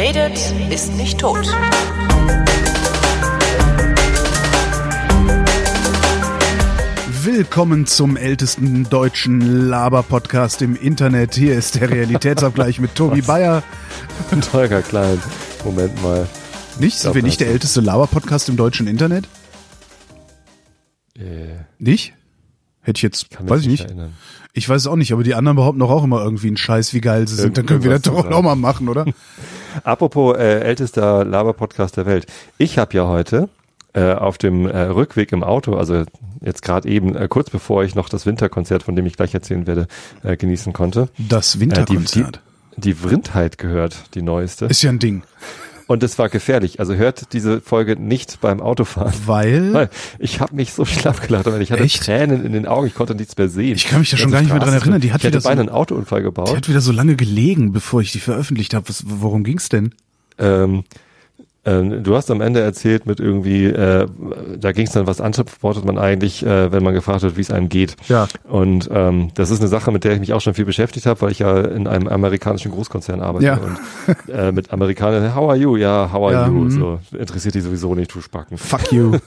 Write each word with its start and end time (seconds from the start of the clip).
redet, 0.00 0.54
ist 0.70 0.94
nicht 0.94 1.20
tot. 1.20 1.46
Willkommen 7.22 7.84
zum 7.84 8.16
ältesten 8.16 8.84
deutschen 8.84 9.68
Laber-Podcast 9.68 10.62
im 10.62 10.74
Internet. 10.74 11.34
Hier 11.34 11.54
ist 11.54 11.74
der 11.74 11.90
Realitätsabgleich 11.90 12.80
mit 12.80 12.94
Tobi 12.94 13.20
Bayer. 13.20 13.62
Und 14.30 14.50
Holger 14.54 14.80
Klein. 14.80 15.20
Moment 15.66 16.02
mal. 16.02 16.26
Nicht? 16.78 16.98
Sind 16.98 17.14
wir 17.14 17.22
nicht 17.22 17.40
der 17.40 17.48
älteste 17.48 17.82
Laber-Podcast 17.82 18.48
im 18.48 18.56
deutschen 18.56 18.86
Internet? 18.86 19.28
Äh, 21.18 21.56
Nicht? 21.78 22.14
Hätte 22.80 22.96
ich 22.96 23.02
jetzt, 23.02 23.28
kann 23.28 23.50
weiß 23.50 23.60
ich 23.60 23.66
nicht. 23.68 23.84
Erinnern. 23.84 24.14
Ich 24.54 24.66
weiß 24.66 24.80
es 24.80 24.86
auch 24.86 24.96
nicht, 24.96 25.12
aber 25.12 25.24
die 25.24 25.34
anderen 25.34 25.56
behaupten 25.56 25.80
doch 25.80 25.90
auch 25.90 26.04
immer 26.04 26.22
irgendwie 26.24 26.46
einen 26.46 26.56
Scheiß, 26.56 26.94
wie 26.94 27.02
geil 27.02 27.28
sie 27.28 27.34
sind. 27.34 27.58
Dann 27.58 27.66
können 27.66 27.84
wir 27.84 27.90
das 27.90 28.02
doch 28.02 28.24
auch 28.24 28.42
mal 28.42 28.56
machen, 28.56 28.88
oder? 28.88 29.04
Apropos 29.84 30.36
äh, 30.36 30.60
ältester 30.60 31.24
Laber-Podcast 31.24 31.96
der 31.96 32.06
Welt. 32.06 32.26
Ich 32.58 32.78
habe 32.78 32.94
ja 32.94 33.06
heute 33.06 33.48
äh, 33.92 34.12
auf 34.14 34.38
dem 34.38 34.66
äh, 34.66 34.78
Rückweg 34.82 35.32
im 35.32 35.42
Auto, 35.42 35.74
also 35.74 36.04
jetzt 36.40 36.62
gerade 36.62 36.88
eben, 36.88 37.16
äh, 37.16 37.28
kurz 37.28 37.50
bevor 37.50 37.82
ich 37.84 37.94
noch 37.94 38.08
das 38.08 38.26
Winterkonzert, 38.26 38.82
von 38.82 38.96
dem 38.96 39.06
ich 39.06 39.16
gleich 39.16 39.34
erzählen 39.34 39.66
werde, 39.66 39.86
äh, 40.22 40.36
genießen 40.36 40.72
konnte, 40.72 41.08
Das 41.18 41.54
äh, 41.54 41.58
die, 41.58 41.60
Winterkonzert. 41.62 42.40
die, 42.76 42.80
die 42.80 42.94
Vrindheit 42.94 43.58
gehört, 43.58 44.14
die 44.14 44.22
neueste. 44.22 44.66
Ist 44.66 44.82
ja 44.82 44.90
ein 44.90 44.98
Ding. 44.98 45.22
Und 45.90 46.04
es 46.04 46.20
war 46.20 46.28
gefährlich. 46.28 46.78
Also 46.78 46.94
hört 46.94 47.32
diese 47.32 47.60
Folge 47.60 47.96
nicht 48.00 48.40
beim 48.40 48.60
Autofahren. 48.60 49.12
Weil, 49.26 49.72
Weil 49.72 49.90
ich 50.20 50.38
habe 50.38 50.54
mich 50.54 50.72
so 50.72 50.84
schlapp 50.84 51.20
gelacht, 51.20 51.46
weil 51.46 51.60
ich 51.62 51.72
hatte 51.72 51.82
Echt? 51.82 52.04
Tränen 52.04 52.46
in 52.46 52.52
den 52.52 52.64
Augen, 52.68 52.86
ich 52.86 52.94
konnte 52.94 53.16
nichts 53.16 53.36
mehr 53.36 53.48
sehen. 53.48 53.74
Ich 53.74 53.88
kann 53.88 53.98
mich 53.98 54.08
da 54.10 54.16
schon 54.16 54.30
gar 54.30 54.40
nicht 54.40 54.52
mehr 54.52 54.60
dran 54.60 54.72
erinnern. 54.72 55.00
Die 55.00 55.12
hat 55.12 55.22
ich 55.22 55.24
hätte 55.24 55.32
wieder 55.38 55.40
so- 55.40 55.48
beinahe 55.48 55.62
einen 55.64 55.74
Autounfall 55.74 56.22
gebaut. 56.22 56.52
die 56.52 56.56
hat 56.56 56.68
wieder 56.68 56.80
so 56.80 56.92
lange 56.92 57.16
gelegen, 57.16 57.72
bevor 57.72 58.02
ich 58.02 58.12
die 58.12 58.20
veröffentlicht 58.20 58.72
habe. 58.72 58.86
Worum 59.04 59.42
ging's 59.42 59.68
denn? 59.68 59.92
Ähm, 60.38 60.84
ähm, 61.64 62.02
du 62.02 62.16
hast 62.16 62.30
am 62.30 62.40
Ende 62.40 62.60
erzählt 62.60 63.04
mit 63.06 63.20
irgendwie, 63.20 63.66
äh, 63.66 64.06
da 64.58 64.72
ging 64.72 64.86
es 64.86 64.92
dann, 64.92 65.06
was 65.06 65.20
antwortet 65.20 65.84
man 65.84 65.98
eigentlich, 65.98 66.44
äh, 66.44 66.72
wenn 66.72 66.82
man 66.82 66.94
gefragt 66.94 67.22
wird, 67.22 67.36
wie 67.36 67.42
es 67.42 67.50
einem 67.50 67.68
geht. 67.68 67.96
Ja. 68.08 68.28
Und 68.48 68.88
ähm, 68.92 69.28
das 69.34 69.50
ist 69.50 69.60
eine 69.60 69.68
Sache, 69.68 69.92
mit 69.92 70.04
der 70.04 70.12
ich 70.14 70.20
mich 70.20 70.32
auch 70.32 70.40
schon 70.40 70.54
viel 70.54 70.64
beschäftigt 70.64 71.06
habe, 71.06 71.20
weil 71.20 71.32
ich 71.32 71.40
ja 71.40 71.58
in 71.60 71.86
einem 71.86 72.08
amerikanischen 72.08 72.70
Großkonzern 72.72 73.20
arbeite 73.20 73.44
Ja. 73.46 73.58
und 73.58 74.28
äh, 74.34 74.52
mit 74.52 74.72
Amerikanern, 74.72 75.34
how 75.34 75.50
are 75.50 75.56
you? 75.58 75.76
Ja, 75.76 76.10
how 76.12 76.24
are 76.28 76.32
Ja, 76.32 76.46
you? 76.46 76.52
mhm. 76.52 76.70
So 76.70 76.98
interessiert 77.18 77.54
die 77.54 77.60
sowieso 77.60 77.94
nicht, 77.94 78.14
du 78.14 78.20
Spacken. 78.20 78.56
Fuck 78.56 78.92
you. 78.92 79.12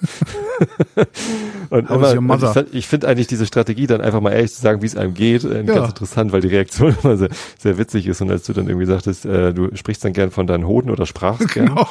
Und, 1.69 1.89
How 1.89 1.95
immer, 1.95 2.09
und 2.19 2.25
mother? 2.27 2.65
ich, 2.67 2.73
ich 2.79 2.87
finde 2.87 3.07
eigentlich 3.07 3.25
diese 3.25 3.47
Strategie, 3.47 3.87
dann 3.87 3.99
einfach 4.01 4.21
mal 4.21 4.31
ehrlich 4.31 4.53
zu 4.53 4.61
sagen, 4.61 4.81
wie 4.83 4.85
es 4.85 4.95
einem 4.95 5.13
geht, 5.15 5.43
äh, 5.43 5.63
Ja. 5.63 5.73
ganz 5.73 5.89
interessant, 5.89 6.31
weil 6.31 6.41
die 6.41 6.47
Reaktion 6.49 6.95
immer 7.03 7.17
sehr, 7.17 7.29
sehr 7.57 7.77
witzig 7.79 8.05
ist. 8.07 8.21
Und 8.21 8.29
als 8.29 8.43
du 8.43 8.53
dann 8.53 8.67
irgendwie 8.67 8.85
sagtest, 8.85 9.25
äh, 9.25 9.53
du 9.53 9.69
sprichst 9.75 10.05
dann 10.05 10.13
gern 10.13 10.29
von 10.29 10.45
deinen 10.45 10.67
Hoden 10.67 10.91
oder 10.91 11.05
sprachst 11.07 11.51
gern, 11.53 11.67
Genau. 11.69 11.87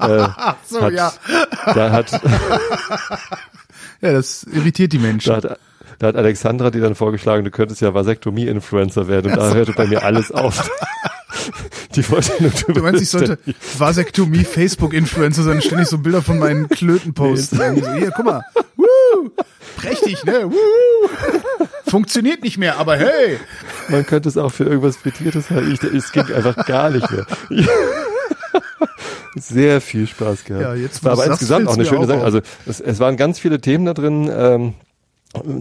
Äh, 0.00 0.28
so, 0.66 0.82
hat, 0.82 0.92
ja. 0.92 1.12
da 1.74 1.90
hat, 1.92 2.10
Ja, 4.00 4.12
das 4.12 4.44
irritiert 4.44 4.92
die 4.92 4.98
Menschen. 4.98 5.30
da 5.30 5.36
hat, 5.36 5.58
da 5.98 6.06
hat 6.08 6.16
Alexandra 6.16 6.70
dir 6.70 6.82
dann 6.82 6.94
vorgeschlagen, 6.94 7.44
du 7.44 7.50
könntest 7.50 7.80
ja 7.80 7.94
Vasektomie-Influencer 7.94 9.08
werden 9.08 9.32
und 9.32 9.38
da 9.38 9.54
hörte 9.54 9.72
bei 9.72 9.86
mir 9.86 10.04
alles 10.04 10.30
auf. 10.32 10.70
Die 11.94 12.08
wollte 12.10 12.32
nur 12.40 12.50
Du 12.50 12.82
meinst, 12.82 13.02
ich 13.02 13.08
sollte 13.08 13.38
Vasektomie 13.78 14.44
Facebook-Influencer 14.44 15.44
sein, 15.44 15.62
ständig 15.62 15.88
so 15.88 15.98
Bilder 15.98 16.20
von 16.20 16.38
meinen 16.38 16.68
Klöten 16.68 17.14
posten. 17.14 17.58
Irgendwie 17.58 17.84
so, 17.84 17.92
hier, 17.92 18.10
guck 18.10 18.24
mal. 18.26 18.42
Woo! 18.76 19.30
Prächtig, 19.76 20.22
ne? 20.24 20.50
Woo! 20.50 21.08
Funktioniert 21.88 22.42
nicht 22.42 22.58
mehr, 22.58 22.78
aber 22.78 22.96
hey! 22.96 23.38
Man 23.88 24.04
könnte 24.04 24.28
es 24.28 24.36
auch 24.36 24.52
für 24.52 24.64
irgendwas 24.64 24.96
Frittiertes 24.96 25.48
halten. 25.50 25.72
Ich, 25.72 25.82
es 25.82 26.12
ging 26.12 26.30
einfach 26.32 26.66
gar 26.66 26.90
nicht 26.90 27.10
mehr. 27.10 27.26
Sehr 29.38 29.80
viel 29.80 30.06
Spaß 30.06 30.44
gehabt. 30.44 30.62
Ja, 30.62 30.74
jetzt, 30.74 31.04
war 31.04 31.12
aber 31.12 31.26
insgesamt 31.26 31.68
auch 31.68 31.74
eine 31.74 31.84
schöne 31.84 32.00
auch 32.00 32.06
Sache. 32.06 32.24
Also 32.24 32.40
es, 32.64 32.80
es 32.80 32.98
waren 32.98 33.16
ganz 33.16 33.38
viele 33.38 33.60
Themen 33.60 33.84
da 33.84 33.92
drin, 33.92 34.30
ähm, 34.34 34.74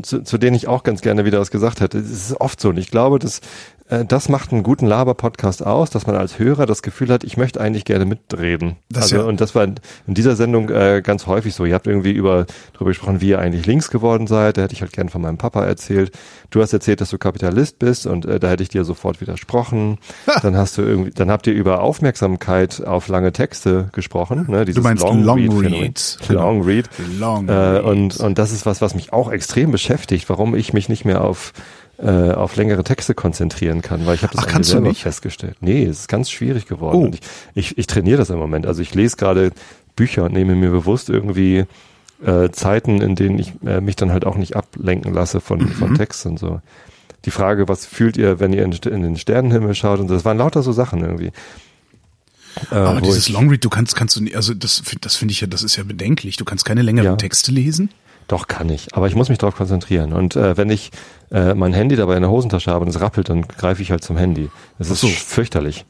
zu, 0.03 0.23
zu 0.23 0.37
denen 0.37 0.55
ich 0.55 0.67
auch 0.67 0.83
ganz 0.83 1.01
gerne 1.01 1.25
wieder 1.25 1.39
was 1.39 1.51
gesagt 1.51 1.81
hätte. 1.81 1.97
Es 1.97 2.09
ist 2.09 2.39
oft 2.39 2.59
so 2.59 2.69
und 2.69 2.77
ich 2.77 2.89
glaube, 2.89 3.19
dass 3.19 3.41
das 3.87 4.29
macht 4.29 4.51
einen 4.51 4.63
guten 4.63 4.87
Laber-Podcast 4.87 5.63
aus, 5.63 5.91
dass 5.91 6.07
man 6.07 6.15
als 6.15 6.39
Hörer 6.39 6.65
das 6.65 6.81
Gefühl 6.81 7.09
hat, 7.09 7.23
ich 7.23 7.37
möchte 7.37 7.61
eigentlich 7.61 7.85
gerne 7.85 8.05
mitreden. 8.05 8.77
Das 8.89 9.03
also 9.03 9.17
ja- 9.17 9.23
und 9.23 9.39
das 9.41 9.53
war 9.53 9.63
in, 9.63 9.75
dieser 10.07 10.35
Sendung 10.35 10.69
äh, 10.69 11.03
ganz 11.03 11.27
häufig 11.27 11.53
so. 11.53 11.65
Ihr 11.65 11.75
habt 11.75 11.85
irgendwie 11.85 12.11
über 12.11 12.47
darüber 12.73 12.89
gesprochen, 12.89 13.21
wie 13.21 13.29
ihr 13.29 13.39
eigentlich 13.39 13.67
links 13.67 13.91
geworden 13.91 14.25
seid. 14.25 14.57
Da 14.57 14.63
hätte 14.63 14.73
ich 14.73 14.81
halt 14.81 14.91
gern 14.91 15.09
von 15.09 15.21
meinem 15.21 15.37
Papa 15.37 15.63
erzählt. 15.63 16.11
Du 16.49 16.61
hast 16.63 16.73
erzählt, 16.73 16.99
dass 16.99 17.11
du 17.11 17.19
Kapitalist 17.19 17.77
bist 17.77 18.07
und 18.07 18.25
äh, 18.25 18.39
da 18.39 18.49
hätte 18.49 18.63
ich 18.63 18.69
dir 18.69 18.85
sofort 18.85 19.21
widersprochen. 19.21 19.99
Dann 20.41 20.57
hast 20.57 20.79
du 20.79 20.81
irgendwie, 20.81 21.11
dann 21.11 21.29
habt 21.29 21.45
ihr 21.45 21.53
über 21.53 21.81
Aufmerksamkeit 21.81 22.83
auf 22.85 23.07
lange 23.07 23.33
Texte 23.33 23.89
gesprochen. 23.91 24.47
Ne? 24.49 24.65
Dieses 24.65 24.83
meinst 24.83 25.03
Long, 25.03 25.21
Long 25.23 25.59
Read. 25.59 25.71
Reads, 25.71 26.17
genau. 26.27 26.41
Long 26.41 26.63
Read. 26.63 26.89
Long 27.19 27.49
Äh, 27.49 27.81
und, 27.81 28.17
und 28.17 28.39
das 28.39 28.51
ist 28.51 28.65
was, 28.65 28.81
was 28.81 28.95
mich 28.95 29.13
auch 29.13 29.31
extrem 29.31 29.71
beschäftigt, 29.71 30.27
warum 30.29 30.55
ich 30.55 30.73
mich 30.73 30.89
nicht 30.89 31.05
mehr 31.05 31.21
auf, 31.21 31.53
äh, 31.97 32.31
auf 32.31 32.55
längere 32.55 32.83
Texte 32.83 33.13
konzentrieren 33.13 33.81
kann, 33.81 34.05
weil 34.05 34.15
ich 34.15 34.23
habe 34.23 34.33
das 34.35 34.45
Ach, 34.45 34.47
kannst 34.51 34.69
du 34.69 34.73
selber 34.73 34.89
nicht? 34.89 35.01
festgestellt. 35.01 35.57
Nee, 35.61 35.83
es 35.85 35.99
ist 36.01 36.07
ganz 36.07 36.29
schwierig 36.29 36.67
geworden. 36.67 37.11
Oh. 37.13 37.17
Ich, 37.55 37.71
ich, 37.71 37.77
ich 37.77 37.87
trainiere 37.87 38.17
das 38.17 38.29
im 38.29 38.37
Moment. 38.37 38.65
Also 38.67 38.81
ich 38.81 38.93
lese 38.95 39.15
gerade 39.17 39.51
Bücher 39.95 40.25
und 40.25 40.33
nehme 40.33 40.55
mir 40.55 40.71
bewusst 40.71 41.09
irgendwie 41.09 41.65
äh, 42.25 42.49
Zeiten, 42.51 43.01
in 43.01 43.15
denen 43.15 43.39
ich 43.39 43.53
äh, 43.65 43.79
mich 43.81 43.95
dann 43.95 44.11
halt 44.11 44.25
auch 44.25 44.35
nicht 44.35 44.55
ablenken 44.55 45.13
lasse 45.13 45.39
von, 45.41 45.59
Mhm. 45.59 45.67
von 45.69 45.95
Text 45.95 46.25
und 46.25 46.37
so. 46.39 46.61
Die 47.25 47.31
Frage, 47.31 47.67
was 47.67 47.85
fühlt 47.85 48.17
ihr, 48.17 48.39
wenn 48.39 48.53
ihr 48.53 48.63
in, 48.63 48.71
in 48.73 49.01
den 49.01 49.17
Sternenhimmel 49.17 49.73
schaut 49.73 49.99
und 49.99 50.07
so, 50.09 50.13
das 50.13 50.25
waren 50.25 50.37
lauter 50.37 50.61
so 50.63 50.71
Sachen 50.73 51.01
irgendwie. 51.01 51.31
Äh, 52.71 52.75
Aber 52.75 53.01
dieses 53.01 53.29
Longread, 53.29 53.63
du 53.65 53.69
kannst, 53.69 53.95
kannst 53.95 54.15
du 54.15 54.21
nicht, 54.23 54.35
also 54.35 54.53
das, 54.53 54.81
das 55.01 55.15
finde 55.15 55.31
ich 55.33 55.41
ja, 55.41 55.47
das 55.47 55.63
ist 55.63 55.75
ja 55.75 55.83
bedenklich. 55.83 56.37
Du 56.37 56.45
kannst 56.45 56.65
keine 56.65 56.81
längeren 56.83 57.05
Ja. 57.11 57.15
Texte 57.15 57.51
lesen. 57.51 57.89
Doch, 58.27 58.47
kann 58.47 58.69
ich. 58.69 58.95
Aber 58.95 59.07
ich 59.07 59.15
muss 59.15 59.29
mich 59.29 59.37
darauf 59.37 59.55
konzentrieren. 59.55 60.11
Und 60.13 60.35
äh, 60.35 60.57
wenn 60.57 60.69
ich 60.69 60.91
äh, 61.31 61.53
mein 61.53 61.73
Handy 61.73 61.95
dabei 61.95 62.15
in 62.15 62.21
der 62.21 62.31
Hosentasche 62.31 62.71
habe 62.71 62.83
und 62.83 62.89
es 62.89 62.99
rappelt, 62.99 63.29
dann 63.29 63.43
greife 63.47 63.81
ich 63.81 63.91
halt 63.91 64.03
zum 64.03 64.17
Handy. 64.17 64.49
Das 64.79 64.89
ist 64.89 65.01
so. 65.01 65.07
fürchterlich. 65.07 65.85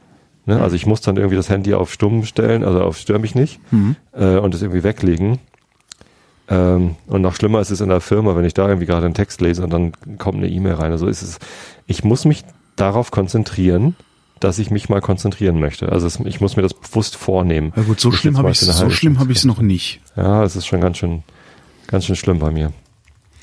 Ne? 0.46 0.62
Also 0.62 0.76
ich 0.76 0.86
muss 0.86 1.02
dann 1.02 1.16
irgendwie 1.18 1.38
das 1.38 1.50
Handy 1.50 1.74
auf 1.74 1.92
stumm 1.94 2.26
stellen, 2.26 2.64
also 2.64 2.82
auf 2.82 2.98
stör 2.98 3.20
mich 3.20 3.36
nicht 3.36 3.60
Mhm. 3.72 3.96
äh, 4.14 4.38
und 4.38 4.54
es 4.54 4.62
irgendwie 4.62 4.84
weglegen. 4.84 5.40
Ähm, 6.48 6.96
und 7.08 7.22
noch 7.22 7.36
schlimmer 7.36 7.60
ist 7.60 7.72
es 7.72 7.82
in 7.82 7.90
der 7.90 8.02
Firma, 8.02 8.36
wenn 8.36 8.46
ich 8.46 8.54
da 8.54 8.68
irgendwie 8.68 8.86
gerade 8.86 9.06
einen 9.06 9.16
Text 9.16 9.42
lese 9.42 9.64
und 9.64 9.72
dann 9.72 9.94
kommt 10.20 10.38
eine 10.38 10.48
E-Mail 10.50 10.74
rein. 10.74 10.92
Also 10.92 11.08
ist 11.08 11.24
es, 11.24 11.40
ich 11.88 12.04
muss 12.04 12.26
mich 12.26 12.44
darauf 12.76 13.10
konzentrieren, 13.10 13.96
dass 14.40 14.60
ich 14.60 14.70
mich 14.70 14.90
mal 14.90 15.02
konzentrieren 15.02 15.60
möchte. 15.60 15.92
Also 15.92 16.06
es, 16.06 16.20
ich 16.20 16.42
muss 16.42 16.56
mir 16.56 16.62
das 16.62 16.74
bewusst 16.74 17.16
vornehmen. 17.16 17.72
Na 17.76 17.82
gut, 17.84 18.00
so 18.00 18.12
schlimm 18.12 18.38
habe 18.38 18.52
ich 18.52 18.60
so 18.60 18.90
schlimm 18.92 19.18
habe 19.20 19.32
ich 19.32 19.40
es 19.40 19.46
noch 19.46 19.60
nicht. 19.62 20.02
ja, 20.16 20.44
es 20.44 20.56
ist 20.56 20.68
schon 20.68 20.82
ganz 20.82 20.98
schön, 20.98 21.24
ganz 21.88 22.06
schön 22.06 22.16
schlimm 22.16 22.40
bei 22.40 22.52
mir. 22.52 22.72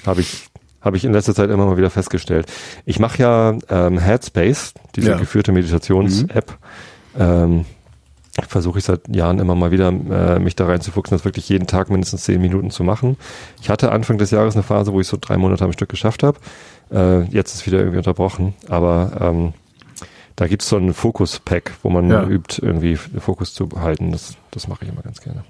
Habe 0.07 0.21
ich, 0.21 0.47
habe 0.81 0.97
ich 0.97 1.05
in 1.05 1.13
letzter 1.13 1.35
Zeit 1.35 1.51
immer 1.51 1.67
mal 1.67 1.77
wieder 1.77 1.91
festgestellt. 1.91 2.47
Ich 2.87 2.99
mache 2.99 3.19
ja 3.23 3.57
ähm, 3.69 3.99
Headspace, 3.99 4.75
diese 4.97 5.11
Ja. 5.11 5.17
Mhm. 5.17 5.21
geführte 5.21 5.53
Meditations-App. 5.53 6.59
Ähm, 7.19 7.65
versuche 8.49 8.79
ich 8.79 8.85
seit 8.87 9.15
Jahren 9.15 9.39
immer 9.39 9.55
mal 9.55 9.71
wieder, 9.71 9.89
äh, 9.89 10.39
mich 10.39 10.57
da 10.57 10.65
reinzufuchsen, 10.67 11.15
das 11.17 11.25
wirklich 11.27 11.49
jeden 11.51 11.67
Tag 11.67 11.91
mindestens 11.91 12.25
zehn 12.25 12.41
Minuten 12.41 12.71
zu 12.71 12.83
machen. 12.83 13.17
Ich 13.61 13.69
hatte 13.69 13.93
Anfang 13.93 14.17
des 14.19 14.31
Jahres 14.31 14.55
eine 14.55 14.63
Phase, 14.63 14.93
wo 14.93 15.01
ich 15.01 15.07
so 15.07 15.19
drei 15.21 15.37
Monate 15.37 15.65
am 15.65 15.73
Stück 15.73 15.91
geschafft 15.91 16.23
habe. 16.23 16.39
Äh, 16.91 17.25
jetzt 17.25 17.55
ist 17.55 17.67
wieder 17.67 17.79
irgendwie 17.79 17.99
unterbrochen, 17.99 18.55
aber 18.69 19.13
ähm, 19.21 19.53
da 20.37 20.47
gibt's 20.47 20.69
so 20.71 20.79
ein 20.79 20.95
Fokus-Pack, 20.95 21.73
wo 21.83 21.91
man 21.91 22.11
Ja. 22.11 22.25
übt, 22.27 22.61
irgendwie 22.65 22.97
Fokus 22.97 23.53
zu 23.53 23.67
behalten. 23.69 24.13
Das, 24.13 24.35
das 24.51 24.67
mache 24.67 24.85
ich 24.87 24.91
immer 24.91 25.03
ganz 25.03 25.21
gerne. 25.21 25.45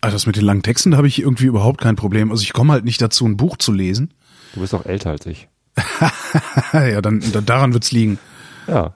Also 0.00 0.14
das 0.14 0.26
mit 0.26 0.36
den 0.36 0.44
langen 0.44 0.62
Texten, 0.62 0.96
habe 0.96 1.06
ich 1.08 1.20
irgendwie 1.20 1.46
überhaupt 1.46 1.80
kein 1.80 1.96
Problem. 1.96 2.30
Also 2.30 2.42
ich 2.42 2.52
komme 2.52 2.72
halt 2.72 2.84
nicht 2.84 3.00
dazu, 3.02 3.26
ein 3.26 3.36
Buch 3.36 3.56
zu 3.58 3.72
lesen. 3.72 4.14
Du 4.54 4.60
bist 4.60 4.74
auch 4.74 4.86
älter 4.86 5.10
als 5.10 5.26
ich. 5.26 5.48
ja, 6.72 7.00
dann, 7.00 7.22
dann 7.32 7.46
daran 7.46 7.72
wird's 7.72 7.92
liegen. 7.92 8.18
Ja, 8.66 8.94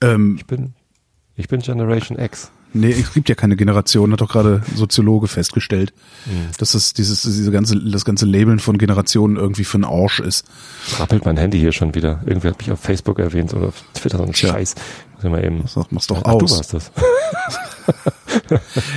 Ähm, 0.00 0.36
ich 0.38 0.46
bin, 0.46 0.74
ich 1.36 1.48
bin 1.48 1.60
Generation 1.60 2.18
X. 2.18 2.50
nee, 2.72 2.90
es 2.90 3.12
gibt 3.14 3.28
ja 3.28 3.34
keine 3.34 3.56
Generation, 3.56 4.12
hat 4.12 4.20
doch 4.20 4.30
gerade 4.30 4.62
Soziologe 4.74 5.26
festgestellt, 5.28 5.92
Mhm. 6.26 6.48
dass 6.58 6.72
das 6.72 6.92
dieses, 6.92 7.22
diese 7.22 7.50
ganze, 7.50 7.78
das 7.78 8.04
ganze 8.04 8.26
Labeln 8.26 8.58
von 8.58 8.78
Generationen 8.78 9.36
irgendwie 9.36 9.64
für 9.64 9.76
einen 9.78 9.84
Arsch 9.84 10.20
ist. 10.20 10.46
Rappelt 10.98 11.24
mein 11.24 11.36
Handy 11.36 11.58
hier 11.58 11.72
schon 11.72 11.94
wieder. 11.94 12.20
Irgendwer 12.26 12.50
hat 12.52 12.58
mich 12.58 12.70
auf 12.70 12.80
Facebook 12.80 13.18
erwähnt 13.18 13.52
oder 13.54 13.68
auf 13.68 13.82
Twitter, 13.94 14.18
so 14.18 14.24
ein. 14.24 14.34
Scheiß. 14.34 14.74
Ich 15.18 15.24
mal 15.28 15.44
eben. 15.44 15.66
Sag, 15.66 15.90
mach's 15.90 16.06
doch 16.06 16.22
Ach, 16.24 16.34
du 16.38 16.44
aus. 16.44 16.56
warst 16.58 16.74
das. 16.74 16.92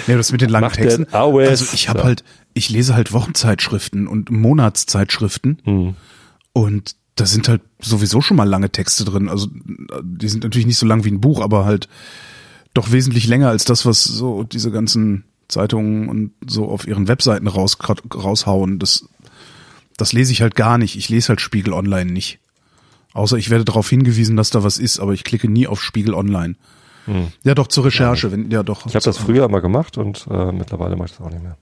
Nee, 0.07 0.15
das 0.15 0.31
mit 0.31 0.41
den 0.41 0.49
langen 0.49 0.65
Macht 0.67 0.75
Texten. 0.75 1.07
Also 1.13 1.65
ich 1.73 1.89
habe 1.89 1.99
Ja. 1.99 2.05
halt, 2.05 2.23
ich 2.53 2.69
lese 2.69 2.93
halt 2.95 3.13
Wochenzeitschriften 3.13 4.07
und 4.07 4.29
Monatszeitschriften 4.29 5.61
Hm. 5.63 5.95
und 6.53 6.95
da 7.15 7.25
sind 7.25 7.47
halt 7.49 7.61
sowieso 7.81 8.21
schon 8.21 8.37
mal 8.37 8.47
lange 8.47 8.69
Texte 8.69 9.03
drin. 9.05 9.29
Also 9.29 9.47
die 10.03 10.27
sind 10.29 10.43
natürlich 10.43 10.65
nicht 10.65 10.77
so 10.77 10.85
lang 10.85 11.03
wie 11.03 11.11
ein 11.11 11.21
Buch, 11.21 11.41
aber 11.41 11.65
halt 11.65 11.87
doch 12.73 12.91
wesentlich 12.91 13.27
länger 13.27 13.49
als 13.49 13.65
das, 13.65 13.85
was 13.85 14.03
so 14.03 14.43
diese 14.43 14.71
ganzen 14.71 15.25
Zeitungen 15.47 16.07
und 16.09 16.31
so 16.47 16.69
auf 16.69 16.87
ihren 16.87 17.07
Webseiten 17.07 17.47
raus, 17.47 17.77
raushauen. 18.13 18.79
Das, 18.79 19.05
das 19.97 20.13
lese 20.13 20.31
ich 20.31 20.41
halt 20.41 20.55
gar 20.55 20.77
nicht. 20.77 20.95
Ich 20.95 21.09
lese 21.09 21.29
halt 21.29 21.41
Spiegel 21.41 21.73
Online 21.73 22.11
nicht. 22.11 22.39
Außer 23.13 23.37
ich 23.37 23.49
werde 23.49 23.65
darauf 23.65 23.89
hingewiesen, 23.89 24.37
dass 24.37 24.49
da 24.49 24.63
was 24.63 24.77
ist, 24.77 24.99
aber 24.99 25.13
ich 25.13 25.23
klicke 25.23 25.49
nie 25.49 25.67
auf 25.67 25.81
Spiegel 25.81 26.13
Online. 26.13 26.55
Ja, 27.43 27.55
doch, 27.55 27.67
zur 27.67 27.85
Recherche. 27.85 28.31
Wenn, 28.31 28.51
ja, 28.51 28.63
doch. 28.63 28.85
Ich 28.85 28.95
habe 28.95 29.03
das 29.03 29.17
früher 29.17 29.47
mal 29.49 29.59
gemacht 29.59 29.97
und 29.97 30.27
äh, 30.29 30.51
mittlerweile 30.51 30.95
mache 30.95 31.07
ich 31.07 31.17
das 31.17 31.25
auch 31.25 31.31
nicht 31.31 31.43
mehr. 31.43 31.57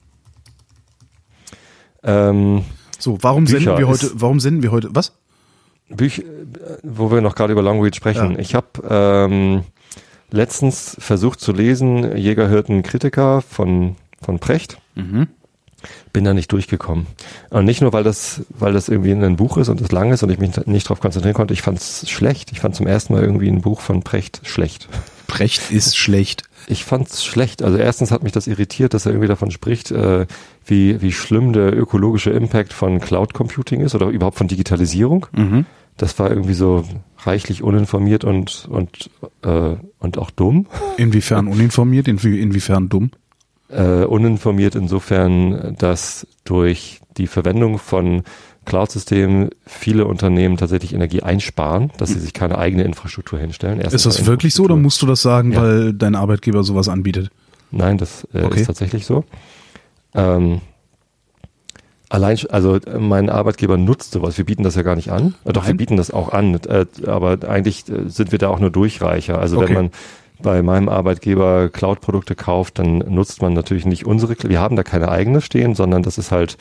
Ähm, 2.02 2.64
So, 2.98 3.18
warum 3.22 3.44
Bücher 3.44 3.58
senden 3.58 3.78
wir 3.78 3.88
heute, 3.88 4.10
warum 4.14 4.38
senden 4.40 4.62
wir 4.62 4.70
heute, 4.70 4.90
was? 4.92 5.12
Bücher, 5.88 6.22
wo 6.82 7.10
wir 7.10 7.20
noch 7.20 7.34
gerade 7.34 7.52
über 7.52 7.62
Longread 7.62 7.96
sprechen. 7.96 8.32
Ja. 8.32 8.38
Ich 8.38 8.54
habe 8.54 8.68
ähm, 8.88 9.64
letztens 10.30 10.96
versucht 11.00 11.40
zu 11.40 11.52
lesen, 11.52 12.16
Jägerhirten 12.16 12.82
Kritiker 12.82 13.40
von, 13.42 13.96
von 14.22 14.38
Precht. 14.38 14.78
Bin 16.12 16.24
da 16.24 16.34
nicht 16.34 16.52
durchgekommen. 16.52 17.06
Und 17.50 17.64
nicht 17.64 17.80
nur, 17.80 17.92
weil 17.92 18.04
das, 18.04 18.42
weil 18.50 18.72
das 18.72 18.88
irgendwie 18.88 19.12
ein 19.12 19.36
Buch 19.36 19.56
ist 19.56 19.68
und 19.68 19.80
es 19.80 19.92
lang 19.92 20.12
ist 20.12 20.22
und 20.22 20.30
ich 20.30 20.38
mich 20.38 20.56
nicht 20.66 20.86
darauf 20.86 21.00
konzentrieren 21.00 21.34
konnte. 21.34 21.54
Ich 21.54 21.62
fand 21.62 21.78
es 21.78 22.08
schlecht. 22.10 22.52
Ich 22.52 22.60
fand 22.60 22.74
zum 22.74 22.86
ersten 22.86 23.12
Mal 23.12 23.22
irgendwie 23.22 23.48
ein 23.48 23.60
Buch 23.60 23.80
von 23.80 24.02
Precht 24.02 24.40
schlecht. 24.44 24.88
Brecht 25.26 25.70
ist 25.70 25.96
schlecht. 25.96 26.42
Ich 26.66 26.84
fand's 26.84 27.24
schlecht. 27.24 27.62
Also 27.62 27.78
erstens 27.78 28.10
hat 28.10 28.22
mich 28.22 28.32
das 28.32 28.46
irritiert, 28.46 28.94
dass 28.94 29.06
er 29.06 29.12
irgendwie 29.12 29.28
davon 29.28 29.50
spricht, 29.50 29.90
äh, 29.90 30.26
wie, 30.66 31.00
wie 31.00 31.12
schlimm 31.12 31.52
der 31.52 31.76
ökologische 31.76 32.30
Impact 32.30 32.72
von 32.72 33.00
Cloud 33.00 33.32
Computing 33.34 33.80
ist 33.80 33.94
oder 33.94 34.08
überhaupt 34.08 34.38
von 34.38 34.48
Digitalisierung. 34.48 35.26
Das 35.96 36.18
war 36.18 36.30
irgendwie 36.30 36.54
so 36.54 36.84
reichlich 37.18 37.62
uninformiert 37.62 38.24
und, 38.24 38.68
und, 38.70 39.10
äh, 39.42 39.76
und 39.98 40.18
auch 40.18 40.30
dumm. 40.30 40.66
Inwiefern 40.96 41.46
uninformiert, 41.48 42.08
inwie, 42.08 42.40
inwiefern 42.40 42.88
dumm? 42.88 43.10
Äh, 43.72 44.04
uninformiert 44.04 44.74
insofern, 44.74 45.76
dass 45.78 46.26
durch 46.44 47.00
die 47.16 47.28
Verwendung 47.28 47.78
von 47.78 48.22
Cloud-Systemen 48.64 49.50
viele 49.64 50.06
Unternehmen 50.06 50.56
tatsächlich 50.56 50.92
Energie 50.92 51.22
einsparen, 51.22 51.92
dass 51.96 52.10
sie 52.10 52.18
sich 52.18 52.32
keine 52.32 52.58
eigene 52.58 52.82
Infrastruktur 52.82 53.38
hinstellen. 53.38 53.80
Erstens 53.80 54.06
Ist 54.06 54.18
das 54.18 54.26
wirklich 54.26 54.54
so 54.54 54.64
oder 54.64 54.76
musst 54.76 55.00
du 55.02 55.06
das 55.06 55.22
sagen, 55.22 55.52
Ja. 55.52 55.62
weil 55.62 55.92
dein 55.94 56.14
Arbeitgeber 56.16 56.62
sowas 56.64 56.88
anbietet? 56.88 57.30
Nein, 57.70 57.96
das 57.96 58.26
äh, 58.34 58.42
Okay. 58.42 58.60
ist 58.60 58.66
tatsächlich 58.66 59.06
so. 59.06 59.24
Ähm, 60.14 60.60
allein, 62.08 62.38
also 62.50 62.76
äh, 62.76 62.98
mein 62.98 63.30
Arbeitgeber 63.30 63.76
nutzt 63.76 64.12
sowas. 64.12 64.36
Wir 64.36 64.44
bieten 64.44 64.62
das 64.64 64.74
ja 64.74 64.82
gar 64.82 64.96
nicht 64.96 65.10
an. 65.10 65.34
Äh, 65.44 65.52
doch, 65.52 65.62
wir 65.64 65.68
Nein. 65.70 65.76
bieten 65.76 65.96
das 65.96 66.10
auch 66.10 66.30
an. 66.32 66.54
Äh, 66.66 66.86
aber 67.06 67.38
eigentlich 67.48 67.88
äh, 67.88 68.08
sind 68.08 68.32
wir 68.32 68.38
da 68.38 68.48
auch 68.48 68.58
nur 68.58 68.70
Durchreicher. 68.70 69.38
Also 69.38 69.58
Okay. 69.58 69.68
wenn 69.68 69.74
man 69.74 69.90
bei 70.42 70.62
meinem 70.62 70.88
Arbeitgeber 70.88 71.68
Cloud-Produkte 71.68 72.34
kauft, 72.34 72.78
dann 72.78 72.98
nutzt 72.98 73.42
man 73.42 73.52
natürlich 73.52 73.86
nicht 73.86 74.06
unsere. 74.06 74.36
Wir 74.42 74.60
haben 74.60 74.76
da 74.76 74.82
keine 74.82 75.08
eigene 75.08 75.40
stehen, 75.40 75.74
sondern 75.74 76.02
das 76.02 76.18
ist 76.18 76.32
halt 76.32 76.56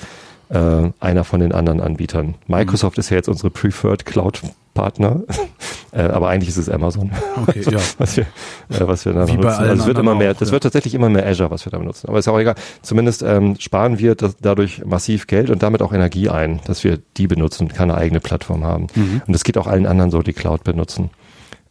äh, 0.50 0.92
einer 1.00 1.24
von 1.24 1.40
den 1.40 1.52
anderen 1.52 1.80
Anbietern. 1.80 2.36
Microsoft 2.48 2.98
ist 2.98 3.10
ja 3.10 3.18
jetzt 3.18 3.30
unsere 3.30 3.50
Preferred 3.50 4.06
Cloud-Partner, 4.06 5.22
äh, 5.92 6.02
aber 6.02 6.30
eigentlich 6.30 6.50
ist 6.50 6.58
es 6.58 6.70
Amazon. 6.70 7.12
Okay, 7.48 7.64
ja. 7.70 7.80
was 7.98 8.18
wir, 8.18 8.24
äh, 8.24 8.88
was 8.88 9.06
wir 9.06 9.14
da 9.14 9.26
nutzen. 9.26 9.46
Also 9.46 9.82
es 9.82 9.86
wird 9.86 10.00
immer 10.00 10.16
mehr, 10.16 10.32
auch, 10.32 10.38
das 10.38 10.50
ja. 10.50 10.54
wird 10.54 10.64
tatsächlich 10.64 10.96
immer 10.96 11.10
mehr 11.10 11.26
Azure, 11.26 11.52
was 11.52 11.66
wir 11.66 11.72
da 11.72 11.78
benutzen. 11.78 12.10
Aber 12.10 12.20
ist 12.20 12.28
auch 12.28 12.40
egal. 12.40 12.56
Zumindest 12.82 13.22
ähm, 13.22 13.56
sparen 13.60 14.00
wir 14.00 14.16
das, 14.16 14.38
dadurch 14.38 14.84
massiv 14.86 15.28
Geld 15.28 15.50
und 15.50 15.62
damit 15.62 15.82
auch 15.82 15.94
Energie 15.94 16.30
ein, 16.30 16.60
dass 16.66 16.84
wir 16.84 17.00
die 17.18 17.28
benutzen 17.28 17.68
und 17.68 17.76
keine 17.76 17.96
eigene 17.96 18.20
Plattform 18.20 18.64
haben. 18.64 18.88
Mhm. 18.96 19.22
Und 19.26 19.34
das 19.34 19.44
geht 19.44 19.58
auch 19.58 19.68
allen 19.68 19.86
anderen 19.86 20.12
so, 20.12 20.22
die 20.22 20.34
Cloud 20.34 20.64
benutzen. 20.64 21.12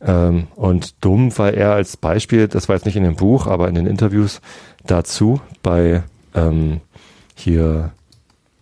Ähm, 0.00 0.46
und 0.54 1.04
dumm 1.04 1.36
war 1.38 1.52
er 1.52 1.72
als 1.72 1.96
Beispiel, 1.96 2.48
das 2.48 2.68
war 2.68 2.76
jetzt 2.76 2.84
nicht 2.84 2.96
in 2.96 3.02
dem 3.02 3.16
Buch, 3.16 3.46
aber 3.46 3.68
in 3.68 3.74
den 3.74 3.86
Interviews 3.86 4.40
dazu 4.86 5.40
bei 5.62 6.02
ähm, 6.34 6.80
hier 7.34 7.92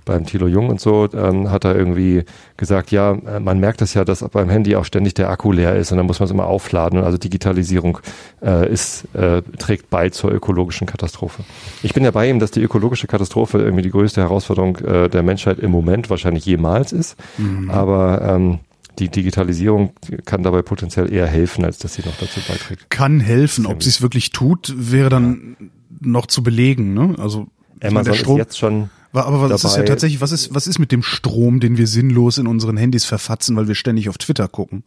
beim 0.06 0.24
Thilo 0.24 0.46
Jung 0.46 0.70
und 0.70 0.80
so, 0.80 1.08
ähm, 1.12 1.50
hat 1.50 1.64
er 1.64 1.76
irgendwie 1.76 2.24
gesagt, 2.56 2.92
ja, 2.92 3.12
äh, 3.12 3.40
man 3.40 3.58
merkt 3.58 3.80
das 3.80 3.92
ja, 3.92 4.04
dass 4.04 4.26
beim 4.28 4.48
Handy 4.48 4.76
auch 4.76 4.84
ständig 4.84 5.14
der 5.14 5.28
Akku 5.28 5.52
leer 5.52 5.74
ist 5.74 5.90
und 5.90 5.98
dann 5.98 6.06
muss 6.06 6.20
man 6.20 6.26
es 6.26 6.30
immer 6.30 6.46
aufladen. 6.46 7.00
Und 7.00 7.04
also 7.04 7.18
Digitalisierung 7.18 7.98
äh, 8.40 8.72
ist, 8.72 9.12
äh, 9.14 9.42
trägt 9.58 9.90
bei 9.90 10.08
zur 10.08 10.32
ökologischen 10.32 10.86
Katastrophe. 10.86 11.42
Ich 11.82 11.92
bin 11.92 12.04
ja 12.04 12.12
bei 12.12 12.30
ihm, 12.30 12.38
dass 12.38 12.52
die 12.52 12.62
ökologische 12.62 13.08
Katastrophe 13.08 13.58
irgendwie 13.58 13.82
die 13.82 13.90
größte 13.90 14.20
Herausforderung 14.22 14.76
äh, 14.76 15.08
der 15.08 15.24
Menschheit 15.24 15.58
im 15.58 15.72
Moment 15.72 16.08
wahrscheinlich 16.08 16.46
jemals 16.46 16.92
ist. 16.92 17.16
Aber 17.68 18.22
ähm, 18.22 18.60
die 18.98 19.08
Digitalisierung 19.08 19.92
kann 20.24 20.42
dabei 20.42 20.62
potenziell 20.62 21.12
eher 21.12 21.26
helfen, 21.26 21.64
als 21.64 21.78
dass 21.78 21.94
sie 21.94 22.02
noch 22.02 22.16
dazu 22.18 22.40
beiträgt. 22.48 22.90
Kann 22.90 23.20
helfen. 23.20 23.66
Ob 23.66 23.82
sie 23.82 23.88
es 23.90 24.02
wirklich 24.02 24.30
tut, 24.30 24.74
wäre 24.76 25.08
dann 25.10 25.56
noch 26.00 26.26
zu 26.26 26.42
belegen. 26.42 26.94
Ne? 26.94 27.14
Also 27.18 27.46
Amazon 27.82 28.14
ist 28.14 28.28
jetzt 28.38 28.58
schon 28.58 28.90
aber 29.12 29.48
was 29.48 29.64
ist 29.64 29.70
ja 29.70 29.70
dabei- 29.78 29.84
tatsächlich, 29.86 30.20
was 30.20 30.30
ist, 30.32 30.54
was 30.54 30.66
ist 30.66 30.78
mit 30.78 30.92
dem 30.92 31.02
Strom, 31.02 31.58
den 31.60 31.78
wir 31.78 31.86
sinnlos 31.86 32.36
in 32.36 32.46
unseren 32.46 32.76
Handys 32.76 33.06
verfatzen, 33.06 33.56
weil 33.56 33.66
wir 33.66 33.74
ständig 33.74 34.10
auf 34.10 34.18
Twitter 34.18 34.46
gucken? 34.46 34.82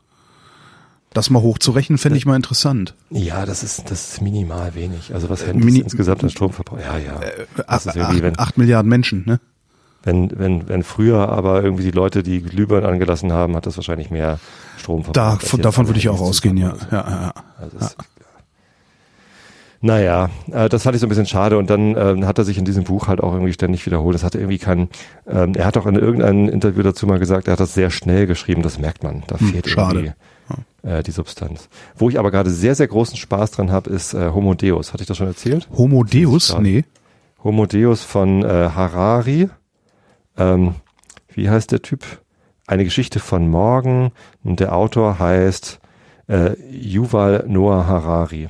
Das 1.12 1.32
mal 1.32 1.42
hochzurechnen, 1.42 1.98
fände 1.98 2.18
ich 2.20 2.28
mal 2.28 2.36
interessant. 2.36 2.94
Ja, 3.10 3.48
das 3.48 3.64
ist, 3.64 3.90
das 3.90 4.12
ist 4.14 4.22
minimal 4.22 4.76
wenig. 4.76 5.12
Also 5.16 5.28
was 5.30 5.48
Handys 5.48 5.66
mini- 5.66 5.80
insgesamt 5.80 6.24
an 6.24 6.30
Strom 6.30 6.54
verbrauchen. 6.54 6.82
Ja, 6.84 7.00
ja. 7.00 7.20
Wenn, 7.20 7.64
acht, 7.68 8.38
acht 8.38 8.58
Milliarden 8.60 8.88
Menschen, 8.90 9.24
ne? 9.26 9.40
Wenn, 10.04 10.32
wenn, 10.38 10.70
wenn 10.70 10.84
früher 10.84 11.30
aber 11.30 11.64
irgendwie 11.64 11.84
die 11.84 11.92
Leute 11.92 12.24
die 12.24 12.42
Glühbirnen 12.42 12.90
angelassen 12.90 13.34
haben, 13.34 13.56
hat 13.56 13.66
das 13.66 13.76
wahrscheinlich 13.78 14.10
mehr 14.12 14.40
Strom 14.78 15.04
Da, 15.04 15.06
verbraucht. 15.14 15.42
als 15.42 15.50
von, 15.50 15.62
davon 15.62 15.88
würde 15.88 16.00
ich 16.00 16.10
auch 16.10 16.22
ausgehen, 16.22 16.58
ja. 16.58 16.74
ja, 16.92 16.98
ja, 17.10 17.22
ja. 17.22 17.34
Also 17.60 17.78
es, 17.80 17.96
Naja, 19.82 20.30
äh, 20.52 20.68
das 20.68 20.84
fand 20.84 20.96
ich 20.96 21.00
so 21.02 21.06
ein 21.06 21.10
bisschen 21.10 21.26
schade 21.26 21.58
und 21.58 21.70
dann 21.70 21.96
ähm, 21.96 22.26
hat 22.28 22.38
er 22.38 22.44
sich 22.44 22.58
in 22.58 22.66
diesem 22.66 22.84
Buch 22.84 23.08
halt 23.08 23.22
auch 23.22 23.34
irgendwie 23.34 23.54
ständig 23.54 23.86
wiederholt. 23.86 24.14
Das 24.14 24.24
hatte 24.24 24.38
irgendwie 24.38 24.58
keinen, 24.58 24.90
ähm, 25.26 25.54
er 25.56 25.66
hat 25.66 25.78
auch 25.78 25.86
in 25.86 25.96
irgendeinem 25.96 26.50
Interview 26.50 26.84
dazu 26.84 27.08
mal 27.08 27.18
gesagt, 27.20 27.48
er 27.48 27.54
hat 27.54 27.60
das 27.62 27.74
sehr 27.74 27.90
schnell 27.90 28.28
geschrieben, 28.28 28.62
das 28.62 28.78
merkt 28.78 29.04
man. 29.04 29.24
Da 29.28 29.40
Hm, 29.40 29.48
fehlt 29.50 29.68
schade. 29.70 30.00
irgendwie 30.00 30.14
äh, 30.84 31.04
die 31.04 31.12
Substanz. 31.12 31.70
Wo 31.96 32.10
ich 32.10 32.20
aber 32.20 32.30
gerade 32.32 32.50
sehr, 32.50 32.76
sehr 32.76 32.88
großen 32.88 33.16
Spaß 33.16 33.52
dran 33.52 33.72
habe, 33.72 33.90
ist 33.90 34.14
äh, 34.14 34.32
Homo 34.34 34.54
Deus. 34.54 34.92
Hatte 34.92 35.04
ich 35.04 35.08
das 35.08 35.16
schon 35.18 35.28
erzählt? 35.28 35.68
Homo 35.78 36.04
Deus? 36.04 36.58
Nee. 36.60 36.84
Homo 37.44 37.66
Deus 37.66 38.04
von 38.04 38.44
äh, 38.44 38.48
Harari. 38.76 39.50
Ähm, 40.38 40.76
wie 41.34 41.50
heißt 41.50 41.72
der 41.72 41.82
Typ? 41.82 42.04
Eine 42.68 42.84
Geschichte 42.84 43.20
von 43.20 43.50
morgen. 43.50 44.12
Und 44.44 44.60
der 44.60 44.76
Autor 44.76 45.20
heißt 45.20 45.80
äh, 46.28 46.56
Yuval 46.72 47.46
Noah 47.48 47.88
Harari. 47.88 48.50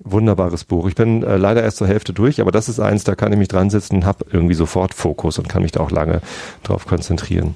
Wunderbares 0.00 0.64
Buch. 0.64 0.88
Ich 0.88 0.94
bin 0.94 1.22
äh, 1.22 1.36
leider 1.36 1.62
erst 1.62 1.78
zur 1.78 1.86
Hälfte 1.86 2.12
durch, 2.12 2.40
aber 2.40 2.52
das 2.52 2.68
ist 2.68 2.80
eins, 2.80 3.04
da 3.04 3.14
kann 3.14 3.32
ich 3.32 3.38
mich 3.38 3.48
dran 3.48 3.70
setzen 3.70 3.96
und 3.96 4.04
habe 4.04 4.26
irgendwie 4.30 4.54
sofort 4.54 4.94
Fokus 4.94 5.38
und 5.38 5.48
kann 5.48 5.62
mich 5.62 5.72
da 5.72 5.80
auch 5.80 5.90
lange 5.90 6.20
drauf 6.62 6.86
konzentrieren. 6.86 7.54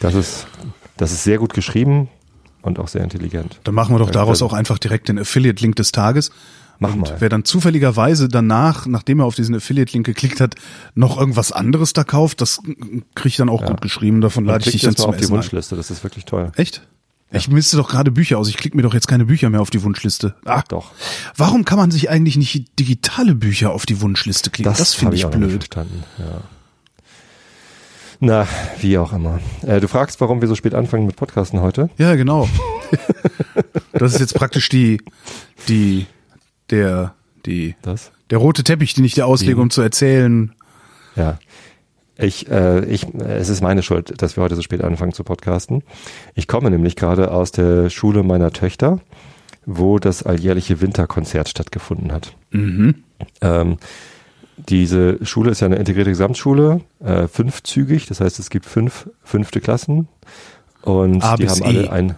Das 0.00 0.14
ist, 0.14 0.46
das 0.96 1.12
ist 1.12 1.24
sehr 1.24 1.38
gut 1.38 1.54
geschrieben 1.54 2.08
und 2.62 2.78
auch 2.78 2.88
sehr 2.88 3.02
intelligent. 3.02 3.58
Dann 3.64 3.74
machen 3.74 3.94
wir 3.94 3.98
doch 3.98 4.10
daraus 4.10 4.42
auch 4.42 4.52
einfach 4.52 4.78
direkt 4.78 5.08
den 5.08 5.18
Affiliate-Link 5.18 5.76
des 5.76 5.92
Tages. 5.92 6.30
Mach 6.80 6.92
und 6.94 7.00
mal. 7.00 7.16
wer 7.18 7.28
dann 7.28 7.44
zufälligerweise 7.44 8.28
danach, 8.28 8.86
nachdem 8.86 9.20
er 9.20 9.26
auf 9.26 9.34
diesen 9.34 9.54
Affiliate-Link 9.54 10.06
geklickt 10.06 10.40
hat, 10.40 10.54
noch 10.94 11.18
irgendwas 11.18 11.50
anderes 11.52 11.92
da 11.92 12.04
kauft, 12.04 12.40
das 12.40 12.60
kriege 13.14 13.28
ich 13.28 13.36
dann 13.36 13.48
auch 13.48 13.62
Ja. 13.62 13.68
gut 13.68 13.80
geschrieben. 13.80 14.20
Davon 14.20 14.44
lade 14.44 14.64
ich 14.66 14.72
dich 14.72 14.82
dann 14.82 14.94
zum 14.96 15.10
auf 15.10 15.16
die 15.16 15.22
Essen 15.24 15.32
ein. 15.34 15.38
Wunschliste, 15.38 15.74
das 15.76 15.90
ist 15.90 16.04
wirklich 16.04 16.24
toll. 16.24 16.52
Echt? 16.56 16.86
Ich 17.30 17.48
misste 17.48 17.76
doch 17.76 17.90
gerade 17.90 18.10
Bücher 18.10 18.38
aus. 18.38 18.48
Ich 18.48 18.56
klicke 18.56 18.74
mir 18.76 18.82
doch 18.82 18.94
jetzt 18.94 19.06
keine 19.06 19.26
Bücher 19.26 19.50
mehr 19.50 19.60
auf 19.60 19.68
die 19.68 19.82
Wunschliste. 19.82 20.34
Ah, 20.46 20.62
Doch. 20.66 20.92
Warum 21.36 21.66
kann 21.66 21.76
man 21.78 21.90
sich 21.90 22.08
eigentlich 22.08 22.38
nicht 22.38 22.78
digitale 22.78 23.34
Bücher 23.34 23.70
auf 23.72 23.84
die 23.84 24.00
Wunschliste 24.00 24.48
klicken? 24.48 24.72
Das, 24.72 24.94
hab 24.94 24.98
finde 25.00 25.16
ich 25.16 25.24
nicht 25.26 25.36
blöd. 25.36 25.50
verstanden. 25.52 26.04
Ja. 26.18 26.40
Na, 28.20 28.48
wie 28.80 28.96
auch 28.98 29.12
immer. 29.12 29.40
Äh, 29.62 29.80
du 29.80 29.88
fragst, 29.88 30.20
warum 30.22 30.40
wir 30.40 30.48
so 30.48 30.54
spät 30.54 30.74
anfangen 30.74 31.06
mit 31.06 31.16
Podcasten 31.16 31.60
heute? 31.60 31.90
Ja, 31.98 32.14
genau. 32.16 32.48
das 33.92 34.14
ist 34.14 34.20
jetzt 34.20 34.34
praktisch 34.34 34.68
die, 34.70 35.00
die, 35.68 36.06
der, 36.70 37.14
die, 37.46 37.74
Das? 37.82 38.12
der 38.30 38.38
rote 38.38 38.64
Teppich, 38.64 38.94
den 38.94 39.04
ich 39.04 39.14
dir 39.14 39.26
auslege, 39.26 39.54
Die- 39.56 39.60
um 39.60 39.70
zu 39.70 39.80
erzählen. 39.82 40.52
Ja. 41.16 41.38
Ich, 42.20 42.50
äh, 42.50 42.84
ich, 42.86 43.06
es 43.14 43.48
ist 43.48 43.60
meine 43.60 43.82
Schuld, 43.82 44.20
dass 44.20 44.36
wir 44.36 44.42
heute 44.42 44.56
so 44.56 44.62
spät 44.62 44.82
anfangen 44.82 45.12
zu 45.12 45.22
podcasten. 45.22 45.84
Ich 46.34 46.48
komme 46.48 46.68
nämlich 46.70 46.96
gerade 46.96 47.30
aus 47.30 47.52
der 47.52 47.90
Schule 47.90 48.24
meiner 48.24 48.50
Töchter, 48.50 49.00
wo 49.66 49.98
das 50.00 50.24
alljährliche 50.24 50.80
Winterkonzert 50.80 51.48
stattgefunden 51.48 52.10
hat. 52.10 52.34
Mhm. 52.50 53.04
Ähm, 53.40 53.76
diese 54.56 55.24
Schule 55.24 55.52
ist 55.52 55.60
ja 55.60 55.66
eine 55.66 55.76
integrierte 55.76 56.10
Gesamtschule, 56.10 56.80
äh, 56.98 57.28
fünfzügig, 57.28 58.06
das 58.06 58.20
heißt, 58.20 58.40
es 58.40 58.50
gibt 58.50 58.66
fünf 58.66 59.08
fünfte 59.22 59.60
Klassen 59.60 60.08
und 60.82 61.22
A 61.22 61.36
die 61.36 61.48
haben 61.48 61.62
alle 61.62 61.84
E. 61.84 61.88
ein 61.88 62.16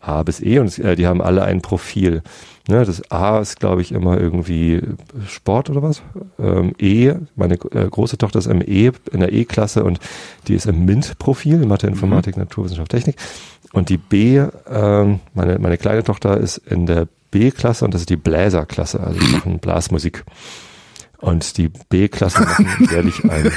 A 0.00 0.22
bis 0.22 0.40
E 0.40 0.58
und 0.58 0.78
äh, 0.78 0.96
die 0.96 1.06
haben 1.06 1.20
alle 1.20 1.42
ein 1.42 1.60
Profil. 1.60 2.22
Ne, 2.68 2.84
das 2.84 3.10
A 3.10 3.40
ist, 3.40 3.60
glaube 3.60 3.80
ich, 3.80 3.92
immer 3.92 4.20
irgendwie 4.20 4.82
Sport 5.26 5.70
oder 5.70 5.82
was. 5.82 6.02
Ähm, 6.38 6.74
e, 6.78 7.14
meine 7.34 7.54
äh, 7.54 7.88
große 7.88 8.18
Tochter 8.18 8.38
ist 8.38 8.46
im 8.46 8.60
E, 8.60 8.92
in 9.10 9.20
der 9.20 9.32
E-Klasse 9.32 9.84
und 9.84 9.98
die 10.46 10.54
ist 10.54 10.66
im 10.66 10.84
MINT-Profil, 10.84 11.64
Mathe, 11.64 11.86
Informatik, 11.86 12.36
Naturwissenschaft, 12.36 12.90
Technik. 12.90 13.16
Und 13.72 13.88
die 13.88 13.96
B, 13.96 14.42
ähm, 14.70 15.20
meine, 15.34 15.58
meine 15.58 15.78
kleine 15.78 16.04
Tochter 16.04 16.36
ist 16.36 16.58
in 16.58 16.86
der 16.86 17.08
B-Klasse 17.30 17.84
und 17.84 17.94
das 17.94 18.02
ist 18.02 18.10
die 18.10 18.16
Bläserklasse, 18.16 19.00
also 19.00 19.18
die 19.18 19.32
machen 19.32 19.58
Blasmusik. 19.58 20.24
Und 21.20 21.56
die 21.56 21.68
B-Klassen 21.68 22.44
machen 22.44 22.88
jährlich 22.90 23.24
ein 23.24 23.44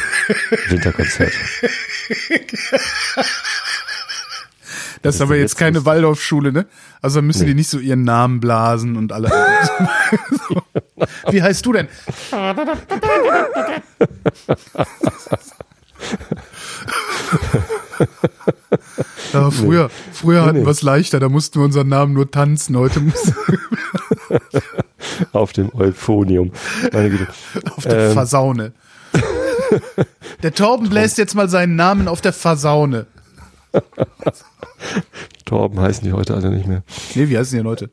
Winterkonzert. 0.69 1.31
Das 5.01 5.15
ist 5.15 5.22
aber 5.22 5.36
jetzt 5.36 5.58
keine 5.58 5.86
Waldorfschule, 5.86 6.51
ne? 6.51 6.65
Also 7.01 7.20
da 7.20 7.22
müssen 7.25 7.41
Nee. 7.41 7.48
die 7.50 7.55
nicht 7.55 7.70
so 7.70 7.79
ihren 7.79 8.03
Namen 8.03 8.39
blasen 8.39 8.96
und 8.98 9.12
alle. 9.12 9.29
so. 10.50 10.62
Wie 11.31 11.41
heißt 11.41 11.65
du 11.65 11.74
denn? 11.74 11.88
Ja, 19.34 19.50
früher, 19.51 19.89
früher 20.12 20.46
hatten 20.46 20.65
wir 20.65 20.72
es 20.72 20.81
leichter, 20.81 21.20
da 21.20 21.29
mussten 21.29 21.60
wir 21.60 21.65
unseren 21.65 21.88
Namen 21.88 22.13
nur 22.13 22.29
tanzen. 22.31 22.77
Heute 22.77 23.00
muss 23.00 23.31
Auf 25.34 25.53
dem 25.53 25.74
Euphonium. 25.74 26.51
Meine 26.91 27.10
Güte. 27.10 27.27
auf 27.75 27.84
der 27.84 28.08
Ähm. 28.10 28.13
Versaune. 28.13 28.74
Der 30.43 30.53
Torben 30.53 30.89
bläst 30.89 31.17
jetzt 31.17 31.36
mal 31.36 31.48
seinen 31.50 31.75
Namen 31.75 32.08
auf 32.08 32.22
der 32.22 32.34
Versaune. 32.34 33.05
Torben 35.46 35.80
heißen 35.80 36.04
die 36.04 36.13
heute 36.13 36.36
alle 36.36 36.50
nicht 36.50 36.68
mehr. 36.68 36.84
Nee, 37.16 37.30
wie 37.30 37.38
heißen 37.38 37.51
die 37.51 37.58
denn 37.58 37.68
heute? 37.68 37.90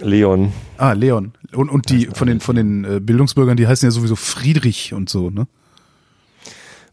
Leon. 0.00 0.52
Ah, 0.76 0.92
Leon. 0.92 1.32
Und, 1.52 1.70
und 1.70 1.90
die 1.90 2.06
von 2.06 2.26
den, 2.26 2.40
von 2.40 2.56
den 2.56 2.84
äh, 2.84 3.00
Bildungsbürgern, 3.00 3.56
die 3.56 3.66
heißen 3.66 3.86
ja 3.86 3.90
sowieso 3.90 4.16
Friedrich 4.16 4.92
und 4.92 5.08
so, 5.08 5.30
ne? 5.30 5.46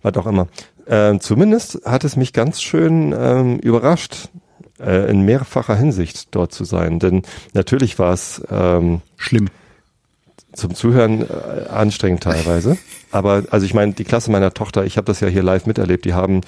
was 0.01 0.16
auch 0.16 0.28
immer. 0.28 0.48
Ähm, 0.88 1.20
zumindest 1.20 1.82
hat 1.86 2.04
es 2.04 2.16
mich 2.16 2.34
ganz 2.34 2.62
schön 2.62 3.13
ähm, 3.18 3.60
überrascht, 3.60 4.30
äh, 4.80 5.10
in 5.10 5.22
mehrfacher 5.22 5.75
Hinsicht 5.75 6.34
dort 6.36 6.54
zu 6.54 6.63
sein. 6.63 7.00
Denn 7.00 7.24
natürlich 7.54 8.00
war 8.00 8.13
es 8.13 8.42
ähm, 8.50 9.01
Schlimm. 9.18 9.48
zum 10.54 10.74
Zuhören 10.74 11.22
äh, 11.22 11.70
anstrengend 11.70 12.24
teilweise. 12.24 12.78
Aber 13.12 13.44
also 13.51 13.66
ich 13.66 13.74
meine, 13.74 13.94
die 13.94 14.04
Klasse 14.04 14.32
meiner 14.32 14.54
Tochter, 14.54 14.86
ich 14.86 14.98
habe 14.98 15.06
das 15.06 15.20
ja 15.20 15.28
hier 15.28 15.44
live 15.44 15.66
miterlebt, 15.66 16.06
die 16.06 16.13
haben 16.13 16.42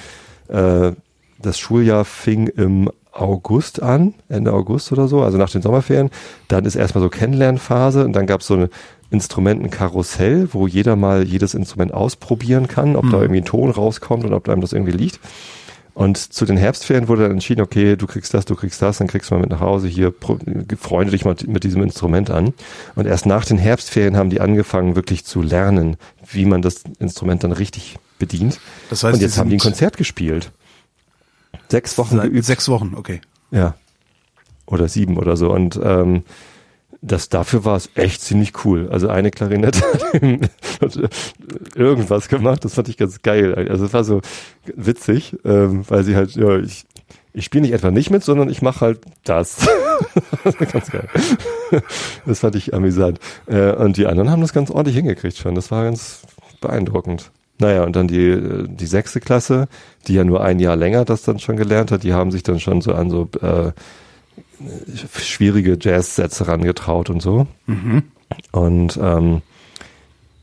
äh, 0.47 0.93
das 1.43 1.59
Schuljahr 1.59 2.05
fing 2.05 2.47
im 2.47 2.89
August 3.11 3.81
an, 3.81 4.15
Ende 4.27 4.51
August 4.53 4.91
oder 4.91 5.07
so, 5.07 5.21
also 5.21 5.37
nach 5.37 5.49
den 5.49 5.61
Sommerferien. 5.61 6.09
Dann 6.47 6.65
ist 6.65 6.75
erstmal 6.75 7.03
so 7.03 7.09
Kennenlernphase 7.09 8.03
und 8.05 8.13
dann 8.13 8.25
gab 8.25 8.41
es 8.41 8.47
so 8.47 8.55
eine 8.55 8.69
Instrumentenkarussell, 9.11 10.49
wo 10.51 10.65
jeder 10.65 10.95
mal 10.95 11.23
jedes 11.23 11.53
Instrument 11.53 11.93
ausprobieren 11.93 12.67
kann, 12.67 12.95
ob 12.95 13.09
da 13.11 13.21
irgendwie 13.21 13.41
ein 13.41 13.45
Ton 13.45 13.69
rauskommt 13.69 14.25
und 14.25 14.33
ob 14.33 14.49
einem 14.49 14.61
das 14.61 14.73
irgendwie 14.73 14.91
liegt. 14.91 15.19
Und 15.93 16.17
zu 16.17 16.45
den 16.45 16.57
Herbstferien 16.57 17.07
wurde 17.07 17.23
dann 17.23 17.31
entschieden, 17.33 17.61
okay, 17.61 17.95
du 17.95 18.07
kriegst 18.07 18.33
das, 18.33 18.45
du 18.45 18.55
kriegst 18.55 18.81
das, 18.81 18.97
dann 18.97 19.07
kriegst 19.07 19.29
du 19.29 19.35
mal 19.35 19.41
mit 19.41 19.51
nach 19.51 19.59
Hause, 19.59 19.87
hier 19.87 20.11
freunde 20.79 21.11
dich 21.11 21.23
mal 21.23 21.35
mit 21.45 21.63
diesem 21.63 21.83
Instrument 21.83 22.31
an. 22.31 22.53
Und 22.95 23.05
erst 23.05 23.27
nach 23.27 23.45
den 23.45 23.59
Herbstferien 23.59 24.17
haben 24.17 24.31
die 24.31 24.41
angefangen, 24.41 24.95
wirklich 24.95 25.23
zu 25.23 25.43
lernen, 25.43 25.97
wie 26.31 26.45
man 26.45 26.63
das 26.63 26.81
Instrument 26.97 27.43
dann 27.43 27.51
richtig 27.51 27.97
bedient. 28.17 28.59
Das 28.89 29.03
heißt, 29.03 29.15
und 29.15 29.21
jetzt 29.21 29.37
haben 29.37 29.51
die 29.51 29.57
ein 29.57 29.59
Konzert 29.59 29.97
gespielt. 29.97 30.51
Sechs 31.73 31.97
Wochen 31.97 32.17
Seit 32.17 32.29
geübt. 32.29 32.45
sechs 32.45 32.69
Wochen, 32.69 32.93
okay. 32.95 33.19
Ja. 33.49 33.73
Oder 34.67 34.87
sieben 34.87 35.17
oder 35.17 35.35
so. 35.35 35.51
Und 35.51 35.79
ähm, 35.83 36.21
das 37.01 37.29
dafür 37.29 37.65
war 37.65 37.75
es 37.75 37.89
echt 37.95 38.21
ziemlich 38.21 38.63
cool. 38.63 38.89
Also 38.91 39.09
eine 39.09 39.31
Klarinette 39.31 39.81
hat 40.81 40.99
irgendwas 41.73 42.27
gemacht, 42.27 42.63
das 42.63 42.75
fand 42.75 42.89
ich 42.89 42.97
ganz 42.97 43.23
geil. 43.23 43.55
Also 43.55 43.85
es 43.85 43.93
war 43.93 44.03
so 44.03 44.21
witzig, 44.75 45.35
ähm, 45.45 45.83
weil 45.89 46.03
sie 46.03 46.15
halt, 46.15 46.35
ja, 46.35 46.59
ich, 46.59 46.85
ich 47.33 47.45
spiele 47.45 47.63
nicht 47.63 47.73
etwa 47.73 47.89
nicht 47.89 48.11
mit, 48.11 48.23
sondern 48.23 48.51
ich 48.51 48.61
mache 48.61 48.81
halt 48.81 48.99
das. 49.23 49.67
ganz 50.71 50.91
geil. 50.91 51.09
Das 52.27 52.41
fand 52.41 52.53
ich 52.55 52.75
amüsant. 52.75 53.19
Äh, 53.47 53.71
und 53.71 53.97
die 53.97 54.05
anderen 54.05 54.29
haben 54.29 54.41
das 54.41 54.53
ganz 54.53 54.69
ordentlich 54.69 54.95
hingekriegt 54.95 55.39
schon. 55.39 55.55
Das 55.55 55.71
war 55.71 55.85
ganz 55.85 56.21
beeindruckend. 56.61 57.31
Naja, 57.59 57.83
und 57.83 57.95
dann 57.95 58.07
die, 58.07 58.29
äh, 58.29 58.67
die 58.67 58.85
sechste 58.85 59.19
Klasse, 59.19 59.67
die 60.07 60.13
ja 60.13 60.23
nur 60.23 60.43
ein 60.43 60.59
Jahr 60.59 60.75
länger 60.75 61.05
das 61.05 61.23
dann 61.23 61.39
schon 61.39 61.57
gelernt 61.57 61.91
hat, 61.91 62.03
die 62.03 62.13
haben 62.13 62.31
sich 62.31 62.43
dann 62.43 62.59
schon 62.59 62.81
so 62.81 62.93
an 62.93 63.09
so 63.09 63.29
äh, 63.41 63.71
schwierige 65.19 65.77
Jazz-Sätze 65.79 66.47
rangetraut 66.47 67.09
und 67.09 67.21
so. 67.21 67.47
Und 68.51 68.99
ähm, 69.01 69.41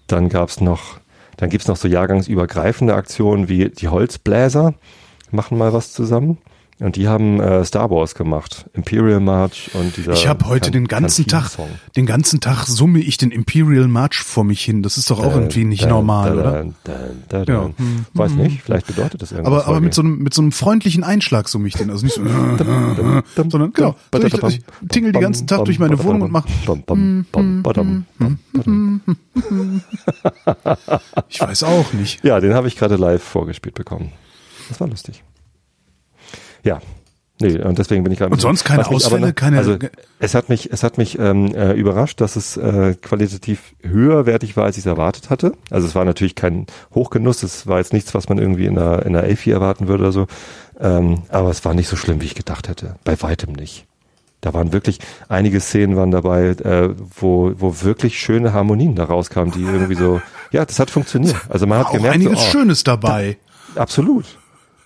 dann 0.07 0.29
gab's 0.29 0.61
noch, 0.61 1.01
dann 1.37 1.51
gibt's 1.51 1.69
noch 1.69 1.77
so 1.77 1.89
jahrgangsübergreifende 1.89 2.95
Aktionen 2.95 3.49
wie 3.49 3.69
die 3.71 3.89
Holzbläser 3.89 4.75
machen 5.33 5.59
mal 5.59 5.73
was 5.73 5.93
zusammen. 5.93 6.39
Und 6.81 6.97
die 6.97 7.09
haben 7.09 7.41
äh, 7.41 7.63
Star 7.63 7.91
Wars 7.91 8.15
gemacht, 8.15 8.65
Imperial 8.73 9.21
March 9.21 9.71
und 9.75 9.95
dieser. 9.99 10.13
Ich 10.13 10.27
habe 10.27 10.47
heute 10.47 10.71
den 10.71 10.89
ganzen 10.89 11.27
Tag, 11.27 11.51
den 11.95 12.07
ganzen 12.07 12.41
Tag 12.41 12.65
summe 12.67 13.01
ich 13.01 13.19
den 13.19 13.31
Imperial 13.31 13.87
March 13.87 14.23
vor 14.23 14.45
mich 14.45 14.65
hin. 14.65 14.83
Das 14.83 14.97
ist 14.97 15.11
doch 15.11 15.21
auch 15.23 15.35
irgendwie 15.35 15.65
nicht 15.65 15.83
Dun, 15.83 15.91
normal, 15.91 16.31
dun, 16.31 16.39
oder? 16.39 16.63
dun, 16.63 16.75
Ja. 17.33 17.45
dun. 17.45 17.75
Weiß 18.15 18.33
nicht, 18.33 18.63
vielleicht 18.63 18.87
bedeutet 18.87 19.21
das 19.21 19.31
irgendwas. 19.33 19.63
Aber, 19.65 19.67
aber 19.69 19.81
mit 19.83 19.93
so 19.93 20.01
einem, 20.01 20.19
mit 20.23 20.33
so 20.33 20.41
einem 20.41 20.53
freundlichen 20.53 21.05
Einschlag 21.05 21.51
summe 21.51 21.69
ich 21.69 21.75
den. 21.75 21.91
Also 21.91 22.05
nicht 22.07 22.15
so, 22.15 22.23
sondern 22.25 23.73
genau. 23.75 23.95
So 24.15 24.23
ich, 24.23 24.35
ich 24.43 24.65
tingel 24.89 25.13
den 25.13 25.21
ganzen 25.21 25.47
Tag 25.47 25.67
durch 25.67 25.79
meine 25.79 26.03
Wohnung 26.03 26.23
und 26.23 26.33
mache, 26.33 26.49
ich 31.29 31.41
weiß 31.41 31.63
auch 31.65 31.93
nicht. 31.93 32.25
Ja, 32.25 32.41
den 32.41 32.55
habe 32.55 32.69
ich 32.69 32.77
gerade 32.77 32.97
live 32.97 33.23
vorgespielt 33.23 33.75
bekommen. 33.75 34.13
Das 34.71 34.81
war 34.81 34.89
lustig. 34.89 35.23
Ja. 36.65 36.81
Nee, 37.43 37.59
und 37.59 37.79
deswegen 37.79 38.03
bin 38.05 38.13
ich 38.13 38.19
gerade. 38.19 38.33
Und 38.33 38.41
sonst 38.43 38.65
keine 38.65 38.87
Ausfälle, 38.87 39.29
noch- 39.29 39.35
keine- 39.35 39.57
Also 39.57 39.79
es 40.19 40.35
hat 40.35 40.51
mich, 40.51 40.71
es 40.73 40.83
hat 40.83 40.99
mich 40.99 41.19
ähm, 41.19 41.55
äh, 41.55 41.73
überrascht, 41.73 42.21
dass 42.21 42.37
es 42.37 42.59
äh, 42.59 42.95
qualitativ 43.01 43.75
höherwertig 43.83 44.59
war, 44.59 44.65
als 44.65 44.77
ich 44.77 44.83
es 44.83 44.87
erwartet 44.87 45.31
hatte. 45.31 45.55
Also 45.71 45.87
es 45.87 45.95
war 45.95 46.05
natürlich 46.05 46.35
kein 46.35 46.67
Hochgenuss, 46.95 47.43
es 47.43 47.67
war 47.67 47.79
jetzt 47.79 47.95
nichts, 47.95 48.13
was 48.15 48.29
man 48.29 48.37
irgendwie 48.37 48.67
in 48.67 48.79
einer, 48.79 49.07
in 49.07 49.17
einer 49.17 49.25
Elfi 49.27 49.51
erwarten 49.53 49.89
würde 49.89 50.03
oder 50.05 50.13
so. 50.13 50.27
Ähm, 50.79 51.23
aber 51.31 51.49
es 51.49 51.65
war 51.65 51.73
nicht 51.73 51.89
so 51.89 51.97
schlimm, 51.97 52.21
wie 52.21 52.27
ich 52.27 52.35
gedacht 52.35 52.69
hätte. 52.69 52.97
Bei 53.05 53.21
weitem 53.23 53.55
nicht. 53.55 53.87
Da 54.43 54.53
waren 54.53 54.75
wirklich 54.75 54.99
einige 55.29 55.61
Szenen 55.61 55.97
waren 55.97 56.11
dabei, 56.11 56.49
äh, 56.49 56.91
wo, 57.19 57.53
wo 57.57 57.81
wirklich 57.83 58.19
schöne 58.21 58.53
Harmonien 58.53 58.95
da 58.97 59.05
rauskamen, 59.05 59.51
die 59.53 59.63
irgendwie 59.63 59.95
so, 59.95 60.21
ja, 60.51 60.67
das 60.67 60.79
hat 60.79 60.91
funktioniert. 60.91 61.37
Also 61.49 61.67
man 61.67 61.79
hat 61.79 61.87
Auch 61.87 61.93
gemerkt, 61.93 62.17
einiges 62.17 62.39
so, 62.39 62.47
oh, 62.47 62.51
Schönes 62.51 62.85
dabei. 62.85 63.39
Absolut. 63.77 64.25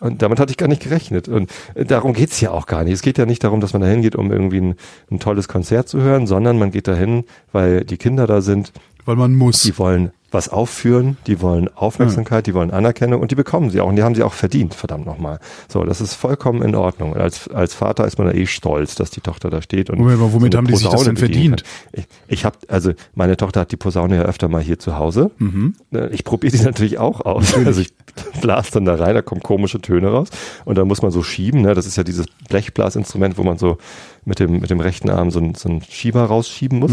Und 0.04 0.20
damit 0.20 0.38
hatte 0.38 0.50
ich 0.50 0.58
gar 0.58 0.68
nicht 0.68 0.82
gerechnet. 0.82 1.28
Und 1.28 1.50
äh, 1.74 1.86
darum 1.86 2.12
geht's 2.12 2.38
ja 2.42 2.50
auch 2.50 2.66
gar 2.66 2.84
nicht. 2.84 2.92
Es 2.92 3.00
geht 3.00 3.16
ja 3.16 3.24
nicht 3.24 3.42
darum, 3.42 3.60
dass 3.60 3.72
man 3.72 3.80
da 3.80 3.88
hingeht, 3.88 4.16
um 4.16 4.30
irgendwie 4.30 4.60
ein, 4.60 4.74
ein 5.10 5.18
tolles 5.18 5.48
Konzert 5.48 5.88
zu 5.88 6.02
hören, 6.02 6.26
sondern 6.26 6.58
man 6.58 6.70
geht 6.72 6.88
dahin, 6.88 7.24
weil 7.52 7.84
die 7.84 7.96
Kinder 7.96 8.26
da 8.26 8.42
sind, 8.42 8.72
Weil 9.06 9.16
man 9.16 9.34
muss. 9.34 9.62
die 9.62 9.78
wollen 9.78 10.12
was 10.34 10.48
aufführen, 10.48 11.16
die 11.26 11.40
wollen 11.40 11.68
Aufmerksamkeit, 11.74 12.46
die 12.46 12.54
wollen 12.54 12.70
Anerkennung 12.70 13.22
und 13.22 13.30
die 13.30 13.34
bekommen 13.36 13.70
sie 13.70 13.80
auch 13.80 13.88
und 13.88 13.96
die 13.96 14.02
haben 14.02 14.14
sie 14.14 14.22
auch 14.22 14.32
verdient, 14.34 14.74
verdammt 14.74 15.06
nochmal. 15.06 15.38
So, 15.68 15.84
das 15.84 16.00
ist 16.00 16.14
vollkommen 16.14 16.60
in 16.62 16.74
Ordnung. 16.74 17.12
Und 17.12 17.20
als, 17.20 17.48
als 17.48 17.72
Vater 17.74 18.06
ist 18.06 18.18
man 18.18 18.26
da 18.26 18.32
eh 18.34 18.46
stolz, 18.46 18.94
dass 18.96 19.10
die 19.10 19.20
Tochter 19.20 19.48
da 19.48 19.62
steht. 19.62 19.88
Und 19.90 19.98
Moment 19.98 20.20
mal, 20.20 20.32
womit 20.32 20.52
so 20.52 20.58
haben 20.58 20.66
die 20.66 20.76
sich 20.76 20.88
das 20.88 21.04
denn 21.04 21.16
verdient? 21.16 21.62
Ich, 21.92 22.06
ich 22.28 22.44
habe, 22.44 22.58
also 22.68 22.92
meine 23.14 23.36
Tochter 23.36 23.60
hat 23.60 23.72
die 23.72 23.76
Posaune 23.76 24.16
ja 24.16 24.22
öfter 24.22 24.48
mal 24.48 24.60
hier 24.62 24.78
zu 24.78 24.98
Hause. 24.98 25.30
Mhm. 25.38 25.74
Äh, 25.92 26.08
Ich 26.08 26.24
probiere 26.24 26.56
die 26.56 26.62
natürlich 26.64 26.98
auch 26.98 27.20
aus. 27.22 27.54
Also 27.54 27.80
ich 27.80 27.94
blas 28.40 28.70
dann 28.70 28.84
da 28.84 28.94
rein, 28.96 29.14
da 29.14 29.22
kommen 29.22 29.42
komische 29.42 29.80
Töne 29.80 30.08
raus 30.08 30.28
und 30.64 30.76
dann 30.76 30.86
muss 30.88 31.02
man 31.02 31.10
so 31.10 31.22
schieben. 31.22 31.62
Ne? 31.62 31.74
Das 31.74 31.86
ist 31.86 31.96
ja 31.96 32.04
dieses 32.04 32.26
Blechblasinstrument, 32.48 33.38
wo 33.38 33.42
man 33.44 33.58
so 33.58 33.78
mit 34.26 34.38
dem 34.38 34.60
mit 34.60 34.70
dem 34.70 34.80
rechten 34.80 35.10
Arm 35.10 35.30
so 35.30 35.38
einen 35.38 35.54
so 35.54 35.68
einen 35.68 35.82
Schieber 35.82 36.24
rausschieben 36.24 36.78
muss. 36.78 36.92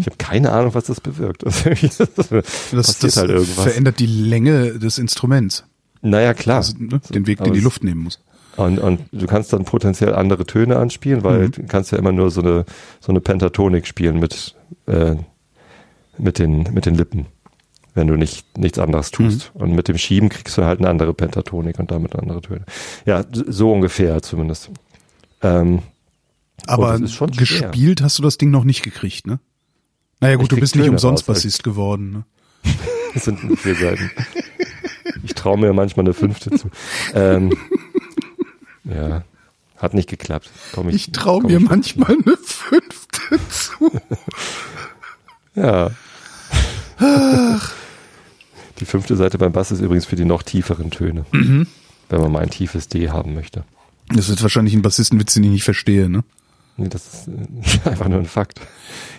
Ich 0.00 0.06
habe 0.06 0.16
keine 0.18 0.52
Ahnung, 0.52 0.74
was 0.74 0.84
das 0.84 1.00
bewirkt. 1.00 1.42
Das, 2.16 2.28
Das, 2.70 2.98
das 2.98 3.16
halt 3.16 3.30
irgendwas. 3.30 3.64
verändert 3.64 3.98
die 3.98 4.06
Länge 4.06 4.78
des 4.78 4.98
Instruments. 4.98 5.64
Naja, 6.02 6.34
klar. 6.34 6.58
Also, 6.58 6.74
ne, 6.78 7.00
den 7.12 7.26
Weg, 7.26 7.40
Aber 7.40 7.50
den 7.50 7.54
die 7.54 7.60
Luft 7.60 7.84
nehmen 7.84 8.02
muss. 8.02 8.20
Und, 8.56 8.78
und 8.78 9.00
du 9.12 9.26
kannst 9.26 9.52
dann 9.52 9.64
potenziell 9.64 10.14
andere 10.14 10.44
Töne 10.44 10.76
anspielen, 10.76 11.24
weil 11.24 11.46
Mhm. 11.46 11.52
du 11.52 11.62
kannst 11.66 11.90
ja 11.92 11.98
immer 11.98 12.12
nur 12.12 12.30
so 12.30 12.42
eine 12.42 12.64
so 13.00 13.10
eine 13.12 13.20
Pentatonik 13.20 13.86
spielen 13.86 14.18
mit 14.18 14.54
äh, 14.86 15.16
mit 16.18 16.38
den 16.38 16.64
mit 16.74 16.84
den 16.84 16.94
Lippen, 16.94 17.26
wenn 17.94 18.08
du 18.08 18.16
nicht 18.16 18.58
nichts 18.58 18.78
anderes 18.78 19.10
tust. 19.10 19.52
Mhm. 19.54 19.60
Und 19.62 19.72
mit 19.74 19.88
dem 19.88 19.96
Schieben 19.96 20.28
kriegst 20.28 20.58
du 20.58 20.64
halt 20.64 20.80
eine 20.80 20.90
andere 20.90 21.14
Pentatonik 21.14 21.78
und 21.78 21.90
damit 21.90 22.14
andere 22.14 22.42
Töne. 22.42 22.64
Ja, 23.06 23.24
so 23.32 23.72
ungefähr 23.72 24.20
zumindest. 24.22 24.70
Ähm, 25.40 25.80
Aber 26.66 26.98
gespielt 26.98 28.02
hast 28.02 28.18
du 28.18 28.22
das 28.22 28.36
Ding 28.38 28.50
noch 28.50 28.64
nicht 28.64 28.82
gekriegt, 28.82 29.26
ne? 29.26 29.40
Naja 30.20 30.36
gut, 30.36 30.44
Ich 30.44 30.48
du 30.50 30.56
bist 30.56 30.76
nicht 30.76 30.88
umsonst 30.88 31.22
raus, 31.28 31.34
Bassist 31.36 31.64
geworden, 31.64 32.10
ne? 32.12 32.24
das 33.14 33.24
sind 33.24 33.44
nur 33.44 33.56
vier 33.56 33.74
Seiten. 33.74 34.10
Ich 35.24 35.34
traue 35.34 35.58
mir 35.58 35.72
manchmal 35.72 36.06
eine 36.06 36.14
fünfte 36.14 36.50
zu. 36.50 36.70
Ähm, 37.14 37.52
ja, 38.84 39.24
hat 39.76 39.94
nicht 39.94 40.08
geklappt. 40.08 40.50
Komm 40.72 40.88
ich, 40.88 40.94
Ich 40.94 41.12
traue 41.12 41.42
mir 41.42 41.60
manchmal 41.60 42.12
eine 42.12 42.36
fünfte 42.36 43.38
zu. 43.48 43.90
Ja. 45.54 45.90
Die 48.78 48.84
fünfte 48.86 49.16
Seite 49.16 49.36
beim 49.36 49.52
Bass 49.52 49.70
ist 49.70 49.80
übrigens 49.80 50.06
für 50.06 50.16
die 50.16 50.24
noch 50.24 50.42
tieferen 50.42 50.90
Töne. 50.90 51.26
Mhm. 51.32 51.66
Wenn 52.08 52.20
man 52.22 52.32
mal 52.32 52.38
ein 52.42 52.48
tiefes 52.48 52.88
D 52.88 53.10
haben 53.10 53.34
möchte. 53.34 53.64
Das 54.08 54.30
ist 54.30 54.42
wahrscheinlich 54.42 54.74
ein 54.74 54.80
Bassistenwitz, 54.80 55.34
den 55.34 55.44
ich 55.44 55.50
nicht 55.50 55.64
verstehe, 55.64 56.08
ne? 56.08 56.24
Nee, 56.76 56.88
das 56.88 57.06
ist 57.06 57.28
äh, 57.28 57.88
einfach 57.90 58.08
nur 58.08 58.18
ein 58.18 58.26
Fakt. 58.26 58.60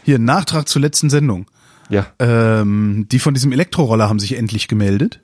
Hier, 0.03 0.17
Nachtrag 0.19 0.67
zur 0.67 0.81
letzten 0.81 1.09
Sendung. 1.09 1.45
Ja. 1.93 2.07
Ähm, 2.19 3.07
die 3.11 3.19
von 3.19 3.33
diesem 3.33 3.51
Elektroroller 3.51 4.09
haben 4.09 4.19
sich 4.19 4.37
endlich 4.37 4.67
gemeldet. 4.67 5.21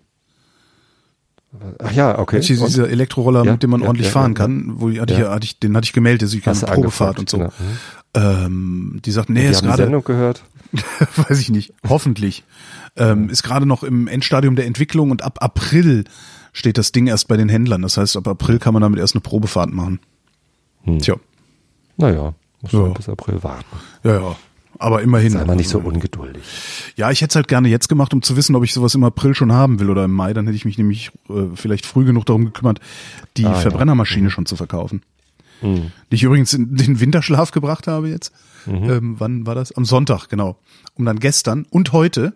Ach 1.79 1.91
ja, 1.91 2.19
okay. 2.19 2.39
Dieser, 2.41 2.83
Und? 2.83 2.91
Elektroroller, 2.91 3.43
Ja, 3.43 3.53
mit 3.53 3.63
dem 3.63 3.71
man 3.71 3.81
ja, 3.81 3.87
ordentlich 3.87 4.07
ja, 4.07 4.13
fahren 4.13 4.35
kann, 4.35 4.73
wo 4.79 4.91
hatte 4.91 5.13
ich, 5.15 5.19
hatte 5.21 5.45
ich, 5.45 5.59
den 5.59 5.75
hatte 5.75 5.85
ich 5.85 5.93
gemeldet, 5.93 6.23
also 6.23 6.37
ich 6.37 6.43
kann 6.43 6.55
Probefahrt 6.59 7.17
und 7.17 7.29
so. 7.29 7.37
genau. 7.39 7.49
Mhm. 7.49 7.77
Ähm, 8.13 8.99
die 9.03 9.11
sagt, 9.11 9.29
nee, 9.29 9.41
Die 9.41 9.47
ist 9.47 9.63
gerade, 9.63 9.83
Sendung 9.83 10.03
gehört. 10.03 10.43
weiß 11.27 11.39
ich 11.39 11.49
nicht, 11.49 11.73
hoffentlich, 11.87 12.43
ähm, 12.97 13.29
ist 13.29 13.41
gerade 13.41 13.65
noch 13.65 13.81
im 13.83 14.07
Endstadium 14.07 14.55
der 14.55 14.67
Entwicklung 14.67 15.09
und 15.09 15.23
ab 15.23 15.39
April 15.41 16.03
steht 16.53 16.77
das 16.77 16.91
Ding 16.91 17.07
erst 17.07 17.27
bei 17.27 17.37
den 17.37 17.49
Händlern. 17.49 17.81
Das 17.81 17.97
heißt, 17.97 18.15
ab 18.17 18.27
April 18.27 18.59
kann 18.59 18.73
man 18.73 18.81
damit 18.83 18.99
erst 18.99 19.15
eine 19.15 19.21
Probefahrt 19.21 19.73
machen. 19.73 19.99
Hm. 20.83 20.99
Tja, 20.99 21.15
Naja, 21.97 22.35
muss 22.61 22.73
man 22.73 22.93
bis 22.93 23.09
April 23.09 23.41
warten. 23.43 23.65
ja, 24.03 24.19
ja. 24.19 24.35
Aber 24.79 25.01
immerhin. 25.01 25.31
Sei 25.31 25.43
mal 25.43 25.55
nicht 25.55 25.69
so 25.69 25.79
ungeduldig. 25.79 26.41
Ja, 26.95 27.11
ich 27.11 27.21
hätte 27.21 27.31
es 27.31 27.35
halt 27.35 27.47
gerne 27.49 27.67
jetzt 27.67 27.89
gemacht, 27.89 28.13
um 28.13 28.21
zu 28.21 28.37
wissen, 28.37 28.55
ob 28.55 28.63
ich 28.63 28.73
sowas 28.73 28.95
im 28.95 29.03
April 29.03 29.35
schon 29.35 29.51
haben 29.51 29.79
will 29.79 29.89
oder 29.89 30.05
im 30.05 30.11
Mai. 30.13 30.33
Dann 30.33 30.45
hätte 30.45 30.55
ich 30.55 30.63
mich 30.65 30.77
nämlich 30.77 31.11
äh, 31.29 31.33
vielleicht 31.55 31.85
früh 31.85 32.05
genug 32.05 32.25
darum 32.25 32.45
gekümmert, 32.45 32.79
die 33.37 33.45
Ah, 33.45 33.51
ja. 33.51 33.55
Verbrennermaschine 33.59 34.31
schon 34.31 34.45
zu 34.45 34.55
verkaufen. 34.55 35.03
Hm. 35.59 35.91
Die 36.09 36.15
ich 36.15 36.23
übrigens 36.23 36.53
in 36.53 36.75
den 36.77 36.99
Winterschlaf 37.01 37.51
gebracht 37.51 37.87
habe 37.87 38.07
jetzt. 38.09 38.31
Mhm. 38.65 38.89
Ähm, 38.89 39.15
wann 39.19 39.45
war 39.45 39.55
das? 39.55 39.73
Am 39.73 39.83
Sonntag, 39.83 40.27
genau. 40.29 40.57
Um 40.95 41.03
dann 41.05 41.19
gestern 41.19 41.65
und 41.69 41.91
heute 41.91 42.33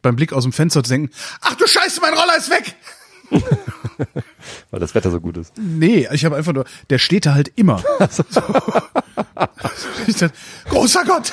beim 0.00 0.16
Blick 0.16 0.32
aus 0.32 0.44
dem 0.44 0.52
Fenster 0.52 0.82
zu 0.82 0.90
denken, 0.90 1.10
ach 1.42 1.54
du 1.56 1.66
Scheiße, 1.66 2.00
mein 2.00 2.14
Roller 2.14 2.36
ist 2.38 2.50
weg! 2.50 2.74
Weil 4.70 4.80
das 4.80 4.94
Wetter 4.94 5.10
so 5.10 5.20
gut 5.20 5.36
ist. 5.36 5.52
Nee, 5.58 6.08
ich 6.12 6.24
habe 6.24 6.36
einfach 6.36 6.52
nur, 6.52 6.64
der 6.90 6.98
steht 6.98 7.26
da 7.26 7.34
halt 7.34 7.52
immer. 7.56 7.82
So. 8.10 8.40
Dachte, 10.06 10.30
großer 10.68 11.04
Gott! 11.04 11.32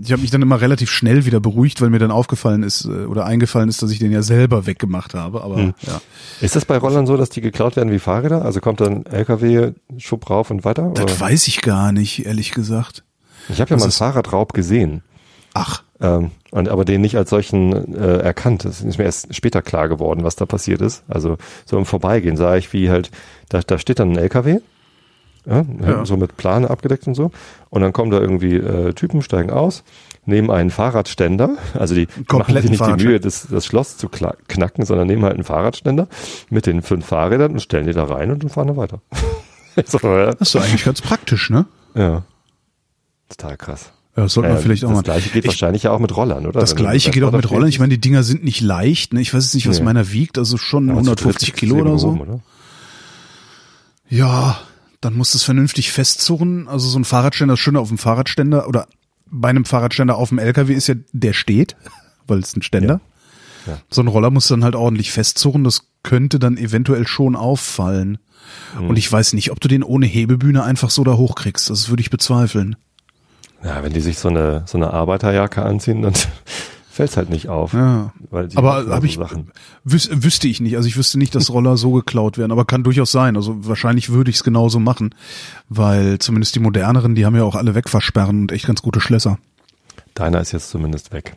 Ich 0.00 0.12
habe 0.12 0.22
mich 0.22 0.30
dann 0.30 0.42
immer 0.42 0.60
relativ 0.60 0.90
schnell 0.90 1.24
wieder 1.26 1.40
beruhigt, 1.40 1.80
weil 1.80 1.90
mir 1.90 1.98
dann 1.98 2.12
aufgefallen 2.12 2.62
ist 2.62 2.84
äh, 2.84 3.04
oder 3.06 3.24
eingefallen 3.26 3.68
ist, 3.68 3.82
dass 3.82 3.90
ich 3.90 3.98
den 3.98 4.12
ja 4.12 4.22
selber 4.22 4.66
weggemacht 4.66 5.14
habe. 5.14 5.42
Aber 5.42 5.56
Hm. 5.56 5.74
ja, 5.82 6.00
Ist 6.40 6.54
das 6.54 6.64
bei 6.64 6.76
Rollern 6.78 7.06
so, 7.06 7.16
dass 7.16 7.30
die 7.30 7.40
geklaut 7.40 7.74
werden 7.74 7.90
wie 7.90 7.98
Fahrräder? 7.98 8.44
Also 8.44 8.60
kommt 8.60 8.80
dann 8.80 9.04
LKW, 9.06 9.72
Schub 9.98 10.30
rauf 10.30 10.50
und 10.50 10.64
weiter? 10.64 10.92
das 10.94 11.04
Oder? 11.04 11.20
weiß 11.20 11.48
ich 11.48 11.62
gar 11.62 11.90
nicht, 11.90 12.26
ehrlich 12.26 12.52
gesagt. 12.52 13.02
Ich 13.48 13.60
habe 13.60 13.70
ja 13.70 13.76
mal 13.76 13.82
einen 13.84 13.92
Fahrradraub 13.92 14.52
gesehen. 14.52 15.02
Ach, 15.56 15.82
Ähm, 16.00 16.30
und 16.50 16.68
aber 16.68 16.84
den 16.84 17.00
nicht 17.00 17.16
als 17.16 17.30
solchen 17.30 17.94
äh, 17.94 18.18
erkannt. 18.18 18.64
Das 18.66 18.82
ist 18.82 18.98
mir 18.98 19.04
erst 19.04 19.34
später 19.34 19.62
klar 19.62 19.88
geworden, 19.88 20.24
was 20.24 20.36
da 20.36 20.44
passiert 20.44 20.82
ist. 20.82 21.02
Also 21.08 21.38
so 21.64 21.78
im 21.78 21.86
Vorbeigehen 21.86 22.36
sah 22.36 22.56
ich, 22.56 22.72
wie 22.74 22.90
halt, 22.90 23.10
da, 23.48 23.60
da 23.66 23.78
steht 23.78 23.98
dann 23.98 24.12
ein 24.12 24.18
LKW, 24.18 24.58
ja, 25.46 25.64
Ja. 25.80 26.04
so 26.04 26.16
mit 26.18 26.36
Plane 26.36 26.68
abgedeckt 26.68 27.06
und 27.06 27.14
so. 27.14 27.30
Und 27.70 27.80
dann 27.80 27.94
kommen 27.94 28.10
da 28.10 28.18
irgendwie 28.20 28.56
äh, 28.56 28.92
Typen, 28.92 29.22
steigen 29.22 29.50
aus, 29.50 29.84
nehmen 30.26 30.50
einen 30.50 30.70
Fahrradständer, 30.70 31.56
also 31.72 31.94
die 31.94 32.06
machen 32.06 32.26
Kompletten 32.26 32.72
sich 32.72 32.80
nicht 32.80 33.00
die. 33.00 33.04
Mühe, 33.04 33.20
das, 33.20 33.46
das 33.50 33.64
Schloss 33.64 33.96
zu 33.96 34.08
knacken, 34.10 34.84
sondern 34.84 35.06
nehmen 35.06 35.22
halt 35.22 35.34
einen 35.34 35.44
Fahrradständer 35.44 36.08
mit 36.50 36.66
den 36.66 36.82
fünf 36.82 37.06
Fahrrädern 37.06 37.52
und 37.52 37.60
stellen 37.60 37.86
die 37.86 37.94
da 37.94 38.04
rein 38.04 38.30
und 38.30 38.42
dann 38.42 38.50
fahren 38.50 38.66
dann 38.68 38.76
weiter. 38.76 39.00
So, 39.84 39.98
ja. 39.98 40.32
das 40.32 40.40
ist 40.40 40.54
doch 40.54 40.62
eigentlich 40.62 40.84
ganz 40.86 41.02
praktisch, 41.02 41.50
ne? 41.50 41.66
ja. 41.94 42.22
Total 43.28 43.56
krass. 43.58 43.92
Ja, 44.16 44.22
das 44.22 44.32
sollte 44.32 44.48
man 44.48 44.56
Ähm, 44.58 44.62
vielleicht 44.62 44.84
auch 44.84 44.88
das 44.88 44.96
mal. 44.96 45.02
gleiche 45.02 45.30
geht 45.30 45.44
Ich- 45.44 45.48
wahrscheinlich 45.48 45.82
ja 45.82 45.90
auch 45.90 45.98
mit 45.98 46.16
Rollern, 46.16 46.46
oder? 46.46 46.58
Das 46.60 46.70
Wenn 46.70 46.78
gleiche 46.78 47.10
geht 47.10 47.22
auch 47.22 47.32
mit 47.32 47.44
Roller 47.44 47.56
Rollern. 47.56 47.68
Ich 47.68 47.78
meine, 47.78 47.90
die 47.90 48.00
Dinger 48.00 48.22
sind 48.22 48.44
nicht 48.44 48.60
leicht. 48.62 49.12
Ne? 49.12 49.20
Ich 49.20 49.34
weiß 49.34 49.44
jetzt 49.44 49.54
nicht, 49.54 49.68
was 49.68 49.78
Nee. 49.78 49.84
meiner 49.84 50.10
wiegt. 50.10 50.38
Also 50.38 50.56
schon 50.56 50.88
Aber 50.88 50.98
150 51.00 51.50
zu 51.50 51.54
Kilo 51.54 51.76
oder 51.76 51.98
so. 51.98 52.12
gehoben, 52.12 52.20
oder? 52.30 52.40
Ja, 54.08 54.58
dann 55.00 55.14
muss 55.14 55.32
das 55.32 55.42
vernünftig 55.42 55.92
festzurren. 55.92 56.68
Also 56.68 56.88
so 56.88 56.98
ein 56.98 57.04
Fahrradständer, 57.04 57.52
das 57.54 57.60
Schöne 57.60 57.80
auf 57.80 57.88
dem 57.88 57.98
Fahrradständer 57.98 58.68
oder 58.68 58.86
bei 59.30 59.48
einem 59.48 59.64
Fahrradständer 59.64 60.16
auf 60.16 60.28
dem 60.30 60.38
LKW 60.38 60.72
ist 60.74 60.86
ja, 60.86 60.94
der 61.12 61.32
steht, 61.32 61.76
weil 62.26 62.38
es 62.38 62.56
ein 62.56 62.62
Ständer. 62.62 63.00
Ja. 63.66 63.72
Ja. 63.72 63.78
So 63.90 64.00
ein 64.00 64.08
Roller 64.08 64.30
muss 64.30 64.46
dann 64.48 64.62
halt 64.62 64.76
ordentlich 64.76 65.10
festzurren. 65.10 65.64
Das 65.64 65.82
könnte 66.04 66.38
dann 66.38 66.56
eventuell 66.56 67.06
schon 67.06 67.34
auffallen. 67.34 68.18
Mhm. 68.80 68.90
Und 68.90 68.96
ich 68.96 69.10
weiß 69.10 69.32
nicht, 69.32 69.50
ob 69.50 69.60
du 69.60 69.66
den 69.66 69.82
ohne 69.82 70.06
Hebebühne 70.06 70.62
einfach 70.62 70.90
so 70.90 71.02
da 71.02 71.14
hochkriegst. 71.14 71.68
Das 71.68 71.88
würde 71.88 72.00
ich 72.00 72.10
bezweifeln. 72.10 72.76
Ja, 73.64 73.82
wenn 73.82 73.92
die 73.92 74.00
sich 74.00 74.18
so 74.18 74.28
eine, 74.28 74.62
so 74.66 74.78
eine 74.78 74.92
Arbeiterjacke 74.92 75.62
anziehen, 75.62 76.02
dann 76.02 76.14
fällt's 76.90 77.16
halt 77.16 77.30
nicht 77.30 77.48
auf. 77.48 77.72
Ja. 77.72 78.12
Weil 78.30 78.48
die 78.48 78.56
Aber 78.56 78.86
habe 78.86 79.00
so 79.00 79.04
ich 79.04 79.16
Sachen. 79.16 79.50
wüs 79.84 80.08
wüsste 80.12 80.48
ich 80.48 80.60
nicht. 80.60 80.76
Also 80.76 80.88
ich 80.88 80.96
wüsste 80.96 81.18
nicht, 81.18 81.34
dass 81.34 81.50
Roller 81.50 81.76
so 81.76 81.92
geklaut 81.92 82.38
werden, 82.38 82.52
aber 82.52 82.64
kann 82.64 82.84
durchaus 82.84 83.12
sein. 83.12 83.36
Also 83.36 83.66
wahrscheinlich 83.66 84.10
würde 84.10 84.30
ich 84.30 84.36
es 84.36 84.44
genauso 84.44 84.78
machen, 84.80 85.14
weil 85.68 86.18
zumindest 86.18 86.54
die 86.54 86.60
moderneren, 86.60 87.14
die 87.14 87.26
haben 87.26 87.36
ja 87.36 87.44
auch 87.44 87.54
alle 87.54 87.74
Wegversperren 87.74 88.42
und 88.42 88.52
echt 88.52 88.66
ganz 88.66 88.82
gute 88.82 89.00
Schlösser. 89.00 89.38
Deiner 90.14 90.40
ist 90.40 90.52
jetzt 90.52 90.70
zumindest 90.70 91.12
weg. 91.12 91.34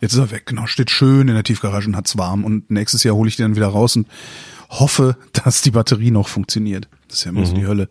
Jetzt 0.00 0.12
ist 0.12 0.18
er 0.18 0.30
weg, 0.30 0.46
genau, 0.46 0.66
steht 0.66 0.90
schön 0.90 1.28
in 1.28 1.34
der 1.34 1.42
Tiefgarage 1.44 1.88
und 1.88 1.96
hat's 1.96 2.16
warm 2.16 2.44
und 2.44 2.70
nächstes 2.70 3.02
Jahr 3.02 3.16
hole 3.16 3.28
ich 3.28 3.36
den 3.36 3.44
dann 3.44 3.56
wieder 3.56 3.68
raus 3.68 3.96
und 3.96 4.06
hoffe, 4.70 5.16
dass 5.32 5.62
die 5.62 5.70
Batterie 5.70 6.10
noch 6.10 6.28
funktioniert. 6.28 6.88
Das 7.08 7.18
ist 7.18 7.24
ja 7.24 7.30
immer 7.30 7.46
so 7.46 7.54
die 7.54 7.66
Hölle. 7.66 7.88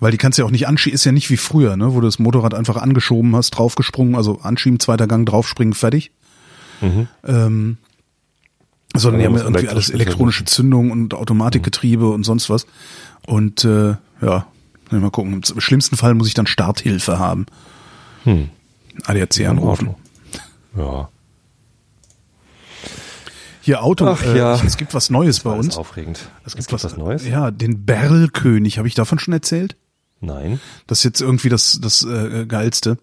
Weil 0.00 0.12
die 0.12 0.18
kannst 0.18 0.38
ja 0.38 0.44
auch 0.44 0.50
nicht 0.50 0.66
anschieben, 0.66 0.94
ist 0.94 1.04
ja 1.04 1.12
nicht 1.12 1.30
wie 1.30 1.36
früher, 1.36 1.76
ne, 1.76 1.94
wo 1.94 2.00
du 2.00 2.06
das 2.06 2.18
Motorrad 2.18 2.54
einfach 2.54 2.76
angeschoben 2.76 3.36
hast, 3.36 3.50
draufgesprungen, 3.50 4.16
also 4.16 4.40
anschieben, 4.40 4.80
zweiter 4.80 5.06
Gang, 5.06 5.26
draufspringen, 5.26 5.74
fertig. 5.74 6.10
Ähm, 6.82 7.76
sondern 8.96 9.20
die 9.20 9.26
haben 9.26 9.36
ja 9.36 9.44
irgendwie 9.44 9.68
alles 9.68 9.90
elektronische 9.90 10.44
Zündung 10.46 10.90
und 10.90 11.14
Automatikgetriebe 11.14 12.08
und 12.08 12.24
sonst 12.24 12.50
was. 12.50 12.66
Und 13.26 13.64
äh, 13.64 13.96
ja, 14.22 14.46
mal 14.90 15.10
gucken. 15.10 15.42
Im 15.48 15.60
schlimmsten 15.60 15.96
Fall 15.96 16.14
muss 16.14 16.26
ich 16.26 16.34
dann 16.34 16.46
Starthilfe 16.46 17.18
haben. 17.18 17.46
Hm. 18.24 18.48
ADAC 19.04 19.46
anrufen. 19.46 19.94
Ja. 20.76 21.08
Hier 23.62 23.82
Auto, 23.82 24.06
Ach 24.06 24.22
äh, 24.22 24.38
ja. 24.38 24.54
es 24.64 24.76
gibt 24.78 24.94
was 24.94 25.10
Neues 25.10 25.40
bei 25.40 25.50
uns. 25.50 25.76
aufregend. 25.76 26.30
Es 26.44 26.56
gibt 26.56 26.72
was 26.72 26.96
Neues? 26.96 27.26
Ja, 27.26 27.50
den 27.50 27.84
Berlkönig, 27.84 28.78
habe 28.78 28.88
ich 28.88 28.94
davon 28.94 29.18
schon 29.18 29.34
erzählt? 29.34 29.76
Nein. 30.20 30.60
Das 30.86 30.98
ist 30.98 31.04
jetzt 31.04 31.20
irgendwie 31.20 31.48
das, 31.48 31.78
das 31.82 32.04
äh, 32.04 32.46
geilste. 32.46 32.98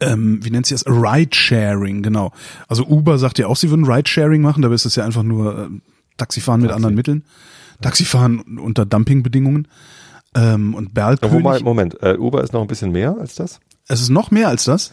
Ähm, 0.00 0.38
wie 0.44 0.50
nennt 0.50 0.66
sie 0.66 0.74
das? 0.74 0.86
Ride-Sharing, 0.86 2.02
genau. 2.02 2.32
Also 2.68 2.86
Uber 2.86 3.18
sagt 3.18 3.38
ja 3.38 3.46
auch, 3.48 3.56
sie 3.56 3.70
würden 3.70 3.84
Ride-Sharing 3.84 4.40
machen, 4.40 4.62
dabei 4.62 4.74
ist 4.76 4.84
es 4.86 4.94
ja 4.96 5.04
einfach 5.04 5.22
nur 5.24 5.58
äh, 5.58 5.68
Taxifahren 6.16 6.60
mit 6.60 6.70
Taxi. 6.70 6.76
anderen 6.76 6.94
Mitteln. 6.94 7.24
Taxifahren 7.82 8.58
unter 8.58 8.84
Dumpingbedingungen. 8.86 9.66
Ähm, 10.36 10.74
und 10.74 10.96
Ja, 10.96 11.16
Berlkönig, 11.16 11.32
wobei, 11.44 11.60
Moment, 11.60 12.02
äh, 12.02 12.16
Uber 12.16 12.44
ist 12.44 12.52
noch 12.52 12.60
ein 12.60 12.68
bisschen 12.68 12.92
mehr 12.92 13.16
als 13.18 13.34
das? 13.34 13.58
es 13.88 14.00
ist 14.00 14.10
noch 14.10 14.30
mehr 14.30 14.46
als 14.48 14.64
das. 14.64 14.92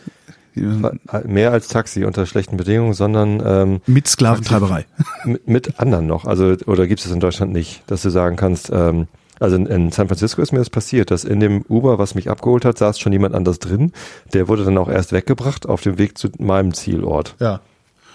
Äh, 0.55 1.27
Mehr 1.27 1.51
als 1.51 1.67
Taxi 1.67 2.03
unter 2.03 2.25
schlechten 2.25 2.57
Bedingungen, 2.57 2.93
sondern 2.93 3.43
ähm, 3.45 3.81
Mit 3.85 4.07
Sklaventreiberei. 4.07 4.87
mit, 5.25 5.47
mit 5.47 5.79
anderen 5.79 6.07
noch. 6.07 6.25
Also, 6.25 6.55
oder 6.65 6.87
gibt 6.87 6.99
es 7.01 7.03
das 7.05 7.13
in 7.13 7.19
Deutschland 7.19 7.53
nicht, 7.53 7.83
dass 7.85 8.01
du 8.01 8.09
sagen 8.09 8.37
kannst, 8.37 8.71
ähm, 8.73 9.07
also 9.39 9.55
in, 9.55 9.65
in 9.65 9.91
San 9.91 10.07
Francisco 10.07 10.41
ist 10.41 10.51
mir 10.51 10.59
das 10.59 10.69
passiert, 10.69 11.11
dass 11.11 11.23
in 11.23 11.39
dem 11.39 11.63
Uber, 11.67 11.97
was 11.97 12.15
mich 12.15 12.29
abgeholt 12.29 12.65
hat, 12.65 12.77
saß 12.77 12.99
schon 12.99 13.13
jemand 13.13 13.35
anders 13.35 13.59
drin. 13.59 13.91
Der 14.33 14.47
wurde 14.47 14.63
dann 14.63 14.77
auch 14.77 14.89
erst 14.89 15.11
weggebracht 15.11 15.67
auf 15.67 15.81
dem 15.81 15.97
Weg 15.97 16.17
zu 16.17 16.29
meinem 16.39 16.73
Zielort. 16.73 17.35
Ja. 17.39 17.61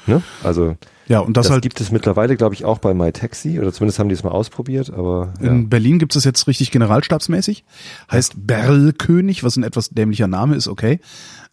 Ne? 0.07 0.23
Also 0.43 0.77
Ja, 1.07 1.21
und 1.21 1.37
das, 1.37 1.47
das, 1.47 1.53
halt 1.53 1.63
gibt 1.63 1.81
es 1.81 1.93
mittlerweile, 1.93 2.37
glaube 2.37 2.55
ich, 2.55 2.65
auch 2.65 2.79
bei 2.79 2.93
MyTaxi 2.93 3.61
oder 3.61 3.73
zumindest 3.73 3.99
haben 3.99 4.09
die 4.09 4.15
es 4.15 4.25
mal 4.25 4.31
ausprobiert, 4.31 4.91
aber 4.91 5.33
ja. 5.41 5.49
In 5.49 5.69
Berlin 5.69 5.99
gibt 5.99 6.17
es 6.17 6.25
jetzt 6.25 6.47
richtig 6.49 6.71
generalstabsmäßig. 6.71 7.65
Heißt 8.11 8.35
Berlkönig, 8.37 9.45
was 9.45 9.57
ein 9.57 9.63
etwas 9.63 9.91
dämlicher 9.91 10.27
Name 10.27 10.57
ist, 10.57 10.67
okay. 10.67 11.01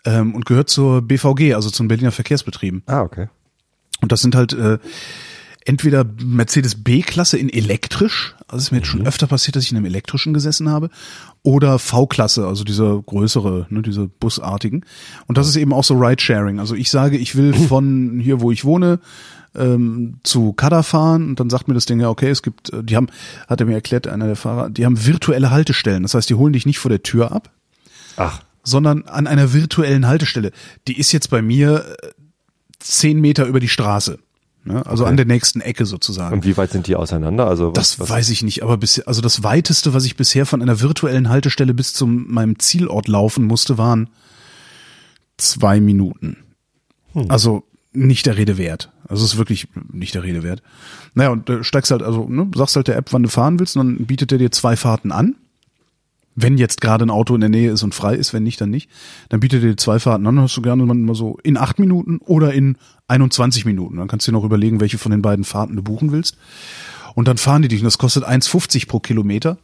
Ähm, 0.06 0.34
und 0.34 0.46
gehört 0.46 0.70
zur 0.70 1.02
BVG, 1.02 1.54
also 1.54 1.70
zu 1.70 1.84
den 1.84 1.90
Berliner 1.90 2.12
Verkehrsbetrieben. 2.12 2.84
Ah, 2.88 3.02
okay. 3.02 3.28
Und 4.02 4.12
das 4.12 4.22
sind 4.22 4.34
halt 4.34 4.54
äh, 4.54 4.80
entweder 5.66 6.06
Mercedes 6.24 6.84
B-Klasse 6.84 7.38
in 7.38 7.50
elektrisch, 7.50 8.36
also 8.48 8.58
es 8.58 8.64
ist 8.64 8.72
mir 8.72 8.78
jetzt 8.78 8.88
schon 8.88 9.06
öfter 9.06 9.28
passiert, 9.28 9.56
dass 9.56 9.64
ich 9.64 9.72
in 9.72 9.78
einem 9.78 9.86
elektrischen 9.86 10.34
gesessen 10.34 10.70
habe, 10.70 10.90
oder 11.44 11.80
V-Klasse, 11.80 12.48
also 12.48 12.64
diese 12.64 13.02
größere, 13.06 13.68
ne, 13.70 13.82
diese 13.82 14.08
busartigen. 14.08 14.86
Und 15.28 15.38
das 15.38 15.48
ist 15.48 15.56
eben 15.56 15.74
auch 15.74 15.84
so 15.84 15.96
Ride-Sharing. 15.96 16.60
Also 16.60 16.76
ich 16.76 16.90
sage, 16.90 17.18
ich 17.18 17.36
will 17.36 17.54
von 17.54 18.20
hier, 18.20 18.42
wo 18.42 18.52
ich 18.52 18.66
wohne, 18.66 19.00
ähm, 19.56 20.20
zu 20.24 20.54
Kada 20.54 20.84
fahren 20.84 21.30
und 21.30 21.40
dann 21.40 21.50
sagt 21.50 21.68
mir 21.68 21.74
das 21.74 21.86
Ding 21.86 22.00
ja, 22.00 22.10
okay, 22.10 22.30
es 22.30 22.44
gibt, 22.44 22.72
äh, 22.72 22.84
die 22.84 22.96
haben, 22.96 23.08
hat 23.48 23.60
er 23.60 23.66
mir 23.66 23.74
erklärt, 23.74 24.08
einer 24.08 24.28
der 24.28 24.36
Fahrer, 24.36 24.70
die 24.70 24.86
haben 24.86 25.06
virtuelle 25.06 25.52
Haltestellen. 25.52 26.04
Das 26.04 26.14
heißt, 26.14 26.30
die 26.30 26.36
holen 26.36 26.54
dich 26.54 26.66
nicht 26.66 26.80
vor 26.80 26.90
der 26.90 27.04
Tür 27.04 27.32
ab, 27.32 27.52
Ach, 28.18 28.42
sondern 28.64 29.04
an 29.04 29.28
einer 29.28 29.54
virtuellen 29.54 30.08
Haltestelle. 30.08 30.52
Die 30.88 31.00
ist 31.00 31.12
jetzt 31.12 31.30
bei 31.30 31.42
mir 31.42 31.86
äh, 32.02 32.10
zehn 32.80 33.20
Meter 33.20 33.46
über 33.46 33.60
die 33.60 33.70
Straße. 33.70 34.20
Ne? 34.66 34.86
Also 34.86 35.04
Okay. 35.04 35.12
an 35.12 35.18
der 35.18 35.26
nächsten 35.26 35.62
Ecke 35.62 35.86
sozusagen. 35.86 36.34
und 36.36 36.46
wie 36.46 36.58
weit 36.58 36.72
sind 36.72 36.88
die 36.88 36.96
auseinander? 36.96 37.48
Also 37.48 37.70
was, 37.70 37.92
das 37.92 38.00
was, 38.00 38.10
weiß 38.10 38.30
ich 38.30 38.44
nicht, 38.44 38.62
aber 38.64 38.78
bisher, 38.78 39.08
also 39.08 39.22
das 39.22 39.44
weiteste, 39.44 39.94
was 39.94 40.06
ich 40.06 40.16
bisher 40.18 40.46
von 40.46 40.62
einer 40.62 40.82
virtuellen 40.82 41.30
Haltestelle 41.30 41.74
bis 41.74 41.94
zu 41.94 42.06
meinem 42.08 42.60
Zielort 42.60 43.08
laufen 43.08 43.46
musste, 43.46 43.78
waren 43.78 44.10
zwei 45.38 45.80
Minuten. 45.80 46.38
Hm. 47.14 47.26
Also 47.30 47.64
nicht 47.94 48.26
der 48.26 48.38
Rede 48.38 48.58
wert. 48.58 48.92
Also 49.08 49.26
es 49.26 49.34
ist 49.34 49.38
wirklich 49.38 49.68
nicht 49.92 50.14
der 50.14 50.24
Rede 50.24 50.44
wert. 50.44 50.62
Naja, 51.16 51.30
und 51.32 51.50
äh, 51.50 51.64
steigst 51.64 51.90
halt, 51.92 52.04
also, 52.04 52.28
ne, 52.30 52.48
sagst 52.54 52.76
halt 52.76 52.88
der 52.88 52.98
App, 52.98 53.12
wann 53.12 53.24
du 53.24 53.30
fahren 53.30 53.60
willst, 53.60 53.76
und 53.78 53.98
dann 53.98 54.06
bietet 54.06 54.32
er 54.32 54.38
dir 54.38 54.52
zwei 54.52 54.76
Fahrten 54.76 55.12
an. 55.12 55.36
Wenn 56.42 56.58
jetzt 56.58 56.82
gerade 56.82 57.06
ein 57.06 57.10
Auto 57.10 57.36
in 57.36 57.42
der 57.42 57.50
Nähe 57.50 57.72
ist 57.72 57.84
und 57.84 57.96
frei 57.96 58.16
ist, 58.16 58.34
wenn 58.34 58.44
nicht, 58.44 58.60
dann 58.62 58.70
nicht, 58.70 58.90
dann 59.30 59.40
bietet 59.40 59.64
dir 59.64 59.76
zwei 59.78 60.00
Fahrten 60.00 60.26
an, 60.28 60.36
dann 60.36 60.44
hast 60.46 60.58
du 60.58 60.62
gerne 60.62 60.86
mal 60.86 61.16
so 61.16 61.38
in 61.44 61.58
acht 61.58 61.80
Minuten 61.80 62.20
oder 62.20 62.54
in 62.54 62.78
21 63.08 63.66
Minuten. 63.66 63.98
Dann 63.98 64.08
kannst 64.08 64.28
du 64.28 64.32
dir 64.32 64.38
noch 64.38 64.44
überlegen, 64.44 64.80
welche 64.80 64.98
von 64.98 65.12
den 65.12 65.22
beiden 65.22 65.46
Fahrten 65.46 65.76
du 65.76 65.82
buchen 65.82 66.12
willst. 66.12 66.38
Und 67.16 67.28
dann 67.28 67.38
fahren 67.38 67.62
die 67.62 67.68
dich 67.68 67.82
und 67.82 67.86
das 67.86 67.98
kostet 67.98 68.24
1,50 68.24 68.88
pro 68.88 69.00
Kilometer. 69.00 69.58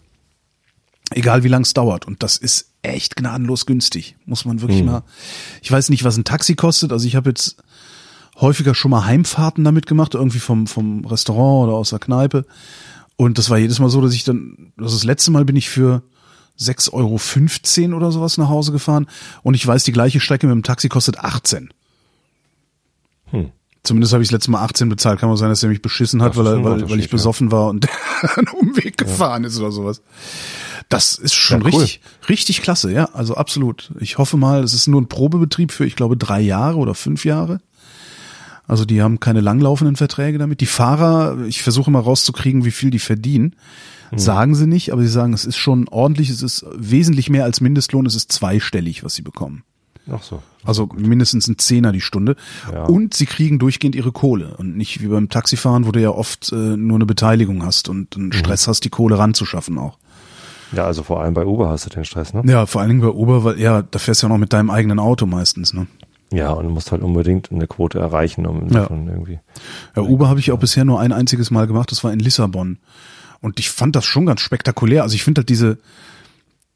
Egal 1.12 1.44
wie 1.44 1.48
lang 1.50 1.62
es 1.62 1.74
dauert. 1.74 2.08
Und 2.08 2.24
das 2.24 2.38
ist 2.38 2.72
echt 2.82 3.16
gnadenlos 3.16 3.66
günstig. 3.68 4.16
Muss 4.26 4.46
man 4.46 4.62
wirklich 4.62 4.82
Mhm. 4.82 4.88
mal. 4.88 5.04
Ich 5.62 5.72
weiß 5.72 5.90
nicht, 5.90 6.04
was 6.04 6.18
ein 6.18 6.24
Taxi 6.24 6.56
kostet. 6.56 6.92
Also 6.92 7.08
ich 7.08 7.16
habe 7.16 7.30
jetzt 7.30 7.58
häufiger 8.42 8.74
schon 8.74 8.92
mal 8.92 9.06
Heimfahrten 9.06 9.64
damit 9.64 9.86
gemacht, 9.86 10.16
irgendwie 10.16 10.40
vom, 10.40 10.66
vom 10.68 11.06
Restaurant 11.06 11.68
oder 11.68 11.78
aus 11.78 11.92
der 11.92 12.00
Kneipe. 12.00 12.46
Und 13.18 13.38
das 13.38 13.50
war 13.50 13.58
jedes 13.60 13.80
Mal 13.80 13.90
so, 13.90 14.02
dass 14.02 14.14
ich 14.14 14.24
dann, 14.24 14.74
das, 14.78 14.92
das 14.94 15.04
letzte 15.04 15.32
Mal 15.32 15.46
bin 15.46 15.56
ich 15.56 15.70
für 15.70 16.02
6,15 16.60 17.84
Euro 17.86 17.98
oder 17.98 18.12
sowas 18.12 18.38
nach 18.38 18.50
Hause 18.50 18.72
gefahren. 18.72 19.08
Und 19.44 19.54
ich 19.54 19.66
weiß, 19.66 19.84
die 19.84 19.92
gleiche 19.92 20.20
Strecke 20.20 20.48
mit 20.48 20.56
dem 20.56 20.64
Taxi 20.64 20.90
kostet 20.90 21.20
18. 21.20 21.70
Hm. 23.32 23.52
Zumindest 23.84 24.14
habe 24.14 24.24
ich 24.24 24.30
das 24.30 24.34
letzte 24.34 24.52
Mal 24.52 24.64
18 24.64 24.90
bezahlt. 24.90 25.20
Kann 25.20 25.30
man 25.30 25.38
sein, 25.38 25.50
dass 25.50 25.62
er 25.62 25.70
mich 25.70 25.82
beschissen 25.82 26.24
hat, 26.24 26.36
weil, 26.38 26.48
er, 26.48 26.64
weil, 26.64 26.90
weil 26.90 27.00
ich 27.00 27.10
besoffen 27.10 27.52
war 27.52 27.68
und 27.68 27.88
einen 28.36 28.48
Umweg 28.48 28.98
gefahren 28.98 29.44
ist 29.44 29.60
oder 29.60 29.72
sowas. 29.72 30.02
Das 30.90 31.18
ist 31.18 31.36
schon 31.36 31.62
Ja, 31.62 31.68
cool. 31.72 31.82
richtig, 31.82 32.02
richtig 32.28 32.62
klasse, 32.62 32.92
ja. 32.92 33.06
Also 33.14 33.36
absolut. 33.36 33.92
Ich 34.00 34.18
hoffe 34.18 34.38
mal, 34.38 34.64
es 34.64 34.74
ist 34.74 34.88
nur 34.88 35.02
ein 35.02 35.08
Probebetrieb 35.08 35.72
für, 35.72 35.86
ich 35.86 35.96
glaube, 35.96 36.18
drei 36.18 36.42
Jahre 36.42 36.78
oder 36.78 36.96
fünf 36.96 37.26
Jahre. 37.26 37.60
Also 38.68 38.86
die 38.86 39.02
haben 39.02 39.20
keine 39.20 39.42
langlaufenden 39.42 39.96
Verträge 39.96 40.40
damit. 40.40 40.62
Die 40.62 40.66
Fahrer, 40.66 41.46
ich 41.48 41.62
versuche 41.62 41.92
mal 41.92 42.00
rauszukriegen, 42.00 42.66
wie 42.66 42.72
viel 42.72 42.90
die 42.90 43.00
verdienen. 43.00 43.56
Sagen 44.16 44.56
sie 44.56 44.68
nicht, 44.68 44.92
aber 44.94 45.02
sie 45.02 45.08
sagen, 45.08 45.34
es 45.34 45.46
ist 45.46 45.58
schon 45.58 45.88
ordentlich, 45.88 46.30
es 46.30 46.42
ist 46.42 46.66
wesentlich 46.76 47.30
mehr 47.30 47.44
als 47.44 47.62
Mindestlohn, 47.62 48.06
es 48.06 48.16
ist 48.16 48.32
zweistellig, 48.32 49.04
was 49.04 49.16
sie 49.16 49.22
bekommen. 49.22 49.64
Ach 50.12 50.22
so. 50.22 50.42
Also 50.64 50.88
mindestens 50.96 51.48
ein 51.48 51.58
Zehner 51.58 51.92
die 51.92 52.02
Stunde. 52.02 52.36
Ja. 52.72 52.84
Und 52.86 53.16
sie 53.16 53.26
kriegen 53.26 53.58
durchgehend 53.60 53.96
ihre 53.96 54.12
Kohle. 54.12 54.56
Und 54.58 54.78
nicht 54.78 55.02
wie 55.02 55.08
beim 55.08 55.30
Taxifahren, 55.30 55.88
wo 55.88 55.92
du 55.92 56.00
ja 56.02 56.10
oft 56.12 56.52
äh, 56.52 56.56
nur 56.78 56.96
eine 56.98 57.06
Beteiligung 57.06 57.66
hast 57.66 57.90
und 57.90 58.16
einen 58.16 58.32
Stress 58.32 58.68
hast, 58.68 58.86
die 58.86 58.90
Kohle 58.90 59.18
ranzuschaffen 59.18 59.78
auch. 59.80 59.98
Ja, 60.72 60.86
also 60.86 61.04
vor 61.04 61.22
allem 61.22 61.34
bei 61.34 61.46
Uber 61.46 61.70
hast 61.70 61.86
du 61.86 61.90
den 61.90 62.06
Stress, 62.06 62.34
ne? 62.34 62.44
Ja, 62.46 62.66
vor 62.66 62.82
allen 62.82 62.90
Dingen 62.90 63.02
bei 63.02 63.08
Uber, 63.10 63.44
weil 63.44 63.60
ja, 63.60 63.82
da 63.84 64.00
fährst 64.00 64.22
du 64.22 64.28
ja 64.28 64.30
noch 64.34 64.38
mit 64.40 64.54
deinem 64.54 64.70
eigenen 64.70 65.00
Auto 65.00 65.26
meistens, 65.26 65.74
ne? 65.74 65.88
Ja, 66.32 66.52
und 66.52 66.66
du 66.66 66.70
musst 66.72 66.92
halt 66.92 67.02
unbedingt 67.04 67.52
eine 67.52 67.68
Quote 67.68 68.00
erreichen, 68.00 68.46
um 68.46 68.68
Ja. 68.68 68.82
davon 68.82 69.08
irgendwie. 69.08 69.40
Ja, 69.96 70.02
Uber 70.02 70.28
habe 70.28 70.40
ich 70.40 70.52
auch 70.52 70.60
bisher 70.60 70.84
nur 70.84 71.00
ein 71.00 71.12
einziges 71.14 71.52
Mal 71.52 71.68
gemacht, 71.68 71.92
das 71.92 72.04
war 72.04 72.12
in 72.12 72.20
Lissabon. 72.20 72.80
Und 73.46 73.60
ich 73.60 73.70
fand 73.70 73.96
das 73.96 74.06
schon 74.06 74.26
ganz 74.26 74.42
spektakulär. 74.42 75.04
Also 75.04 75.14
ich 75.14 75.24
finde 75.24 75.42
halt 75.42 75.50
diese, 75.50 75.78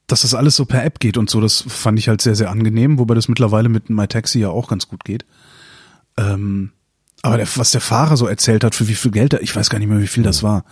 dass 0.05 0.21
das 0.21 0.36
alles 0.36 0.55
so 0.55 0.65
per 0.65 0.86
App 0.86 0.99
geht 0.99 1.17
und 1.17 1.27
so, 1.27 1.41
das 1.41 1.63
fand 1.67 1.97
ich 1.97 2.10
halt 2.10 2.21
sehr, 2.21 2.36
sehr 2.36 2.51
angenehm, 2.51 2.99
wobei 2.99 3.15
das 3.15 3.27
mittlerweile 3.27 3.69
mit 3.69 3.89
MyTaxi 3.89 4.38
ja 4.38 4.49
auch 4.49 4.67
ganz 4.67 4.88
gut 4.88 5.03
geht. 5.03 5.25
Ähm, 6.15 6.71
aber 7.23 7.38
der, 7.38 7.47
was 7.55 7.71
der 7.71 7.82
Fahrer 7.82 8.17
so 8.17 8.27
erzählt 8.27 8.63
hat, 8.63 8.75
für 8.75 8.88
wie 8.88 8.93
viel 8.93 9.10
Geld 9.10 9.34
er, 9.34 9.41
ich 9.41 9.55
weiß 9.55 9.71
gar 9.71 9.79
nicht 9.79 9.88
mehr, 9.88 9.99
wie 9.99 10.05
viel 10.05 10.21
das 10.21 10.43
war. 10.43 10.63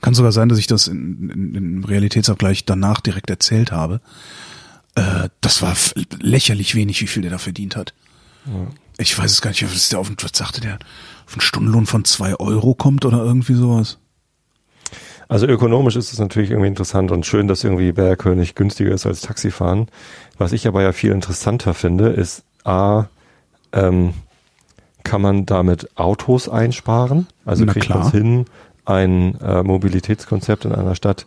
Kann 0.00 0.14
sogar 0.14 0.32
sein, 0.32 0.48
dass 0.48 0.58
ich 0.58 0.66
das 0.66 0.88
in, 0.88 1.30
in, 1.30 1.54
im 1.54 1.84
Realitätsabgleich 1.84 2.64
danach 2.64 3.00
direkt 3.00 3.30
erzählt 3.30 3.70
habe. 3.70 4.00
Äh, 4.96 5.28
das 5.40 5.62
war 5.62 5.76
lächerlich 6.18 6.74
wenig, 6.74 7.00
wie 7.00 7.06
viel 7.06 7.22
der 7.22 7.30
da 7.30 7.38
verdient 7.38 7.76
hat. 7.76 7.94
Ich 8.98 9.16
weiß 9.16 9.30
es 9.30 9.40
gar 9.40 9.50
nicht, 9.50 9.64
was 9.64 9.76
ist 9.76 9.92
der 9.92 10.00
auf, 10.00 10.10
was 10.20 10.32
sagte 10.34 10.60
der, 10.60 10.80
auf 11.28 11.34
einen 11.34 11.42
Stundenlohn 11.42 11.86
von 11.86 12.04
zwei 12.04 12.34
Euro 12.40 12.74
kommt 12.74 13.04
oder 13.04 13.18
irgendwie 13.18 13.54
sowas. 13.54 13.98
Also 15.28 15.46
ökonomisch 15.46 15.96
ist 15.96 16.12
es 16.12 16.18
natürlich 16.18 16.50
irgendwie 16.50 16.68
interessant 16.68 17.10
und 17.10 17.24
schön, 17.26 17.48
dass 17.48 17.64
irgendwie 17.64 17.92
Bergkönig 17.92 18.54
günstiger 18.54 18.92
ist 18.92 19.06
als 19.06 19.22
Taxifahren. 19.22 19.88
Was 20.38 20.52
ich 20.52 20.66
aber 20.66 20.82
ja 20.82 20.92
viel 20.92 21.12
interessanter 21.12 21.74
finde, 21.74 22.08
ist 22.08 22.44
A, 22.64 23.06
ähm, 23.72 24.14
kann 25.02 25.20
man 25.20 25.46
damit 25.46 25.96
Autos 25.96 26.48
einsparen? 26.48 27.26
Also 27.44 27.64
Na 27.64 27.72
kriegt 27.72 27.88
man 27.90 28.02
es 28.02 28.10
hin, 28.10 28.46
ein 28.84 29.38
äh, 29.40 29.62
Mobilitätskonzept 29.62 30.64
in 30.64 30.72
einer 30.72 30.94
Stadt 30.94 31.26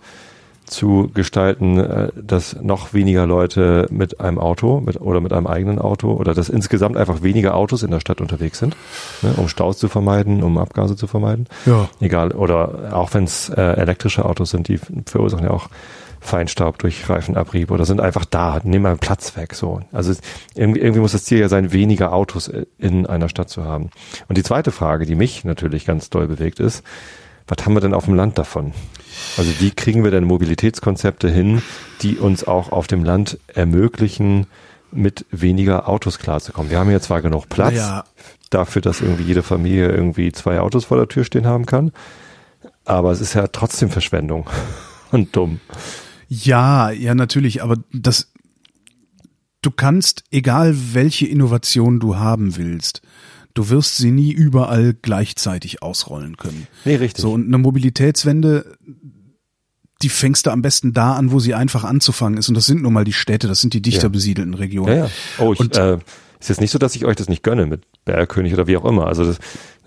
zu 0.68 1.10
gestalten, 1.14 1.80
äh, 1.80 2.10
dass 2.16 2.62
noch 2.62 2.94
weniger 2.94 3.26
Leute 3.26 3.88
mit 3.90 4.20
einem 4.20 4.38
Auto 4.38 4.80
mit, 4.80 5.00
oder 5.02 5.22
mit 5.22 5.34
einem 5.34 5.48
eigenen 5.48 5.80
Auto 5.80 6.14
oder 6.14 6.34
dass 6.34 6.50
insgesamt 6.50 6.98
einfach 6.98 7.24
weniger 7.24 7.56
Autos 7.56 7.84
in 7.84 7.92
der 7.92 8.00
Stadt 8.00 8.22
unterwegs 8.22 8.60
sind, 8.60 8.76
ne, 9.22 9.34
um 9.38 9.48
Staus 9.48 9.78
zu 9.78 9.88
vermeiden, 9.88 10.44
um 10.44 10.58
Abgase 10.58 10.96
zu 10.96 11.08
vermeiden. 11.08 11.48
Ja. 11.66 11.90
Egal, 12.00 12.32
oder 12.32 12.94
auch 12.94 13.14
wenn 13.14 13.24
es 13.24 13.50
äh, 13.50 13.62
elektrische 13.62 14.26
Autos 14.26 14.52
sind, 14.52 14.68
die 14.68 14.80
verursachen 15.06 15.46
ja 15.46 15.52
auch 15.52 15.70
Feinstaub 16.20 16.78
durch 16.80 17.10
Reifenabrieb 17.10 17.72
oder 17.72 17.86
sind 17.86 18.02
einfach 18.02 18.26
da, 18.26 18.60
nehmen 18.64 18.84
mal 18.84 18.98
Platz 18.98 19.36
weg. 19.38 19.54
So. 19.54 19.82
Also 19.92 20.14
irgendwie 20.56 21.00
muss 21.00 21.14
das 21.14 21.24
Ziel 21.24 21.40
ja 21.40 21.50
sein, 21.50 21.72
weniger 21.72 22.14
Autos 22.14 22.48
äh, 22.50 22.66
in 22.78 23.06
einer 23.06 23.30
Stadt 23.30 23.50
zu 23.50 23.64
haben. 23.64 23.90
Und 24.28 24.38
die 24.38 24.44
zweite 24.44 24.72
Frage, 24.72 25.06
die 25.06 25.16
mich 25.16 25.46
natürlich 25.46 25.86
ganz 25.86 26.10
doll 26.10 26.28
bewegt, 26.28 26.60
ist, 26.60 26.84
was 27.48 27.66
haben 27.66 27.74
wir 27.74 27.82
denn 27.82 27.94
auf 27.94 28.06
dem 28.06 28.16
Land 28.16 28.38
davon? 28.38 28.74
Also 29.38 29.52
wie 29.60 29.72
kriegen 29.72 30.04
wir 30.04 30.12
denn 30.12 30.26
Mobilitätskonzepte 30.26 31.30
hin, 31.30 31.62
die 32.02 32.18
uns 32.18 32.44
auch 32.46 32.72
auf 32.72 32.88
dem 32.88 33.04
Land 33.04 33.40
ermöglichen, 33.48 34.48
mit 34.92 35.26
weniger 35.32 35.88
Autos 35.90 36.20
klarzukommen? 36.20 36.70
Wir 36.72 36.80
haben 36.80 36.90
hier 36.90 37.02
zwar 37.02 37.22
genug 37.22 37.50
Platz 37.50 37.76
Naja. 37.76 38.04
dafür, 38.50 38.82
dass 38.82 39.02
irgendwie 39.02 39.24
jede 39.24 39.44
Familie 39.44 39.90
irgendwie 39.90 40.32
zwei 40.32 40.60
Autos 40.60 40.86
vor 40.86 40.98
der 40.98 41.08
Tür 41.08 41.24
stehen 41.24 41.46
haben 41.48 41.66
kann, 41.66 41.92
aber 42.86 43.12
es 43.12 43.22
ist 43.22 43.34
ja 43.34 43.48
trotzdem 43.48 43.90
Verschwendung 43.90 44.50
und 45.12 45.36
dumm. 45.36 45.60
Ja, 46.30 46.92
ja, 46.92 47.16
natürlich, 47.16 47.64
aber 47.64 47.78
das, 47.94 48.32
du 49.62 49.72
kannst, 49.72 50.24
egal 50.32 50.76
welche 50.94 51.26
Innovation 51.26 52.00
du 52.00 52.18
haben 52.18 52.58
willst, 52.58 53.02
du 53.58 53.70
wirst 53.70 53.98
sie 53.98 54.12
nie 54.12 54.32
überall 54.32 54.94
gleichzeitig 55.02 55.82
ausrollen 55.82 56.38
können. 56.38 56.68
Nee, 56.86 56.96
richtig. 56.96 57.22
So, 57.22 57.32
und 57.34 57.48
eine 57.48 57.58
Mobilitätswende, 57.58 58.78
die 60.02 60.10
fängst 60.10 60.46
du 60.46 60.52
am 60.52 60.62
besten 60.62 60.94
da 60.94 61.16
an, 61.16 61.32
wo 61.32 61.40
sie 61.40 61.54
einfach 61.56 61.84
anzufangen 61.84 62.38
ist. 62.38 62.50
Und 62.50 62.56
das 62.56 62.66
sind 62.68 62.84
nun 62.84 62.94
mal 62.94 63.04
die 63.04 63.14
Städte, 63.14 63.48
das 63.48 63.62
sind 63.62 63.74
die 63.74 63.82
dichter 63.82 64.04
Ja. 64.04 64.10
besiedelten 64.10 64.54
Regionen. 64.54 64.90
Ja, 64.96 65.06
ja. 65.06 65.10
Oh, 65.40 65.54
ich, 65.54 65.60
Und- 65.60 65.76
äh, 65.76 65.98
ist 66.40 66.50
jetzt 66.50 66.62
nicht 66.62 66.70
so, 66.70 66.78
dass 66.78 66.96
ich 66.96 67.04
euch 67.06 67.16
das 67.16 67.30
nicht 67.30 67.42
gönne 67.42 67.66
mit 67.66 67.82
Bergkönig 68.06 68.54
oder 68.54 68.68
wie 68.68 68.78
auch 68.78 68.86
immer. 68.86 69.08
Also 69.08 69.26
das, 69.26 69.40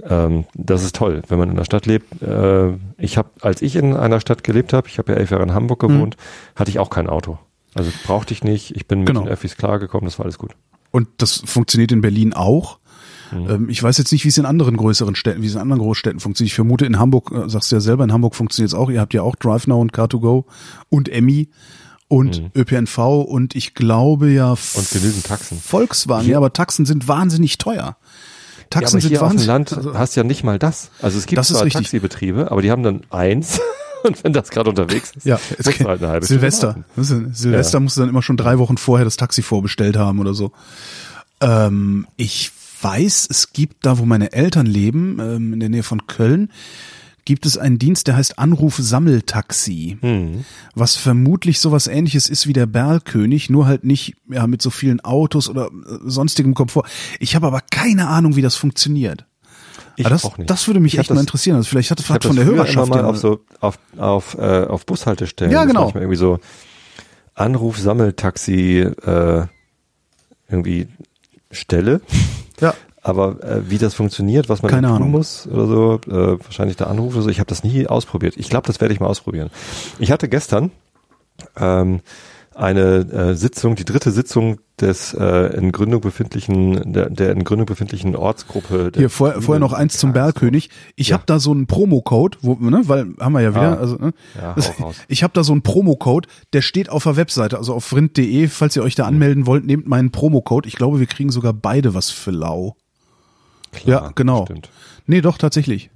ähm, 0.03 0.47
das 0.55 0.83
ist 0.83 0.97
toll, 0.97 1.23
wenn 1.29 1.39
man 1.39 1.49
in 1.49 1.55
der 1.57 1.65
Stadt 1.65 1.87
lebt. 1.87 2.21
Äh, 2.23 2.73
ich 2.99 3.17
habe, 3.17 3.31
als 3.41 3.63
ich 3.63 3.77
in 3.77 3.95
einer 3.97 4.19
Stadt 4.21 4.43
gelebt 4.43 4.73
habe, 4.73 4.89
ich 4.89 4.99
habe 4.99 5.13
ja 5.13 5.19
elf 5.19 5.31
Jahre 5.31 5.45
in 5.45 5.55
Hamburg 5.55 5.79
gewohnt, 5.79 6.17
hatte 6.57 6.71
ich 6.73 6.81
auch 6.81 6.91
kein 6.91 7.07
Auto. 7.09 7.39
Also 7.75 7.93
brauchte 8.05 8.35
ich 8.35 8.43
nicht. 8.43 8.75
Ich 8.75 8.89
bin 8.89 8.99
mit 9.01 9.07
Genau. 9.07 9.21
den 9.21 9.29
Öffis 9.29 9.57
klargekommen, 9.57 10.07
das 10.07 10.19
war 10.19 10.25
alles 10.27 10.39
gut. 10.39 10.57
Und 10.91 11.07
das 11.19 11.41
funktioniert 11.45 11.93
in 11.93 12.01
Berlin 12.01 12.33
auch. 12.33 12.80
Mhm. 13.33 13.51
Ähm, 13.51 13.69
Ich 13.69 13.83
weiß 13.83 13.99
jetzt 13.99 14.13
nicht, 14.13 14.25
wie 14.25 14.29
es 14.29 14.39
in 14.39 14.47
anderen 14.47 14.77
größeren 14.77 15.15
Städten, 15.15 15.43
wie 15.43 15.47
es 15.47 15.55
in 15.55 15.61
anderen 15.61 15.81
Großstädten 15.83 16.21
funktioniert. 16.21 16.51
Ich 16.51 16.55
vermute, 16.57 16.87
in 16.87 16.99
Hamburg, 16.99 17.31
äh, 17.33 17.49
sagst 17.49 17.71
du 17.73 17.77
ja 17.77 17.81
selber, 17.81 18.05
in 18.05 18.13
Hamburg 18.13 18.35
funktioniert 18.35 18.69
es 18.73 18.75
auch. 18.75 18.91
Ihr 18.91 19.01
habt 19.01 19.15
ja 19.15 19.23
auch 19.23 19.37
DriveNow 19.37 19.81
und 19.81 19.93
Car2Go 19.93 20.45
und 20.89 21.09
Emmy 21.09 21.49
und 22.09 22.51
ÖPNV 22.57 22.99
und 23.25 23.55
ich 23.55 23.75
glaube 23.75 24.31
ja 24.31 24.51
Mhm. 24.55 24.59
Und 24.75 24.91
genügend 24.91 25.25
Taxen. 25.27 25.61
Volkswagen. 25.61 26.25
Hier- 26.25 26.33
Ja, 26.33 26.39
aber 26.39 26.53
Taxen 26.53 26.85
sind 26.87 27.07
wahnsinnig 27.09 27.59
teuer. 27.59 27.97
Ja, 27.97 27.97
Taxen 28.71 28.97
aber 28.97 29.01
sind 29.01 29.09
hier 29.11 29.23
auf 29.23 29.29
dem 29.29 29.31
wahnsinnig. 29.39 29.47
Land 29.47 29.73
also- 29.73 29.95
hast 29.99 30.15
ja 30.17 30.25
nicht 30.25 30.43
mal 30.45 30.59
das. 30.59 30.91
Also 31.03 31.19
es 31.19 31.27
gibt 31.27 31.39
Das 31.39 31.49
zwar. 31.49 31.69
Taxibetriebe, 31.69 32.51
aber 32.51 32.63
die 32.63 32.71
haben 32.71 32.83
dann 32.83 33.03
eins. 33.11 33.61
Und 34.03 34.25
wenn 34.25 34.33
das 34.33 34.49
gerade 34.49 34.71
unterwegs 34.71 35.13
ist, 35.15 35.27
Ja, 35.27 35.39
musst 35.59 35.79
du 35.81 35.85
halt 35.87 36.01
eine 36.03 36.11
halbe 36.11 36.25
Stunde 36.25 36.41
Silvester. 36.41 36.85
du, 36.97 37.03
Silvester 37.05 37.77
Ja. 37.79 37.81
musst 37.81 37.97
du 37.99 38.01
dann 38.01 38.09
immer 38.09 38.23
schon 38.23 38.39
drei 38.39 38.59
Wochen 38.59 38.79
vorher 38.79 39.05
das 39.05 39.19
Taxi 39.19 39.43
vorbestellt 39.43 39.97
haben 39.99 40.21
oder 40.21 40.33
so. 40.33 40.53
Ähm, 41.43 42.07
ich 42.17 42.51
weiß, 42.83 43.29
es 43.31 43.53
gibt 43.53 43.85
da, 43.87 43.99
wo 43.99 44.05
meine 44.05 44.33
Eltern 44.33 44.67
leben, 44.67 45.19
ähm, 45.21 45.53
in 45.53 45.61
der 45.61 45.69
Nähe 45.69 45.83
von 45.83 46.07
Köln, 46.07 46.51
gibt 47.25 47.45
es 47.47 47.59
einen 47.59 47.79
Dienst, 47.79 48.07
der 48.07 48.17
heißt 48.17 48.39
Anruf-Sammeltaxi, 48.39 49.99
Hm. 50.01 50.45
was 50.75 50.97
vermutlich 50.97 51.61
sowas 51.61 51.87
ähnliches 51.87 52.29
ist 52.29 52.47
wie 52.47 52.53
der 52.53 52.67
Berlkönig, 52.67 53.51
nur 53.51 53.67
halt 53.67 53.85
nicht 53.85 54.17
ja, 54.31 54.47
mit 54.47 54.63
so 54.63 54.71
vielen 54.71 55.01
Autos 55.01 55.49
oder 55.49 55.67
äh, 55.67 55.71
sonstigem 56.07 56.55
Komfort. 56.55 56.85
Ich 57.21 57.35
habe 57.37 57.47
aber 57.47 57.61
keine 57.71 58.09
Ahnung, 58.09 58.37
wie 58.37 58.43
das 58.43 58.57
funktioniert. 58.57 59.27
Ich 59.97 60.07
aber 60.07 60.15
das, 60.15 60.25
auch 60.25 60.39
nicht. 60.39 60.49
das 60.49 60.67
würde 60.67 60.81
mich 60.81 60.95
Ich 60.95 61.01
echt 61.01 61.11
mal 61.11 61.17
das- 61.17 61.23
interessieren. 61.25 61.57
Also 61.57 61.69
vielleicht 61.69 61.91
hat, 61.91 62.09
hat 62.09 62.25
von 62.25 62.37
der 62.37 62.45
Hörerschaft 62.47 62.89
mal 62.89 63.05
auf 63.05 63.19
so 63.19 63.45
auf 63.61 63.79
auf 63.99 64.35
äh, 64.39 64.65
auf 64.65 64.87
Bushaltestellen. 64.87 65.53
Ja, 65.53 65.65
genau. 65.67 65.83
manchmal 65.85 66.05
irgendwie 66.05 66.17
so 66.19 66.39
Anruf 67.35 67.79
Sammeltaxi 67.79 68.79
äh, 68.81 69.47
irgendwie 70.49 70.89
Stelle. 71.51 72.01
ja, 72.61 72.75
Aber 73.03 73.43
äh, 73.43 73.71
wie 73.71 73.79
das 73.79 73.95
funktioniert, 73.95 74.49
was 74.49 74.63
man 74.63 74.71
Keine 74.71 74.89
tun 74.89 74.97
Ahnung. 74.97 75.11
muss 75.11 75.47
oder 75.47 75.67
so, 75.67 76.01
äh, 76.09 76.39
wahrscheinlich 76.45 76.77
der 76.77 76.89
Anruf 76.89 77.15
oder 77.15 77.23
so, 77.23 77.29
ich 77.31 77.41
habe 77.41 77.49
das 77.49 77.65
nie 77.65 77.87
ausprobiert. 77.87 78.35
Ich 78.37 78.49
glaube, 78.49 78.67
das 78.67 78.81
werde 78.81 78.95
ich 78.95 79.01
mal 79.01 79.07
ausprobieren. 79.09 79.51
Ich 79.99 80.11
hatte 80.13 80.29
gestern 80.29 80.71
ähm, 81.59 82.01
eine 82.61 83.11
äh, 83.11 83.35
Sitzung, 83.35 83.75
die 83.75 83.85
dritte 83.85 84.11
Sitzung 84.11 84.59
des 84.81 85.15
äh, 85.15 85.57
in 85.57 85.73
Gründung 85.73 86.01
befindlichen, 86.01 86.93
der, 86.93 87.09
der 87.11 87.33
in 87.33 87.45
Gründung 87.45 87.67
befindlichen 87.67 88.15
Ortsgruppe. 88.17 88.93
Hier 88.95 89.11
vorher, 89.11 89.41
vorher 89.43 89.61
noch 89.61 89.73
eins 89.73 89.99
zum 89.99 90.13
Bergkönig. 90.13 90.71
Ich 90.97 91.09
Ja. 91.09 91.15
habe 91.15 91.25
da 91.27 91.39
so 91.39 91.53
einen 91.53 91.67
Promocode, 91.67 92.39
wo, 92.43 92.55
ne, 92.55 92.83
weil 92.85 93.07
haben 93.19 93.33
wir 93.33 93.41
ja 93.41 93.51
wieder, 93.51 93.79
Ah. 93.79 93.81
also 93.81 93.97
ne, 93.97 94.13
Ja, 94.37 94.55
das- 94.55 94.73
ich 95.09 95.23
habe 95.23 95.33
da 95.33 95.43
so 95.43 95.53
einen 95.53 95.63
Promocode, 95.63 96.29
der 96.53 96.63
steht 96.63 96.89
auf 96.91 97.05
der 97.05 97.17
Webseite, 97.17 97.57
also 97.59 97.75
auf 97.75 97.85
vrind.de, 97.85 98.49
falls 98.49 98.77
ihr 98.77 98.83
euch 98.83 98.95
da 98.95 99.07
anmelden 99.07 99.47
wollt, 99.47 99.65
nehmt 99.65 99.87
meinen 99.89 100.11
Promocode. 100.13 100.67
Ich 100.67 100.77
glaube, 100.77 101.01
wir 101.01 101.07
kriegen 101.07 101.31
sogar 101.31 101.53
beide 101.53 101.95
was 101.95 102.11
für 102.11 102.31
lau. 102.31 102.77
Klar, 103.73 104.03
ja, 104.05 104.13
genau. 104.15 104.45
Stimmt. 104.45 104.69
Nee, 105.07 105.21
doch, 105.21 105.39
tatsächlich. 105.39 105.91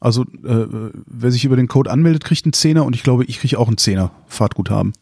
Also, 0.00 0.22
äh, 0.22 0.66
wer 1.06 1.30
sich 1.30 1.44
über 1.44 1.56
den 1.56 1.68
Code 1.68 1.90
anmeldet, 1.90 2.24
kriegt 2.24 2.44
einen 2.46 2.52
Zehner 2.54 2.84
und 2.84 2.96
ich 2.96 3.02
glaube, 3.02 3.24
ich 3.24 3.38
kriege 3.38 3.58
auch 3.58 3.68
einen 3.68 3.76
Zehner 3.76 4.10
Fahrtguthaben. 4.26 4.92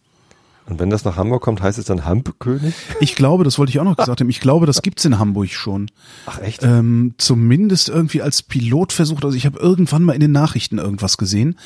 Und 0.68 0.78
wenn 0.78 0.90
das 0.90 1.04
nach 1.04 1.16
Hamburg 1.16 1.42
kommt, 1.42 1.62
heißt 1.62 1.78
es 1.78 1.86
dann 1.86 2.04
Hampkönig? 2.04 2.74
Ich 3.00 3.14
glaube, 3.14 3.42
das 3.42 3.58
wollte 3.58 3.70
ich 3.70 3.80
auch 3.80 3.84
noch 3.84 3.96
gesagt 3.96 4.20
haben, 4.20 4.28
ich 4.28 4.40
glaube, 4.40 4.66
das 4.66 4.82
gibt's 4.82 5.04
in 5.04 5.18
Hamburg 5.18 5.48
schon. 5.48 5.90
Ach 6.26 6.38
echt? 6.40 6.62
Ähm, 6.62 7.14
zumindest 7.16 7.88
irgendwie 7.88 8.20
als 8.20 8.42
Pilotversuch, 8.42 9.22
also 9.22 9.36
ich 9.36 9.46
habe 9.46 9.58
irgendwann 9.58 10.02
mal 10.02 10.12
in 10.12 10.20
den 10.20 10.32
Nachrichten 10.32 10.78
irgendwas 10.78 11.16
gesehen, 11.16 11.58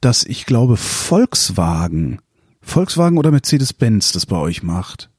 dass 0.00 0.24
ich 0.24 0.46
glaube 0.46 0.76
Volkswagen, 0.76 2.20
Volkswagen 2.62 3.18
oder 3.18 3.30
Mercedes-Benz 3.30 4.12
das 4.12 4.24
bei 4.24 4.36
euch 4.36 4.62
macht. 4.62 5.10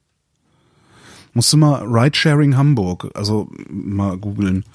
Musst 1.34 1.54
du 1.54 1.58
mal 1.58 1.84
Ridesharing 1.84 2.58
Hamburg, 2.58 3.12
also 3.13 3.52
mal 3.69 4.17
googeln. 4.17 4.65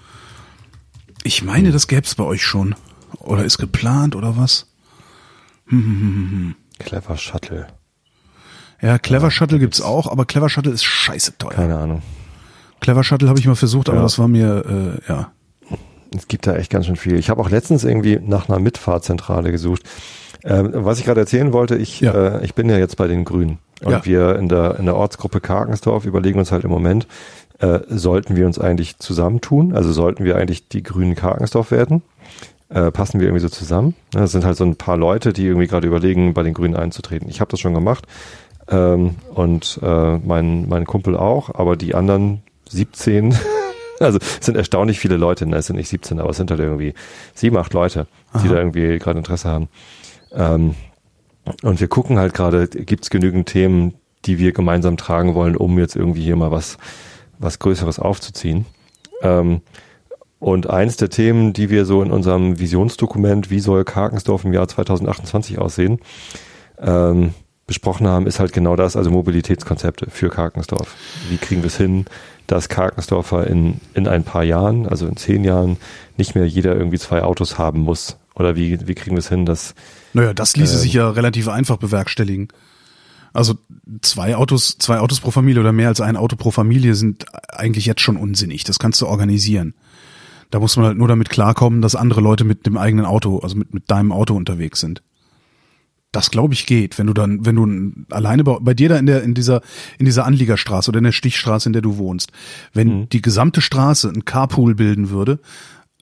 Ich 1.24 1.42
meine, 1.42 1.72
das 1.72 1.88
gäb's 1.88 2.14
bei 2.14 2.24
euch 2.24 2.44
schon. 2.44 2.76
Oder 3.18 3.44
ist 3.44 3.58
geplant 3.58 4.14
oder 4.14 4.36
was? 4.36 4.68
Clever 6.78 7.16
Shuttle. 7.16 7.66
Ja, 8.82 8.98
Clever 8.98 9.30
Shuttle 9.30 9.58
gibt's 9.58 9.80
auch, 9.80 10.10
aber 10.10 10.24
Clever 10.24 10.48
Shuttle 10.48 10.72
ist 10.72 10.84
scheiße 10.84 11.38
teuer. 11.38 11.52
Keine 11.52 11.78
Ahnung. 11.78 12.02
Clever 12.80 13.04
Shuttle 13.04 13.28
habe 13.28 13.38
ich 13.38 13.46
mal 13.46 13.54
versucht, 13.54 13.88
aber 13.88 13.98
Ja. 13.98 14.02
das 14.02 14.18
war 14.18 14.26
mir, 14.28 14.98
äh, 15.06 15.10
ja. 15.10 15.30
Es 16.14 16.28
gibt 16.28 16.46
da 16.46 16.56
echt 16.56 16.68
ganz 16.70 16.86
schön 16.86 16.96
viel. 16.96 17.14
Ich 17.16 17.30
habe 17.30 17.40
auch 17.40 17.48
letztens 17.48 17.84
irgendwie 17.84 18.18
nach 18.22 18.48
einer 18.48 18.58
Mitfahrzentrale 18.58 19.50
gesucht. 19.50 19.82
Ähm, 20.44 20.70
was 20.74 20.98
ich 20.98 21.04
gerade 21.04 21.20
erzählen 21.20 21.52
wollte, 21.52 21.76
ich, 21.76 22.00
Ja. 22.00 22.12
äh, 22.40 22.44
ich 22.44 22.54
bin 22.54 22.68
ja 22.68 22.76
jetzt 22.76 22.96
bei 22.96 23.06
den 23.06 23.24
Grünen. 23.24 23.58
Und 23.82 23.92
Ja. 23.92 24.04
wir 24.04 24.36
in 24.36 24.48
der, 24.48 24.78
in 24.78 24.84
der 24.86 24.96
Ortsgruppe 24.96 25.40
Karkensdorf 25.40 26.04
überlegen 26.04 26.38
uns 26.40 26.50
halt 26.52 26.64
im 26.64 26.70
Moment, 26.70 27.06
äh, 27.60 27.78
sollten 27.88 28.34
wir 28.36 28.46
uns 28.46 28.58
eigentlich 28.58 28.98
zusammentun? 28.98 29.74
Also 29.74 29.92
sollten 29.92 30.24
wir 30.24 30.36
eigentlich 30.36 30.68
die 30.68 30.82
Grünen 30.82 31.14
Karkensdorf 31.14 31.70
werden? 31.70 32.02
Äh, 32.68 32.90
passen 32.90 33.20
wir 33.20 33.28
irgendwie 33.28 33.42
so 33.42 33.48
zusammen? 33.48 33.94
Ja, 34.14 34.20
Das 34.20 34.32
sind 34.32 34.44
halt 34.44 34.56
so 34.56 34.64
ein 34.64 34.76
paar 34.76 34.96
Leute, 34.96 35.32
die 35.32 35.46
irgendwie 35.46 35.66
gerade 35.68 35.86
überlegen, 35.86 36.34
bei 36.34 36.42
den 36.42 36.54
Grünen 36.54 36.74
einzutreten. 36.76 37.28
Ich 37.28 37.40
habe 37.40 37.50
das 37.50 37.60
schon 37.60 37.74
gemacht 37.74 38.06
ähm, 38.72 39.16
und 39.34 39.78
äh, 39.82 40.16
mein, 40.18 40.68
mein 40.68 40.86
Kumpel 40.86 41.16
auch, 41.16 41.54
aber 41.54 41.76
die 41.76 41.94
anderen 41.94 42.42
17, 42.70 43.36
also 44.00 44.18
es 44.18 44.46
sind 44.46 44.56
erstaunlich 44.56 44.98
viele 44.98 45.16
Leute, 45.16 45.46
ne? 45.46 45.56
es 45.56 45.66
sind 45.66 45.76
nicht 45.76 45.88
17, 45.88 46.18
aber 46.18 46.30
es 46.30 46.38
sind 46.38 46.50
halt 46.50 46.60
irgendwie 46.60 46.94
sieben, 47.34 47.58
acht 47.58 47.74
Leute, 47.74 48.06
die 48.34 48.48
Aha. 48.48 48.54
da 48.54 48.56
irgendwie 48.56 48.98
gerade 48.98 49.18
Interesse 49.18 49.48
haben. 49.48 49.68
Ähm, 50.32 50.74
und 51.62 51.80
wir 51.80 51.88
gucken 51.88 52.18
halt 52.18 52.34
gerade, 52.34 52.66
gibt 52.68 53.04
es 53.04 53.10
genügend 53.10 53.48
Themen, 53.48 53.94
die 54.24 54.38
wir 54.38 54.52
gemeinsam 54.52 54.96
tragen 54.96 55.34
wollen, 55.34 55.56
um 55.56 55.78
jetzt 55.78 55.96
irgendwie 55.96 56.22
hier 56.22 56.36
mal 56.36 56.50
was, 56.50 56.78
was 57.38 57.58
Größeres 57.58 57.98
aufzuziehen. 57.98 58.66
Ähm, 59.22 59.60
und 60.38 60.70
eins 60.70 60.96
der 60.96 61.10
Themen, 61.10 61.52
die 61.52 61.70
wir 61.70 61.84
so 61.84 62.02
in 62.02 62.10
unserem 62.10 62.58
Visionsdokument, 62.58 63.50
wie 63.50 63.60
soll 63.60 63.84
Karkensdorf 63.84 64.44
im 64.44 64.52
Jahr 64.52 64.66
2028 64.66 65.58
aussehen, 65.58 66.00
ähm, 66.80 67.34
besprochen 67.72 68.06
haben, 68.06 68.26
ist 68.26 68.38
halt 68.38 68.52
genau 68.52 68.76
das, 68.76 68.96
also 68.96 69.10
Mobilitätskonzepte 69.10 70.10
für 70.10 70.28
Karkensdorf. 70.28 70.94
Wie 71.30 71.38
kriegen 71.38 71.62
wir 71.62 71.68
es 71.68 71.76
hin, 71.76 72.04
dass 72.46 72.68
Karkensdorfer 72.68 73.46
in, 73.46 73.80
in 73.94 74.06
ein 74.06 74.24
paar 74.24 74.44
Jahren, 74.44 74.86
also 74.86 75.06
in 75.06 75.16
zehn 75.16 75.42
Jahren, 75.42 75.78
nicht 76.18 76.34
mehr 76.34 76.46
jeder 76.46 76.76
irgendwie 76.76 76.98
zwei 76.98 77.22
Autos 77.22 77.56
haben 77.56 77.80
muss? 77.80 78.18
Oder 78.34 78.56
wie, 78.56 78.86
wie 78.86 78.94
kriegen 78.94 79.16
wir 79.16 79.20
es 79.20 79.28
hin, 79.28 79.46
dass 79.46 79.74
Naja, 80.12 80.34
das 80.34 80.56
ließe 80.56 80.74
Ähm. 80.74 80.80
sich 80.80 80.92
ja 80.92 81.10
relativ 81.10 81.48
einfach 81.48 81.78
bewerkstelligen. 81.78 82.48
Also 83.32 83.54
zwei 84.02 84.36
Autos, 84.36 84.76
zwei 84.78 84.98
Autos 84.98 85.20
pro 85.20 85.30
Familie 85.30 85.60
oder 85.60 85.72
mehr 85.72 85.88
als 85.88 86.02
ein 86.02 86.16
Auto 86.16 86.36
pro 86.36 86.50
Familie 86.50 86.94
sind 86.94 87.24
eigentlich 87.48 87.86
jetzt 87.86 88.02
schon 88.02 88.16
unsinnig. 88.16 88.64
Das 88.64 88.78
kannst 88.78 89.00
du 89.00 89.06
organisieren. 89.06 89.74
Da 90.50 90.60
muss 90.60 90.76
man 90.76 90.84
halt 90.84 90.98
nur 90.98 91.08
damit 91.08 91.30
klarkommen, 91.30 91.80
dass 91.80 91.94
andere 91.94 92.20
Leute 92.20 92.44
mit 92.44 92.66
dem 92.66 92.76
eigenen 92.76 93.06
Auto, 93.06 93.38
also 93.38 93.56
mit, 93.56 93.72
mit 93.72 93.90
deinem 93.90 94.12
Auto 94.12 94.34
unterwegs 94.34 94.80
sind. 94.80 95.02
Das 96.12 96.30
glaube 96.30 96.52
ich 96.54 96.66
geht, 96.66 96.98
wenn 96.98 97.06
du 97.06 97.14
dann, 97.14 97.44
wenn 97.46 97.56
du 97.56 98.14
alleine 98.14 98.44
bei, 98.44 98.58
bei 98.60 98.74
dir 98.74 98.90
da 98.90 98.96
in 98.98 99.06
der, 99.06 99.22
in 99.22 99.32
dieser, 99.34 99.62
in 99.98 100.04
dieser 100.04 100.26
Anliegerstraße 100.26 100.90
oder 100.90 100.98
in 100.98 101.04
der 101.04 101.12
Stichstraße, 101.12 101.68
in 101.68 101.72
der 101.72 101.80
du 101.82 101.96
wohnst, 101.96 102.32
wenn 102.74 103.08
die 103.08 103.22
gesamte 103.22 103.60
Straße 103.62 104.08
ein 104.10 104.24
Carpool 104.26 104.74
bilden 104.74 105.08
würde, 105.10 105.38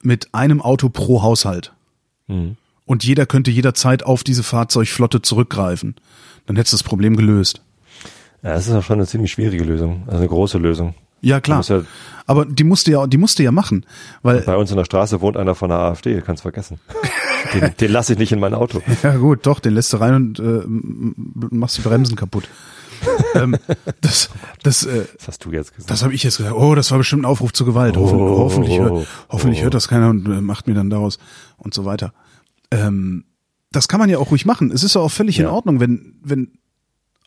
mit 0.03 0.35
einem 0.35 0.61
Auto 0.61 0.89
pro 0.89 1.23
Haushalt, 1.23 1.73
und 2.87 3.05
jeder 3.05 3.27
könnte 3.27 3.51
jederzeit 3.51 4.05
auf 4.05 4.23
diese 4.25 4.43
Fahrzeugflotte 4.45 5.21
zurückgreifen. 5.23 5.97
Dann 6.47 6.55
hättest 6.57 6.73
du 6.73 6.77
das 6.77 6.85
Problem 6.85 7.17
gelöst. 7.17 7.61
Ja, 8.43 8.51
das 8.55 8.67
ist 8.69 8.75
auch 8.75 8.83
schon 8.85 8.99
eine 8.99 9.07
ziemlich 9.07 9.33
schwierige 9.33 9.65
Lösung, 9.65 10.05
also 10.07 10.19
eine 10.19 10.29
große 10.29 10.59
Lösung. 10.59 10.95
Ja, 11.21 11.41
klar. 11.41 11.63
Ja- 11.69 11.83
Aber 12.27 12.47
die 12.47 12.65
musste 12.65 12.91
ja, 12.93 13.07
die 13.07 13.17
musste 13.19 13.43
ja 13.43 13.53
machen, 13.53 13.85
weil, 14.23 14.41
Bei 14.43 14.57
uns 14.57 14.71
in 14.71 14.77
der 14.77 14.85
Straße 14.85 15.21
wohnt 15.21 15.37
einer 15.37 15.55
von 15.55 15.69
der 15.71 15.79
AfD, 15.79 16.21
kannst 16.23 16.43
vergessen. 16.43 16.81
Den, 17.55 17.75
den 17.79 17.93
lasse 17.93 18.13
ich 18.13 18.19
nicht 18.19 18.33
in 18.33 18.41
mein 18.41 18.55
Auto. 18.55 18.81
ja 19.03 19.17
gut, 19.17 19.47
doch, 19.47 19.61
den 19.61 19.75
lässt 19.75 19.93
du 19.93 19.97
rein 19.99 20.15
und 20.15 20.39
äh, 20.39 20.63
machst 21.55 21.79
die 21.79 21.83
Bremsen 21.83 22.17
kaputt. 22.17 22.49
ähm, 23.35 23.57
das, 24.03 24.29
das, 24.63 24.85
äh, 24.85 25.07
Das 25.19 25.29
hast 25.29 25.45
du 25.45 25.53
jetzt 25.53 25.75
gesagt. 25.75 25.91
das 25.91 26.03
habe 26.03 26.13
ich 26.13 26.23
jetzt 26.23 26.37
gesagt. 26.37 26.55
Oh, 26.55 26.75
das 26.75 26.91
war 26.91 26.99
bestimmt 26.99 27.23
ein 27.23 27.27
Aufruf 27.27 27.53
zur 27.53 27.67
Gewalt. 27.67 27.97
Oh, 27.97 28.11
hoffentlich, 28.39 28.79
hör, 28.79 28.93
oh, 28.93 29.07
hoffentlich 29.31 29.61
oh. 29.61 29.65
hört 29.65 29.75
das 29.75 29.89
keiner 29.89 30.11
und 30.11 30.27
äh, 30.27 30.41
macht 30.43 30.67
mir 30.67 30.75
dann 30.75 30.91
daraus 30.91 31.19
und 31.57 31.73
so 31.73 31.85
weiter. 31.85 32.13
Ähm, 32.71 33.25
das 33.73 33.89
kann 33.89 34.01
man 34.01 34.11
ja 34.11 34.19
auch 34.19 34.31
ruhig 34.31 34.45
machen. 34.47 34.71
Es 34.71 34.83
ist 34.85 34.95
ja 34.97 35.01
auch 35.01 35.11
völlig 35.11 35.39
in 35.39 35.45
Ja. 35.47 35.51
Ordnung, 35.51 35.81
wenn, 35.81 36.17
wenn 36.23 36.53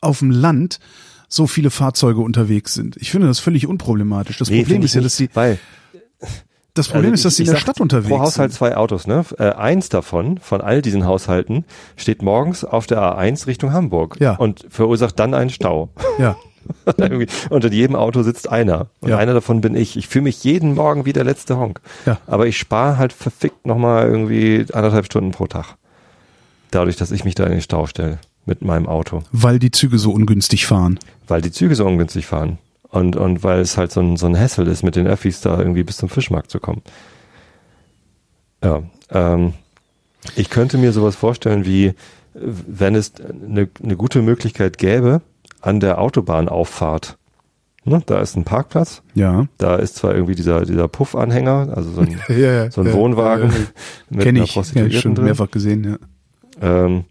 auf 0.02 0.20
dem 0.20 0.30
Land 0.32 0.80
so 1.28 1.48
viele 1.48 1.72
Fahrzeuge 1.72 2.22
unterwegs 2.22 2.74
sind. 2.76 2.96
Ich 2.98 3.10
finde 3.10 3.28
das 3.28 3.40
völlig 3.40 3.66
unproblematisch. 3.66 4.38
Das 4.38 4.50
Nee, 4.50 4.62
Problem 4.62 4.84
ist 4.84 4.94
ja, 4.94 5.02
dass 5.02 5.16
die, 5.16 5.30
weil 5.34 5.58
das 6.74 6.88
Problem 6.88 7.12
also 7.12 7.16
ist, 7.16 7.26
dass 7.26 7.36
die 7.36 7.44
in 7.44 7.46
der 7.48 7.56
sag, 7.56 7.62
Stadt 7.62 7.80
unterwegs 7.82 8.10
Pro 8.10 8.20
Haushalt 8.20 8.52
sind. 8.52 8.58
zwei 8.58 8.76
Autos, 8.78 9.06
ne? 9.08 9.24
Äh, 9.38 9.52
eins 9.52 9.90
davon, 9.90 10.38
von 10.40 10.62
all 10.62 10.82
diesen 10.82 11.06
Haushalten, 11.06 11.66
steht 11.98 12.22
morgens 12.22 12.64
auf 12.66 12.88
der 12.88 13.00
A1 13.00 13.46
Richtung 13.48 13.74
Hamburg 13.74 14.18
Ja. 14.20 14.36
und 14.36 14.66
verursacht 14.70 15.20
dann 15.20 15.34
einen 15.34 15.50
Stau. 15.52 15.90
Ja. 16.18 16.36
In 16.98 17.72
jedem 17.74 17.96
Auto 17.96 18.24
sitzt 18.24 18.50
einer. 18.50 18.88
Und 19.02 19.10
Ja. 19.10 19.18
einer 19.18 19.34
davon 19.34 19.60
bin 19.62 19.76
ich. 19.76 19.98
Ich 19.98 20.08
fühle 20.08 20.24
mich 20.24 20.44
jeden 20.46 20.76
Morgen 20.76 21.06
wie 21.06 21.12
der 21.14 21.26
letzte 21.26 21.58
Honk. 21.58 21.82
Ja. 22.06 22.18
Aber 22.26 22.48
ich 22.48 22.58
spare 22.58 22.98
halt 22.98 23.12
verfickt 23.14 23.66
nochmal 23.68 24.08
irgendwie 24.08 24.66
anderthalb 24.72 25.06
Stunden 25.06 25.32
pro 25.32 25.48
Tag. 25.48 25.76
Dadurch, 26.72 26.96
dass 26.96 27.12
ich 27.12 27.26
mich 27.26 27.36
da 27.36 27.44
in 27.46 27.52
den 27.52 27.62
Stau 27.62 27.86
stelle 27.86 28.18
mit 28.46 28.62
meinem 28.62 28.88
Auto. 28.88 29.24
Weil 29.32 29.60
die 29.60 29.72
Züge 29.72 29.98
so 30.00 30.12
ungünstig 30.12 30.66
fahren. 30.66 31.00
Weil 31.28 31.42
die 31.42 31.52
Züge 31.52 31.76
so 31.76 31.86
ungünstig 31.86 32.26
fahren. 32.26 32.58
Und, 32.94 33.16
und 33.16 33.44
weil 33.44 33.60
es 33.60 33.76
halt 33.76 33.92
so 33.92 34.02
ein, 34.02 34.18
so 34.18 34.28
ein 34.28 34.40
Hassel 34.40 34.68
ist, 34.68 34.84
mit 34.84 34.96
den 34.96 35.08
Öffis 35.08 35.42
da 35.42 35.58
irgendwie 35.58 35.82
bis 35.84 35.98
zum 35.98 36.10
Fischmarkt 36.10 36.52
zu 36.52 36.60
kommen. 36.60 36.84
Ja, 38.64 38.84
ähm, 39.10 39.54
ich 40.36 40.50
könnte 40.52 40.78
mir 40.78 40.92
sowas 40.94 41.16
vorstellen 41.16 41.66
wie, 41.66 41.88
äh, 41.88 41.96
wenn 42.36 42.94
es 42.94 43.14
eine, 43.20 43.68
eine 43.84 43.96
gute 43.98 44.22
Möglichkeit 44.22 44.78
gäbe, 44.78 45.22
an 45.60 45.80
der 45.80 46.00
Autobahnauffahrt. 46.00 47.18
Ne, 47.86 48.02
da 48.06 48.22
ist 48.22 48.38
ein 48.38 48.44
Parkplatz, 48.46 49.02
Ja. 49.16 49.48
da 49.58 49.76
ist 49.76 49.96
zwar 49.96 50.14
irgendwie 50.14 50.36
dieser, 50.36 50.64
dieser 50.64 50.88
Puffanhänger, 50.88 51.74
also 51.76 51.92
so 51.92 52.02
ein, 52.02 52.18
Ja, 52.30 52.36
ja, 52.36 52.72
so 52.72 52.82
ein 52.82 52.88
ja, 52.88 52.94
Wohnwagen 52.94 53.50
ja, 53.50 53.58
mit 54.12 54.22
Kenn 54.22 54.36
einer 54.36 54.44
ich. 54.46 54.52
Ja, 54.52 54.62
Prostituierten 54.62 55.02
schon 55.02 55.16
drin. 55.16 55.26
mehrfach 55.26 55.50
gesehen, 55.52 55.84
ja. 56.62 56.86
Ähm, 56.86 57.00
äh, 57.00 57.04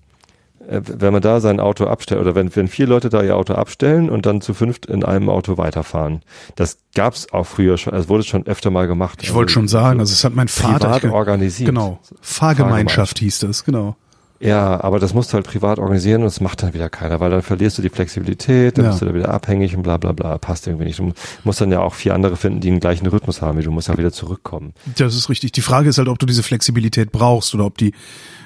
wenn 0.69 1.13
man 1.13 1.23
da 1.23 1.41
sein 1.41 1.61
Auto 1.61 1.87
abstellt, 1.87 2.21
oder 2.21 2.35
wenn, 2.35 2.55
wenn 2.55 2.69
vier 2.69 2.87
Leute 2.87 3.09
da 3.09 3.23
ihr 3.23 3.37
Auto 3.37 3.55
abstellen 3.55 4.09
und 4.11 4.27
dann 4.27 4.41
zu 4.41 4.55
fünft 4.55 4.87
in 4.87 5.05
einem 5.05 5.29
Auto 5.29 5.59
weiterfahren. 5.59 6.23
Das 6.57 6.79
gab's 6.95 7.33
auch 7.33 7.45
früher 7.45 7.77
schon, 7.79 7.95
es 7.95 8.09
wurde 8.09 8.23
schon 8.25 8.47
öfter 8.47 8.71
mal 8.71 8.87
gemacht. 8.87 9.21
Ich 9.23 9.35
wollte 9.35 9.53
schon 9.53 9.69
sagen, 9.69 10.01
also 10.01 10.13
es 10.13 10.25
hat 10.25 10.35
mein 10.35 10.49
Vater 10.49 10.91
privat 10.99 11.13
organisiert. 11.13 11.69
Genau. 11.69 11.99
Fahrgemeinschaft 12.21 13.19
hieß 13.19 13.41
das, 13.41 13.65
genau. 13.65 13.97
Ja, 14.41 14.83
aber 14.83 14.99
das 14.99 15.15
musst 15.15 15.31
du 15.31 15.35
halt 15.35 15.47
privat 15.47 15.79
organisieren 15.79 16.23
und 16.23 16.25
das 16.27 16.41
macht 16.41 16.65
dann 16.65 16.75
wieder 16.75 16.91
keiner, 16.91 17.21
weil 17.21 17.31
dann 17.31 17.43
verlierst 17.43 17.79
du 17.79 17.83
die 17.83 17.91
Flexibilität, 17.91 18.77
dann 18.77 18.87
Ja. 18.87 18.91
bist 18.91 19.01
du 19.01 19.07
da 19.07 19.15
wieder 19.15 19.29
abhängig 19.33 19.77
und 19.77 19.85
bla 19.85 19.99
bla 19.99 20.11
bla. 20.11 20.37
Passt 20.39 20.67
irgendwie 20.67 20.87
nicht. 20.87 20.99
Du 20.99 21.13
musst 21.45 21.61
dann 21.61 21.71
ja 21.71 21.79
auch 21.81 21.95
vier 21.95 22.13
andere 22.13 22.37
finden, 22.37 22.61
die 22.61 22.69
den 22.71 22.81
gleichen 22.81 23.07
Rhythmus 23.07 23.41
haben 23.41 23.57
wie 23.59 23.63
du. 23.63 23.71
musst 23.71 23.87
ja 23.87 23.97
wieder 23.97 24.11
zurückkommen. 24.11 24.75
Das 24.97 25.15
ist 25.15 25.29
richtig. 25.29 25.53
Die 25.53 25.61
Frage 25.61 25.89
ist 25.91 25.99
halt, 25.99 26.09
ob 26.09 26.19
du 26.19 26.27
diese 26.27 26.43
Flexibilität 26.43 27.13
brauchst 27.13 27.55
oder 27.55 27.65
ob 27.67 27.79
die 27.79 27.95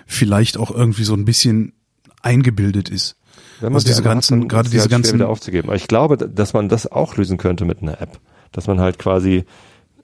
vielleicht 0.07 0.59
auch 0.59 0.71
irgendwie 0.71 1.05
so 1.05 1.15
ein 1.15 1.25
bisschen 1.25 1.73
eingebildet 2.23 2.89
ist. 2.89 3.17
Wenn 3.61 3.73
man 3.73 3.77
Also 3.77 3.89
diese 3.89 4.03
ganzen- 4.03 4.43
hat, 4.43 4.49
gerade 4.49 4.69
diese 4.71 4.83
halt 4.83 4.91
ganzen- 4.91 5.15
wieder 5.15 5.29
aufzugeben. 5.29 5.69
Aber 5.69 5.77
ich 5.77 5.89
glaube, 5.89 6.17
dass 6.17 6.53
man 6.53 6.69
das 6.69 6.91
auch 6.91 7.17
lösen 7.17 7.39
könnte 7.39 7.65
mit 7.65 7.83
einer 7.83 8.01
App. 8.01 8.19
Dass 8.53 8.67
man 8.67 8.81
halt 8.81 8.99
quasi 8.99 9.45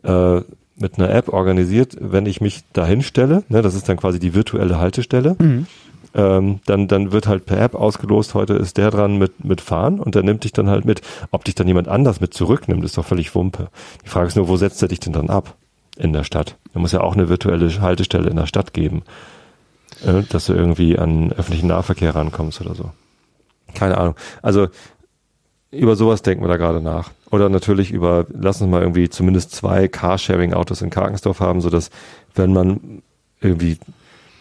äh, 0.04 0.40
mit 0.76 0.98
einer 0.98 1.10
App 1.10 1.28
organisiert, 1.28 1.96
wenn 2.00 2.26
ich 2.26 2.40
mich 2.40 2.62
dahin 2.72 3.02
stelle, 3.02 3.44
ne, 3.48 3.62
das 3.62 3.74
ist 3.74 3.88
dann 3.88 3.96
quasi 3.98 4.18
die 4.18 4.34
virtuelle 4.34 4.78
Haltestelle, 4.80 5.36
Mhm. 5.38 5.66
ähm, 6.14 6.60
dann, 6.66 6.88
dann 6.88 7.12
wird 7.12 7.28
halt 7.28 7.46
per 7.46 7.60
App 7.60 7.74
ausgelost, 7.76 8.34
heute 8.34 8.54
ist 8.54 8.78
der 8.78 8.90
dran 8.90 9.16
mit, 9.18 9.44
mit 9.44 9.60
Fahren 9.60 10.00
und 10.00 10.14
der 10.16 10.22
nimmt 10.24 10.42
dich 10.44 10.52
dann 10.52 10.68
halt 10.68 10.84
mit. 10.84 11.00
Ob 11.30 11.44
dich 11.44 11.54
dann 11.54 11.68
jemand 11.68 11.86
anders 11.88 12.20
mit 12.20 12.34
zurücknimmt, 12.34 12.84
ist 12.84 12.98
doch 12.98 13.04
völlig 13.04 13.32
Wumpe. 13.34 13.68
Die 14.04 14.08
Frage 14.08 14.26
ist 14.28 14.34
nur, 14.36 14.48
wo 14.48 14.56
setzt 14.56 14.82
er 14.82 14.88
dich 14.88 14.98
denn 15.00 15.12
dann 15.12 15.30
ab? 15.30 15.54
In 15.96 16.12
der 16.12 16.24
Stadt. 16.24 16.56
Er 16.74 16.80
muss 16.80 16.90
ja 16.92 17.00
auch 17.02 17.14
eine 17.14 17.28
virtuelle 17.28 17.80
Haltestelle 17.80 18.28
in 18.30 18.36
der 18.36 18.46
Stadt 18.46 18.72
geben, 18.72 19.02
äh, 20.04 20.22
dass 20.28 20.46
du 20.46 20.54
irgendwie 20.54 20.98
an 20.98 21.32
öffentlichen 21.32 21.68
Nahverkehr 21.68 22.14
rankommst 22.14 22.60
oder 22.60 22.74
so. 22.74 22.90
Keine 23.74 23.98
Ahnung. 23.98 24.14
Also 24.42 24.68
über 25.70 25.96
sowas 25.96 26.22
denken 26.22 26.44
wir 26.44 26.48
da 26.48 26.56
gerade 26.56 26.80
nach. 26.80 27.10
Oder 27.30 27.48
natürlich 27.48 27.90
über, 27.90 28.26
lass 28.30 28.60
uns 28.60 28.70
mal 28.70 28.82
irgendwie 28.82 29.08
zumindest 29.08 29.52
zwei 29.52 29.88
Carsharing-Autos 29.88 30.82
in 30.82 30.90
Karkensdorf 30.90 31.40
haben, 31.40 31.62
sodass 31.62 31.90
wenn 32.34 32.52
man 32.52 33.02
irgendwie 33.40 33.78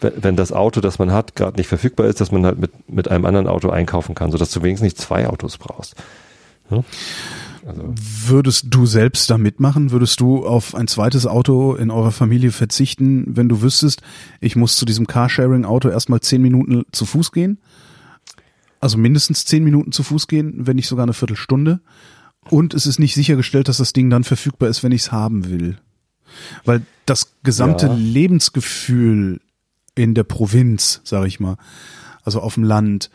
wenn 0.02 0.36
das 0.36 0.52
Auto, 0.52 0.80
das 0.80 0.98
man 0.98 1.12
hat, 1.12 1.36
gerade 1.36 1.56
nicht 1.56 1.68
verfügbar 1.68 2.06
ist, 2.06 2.20
dass 2.20 2.32
man 2.32 2.44
halt 2.44 2.58
mit, 2.58 2.90
mit 2.90 3.08
einem 3.08 3.24
anderen 3.24 3.46
Auto 3.46 3.70
einkaufen 3.70 4.14
kann, 4.14 4.32
sodass 4.32 4.50
du 4.50 4.62
wenigstens 4.62 4.84
nicht 4.84 4.98
zwei 4.98 5.28
Autos 5.28 5.58
brauchst. 5.58 5.94
Ja? 6.70 6.82
Also. 7.66 7.94
Würdest 8.26 8.66
du 8.70 8.86
selbst 8.86 9.30
da 9.30 9.38
mitmachen? 9.38 9.90
Würdest 9.92 10.20
du 10.20 10.44
auf 10.44 10.74
ein 10.74 10.88
zweites 10.88 11.26
Auto 11.26 11.74
in 11.74 11.90
eurer 11.90 12.10
Familie 12.10 12.50
verzichten, 12.50 13.24
wenn 13.36 13.48
du 13.48 13.62
wüsstest, 13.62 14.02
ich 14.40 14.56
muss 14.56 14.76
zu 14.76 14.84
diesem 14.84 15.06
Carsharing-Auto 15.06 15.88
erstmal 15.88 16.20
zehn 16.20 16.42
Minuten 16.42 16.84
zu 16.92 17.06
Fuß 17.06 17.32
gehen? 17.32 17.58
Also 18.80 18.98
mindestens 18.98 19.44
zehn 19.44 19.62
Minuten 19.62 19.92
zu 19.92 20.02
Fuß 20.02 20.26
gehen, 20.26 20.66
wenn 20.66 20.76
nicht 20.76 20.88
sogar 20.88 21.04
eine 21.04 21.12
Viertelstunde. 21.12 21.80
Und 22.50 22.74
es 22.74 22.86
ist 22.86 22.98
nicht 22.98 23.14
sichergestellt, 23.14 23.68
dass 23.68 23.76
das 23.76 23.92
Ding 23.92 24.10
dann 24.10 24.24
verfügbar 24.24 24.68
ist, 24.68 24.82
wenn 24.82 24.92
ich 24.92 25.02
es 25.02 25.12
haben 25.12 25.48
will. 25.48 25.78
Weil 26.64 26.82
das 27.06 27.34
gesamte 27.44 27.86
ja. 27.86 27.94
Lebensgefühl 27.94 29.40
in 29.94 30.14
der 30.14 30.24
Provinz, 30.24 31.00
sag 31.04 31.26
ich 31.26 31.38
mal, 31.38 31.56
also 32.24 32.40
auf 32.40 32.54
dem 32.54 32.64
Land, 32.64 33.10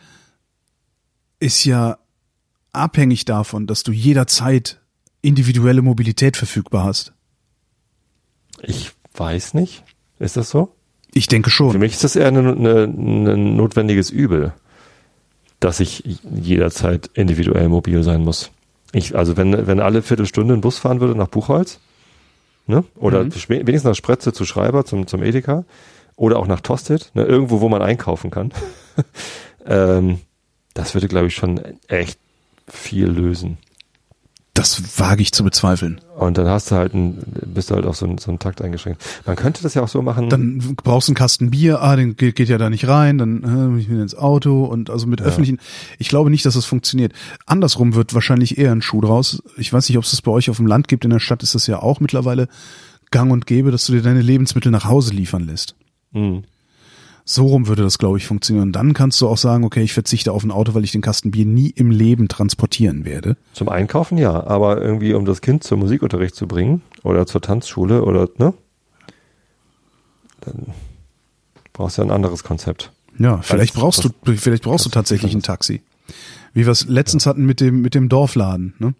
ist 1.40 1.64
ja 1.64 1.98
abhängig 2.78 3.24
davon, 3.24 3.66
dass 3.66 3.82
du 3.82 3.92
jederzeit 3.92 4.80
individuelle 5.20 5.82
Mobilität 5.82 6.36
verfügbar 6.36 6.84
hast. 6.84 7.12
Ich 8.62 8.92
weiß 9.14 9.54
nicht. 9.54 9.84
Ist 10.18 10.36
das 10.36 10.50
so? 10.50 10.74
Ich 11.12 11.26
denke 11.26 11.50
schon. 11.50 11.72
Für 11.72 11.78
mich 11.78 11.92
ist 11.92 12.04
das 12.04 12.16
eher 12.16 12.28
ein 12.28 13.56
notwendiges 13.56 14.10
Übel, 14.10 14.52
dass 15.60 15.80
ich 15.80 16.04
jederzeit 16.22 17.10
individuell 17.14 17.68
mobil 17.68 18.02
sein 18.02 18.22
muss. 18.22 18.50
Ich, 18.92 19.16
also 19.16 19.36
wenn, 19.36 19.66
wenn 19.66 19.80
alle 19.80 20.02
Viertelstunde 20.02 20.54
ein 20.54 20.60
Bus 20.60 20.78
fahren 20.78 21.00
würde 21.00 21.14
nach 21.14 21.28
Buchholz, 21.28 21.80
ne? 22.66 22.84
oder 22.96 23.24
mhm. 23.24 23.32
wenigstens 23.48 23.84
nach 23.84 23.94
Spretze 23.94 24.32
zu 24.32 24.44
Schreiber, 24.44 24.84
zum, 24.84 25.06
zum 25.06 25.22
Edeka, 25.22 25.64
oder 26.16 26.38
auch 26.38 26.46
nach 26.46 26.60
Tosted, 26.60 27.12
ne, 27.14 27.24
irgendwo, 27.24 27.60
wo 27.60 27.68
man 27.68 27.80
einkaufen 27.80 28.30
kann. 28.30 28.52
ähm, 29.66 30.18
das 30.74 30.94
würde, 30.94 31.06
glaube 31.06 31.28
ich, 31.28 31.34
schon 31.34 31.60
echt 31.86 32.18
viel 32.68 33.06
lösen. 33.06 33.58
Das 34.58 34.98
wage 34.98 35.22
ich 35.22 35.30
zu 35.30 35.44
bezweifeln. 35.44 36.00
Und 36.16 36.36
dann 36.36 36.48
hast 36.48 36.72
du 36.72 36.74
halt 36.74 36.92
ein, 36.92 37.22
bist 37.46 37.70
du 37.70 37.76
halt 37.76 37.86
auf 37.86 37.96
so 37.96 38.06
einen, 38.06 38.18
so 38.18 38.28
einen 38.28 38.40
Takt 38.40 38.60
eingeschränkt. 38.60 39.04
Man 39.24 39.36
könnte 39.36 39.62
das 39.62 39.74
ja 39.74 39.82
auch 39.82 39.88
so 39.88 40.02
machen. 40.02 40.28
Dann 40.30 40.74
brauchst 40.82 41.06
du 41.06 41.12
einen 41.12 41.16
Kasten 41.16 41.50
Bier, 41.50 41.80
ah, 41.80 41.94
den 41.94 42.16
geht, 42.16 42.34
geht 42.34 42.48
ja 42.48 42.58
da 42.58 42.68
nicht 42.68 42.88
rein, 42.88 43.18
dann 43.18 43.44
äh, 43.44 43.46
muss 43.46 43.82
ich 43.82 43.88
wieder 43.88 44.02
ins 44.02 44.16
Auto 44.16 44.64
und 44.64 44.90
also 44.90 45.06
mit 45.06 45.20
ja. 45.20 45.26
öffentlichen. 45.26 45.60
Ich 45.98 46.08
glaube 46.08 46.30
nicht, 46.30 46.44
dass 46.44 46.54
das 46.54 46.64
funktioniert. 46.64 47.12
Andersrum 47.46 47.94
wird 47.94 48.14
wahrscheinlich 48.14 48.58
eher 48.58 48.72
ein 48.72 48.82
Schuh 48.82 49.00
draus. 49.00 49.40
Ich 49.58 49.72
weiß 49.72 49.88
nicht, 49.88 49.96
ob 49.96 50.02
es 50.02 50.10
das 50.10 50.22
bei 50.22 50.32
euch 50.32 50.50
auf 50.50 50.56
dem 50.56 50.66
Land 50.66 50.88
gibt. 50.88 51.04
In 51.04 51.10
der 51.10 51.20
Stadt 51.20 51.44
ist 51.44 51.54
das 51.54 51.68
ja 51.68 51.78
auch 51.80 52.00
mittlerweile 52.00 52.48
gang 53.12 53.30
und 53.30 53.46
gäbe, 53.46 53.70
dass 53.70 53.86
du 53.86 53.92
dir 53.92 54.02
deine 54.02 54.22
Lebensmittel 54.22 54.72
nach 54.72 54.86
Hause 54.86 55.14
liefern 55.14 55.46
lässt. 55.46 55.76
Mhm. 56.10 56.42
So 57.30 57.44
rum 57.44 57.66
würde 57.66 57.82
das, 57.82 57.98
glaube 57.98 58.16
ich, 58.16 58.26
funktionieren. 58.26 58.68
Und 58.68 58.72
dann 58.72 58.94
kannst 58.94 59.20
du 59.20 59.28
auch 59.28 59.36
sagen, 59.36 59.62
okay, 59.62 59.82
ich 59.82 59.92
verzichte 59.92 60.32
auf 60.32 60.44
ein 60.44 60.50
Auto, 60.50 60.72
weil 60.72 60.84
ich 60.84 60.92
den 60.92 61.02
Kasten 61.02 61.30
Bier 61.30 61.44
nie 61.44 61.68
im 61.68 61.90
Leben 61.90 62.26
transportieren 62.28 63.04
werde. 63.04 63.36
Zum 63.52 63.68
Einkaufen 63.68 64.16
ja, 64.16 64.46
aber 64.46 64.80
irgendwie 64.80 65.12
um 65.12 65.26
das 65.26 65.42
Kind 65.42 65.62
zum 65.62 65.80
Musikunterricht 65.80 66.34
zu 66.34 66.48
bringen 66.48 66.80
oder 67.02 67.26
zur 67.26 67.42
Tanzschule 67.42 68.02
oder, 68.02 68.30
ne? 68.38 68.54
Dann 70.40 70.68
brauchst 71.74 71.98
du 71.98 72.02
ja 72.02 72.08
ein 72.08 72.12
anderes 72.12 72.44
Konzept. 72.44 72.92
Ja, 73.18 73.42
vielleicht 73.42 73.74
Als, 73.74 73.78
brauchst 73.82 74.04
du, 74.06 74.08
vielleicht 74.34 74.62
brauchst 74.62 74.86
du 74.86 74.90
tatsächlich 74.90 75.34
ein 75.34 75.42
Taxi. 75.42 75.82
Wie 76.54 76.64
wir 76.64 76.72
es 76.72 76.86
letztens 76.86 77.26
ja. 77.26 77.30
hatten 77.32 77.44
mit 77.44 77.60
dem, 77.60 77.82
mit 77.82 77.94
dem 77.94 78.08
Dorfladen, 78.08 78.72
ne? 78.78 78.94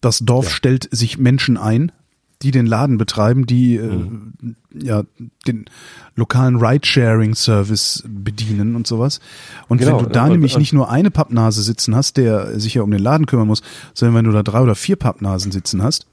Das 0.00 0.20
Dorf 0.20 0.46
ja. 0.46 0.52
stellt 0.52 0.88
sich 0.90 1.18
Menschen 1.18 1.58
ein, 1.58 1.92
die 2.42 2.50
den 2.50 2.66
Laden 2.66 2.98
betreiben, 2.98 3.46
die 3.46 3.76
äh, 3.76 3.82
mhm. 3.82 4.56
äh, 4.74 4.84
ja 4.86 5.02
den 5.46 5.64
lokalen 6.14 6.56
Ride-Sharing-Service 6.56 8.04
bedienen 8.06 8.76
und 8.76 8.86
sowas. 8.86 9.20
Und 9.68 9.78
genau, 9.78 9.98
wenn 9.98 10.04
du 10.04 10.10
da 10.10 10.24
und, 10.24 10.32
nämlich 10.32 10.54
und, 10.54 10.60
nicht 10.60 10.72
nur 10.72 10.90
eine 10.90 11.10
Pappnase 11.10 11.62
sitzen 11.62 11.94
hast, 11.94 12.16
der 12.16 12.58
sich 12.60 12.74
ja 12.74 12.82
um 12.82 12.90
den 12.90 13.00
Laden 13.00 13.26
kümmern 13.26 13.46
muss, 13.46 13.62
sondern 13.94 14.16
wenn 14.16 14.24
du 14.24 14.32
da 14.32 14.42
drei 14.42 14.60
oder 14.60 14.74
vier 14.74 14.96
Pappnasen 14.96 15.52
sitzen 15.52 15.82
hast, 15.82 16.06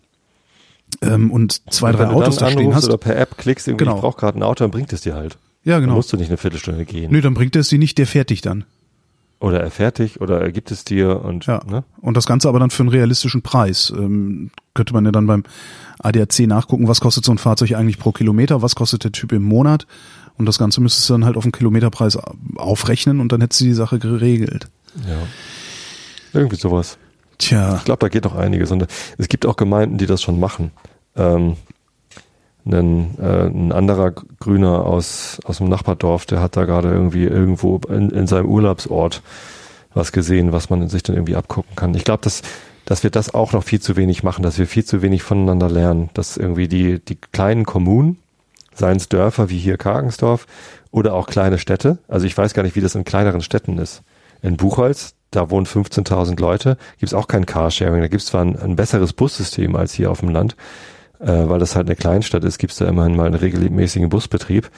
ähm, 1.01 1.31
und 1.31 1.61
zwei, 1.73 1.89
und 1.89 1.97
drei 1.97 2.07
Autos 2.07 2.37
da 2.37 2.49
stehen 2.49 2.73
hast. 2.75 2.85
Oder 2.85 2.97
per 2.97 3.17
App 3.17 3.37
klickst, 3.37 3.67
irgendwie, 3.67 3.85
genau. 3.85 3.95
ich 3.95 4.01
brauche 4.01 4.17
gerade 4.17 4.37
ein 4.37 4.43
Auto, 4.43 4.63
dann 4.63 4.71
bringt 4.71 4.93
es 4.93 5.01
dir 5.01 5.15
halt. 5.15 5.37
Ja, 5.63 5.79
genau. 5.79 5.91
Dann 5.91 5.95
musst 5.97 6.13
du 6.13 6.17
nicht 6.17 6.27
eine 6.27 6.37
Viertelstunde 6.37 6.85
gehen. 6.85 7.11
Nö, 7.11 7.21
dann 7.21 7.33
bringt 7.33 7.55
es 7.55 7.69
dir 7.69 7.79
nicht, 7.79 7.97
der 7.97 8.07
fährt 8.07 8.29
dich 8.29 8.41
dann. 8.41 8.65
Oder 9.43 9.59
er 9.59 9.71
fertig 9.71 10.21
oder 10.21 10.39
er 10.39 10.53
gibt 10.53 10.71
es 10.71 10.85
dir 10.85 11.21
und 11.21 11.47
ja. 11.47 11.59
Ne? 11.69 11.83
Und 11.99 12.15
das 12.15 12.25
Ganze 12.25 12.47
aber 12.47 12.59
dann 12.59 12.69
für 12.69 12.81
einen 12.81 12.89
realistischen 12.89 13.41
Preis. 13.41 13.91
Ähm, 13.93 14.51
könnte 14.73 14.93
man 14.93 15.03
ja 15.03 15.11
dann 15.11 15.27
beim 15.27 15.43
ADAC 15.99 16.47
nachgucken, 16.47 16.87
was 16.87 17.01
kostet 17.01 17.25
so 17.25 17.33
ein 17.33 17.37
Fahrzeug 17.37 17.73
eigentlich 17.73 17.99
pro 17.99 18.13
Kilometer, 18.13 18.61
was 18.61 18.73
kostet 18.73 19.03
der 19.03 19.11
Typ 19.11 19.33
im 19.33 19.43
Monat. 19.43 19.85
Und 20.37 20.45
das 20.45 20.57
Ganze 20.57 20.79
müsstest 20.79 21.09
du 21.09 21.15
dann 21.15 21.25
halt 21.25 21.35
auf 21.35 21.43
den 21.43 21.51
Kilometerpreis 21.51 22.17
aufrechnen 22.55 23.19
und 23.19 23.33
dann 23.33 23.41
hättest 23.41 23.59
du 23.59 23.65
die 23.65 23.73
Sache 23.73 23.99
geregelt. 23.99 24.69
Ja. 25.05 25.17
Irgendwie 26.31 26.55
sowas. 26.55 26.97
Tja. 27.37 27.75
Ich 27.75 27.83
glaube, 27.83 27.99
da 27.99 28.07
geht 28.07 28.23
noch 28.23 28.35
einiges. 28.35 28.71
Und 28.71 28.87
es 29.17 29.27
gibt 29.27 29.45
auch 29.45 29.57
Gemeinden, 29.57 29.97
die 29.97 30.05
das 30.05 30.21
schon 30.21 30.39
machen. 30.39 30.71
Ähm, 31.17 31.57
ein, 32.65 33.17
äh, 33.19 33.47
ein 33.47 33.71
anderer 33.71 34.11
Grüner 34.11 34.85
aus, 34.85 35.39
aus 35.43 35.57
dem 35.57 35.69
Nachbardorf, 35.69 36.25
der 36.25 36.41
hat 36.41 36.55
da 36.55 36.65
gerade 36.65 36.89
irgendwie 36.89 37.25
irgendwo 37.25 37.79
in, 37.89 38.09
in 38.09 38.27
seinem 38.27 38.47
Urlaubsort 38.47 39.21
was 39.93 40.11
gesehen, 40.11 40.51
was 40.51 40.69
man 40.69 40.89
sich 40.89 41.03
dann 41.03 41.15
irgendwie 41.15 41.35
abgucken 41.35 41.75
kann. 41.75 41.93
Ich 41.93 42.03
glaube, 42.03 42.23
dass, 42.23 42.41
dass 42.85 43.03
wir 43.03 43.09
das 43.09 43.33
auch 43.33 43.53
noch 43.53 43.63
viel 43.63 43.79
zu 43.79 43.95
wenig 43.95 44.23
machen, 44.23 44.43
dass 44.43 44.57
wir 44.57 44.67
viel 44.67 44.85
zu 44.85 45.01
wenig 45.01 45.23
voneinander 45.23 45.69
lernen, 45.69 46.09
dass 46.13 46.37
irgendwie 46.37 46.67
die, 46.67 46.99
die 46.99 47.15
kleinen 47.15 47.65
Kommunen, 47.65 48.17
seien 48.73 48.97
es 48.97 49.07
Dörfer 49.07 49.49
wie 49.49 49.59
hier 49.59 49.77
Kargensdorf 49.77 50.47
oder 50.89 51.13
auch 51.13 51.27
kleine 51.27 51.59
Städte, 51.59 51.99
also 52.07 52.25
ich 52.25 52.35
weiß 52.35 52.53
gar 52.53 52.63
nicht, 52.63 52.75
wie 52.75 52.81
das 52.81 52.95
in 52.95 53.03
kleineren 53.03 53.41
Städten 53.41 53.77
ist. 53.77 54.01
In 54.41 54.57
Buchholz, 54.57 55.13
da 55.31 55.49
wohnen 55.49 55.67
15.000 55.67 56.39
Leute, 56.39 56.77
gibt's 56.97 57.13
auch 57.13 57.27
kein 57.27 57.45
Carsharing, 57.45 58.01
da 58.01 58.07
gibt's 58.07 58.27
zwar 58.27 58.41
ein, 58.43 58.59
ein 58.59 58.75
besseres 58.75 59.13
Bussystem 59.13 59.75
als 59.75 59.93
hier 59.93 60.09
auf 60.09 60.21
dem 60.21 60.29
Land, 60.29 60.55
äh, 61.23 61.49
weil 61.49 61.59
das 61.59 61.75
halt 61.75 61.87
eine 61.87 61.95
Kleinstadt 61.95 62.43
ist, 62.43 62.57
gibt 62.57 62.73
es 62.73 62.79
da 62.79 62.87
immerhin 62.87 63.15
mal 63.15 63.25
einen 63.25 63.35
regelmäßigen 63.35 64.09
Busbetrieb. 64.09 64.69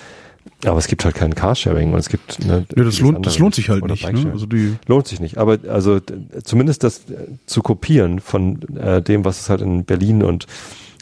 Aber 0.64 0.78
es 0.78 0.88
gibt 0.88 1.04
halt 1.04 1.16
kein 1.16 1.34
Carsharing 1.34 1.94
und 1.94 2.00
es 2.00 2.10
gibt 2.10 2.46
ne, 2.46 2.66
ja, 2.76 2.84
das 2.84 3.00
lohnt 3.00 3.26
das 3.26 3.40
lohnt 3.40 3.56
sich 3.56 3.70
halt 3.70 3.84
nicht. 3.86 4.12
Ne? 4.12 4.32
Also 4.32 4.46
die 4.46 4.76
lohnt 4.86 5.08
sich 5.08 5.20
nicht. 5.20 5.38
Aber 5.40 5.58
also 5.68 6.00
zumindest 6.44 6.84
das 6.84 7.10
äh, 7.10 7.28
zu 7.48 7.64
kopieren 7.64 8.20
von 8.20 8.62
äh, 8.78 9.02
dem, 9.02 9.26
was 9.26 9.42
es 9.42 9.50
halt 9.50 9.62
in 9.62 9.86
Berlin 9.86 10.22
und 10.22 10.46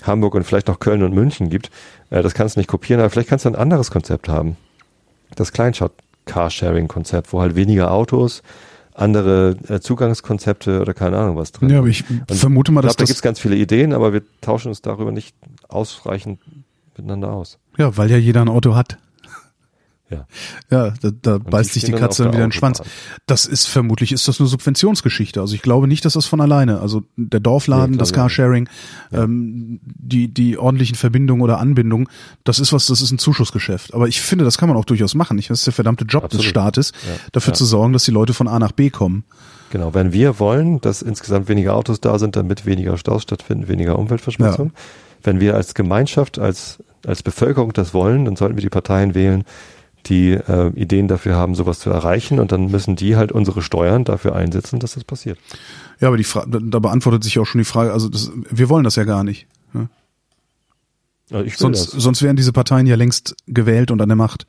Hamburg 0.03 0.35
und 0.35 0.43
vielleicht 0.45 0.67
noch 0.67 0.79
Köln 0.79 1.03
und 1.03 1.13
München 1.13 1.49
gibt, 1.49 1.71
äh, 2.09 2.21
das 2.21 2.33
kannst 2.33 2.55
du 2.55 2.61
nicht 2.61 2.67
kopieren. 2.67 3.01
Aber 3.01 3.09
vielleicht 3.09 3.29
kannst 3.29 3.43
du 3.43 3.49
ein 3.49 3.55
anderes 3.55 3.91
Konzept 3.91 4.29
haben. 4.29 4.55
Das 5.35 5.51
Kleinstadt 5.51 5.91
Carsharing 6.25 6.87
Konzept, 6.87 7.33
wo 7.33 7.41
halt 7.41 7.55
weniger 7.55 7.91
Autos, 7.91 8.43
andere 8.93 9.57
äh, 9.67 9.79
Zugangskonzepte 9.79 10.81
oder 10.81 10.93
keine 10.93 11.17
Ahnung 11.17 11.37
was 11.37 11.51
drin. 11.51 11.69
Ja, 11.69 11.79
aber 11.79 11.87
ich 11.87 12.03
und 12.09 12.31
vermute 12.31 12.71
mal, 12.71 12.81
ich 12.81 12.83
glaub, 12.83 12.91
dass 12.91 12.95
da 12.97 13.05
gibt 13.05 13.15
es 13.15 13.21
ganz 13.21 13.39
viele 13.39 13.55
Ideen, 13.55 13.93
aber 13.93 14.13
wir 14.13 14.21
tauschen 14.41 14.69
uns 14.69 14.81
darüber 14.81 15.11
nicht 15.11 15.35
ausreichend 15.67 16.39
miteinander 16.95 17.31
aus. 17.31 17.57
Ja, 17.77 17.97
weil 17.97 18.11
ja 18.11 18.17
jeder 18.17 18.41
ein 18.41 18.49
Auto 18.49 18.75
hat. 18.75 18.97
Ja, 20.13 20.27
ja 20.69 20.93
da, 21.01 21.11
da 21.21 21.37
beißt 21.37 21.73
sich 21.73 21.83
die 21.83 21.91
Katze 21.91 22.23
dann 22.23 22.33
wieder 22.33 22.43
in 22.43 22.49
den 22.49 22.55
Schwanz. 22.55 22.81
Das 23.25 23.45
ist 23.45 23.67
vermutlich 23.67 24.11
ist 24.11 24.27
das 24.27 24.39
eine 24.39 24.47
Subventionsgeschichte. 24.47 25.41
Also 25.41 25.55
ich 25.55 25.61
glaube 25.61 25.87
nicht, 25.87 26.05
dass 26.05 26.13
das 26.13 26.25
von 26.25 26.41
alleine. 26.41 26.79
Also 26.79 27.03
der 27.15 27.39
Dorfladen, 27.39 27.95
ja, 27.95 27.99
das 27.99 28.13
Carsharing, 28.13 28.69
ja. 29.11 29.23
ähm, 29.23 29.79
die 29.83 30.27
die 30.33 30.57
ordentlichen 30.57 30.95
Verbindungen 30.95 31.41
oder 31.41 31.59
Anbindungen, 31.59 32.07
das 32.43 32.59
ist 32.59 32.73
was, 32.73 32.87
das 32.87 33.01
ist 33.01 33.11
ein 33.11 33.19
Zuschussgeschäft. 33.19 33.93
Aber 33.93 34.07
ich 34.07 34.21
finde, 34.21 34.45
das 34.45 34.57
kann 34.57 34.69
man 34.69 34.77
auch 34.77 34.85
durchaus 34.85 35.15
machen. 35.15 35.37
Ich, 35.37 35.47
das 35.47 35.59
ist 35.59 35.67
der 35.67 35.73
verdammte 35.73 36.05
Job 36.05 36.25
Absolut. 36.25 36.43
des 36.45 36.49
Staates, 36.49 36.91
ja. 37.07 37.15
dafür 37.31 37.53
zu 37.53 37.65
sorgen, 37.65 37.93
dass 37.93 38.03
die 38.03 38.11
Leute 38.11 38.33
von 38.33 38.47
A 38.47 38.59
nach 38.59 38.71
B 38.71 38.89
kommen. 38.89 39.23
Genau, 39.71 39.93
wenn 39.93 40.13
wir 40.13 40.39
wollen, 40.39 40.81
dass 40.81 41.01
insgesamt 41.01 41.49
weniger 41.49 41.75
Autos 41.75 41.99
da 41.99 42.19
sind, 42.19 42.35
damit 42.35 42.65
weniger 42.65 42.97
Staus 42.97 43.23
stattfinden, 43.23 43.67
weniger 43.67 43.97
Umweltverschmutzung. 43.97 44.71
Wenn 45.23 45.39
wir 45.39 45.55
als 45.55 45.73
Gemeinschaft, 45.73 46.37
als 46.37 46.79
als 47.05 47.23
Bevölkerung 47.23 47.73
das 47.73 47.93
wollen, 47.93 48.25
dann 48.25 48.35
sollten 48.35 48.55
wir 48.55 48.61
die 48.61 48.69
Parteien 48.69 49.15
wählen, 49.15 49.43
die 50.05 50.31
äh, 50.31 50.69
Ideen 50.75 51.07
dafür 51.07 51.35
haben, 51.35 51.55
sowas 51.55 51.79
zu 51.79 51.89
erreichen 51.89 52.39
und 52.39 52.51
dann 52.51 52.69
müssen 52.69 52.95
die 52.95 53.15
halt 53.15 53.31
unsere 53.31 53.61
Steuern 53.61 54.03
dafür 54.03 54.35
einsetzen, 54.35 54.79
dass 54.79 54.93
das 54.93 55.03
passiert. 55.03 55.37
Ja, 55.99 56.07
aber 56.09 56.17
die 56.17 56.23
Fra 56.23 56.45
da 56.47 56.79
beantwortet 56.79 57.23
sich 57.23 57.39
auch 57.39 57.45
schon 57.45 57.59
die 57.59 57.65
Frage, 57.65 57.93
also 57.93 58.09
das, 58.09 58.31
wir 58.49 58.69
wollen 58.69 58.83
das 58.83 58.95
ja 58.95 59.03
gar 59.03 59.23
nicht. 59.23 59.47
Ne? 59.73 59.89
Ja, 61.29 61.43
sonst, 61.55 61.91
sonst 61.91 62.21
wären 62.21 62.35
diese 62.35 62.51
Parteien 62.51 62.85
ja 62.85 62.95
längst 62.95 63.35
gewählt 63.47 63.91
und 63.91 64.01
an 64.01 64.09
der 64.09 64.15
Macht. 64.15 64.45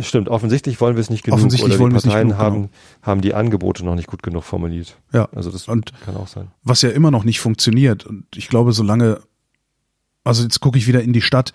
Stimmt, 0.00 0.28
offensichtlich 0.28 0.80
wollen 0.80 0.96
wir 0.96 1.00
es 1.00 1.10
nicht 1.10 1.24
genug. 1.24 1.38
Offensichtlich 1.38 1.78
wollen 1.78 1.92
wir 1.92 1.98
es 1.98 2.04
nicht 2.04 2.16
genug, 2.16 2.36
haben, 2.36 2.54
genau. 2.54 2.68
haben 3.02 3.20
die 3.20 3.34
Angebote 3.34 3.84
noch 3.84 3.94
nicht 3.94 4.08
gut 4.08 4.22
genug 4.22 4.44
formuliert. 4.44 4.96
Ja. 5.12 5.28
Also 5.34 5.50
das 5.50 5.68
Und 5.68 5.92
kann 6.04 6.16
auch 6.16 6.28
sein. 6.28 6.48
was 6.62 6.82
ja 6.82 6.90
immer 6.90 7.10
noch 7.10 7.24
nicht 7.24 7.40
funktioniert. 7.40 8.06
Und 8.06 8.24
ich 8.34 8.48
glaube, 8.48 8.72
solange, 8.72 9.20
also 10.24 10.42
jetzt 10.42 10.60
gucke 10.60 10.78
ich 10.78 10.86
wieder 10.86 11.02
in 11.02 11.12
die 11.12 11.22
Stadt. 11.22 11.52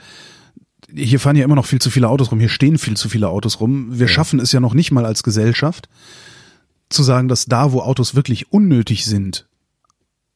Hier 0.94 1.20
fahren 1.20 1.36
ja 1.36 1.44
immer 1.44 1.56
noch 1.56 1.66
viel 1.66 1.80
zu 1.80 1.90
viele 1.90 2.10
Autos 2.10 2.32
rum. 2.32 2.40
Hier 2.40 2.50
stehen 2.50 2.78
viel 2.78 2.96
zu 2.96 3.10
viele 3.10 3.30
Autos 3.30 3.60
rum. 3.60 3.88
Wir 3.98 4.08
schaffen 4.08 4.40
es 4.40 4.52
ja 4.52 4.60
noch 4.60 4.74
nicht 4.74 4.92
mal 4.92 5.06
als 5.06 5.24
Gesellschaft 5.24 5.90
zu 6.90 7.04
sagen, 7.04 7.28
dass 7.28 7.46
da, 7.46 7.72
wo 7.72 7.82
Autos 7.82 8.16
wirklich 8.16 8.52
unnötig 8.52 9.06
sind, 9.06 9.48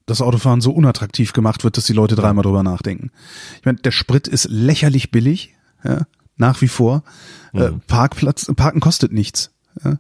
das 0.06 0.22
Autofahren 0.22 0.62
so 0.62 0.72
unattraktiv 0.72 1.34
gemacht 1.34 1.64
wird, 1.64 1.78
dass 1.78 1.86
die 1.86 1.94
Leute 1.94 2.16
dreimal 2.16 2.44
drüber 2.44 2.64
nachdenken. 2.64 3.12
Ich 3.60 3.66
meine, 3.66 3.78
der 3.78 3.92
Sprit 3.92 4.28
ist 4.28 4.48
lächerlich 4.50 5.12
billig, 5.12 5.56
ja, 5.84 6.08
nach 6.36 6.62
wie 6.62 6.68
vor. 6.68 7.04
Äh, 7.54 7.72
Parkplatz, 7.88 8.52
Parken 8.56 8.80
kostet 8.80 9.12
nichts. 9.12 9.52
Ja. 9.84 9.98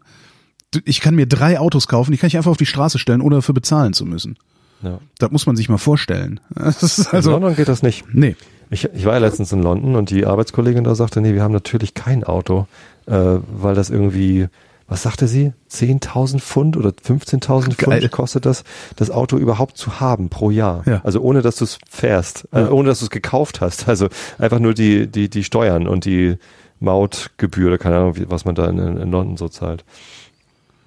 Ich 0.86 1.02
kann 1.02 1.16
mir 1.16 1.28
drei 1.28 1.60
Autos 1.60 1.88
kaufen, 1.88 2.12
die 2.12 2.18
kann 2.18 2.28
ich 2.28 2.38
einfach 2.38 2.52
auf 2.52 2.58
die 2.58 2.66
Straße 2.66 3.00
stellen, 3.00 3.22
ohne 3.22 3.36
dafür 3.36 3.54
bezahlen 3.54 3.94
zu 3.94 4.06
müssen. 4.06 4.38
Ja. 4.82 5.00
Das 5.18 5.32
muss 5.32 5.46
man 5.46 5.56
sich 5.56 5.70
mal 5.70 5.78
vorstellen. 5.78 6.40
Das 6.56 6.82
ist 6.82 7.00
in 7.00 7.14
also, 7.14 7.32
London 7.32 7.56
geht 7.56 7.68
das 7.68 7.84
nicht. 7.84 8.06
nee. 8.14 8.36
Ich, 8.70 8.86
ich 8.94 9.06
war 9.06 9.14
ja 9.14 9.20
letztens 9.20 9.52
in 9.52 9.64
London 9.64 9.96
und 9.96 10.10
die 10.10 10.26
Arbeitskollegin 10.26 10.84
da 10.84 10.96
sagte, 10.96 11.22
nee, 11.22 11.34
wir 11.34 11.42
haben 11.42 11.54
natürlich 11.54 11.94
kein 11.94 12.24
Auto, 12.24 12.68
äh, 13.08 13.14
weil 13.14 13.74
das 13.74 13.90
irgendwie, 13.90 14.48
was 14.88 15.02
sagte 15.02 15.28
sie, 15.28 15.54
10.000 15.72 16.40
Pfund 16.40 16.78
oder 16.78 16.90
15.000 16.90 17.78
Geil. 17.78 18.00
Pfund 18.00 18.12
kostet 18.12 18.46
das, 18.46 18.64
das 18.96 19.10
Auto 19.10 19.38
überhaupt 19.38 19.78
zu 19.78 20.00
haben 20.00 20.30
pro 20.30 20.52
Jahr. 20.52 20.84
Ja. 20.86 21.02
Also 21.04 21.22
ohne, 21.22 21.42
dass 21.42 21.56
du 21.56 21.66
es 21.66 21.80
fährst, 21.90 22.48
äh, 22.52 22.64
ohne, 22.64 22.90
dass 22.90 23.00
du 23.00 23.06
es 23.06 23.12
gekauft 23.12 23.62
hast. 23.62 23.88
Also 23.90 24.08
einfach 24.38 24.60
nur 24.60 24.76
die, 24.76 25.08
die, 25.08 25.30
die 25.30 25.44
Steuern 25.44 25.88
und 25.88 26.06
die 26.06 26.38
Mautgebühr 26.80 27.68
oder 27.68 27.78
keine 27.78 27.98
Ahnung, 27.98 28.18
wie, 28.18 28.30
was 28.30 28.46
man 28.46 28.56
da 28.56 28.68
in, 28.68 28.78
in 28.78 29.12
London 29.12 29.36
so 29.36 29.50
zahlt. 29.50 29.84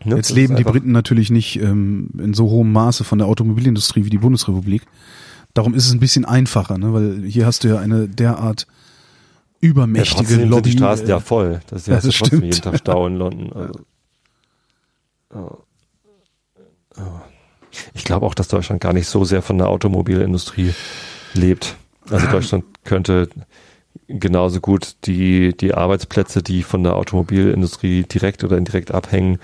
Ne? 0.05 0.17
Jetzt 0.17 0.31
leben 0.31 0.57
die 0.57 0.65
Briten 0.65 0.93
natürlich 0.93 1.31
nicht 1.31 1.61
ähm, 1.61 2.11
in 2.19 2.35
so 2.35 2.51
hohem 2.51 2.73
Maße 2.73 3.05
von 3.05 3.19
der 3.19 3.29
Automobilindustrie 3.29 4.05
wie 4.05 4.11
die 4.11 4.19
Bundesrepublik. 4.19 4.83
Darum 5.55 5.75
ist 5.75 5.87
es 5.87 5.93
ein 5.93 6.01
bisschen 6.01 6.25
einfacher, 6.25 6.79
ne? 6.79 6.93
weil 6.93 7.23
hier 7.25 7.47
hast 7.47 7.65
du 7.65 7.69
ja 7.69 7.79
eine 7.79 8.09
derart 8.09 8.67
ja, 9.61 9.69
übermächtige 9.69 10.25
sind 10.27 10.49
Lobby. 10.49 10.71
die 10.71 10.77
Straßen 10.79 11.07
äh, 11.07 11.11
ja 11.11 11.21
voll. 11.21 11.61
Das 11.69 11.83
ist 11.83 11.87
ja, 11.89 11.95
Ja, 11.95 12.01
das 12.01 12.05
trotzdem 12.15 12.27
stimmt. 12.27 12.43
jeden 12.45 12.61
Tag 12.63 12.79
Stau 12.79 13.07
in 13.07 13.17
London. 13.17 13.53
Also. 15.35 15.65
Ja. 16.97 17.03
Ja. 17.05 17.23
Ich 17.95 18.05
glaube 18.05 18.27
auch, 18.27 18.35
dass 18.35 18.49
Deutschland 18.49 18.83
gar 18.83 18.93
nicht 18.93 19.09
so 19.09 19.25
sehr 19.25 19.41
von 19.41 19.57
der 19.57 19.69
Automobilindustrie 19.69 20.75
lebt. 21.33 21.77
Also 22.11 22.27
Deutschland 22.27 22.65
könnte 22.85 23.29
genauso 24.09 24.61
gut 24.61 24.97
die, 25.05 25.57
die 25.57 25.73
Arbeitsplätze, 25.73 26.43
die 26.43 26.63
von 26.65 26.83
der 26.83 26.97
Automobilindustrie 26.97 28.03
direkt 28.03 28.45
oder 28.45 28.59
indirekt 28.59 28.91
abhängen, 28.91 29.39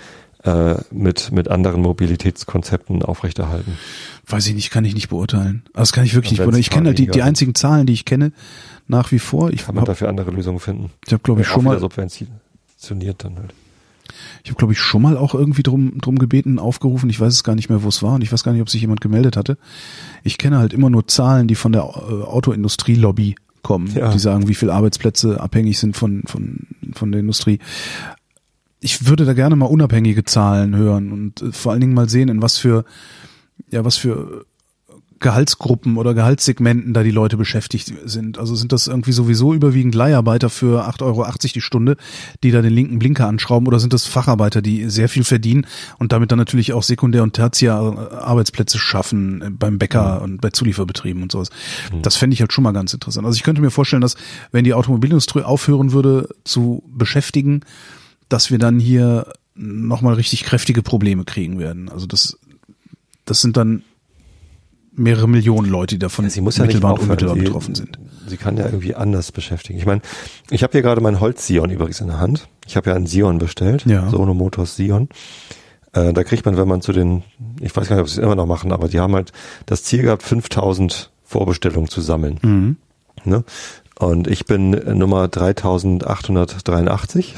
mit, 0.91 1.31
mit 1.33 1.49
anderen 1.49 1.81
Mobilitätskonzepten 1.81 3.03
aufrechterhalten. 3.03 3.77
Weiß 4.25 4.47
ich 4.47 4.55
nicht, 4.55 4.71
kann 4.71 4.85
ich 4.85 4.93
nicht 4.93 5.09
beurteilen. 5.09 5.63
Also 5.73 5.81
das 5.81 5.91
kann 5.93 6.05
ich 6.05 6.13
wirklich 6.15 6.31
nicht 6.31 6.39
beurteilen. 6.39 6.61
Ich 6.61 6.69
kenne 6.69 6.87
halt 6.89 6.97
die, 6.99 7.07
die 7.07 7.21
einzigen 7.23 7.55
Zahlen, 7.55 7.85
die 7.85 7.93
ich 7.93 8.05
kenne, 8.05 8.31
nach 8.87 9.11
wie 9.11 9.19
vor. 9.19 9.51
Ich 9.51 9.65
Kann 9.65 9.75
man 9.75 9.81
habe, 9.81 9.91
dafür 9.91 10.07
andere 10.07 10.31
Lösungen 10.31 10.59
finden? 10.59 10.91
ich 11.05 11.13
hab, 11.13 11.23
glaube 11.23 11.41
ich, 11.41 11.47
schon 11.47 11.63
mal, 11.65 11.77
subventioniert 11.79 13.23
dann 13.23 13.35
halt. 13.37 13.53
ich 14.43 14.49
habe, 14.51 14.57
glaube 14.57 14.71
ich, 14.73 14.79
schon 14.79 15.01
mal 15.01 15.17
auch 15.17 15.33
irgendwie 15.35 15.61
drum, 15.63 15.97
drum 15.99 16.17
gebeten, 16.17 16.57
aufgerufen. 16.57 17.09
Ich 17.09 17.19
weiß 17.19 17.33
es 17.33 17.43
gar 17.43 17.55
nicht 17.55 17.69
mehr, 17.69 17.83
wo 17.83 17.89
es 17.89 18.01
war 18.01 18.13
und 18.13 18.23
ich 18.23 18.31
weiß 18.31 18.43
gar 18.43 18.53
nicht, 18.53 18.61
ob 18.61 18.69
sich 18.69 18.79
jemand 18.81 19.01
gemeldet 19.01 19.35
hatte. 19.35 19.57
Ich 20.23 20.37
kenne 20.37 20.57
halt 20.59 20.71
immer 20.73 20.89
nur 20.89 21.05
Zahlen, 21.07 21.47
die 21.49 21.55
von 21.55 21.73
der 21.73 21.81
äh, 21.81 22.23
Autoindustrie-Lobby 22.23 23.35
kommen, 23.61 23.93
Ja. 23.93 24.09
die 24.13 24.19
sagen, 24.19 24.47
wie 24.47 24.55
viele 24.55 24.71
Arbeitsplätze 24.73 25.41
abhängig 25.41 25.79
sind 25.79 25.97
von, 25.97 26.23
von, 26.25 26.59
von 26.93 27.11
der 27.11 27.19
Industrie. 27.19 27.59
Ich 28.79 29.07
würde 29.07 29.25
da 29.25 29.33
gerne 29.33 29.55
mal 29.55 29.65
unabhängige 29.65 30.23
Zahlen 30.23 30.75
hören 30.75 31.11
und 31.11 31.41
äh, 31.41 31.51
vor 31.51 31.71
allen 31.71 31.81
Dingen 31.81 31.93
mal 31.93 32.09
sehen, 32.09 32.29
in 32.29 32.41
was 32.41 32.57
für, 32.57 32.85
ja, 33.69 33.83
was 33.85 33.97
für 33.97 34.45
Gehaltsgruppen 35.19 35.97
oder 35.97 36.13
Gehaltssegmenten 36.13 36.93
da 36.93 37.03
die 37.03 37.11
Leute 37.11 37.37
beschäftigt 37.37 37.93
sind. 38.05 38.37
Also 38.37 38.55
sind 38.55 38.71
das 38.71 38.87
irgendwie 38.87 39.11
sowieso 39.11 39.53
überwiegend 39.53 39.93
Leiharbeiter 39.95 40.49
für 40.49 40.87
8,80 40.87 41.01
Euro 41.03 41.25
die 41.53 41.61
Stunde, 41.61 41.97
die 42.43 42.51
da 42.51 42.61
den 42.61 42.73
linken 42.73 42.99
Blinker 42.99 43.27
anschrauben 43.27 43.67
oder 43.67 43.79
sind 43.79 43.93
das 43.93 44.05
Facharbeiter, 44.05 44.61
die 44.61 44.89
sehr 44.89 45.09
viel 45.09 45.23
verdienen 45.23 45.67
und 45.97 46.11
damit 46.11 46.31
dann 46.31 46.39
natürlich 46.39 46.73
auch 46.73 46.83
Sekundär- 46.83 47.23
und 47.23 47.33
Tertiär-Arbeitsplätze 47.33 48.79
schaffen 48.79 49.41
äh, 49.41 49.49
beim 49.49 49.77
Bäcker 49.77 50.21
und 50.21 50.41
bei 50.41 50.49
Zulieferbetrieben 50.51 51.21
und 51.21 51.31
sowas. 51.31 51.49
Das 52.01 52.15
fände 52.15 52.33
ich 52.33 52.41
halt 52.41 52.53
schon 52.53 52.63
mal 52.63 52.71
ganz 52.71 52.93
interessant. 52.93 53.25
Also 53.25 53.35
ich 53.35 53.43
könnte 53.43 53.61
mir 53.61 53.71
vorstellen, 53.71 54.01
dass 54.01 54.15
wenn 54.51 54.63
die 54.63 54.73
Automobilindustrie 54.73 55.43
aufhören 55.43 55.91
würde 55.91 56.29
zu 56.45 56.83
beschäftigen, 56.87 57.61
dass 58.29 58.51
wir 58.51 58.59
dann 58.59 58.79
hier 58.79 59.33
nochmal 59.55 60.13
richtig 60.13 60.43
kräftige 60.43 60.81
Probleme 60.81 61.25
kriegen 61.25 61.59
werden. 61.59 61.89
Also 61.89 62.05
das, 62.05 62.37
das 63.25 63.41
sind 63.41 63.57
dann 63.57 63.83
mehrere 64.93 65.27
Millionen 65.27 65.69
Leute, 65.69 65.95
die 65.95 65.99
davon 65.99 66.29
Sie 66.29 66.41
muss 66.41 66.57
ja 66.57 66.65
mittelbar 66.65 66.93
und 66.93 67.01
unmittelbar 67.01 67.35
sie, 67.35 67.41
betroffen 67.41 67.75
sind. 67.75 67.99
Sie 68.27 68.37
kann 68.37 68.57
ja 68.57 68.65
irgendwie 68.65 68.95
anders 68.95 69.31
beschäftigen. 69.31 69.79
Ich 69.79 69.85
meine, 69.85 70.01
ich 70.49 70.63
habe 70.63 70.71
hier 70.71 70.81
gerade 70.81 71.01
mein 71.01 71.19
Holz-Sion 71.19 71.69
übrigens 71.69 72.01
in 72.01 72.07
der 72.07 72.19
Hand. 72.19 72.47
Ich 72.67 72.77
habe 72.77 72.89
ja 72.89 72.95
einen 72.95 73.07
Sion 73.07 73.37
bestellt, 73.37 73.85
Ja. 73.85 74.09
Sono 74.09 74.33
Motors 74.33 74.75
Sion. 74.75 75.09
Äh, 75.93 76.13
da 76.13 76.23
kriegt 76.23 76.45
man, 76.45 76.57
wenn 76.57 76.67
man 76.67 76.81
zu 76.81 76.91
den, 76.91 77.23
ich 77.59 77.75
weiß 77.75 77.87
gar 77.87 77.95
nicht, 77.95 78.03
ob 78.03 78.09
sie 78.09 78.19
es 78.19 78.23
immer 78.23 78.35
noch 78.35 78.45
machen, 78.45 78.71
aber 78.71 78.87
die 78.87 78.99
haben 78.99 79.15
halt 79.15 79.31
das 79.65 79.83
Ziel 79.83 80.03
gehabt, 80.03 80.23
5000 80.23 81.11
Vorbestellungen 81.23 81.89
zu 81.89 82.01
sammeln. 82.01 82.39
Mhm. 82.41 82.77
Ne? 83.23 83.43
Und 83.97 84.27
ich 84.27 84.45
bin 84.45 84.71
Nummer 84.71 85.27
3883 85.27 87.35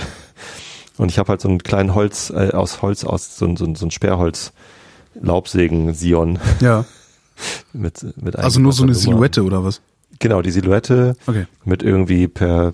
und 1.02 1.10
ich 1.12 1.18
habe 1.20 1.30
halt 1.30 1.42
so 1.42 1.50
einen 1.50 1.64
kleinen 1.64 1.96
Holz, 1.96 2.30
äh, 2.30 2.52
aus 2.54 2.82
Holz, 2.82 3.04
aus 3.04 3.38
so, 3.38 3.46
ein- 3.46 3.58
so, 3.58 3.74
so 3.76 3.86
ein 3.86 3.92
Sperrholz 3.92 4.54
Laubsägen-Sion 5.22 6.40
Ja, 6.62 6.86
mit, 7.74 8.06
mit 8.22 8.36
also 8.38 8.60
nur 8.60 8.72
so 8.74 8.84
eine. 8.84 8.94
Silhouette 8.96 9.44
oder 9.44 9.64
was? 9.64 9.82
Genau, 10.20 10.42
die 10.42 10.52
Silhouette 10.52 11.16
Okay. 11.28 11.48
mit 11.66 11.84
irgendwie 11.84 12.28
per, 12.28 12.74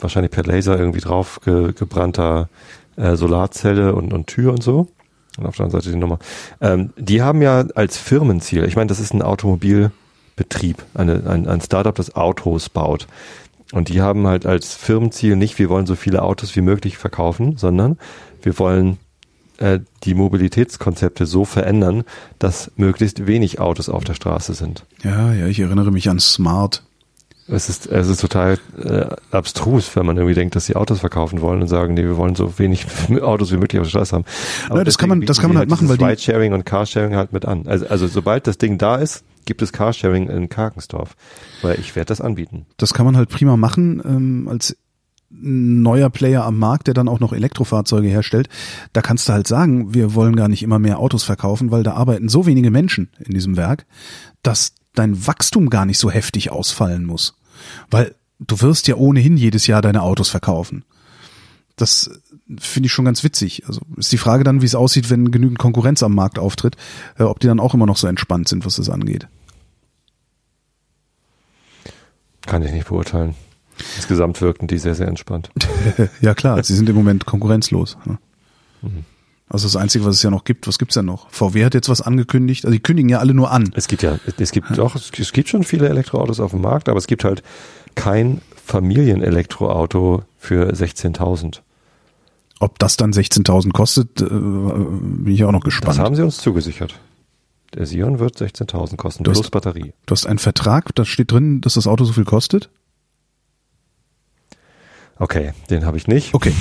wahrscheinlich 0.00 0.30
per 0.32 0.44
Laser 0.44 0.78
irgendwie 0.78 1.00
drauf 1.00 1.40
ge, 1.44 1.72
gebrannter 1.72 2.48
äh, 2.96 3.16
Solarzelle 3.16 3.94
und, 3.94 4.12
und 4.12 4.26
Tür 4.26 4.52
und 4.52 4.62
so. 4.62 4.88
Und 5.38 5.46
auf 5.46 5.56
der 5.56 5.64
anderen 5.66 5.82
Seite 5.82 5.92
die 5.94 5.98
Nummer. 6.00 6.18
Ähm, 6.60 6.92
die 6.96 7.22
haben 7.22 7.40
ja 7.42 7.64
als 7.74 7.96
Firmenziel, 7.96 8.64
ich 8.64 8.76
meine, 8.76 8.88
das 8.88 9.00
ist 9.00 9.14
ein 9.14 9.22
Automobilbetrieb, 9.22 10.82
eine, 10.94 11.22
ein, 11.26 11.46
ein 11.48 11.60
Startup, 11.60 11.94
das 11.94 12.14
Autos 12.16 12.68
baut. 12.68 13.06
Und 13.72 13.88
die 13.88 14.00
haben 14.02 14.26
halt 14.26 14.46
als 14.46 14.74
Firmenziel 14.74 15.34
nicht, 15.36 15.58
wir 15.58 15.68
wollen 15.68 15.86
so 15.86 15.96
viele 15.96 16.22
Autos 16.22 16.54
wie 16.56 16.60
möglich 16.60 16.98
verkaufen, 16.98 17.56
sondern 17.56 17.98
wir 18.42 18.58
wollen 18.58 18.98
äh, 19.58 19.80
die 20.04 20.14
Mobilitätskonzepte 20.14 21.26
so 21.26 21.44
verändern, 21.44 22.04
dass 22.38 22.70
möglichst 22.76 23.26
wenig 23.26 23.60
Autos 23.60 23.88
auf 23.88 24.04
der 24.04 24.14
Straße 24.14 24.54
sind. 24.54 24.84
Ja, 25.02 25.32
ja, 25.32 25.46
ich 25.46 25.58
erinnere 25.60 25.90
mich 25.90 26.08
an 26.10 26.20
Smart. 26.20 26.82
Es 27.48 27.68
ist, 27.68 27.86
es 27.86 28.08
ist 28.08 28.20
total 28.20 28.58
äh, 28.82 29.06
abstrus, 29.32 29.96
wenn 29.96 30.06
man 30.06 30.16
irgendwie 30.16 30.34
denkt, 30.34 30.54
dass 30.54 30.66
sie 30.66 30.76
Autos 30.76 31.00
verkaufen 31.00 31.40
wollen 31.40 31.60
und 31.60 31.66
sagen, 31.68 31.94
nee, 31.94 32.02
wir 32.04 32.16
wollen 32.16 32.34
so 32.36 32.58
wenig 32.58 32.86
Autos 33.22 33.50
wie 33.52 33.56
möglich 33.56 33.80
auf 33.80 33.86
der 33.86 33.90
Straße 33.90 34.14
haben. 34.14 34.24
Ja, 34.70 34.84
das 34.84 34.96
kann 34.96 35.08
man- 35.08 35.22
das 35.22 35.38
kann 35.40 35.48
man 35.50 35.56
sie 35.56 35.58
halt 35.60 35.68
machen, 35.70 35.88
weil 35.88 35.98
die- 35.98 36.04
Ridesharing 36.04 36.52
und 36.52 36.64
Carsharing 36.64 37.16
halt 37.16 37.32
mit 37.32 37.44
an. 37.44 37.66
Also, 37.66 37.86
also 37.88 38.06
sobald 38.06 38.46
das 38.46 38.58
Ding 38.58 38.78
da 38.78 38.96
ist, 38.96 39.24
gibt 39.44 39.62
es 39.62 39.72
Carsharing 39.72 40.28
in 40.28 40.48
Karkensdorf. 40.48 41.16
Weil 41.62 41.78
ich 41.78 41.94
werde 41.96 42.08
das 42.08 42.20
anbieten. 42.20 42.66
Das 42.76 42.94
kann 42.94 43.06
man 43.06 43.16
halt 43.16 43.28
prima 43.28 43.56
machen 43.56 44.02
ähm, 44.04 44.48
als 44.48 44.76
neuer 45.30 46.10
Player 46.10 46.44
am 46.44 46.58
Markt, 46.58 46.86
der 46.86 46.94
dann 46.94 47.08
auch 47.08 47.20
noch 47.20 47.32
Elektrofahrzeuge 47.32 48.08
herstellt. 48.08 48.48
Da 48.92 49.00
kannst 49.00 49.28
du 49.28 49.32
halt 49.32 49.46
sagen, 49.46 49.94
wir 49.94 50.14
wollen 50.14 50.36
gar 50.36 50.48
nicht 50.48 50.62
immer 50.62 50.78
mehr 50.78 50.98
Autos 50.98 51.24
verkaufen, 51.24 51.70
weil 51.70 51.82
da 51.82 51.94
arbeiten 51.94 52.28
so 52.28 52.46
wenige 52.46 52.70
Menschen 52.70 53.08
in 53.18 53.32
diesem 53.32 53.56
Werk, 53.56 53.86
dass 54.42 54.74
dein 54.94 55.26
Wachstum 55.26 55.70
gar 55.70 55.86
nicht 55.86 55.98
so 55.98 56.10
heftig 56.10 56.50
ausfallen 56.50 57.04
muss. 57.04 57.34
Weil 57.90 58.14
du 58.40 58.60
wirst 58.60 58.88
ja 58.88 58.96
ohnehin 58.96 59.36
jedes 59.36 59.66
Jahr 59.66 59.82
deine 59.82 60.02
Autos 60.02 60.28
verkaufen. 60.28 60.84
Das 61.82 62.08
finde 62.60 62.86
ich 62.86 62.92
schon 62.92 63.04
ganz 63.04 63.24
witzig. 63.24 63.64
Also 63.66 63.80
ist 63.96 64.12
die 64.12 64.16
Frage 64.18 64.44
dann, 64.44 64.62
wie 64.62 64.66
es 64.66 64.76
aussieht, 64.76 65.10
wenn 65.10 65.32
genügend 65.32 65.58
Konkurrenz 65.58 66.04
am 66.04 66.14
Markt 66.14 66.38
auftritt, 66.38 66.76
äh, 67.18 67.24
ob 67.24 67.40
die 67.40 67.48
dann 67.48 67.58
auch 67.58 67.74
immer 67.74 67.86
noch 67.86 67.96
so 67.96 68.06
entspannt 68.06 68.48
sind, 68.48 68.64
was 68.64 68.76
das 68.76 68.88
angeht. 68.88 69.26
Kann 72.46 72.62
ich 72.62 72.70
nicht 72.70 72.86
beurteilen. 72.86 73.34
Insgesamt 73.96 74.40
wirkten 74.40 74.68
die 74.68 74.78
sehr, 74.78 74.94
sehr 74.94 75.08
entspannt. 75.08 75.50
ja 76.20 76.34
klar, 76.34 76.62
sie 76.62 76.76
sind 76.76 76.88
im 76.88 76.94
Moment 76.94 77.26
konkurrenzlos. 77.26 77.98
ne? 78.04 78.18
Also 79.48 79.66
das 79.66 79.74
Einzige, 79.74 80.04
was 80.04 80.14
es 80.14 80.22
ja 80.22 80.30
noch 80.30 80.44
gibt, 80.44 80.68
was 80.68 80.78
gibt's 80.78 80.94
denn 80.94 81.06
noch? 81.06 81.28
VW 81.30 81.64
hat 81.64 81.74
jetzt 81.74 81.88
was 81.88 82.00
angekündigt, 82.00 82.64
also 82.64 82.72
die 82.72 82.80
kündigen 82.80 83.08
ja 83.08 83.18
alle 83.18 83.34
nur 83.34 83.50
an. 83.50 83.72
Es 83.74 83.88
gibt 83.88 84.04
ja, 84.04 84.20
es 84.38 84.52
gibt 84.52 84.78
doch, 84.78 84.94
es 84.94 85.32
gibt 85.32 85.48
schon 85.48 85.64
viele 85.64 85.88
Elektroautos 85.88 86.38
auf 86.38 86.52
dem 86.52 86.60
Markt, 86.60 86.88
aber 86.88 86.98
es 86.98 87.08
gibt 87.08 87.24
halt 87.24 87.42
kein 87.96 88.40
Familienelektroauto 88.64 90.22
für 90.38 90.72
16.000. 90.72 91.60
Ob 92.62 92.78
das 92.78 92.96
dann 92.96 93.12
16.000 93.12 93.72
kostet, 93.72 94.20
äh, 94.22 94.24
bin 94.28 95.26
ich 95.26 95.42
auch 95.44 95.50
noch 95.50 95.60
Das 95.64 95.74
gespannt. 95.74 95.98
haben 95.98 96.14
sie 96.14 96.22
uns 96.22 96.36
zugesichert. 96.38 96.94
Der 97.74 97.86
Sion 97.86 98.18
wird 98.20 98.36
16.000 98.38 98.96
kosten, 98.96 99.24
Du 99.24 99.30
hast- 99.32 99.38
plus 99.40 99.50
Batterie. 99.50 99.92
Du 100.06 100.12
hast 100.12 100.26
einen 100.26 100.38
Vertrag, 100.38 100.94
da 100.94 101.04
steht 101.04 101.32
drin, 101.32 101.60
dass 101.60 101.74
das 101.74 101.86
Auto 101.88 102.04
so 102.04 102.12
viel 102.12 102.24
kostet? 102.24 102.70
Okay, 105.18 105.52
den 105.70 105.84
habe 105.84 105.96
ich 105.96 106.06
nicht. 106.06 106.34
Okay. 106.34 106.52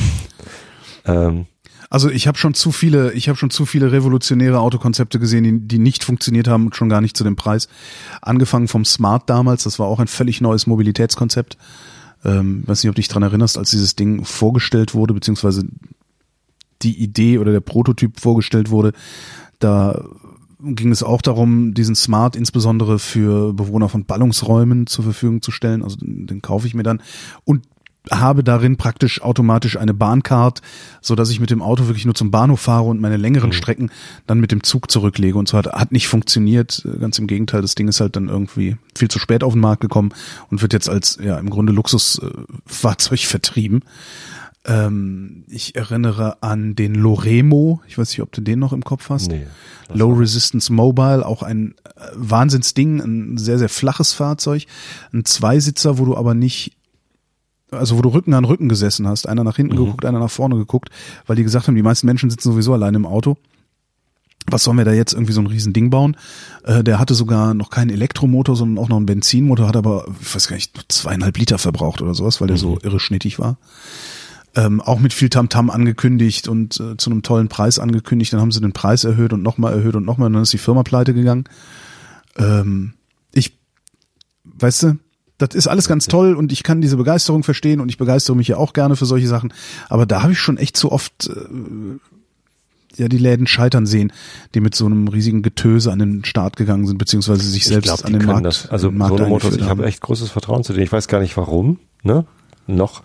Ähm, 1.05 1.45
Also 1.89 2.09
ich 2.09 2.25
habe 2.27 2.37
schon 2.37 2.53
zu 2.53 2.71
viele, 2.71 3.11
ich 3.13 3.27
habe 3.27 3.37
schon 3.37 3.49
zu 3.49 3.65
viele 3.65 3.91
revolutionäre 3.91 4.59
Autokonzepte 4.59 5.19
gesehen, 5.19 5.43
die, 5.43 5.59
die 5.67 5.77
nicht 5.79 6.03
funktioniert 6.05 6.47
haben 6.47 6.65
und 6.67 6.75
schon 6.75 6.87
gar 6.89 7.01
nicht 7.01 7.17
zu 7.17 7.23
dem 7.25 7.35
Preis. 7.35 7.67
Angefangen 8.21 8.67
vom 8.69 8.85
Smart 8.85 9.29
damals, 9.29 9.63
das 9.65 9.77
war 9.77 9.87
auch 9.87 9.99
ein 9.99 10.07
völlig 10.07 10.39
neues 10.41 10.67
Mobilitätskonzept. 10.67 11.57
Ähm, 12.23 12.63
weiß 12.65 12.83
nicht, 12.83 12.89
ob 12.89 12.95
du 12.95 13.01
dich 13.01 13.07
dran 13.07 13.23
erinnerst, 13.23 13.57
als 13.57 13.71
dieses 13.71 13.95
Ding 13.95 14.23
vorgestellt 14.23 14.93
wurde, 14.93 15.13
beziehungsweise 15.13 15.63
die 16.81 17.01
Idee 17.01 17.37
oder 17.37 17.51
der 17.51 17.59
Prototyp 17.59 18.19
vorgestellt 18.19 18.69
wurde, 18.69 18.93
da 19.59 20.03
ging 20.63 20.91
es 20.91 21.03
auch 21.03 21.21
darum, 21.21 21.73
diesen 21.73 21.95
Smart 21.95 22.35
insbesondere 22.35 22.99
für 22.99 23.53
Bewohner 23.53 23.89
von 23.89 24.05
Ballungsräumen 24.05 24.87
zur 24.87 25.03
Verfügung 25.03 25.41
zu 25.41 25.51
stellen. 25.51 25.83
Also 25.83 25.97
den 25.99 26.41
kaufe 26.41 26.67
ich 26.67 26.73
mir 26.73 26.83
dann 26.83 27.01
und 27.45 27.63
habe 28.09 28.43
darin 28.43 28.77
praktisch 28.77 29.21
automatisch 29.21 29.77
eine 29.77 29.93
Bahncard, 29.93 30.61
so 31.01 31.13
dass 31.15 31.29
ich 31.29 31.39
mit 31.39 31.51
dem 31.51 31.61
Auto 31.61 31.87
wirklich 31.87 32.05
nur 32.05 32.15
zum 32.15 32.31
Bahnhof 32.31 32.61
fahre 32.61 32.85
und 32.85 32.99
meine 32.99 33.17
längeren 33.17 33.53
Strecken 33.53 33.91
dann 34.25 34.39
mit 34.39 34.51
dem 34.51 34.63
Zug 34.63 34.89
zurücklege 34.89 35.37
und 35.37 35.47
so 35.47 35.57
hat, 35.57 35.67
hat 35.67 35.91
nicht 35.91 36.07
funktioniert. 36.07 36.87
Ganz 36.99 37.19
im 37.19 37.27
Gegenteil, 37.27 37.61
das 37.61 37.75
Ding 37.75 37.87
ist 37.87 38.01
halt 38.01 38.15
dann 38.15 38.27
irgendwie 38.27 38.77
viel 38.97 39.09
zu 39.09 39.19
spät 39.19 39.43
auf 39.43 39.53
den 39.53 39.61
Markt 39.61 39.81
gekommen 39.81 40.13
und 40.49 40.61
wird 40.61 40.73
jetzt 40.73 40.89
als 40.89 41.19
ja 41.21 41.37
im 41.37 41.49
Grunde 41.49 41.73
Luxusfahrzeug 41.73 43.19
vertrieben. 43.19 43.81
Ähm, 44.63 45.43
ich 45.47 45.75
erinnere 45.75 46.41
an 46.41 46.75
den 46.75 46.93
Loremo. 46.93 47.81
Ich 47.87 47.97
weiß 47.97 48.09
nicht, 48.09 48.21
ob 48.21 48.31
du 48.31 48.41
den 48.41 48.59
noch 48.59 48.73
im 48.73 48.83
Kopf 48.83 49.09
hast. 49.09 49.31
nee. 49.89 49.97
Low 49.97 50.13
Resistance 50.13 50.71
Mobile, 50.71 51.25
auch 51.25 51.43
ein 51.43 51.73
äh, 51.83 52.01
Wahnsinnsding, 52.15 52.99
ein 52.99 53.37
sehr, 53.37 53.57
sehr 53.57 53.69
flaches 53.69 54.13
Fahrzeug. 54.13 54.65
Ein 55.13 55.25
Zweisitzer, 55.25 55.97
wo 55.97 56.05
du 56.05 56.15
aber 56.15 56.33
nicht, 56.33 56.77
also 57.71 57.97
wo 57.97 58.01
du 58.01 58.09
Rücken 58.09 58.33
an 58.33 58.45
Rücken 58.45 58.69
gesessen 58.69 59.07
hast. 59.07 59.27
Einer 59.27 59.43
nach 59.43 59.55
hinten 59.55 59.75
geguckt, 59.75 60.05
einer 60.05 60.19
nach 60.19 60.29
vorne 60.29 60.55
geguckt, 60.55 60.89
weil 61.25 61.35
die 61.35 61.43
gesagt 61.43 61.67
haben, 61.67 61.75
die 61.75 61.81
meisten 61.81 62.05
Menschen 62.05 62.29
sitzen 62.29 62.51
sowieso 62.51 62.73
alleine 62.73 62.97
im 62.97 63.05
Auto. 63.05 63.37
Was 64.47 64.63
sollen 64.63 64.77
wir 64.77 64.85
da 64.85 64.91
jetzt 64.91 65.13
irgendwie 65.13 65.33
so 65.33 65.41
ein 65.41 65.47
riesen 65.47 65.71
Ding 65.71 65.89
bauen? 65.89 66.17
Äh, 66.63 66.83
der 66.83 66.99
hatte 66.99 67.13
sogar 67.13 67.53
noch 67.53 67.69
keinen 67.69 67.91
Elektromotor, 67.91 68.55
sondern 68.55 68.83
auch 68.83 68.89
noch 68.89 68.97
einen 68.97 69.05
Benzinmotor, 69.05 69.67
hat 69.67 69.77
aber, 69.77 70.05
ich 70.19 70.33
weiß 70.33 70.47
gar 70.47 70.55
nicht, 70.55 70.91
zweieinhalb 70.91 71.37
Liter 71.37 71.59
verbraucht 71.59 72.01
oder 72.01 72.15
sowas, 72.15 72.41
weil 72.41 72.47
der 72.47 72.57
so 72.57 72.79
irre 72.81 72.99
schnittig 72.99 73.39
war 73.39 73.57
ähm, 74.55 74.81
auch 74.81 74.99
mit 74.99 75.13
viel 75.13 75.29
Tamtam 75.29 75.69
angekündigt 75.69 76.47
und 76.47 76.79
äh, 76.79 76.97
zu 76.97 77.09
einem 77.09 77.23
tollen 77.23 77.47
Preis 77.47 77.79
angekündigt. 77.79 78.33
Dann 78.33 78.41
haben 78.41 78.51
sie 78.51 78.61
den 78.61 78.73
Preis 78.73 79.03
erhöht 79.03 79.33
und 79.33 79.41
nochmal 79.41 79.73
erhöht 79.73 79.95
und 79.95 80.05
nochmal 80.05 80.27
und 80.27 80.33
dann 80.33 80.43
ist 80.43 80.53
die 80.53 80.57
Firma 80.57 80.83
pleite 80.83 81.13
gegangen. 81.13 81.45
Ähm, 82.37 82.93
ich, 83.33 83.57
weißt 84.43 84.83
du, 84.83 84.99
das 85.41 85.55
ist 85.55 85.67
alles 85.67 85.87
ganz 85.87 86.07
toll 86.07 86.35
und 86.35 86.51
ich 86.51 86.63
kann 86.63 86.81
diese 86.81 86.97
Begeisterung 86.97 87.43
verstehen 87.43 87.79
und 87.79 87.89
ich 87.89 87.97
begeistere 87.97 88.35
mich 88.35 88.47
ja 88.47 88.57
auch 88.57 88.73
gerne 88.73 88.95
für 88.95 89.05
solche 89.05 89.27
Sachen. 89.27 89.53
Aber 89.89 90.05
da 90.05 90.21
habe 90.21 90.33
ich 90.33 90.39
schon 90.39 90.57
echt 90.57 90.77
zu 90.77 90.91
oft 90.91 91.29
äh, 91.29 91.99
ja 92.97 93.07
die 93.07 93.17
Läden 93.17 93.47
scheitern 93.47 93.85
sehen, 93.85 94.13
die 94.53 94.59
mit 94.59 94.75
so 94.75 94.85
einem 94.85 95.07
riesigen 95.07 95.41
Getöse 95.41 95.91
an 95.91 95.99
den 95.99 96.25
Start 96.25 96.55
gegangen 96.55 96.85
sind, 96.87 96.97
beziehungsweise 96.97 97.43
sich 97.43 97.65
selbst 97.65 97.89
ich 97.89 97.95
glaub, 97.95 98.05
an 98.05 98.13
die 98.13 98.19
den 98.19 98.27
Markt, 98.27 98.45
Das. 98.45 98.69
Also 98.69 98.87
an 98.87 98.93
den 98.93 98.97
Markt 98.99 99.17
Sono 99.17 99.29
Motors, 99.29 99.45
eingeführt 99.45 99.65
ich 99.65 99.69
habe 99.69 99.85
echt 99.85 100.01
großes 100.01 100.29
Vertrauen 100.29 100.63
zu 100.63 100.73
denen. 100.73 100.83
Ich 100.83 100.91
weiß 100.91 101.07
gar 101.07 101.19
nicht 101.19 101.35
warum. 101.37 101.79
Ne? 102.03 102.25
Noch, 102.67 103.01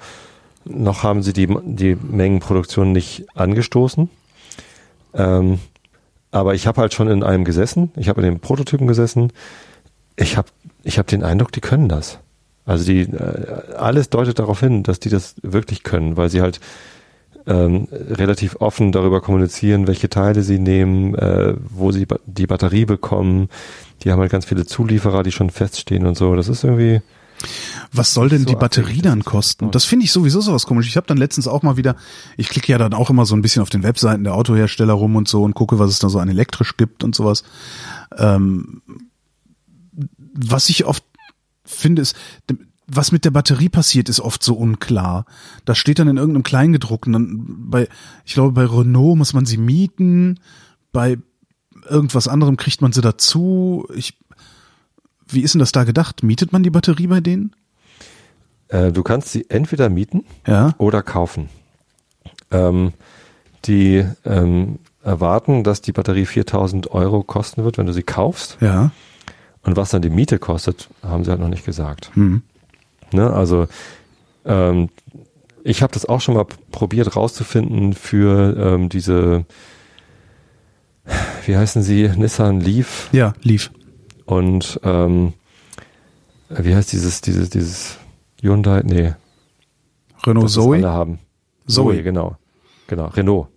noch 0.64 1.02
haben 1.02 1.22
sie 1.22 1.32
die, 1.32 1.48
die 1.64 1.96
Mengenproduktion 1.96 2.92
nicht 2.92 3.26
angestoßen. 3.34 4.10
Ähm, 5.14 5.58
aber 6.30 6.54
ich 6.54 6.66
habe 6.66 6.80
halt 6.80 6.92
schon 6.92 7.08
in 7.08 7.22
einem 7.22 7.44
gesessen. 7.44 7.90
Ich 7.96 8.08
habe 8.08 8.20
in 8.20 8.26
dem 8.26 8.40
Prototypen 8.40 8.86
gesessen. 8.86 9.32
Ich 10.16 10.36
habe 10.36 10.48
ich 10.82 10.98
hab 10.98 11.06
den 11.06 11.22
Eindruck, 11.22 11.52
die 11.52 11.60
können 11.60 11.88
das. 11.88 12.18
Also 12.66 12.84
die 12.84 13.02
äh, 13.02 13.74
alles 13.76 14.10
deutet 14.10 14.38
darauf 14.38 14.60
hin, 14.60 14.82
dass 14.82 15.00
die 15.00 15.08
das 15.08 15.36
wirklich 15.42 15.84
können, 15.84 16.16
weil 16.16 16.28
sie 16.28 16.42
halt 16.42 16.60
ähm, 17.46 17.86
relativ 17.92 18.56
offen 18.56 18.90
darüber 18.90 19.20
kommunizieren, 19.20 19.86
welche 19.86 20.10
Teile 20.10 20.42
sie 20.42 20.58
nehmen, 20.58 21.14
äh, 21.14 21.54
wo 21.70 21.92
sie 21.92 22.04
ba 22.04 22.18
die 22.26 22.48
Batterie 22.48 22.84
bekommen. 22.84 23.48
Die 24.02 24.10
haben 24.10 24.20
halt 24.20 24.32
ganz 24.32 24.46
viele 24.46 24.66
Zulieferer, 24.66 25.22
die 25.22 25.32
schon 25.32 25.50
feststehen 25.50 26.06
und 26.06 26.16
so. 26.16 26.34
Das 26.34 26.48
ist 26.48 26.64
irgendwie 26.64 27.00
Was 27.92 28.12
soll 28.12 28.28
denn 28.28 28.40
so 28.40 28.46
die 28.46 28.56
Batterie 28.56 29.00
dann 29.00 29.24
kosten? 29.24 29.70
Das 29.70 29.84
finde 29.84 30.04
ich 30.04 30.12
sowieso 30.12 30.40
sowas 30.40 30.66
komisch. 30.66 30.88
Ich 30.88 30.96
habe 30.96 31.06
dann 31.06 31.18
letztens 31.18 31.46
auch 31.46 31.62
mal 31.62 31.76
wieder, 31.76 31.94
ich 32.36 32.48
klicke 32.48 32.72
ja 32.72 32.78
dann 32.78 32.94
auch 32.94 33.10
immer 33.10 33.26
so 33.26 33.36
ein 33.36 33.42
bisschen 33.42 33.62
auf 33.62 33.70
den 33.70 33.84
Webseiten 33.84 34.24
der 34.24 34.34
Autohersteller 34.34 34.94
rum 34.94 35.14
und 35.14 35.28
so 35.28 35.44
und 35.44 35.54
gucke, 35.54 35.78
was 35.78 35.90
es 35.90 36.00
da 36.00 36.08
so 36.08 36.18
an 36.18 36.28
elektrisch 36.28 36.76
gibt 36.76 37.04
und 37.04 37.14
sowas. 37.14 37.44
Ähm, 38.18 38.82
was 40.34 40.68
ich 40.68 40.84
oft 40.84 41.04
finde, 41.66 42.02
ist, 42.02 42.16
was 42.86 43.12
mit 43.12 43.24
der 43.24 43.30
Batterie 43.32 43.68
passiert, 43.68 44.08
ist 44.08 44.20
oft 44.20 44.42
so 44.42 44.54
unklar. 44.54 45.26
Das 45.64 45.76
steht 45.78 45.98
dann 45.98 46.08
in 46.08 46.16
irgendeinem 46.16 46.44
Kleingedruckten. 46.44 47.12
Dann 47.12 47.44
bei, 47.70 47.88
ich 48.24 48.34
glaube, 48.34 48.52
bei 48.52 48.64
Renault 48.64 49.18
muss 49.18 49.34
man 49.34 49.44
sie 49.44 49.56
mieten, 49.58 50.38
bei 50.92 51.18
irgendwas 51.88 52.28
anderem 52.28 52.56
kriegt 52.56 52.80
man 52.82 52.92
sie 52.92 53.00
dazu. 53.00 53.86
Ich, 53.94 54.16
wie 55.28 55.40
ist 55.42 55.54
denn 55.54 55.58
das 55.60 55.72
da 55.72 55.84
gedacht? 55.84 56.22
Mietet 56.22 56.52
man 56.52 56.62
die 56.62 56.70
Batterie 56.70 57.08
bei 57.08 57.20
denen? 57.20 57.54
Äh, 58.68 58.92
du 58.92 59.02
kannst 59.02 59.30
sie 59.30 59.46
entweder 59.50 59.88
mieten 59.88 60.24
Ja. 60.46 60.74
oder 60.78 61.02
kaufen. 61.02 61.48
Ähm, 62.50 62.92
die 63.64 64.04
ähm, 64.24 64.78
erwarten, 65.02 65.64
dass 65.64 65.82
die 65.82 65.92
Batterie 65.92 66.26
4000 66.26 66.90
Euro 66.92 67.22
kosten 67.24 67.64
wird, 67.64 67.78
wenn 67.78 67.86
du 67.86 67.92
sie 67.92 68.02
kaufst. 68.04 68.58
Ja. 68.60 68.90
Und 69.66 69.76
was 69.76 69.90
dann 69.90 70.00
die 70.02 70.10
Miete 70.10 70.38
kostet, 70.38 70.88
haben 71.02 71.24
sie 71.24 71.30
halt 71.30 71.40
noch 71.40 71.48
nicht 71.48 71.64
gesagt. 71.66 72.10
Hm. 72.14 72.42
Ne? 73.12 73.30
Also 73.32 73.66
ähm, 74.44 74.88
ich 75.64 75.82
habe 75.82 75.92
das 75.92 76.06
auch 76.06 76.20
schon 76.20 76.34
mal 76.36 76.46
probiert 76.70 77.16
rauszufinden 77.16 77.92
für 77.92 78.56
ähm, 78.56 78.88
diese, 78.88 79.44
wie 81.44 81.56
heißen 81.56 81.82
sie, 81.82 82.08
Nissan 82.16 82.60
Leaf 82.60 83.08
Ja, 83.12 83.34
lief. 83.42 83.70
und 84.24 84.80
ähm, 84.84 85.32
wie 86.48 86.74
heißt 86.74 86.92
dieses, 86.92 87.20
dieses, 87.20 87.50
dieses 87.50 87.98
Hyundai, 88.40 88.82
nee, 88.84 89.14
Renault 90.24 90.50
Zoe. 90.50 90.76
alle 90.76 90.90
haben. 90.90 91.18
Zoe. 91.66 91.94
Zoe, 91.94 92.02
genau. 92.04 92.36
Genau, 92.86 93.06
Renault. 93.06 93.48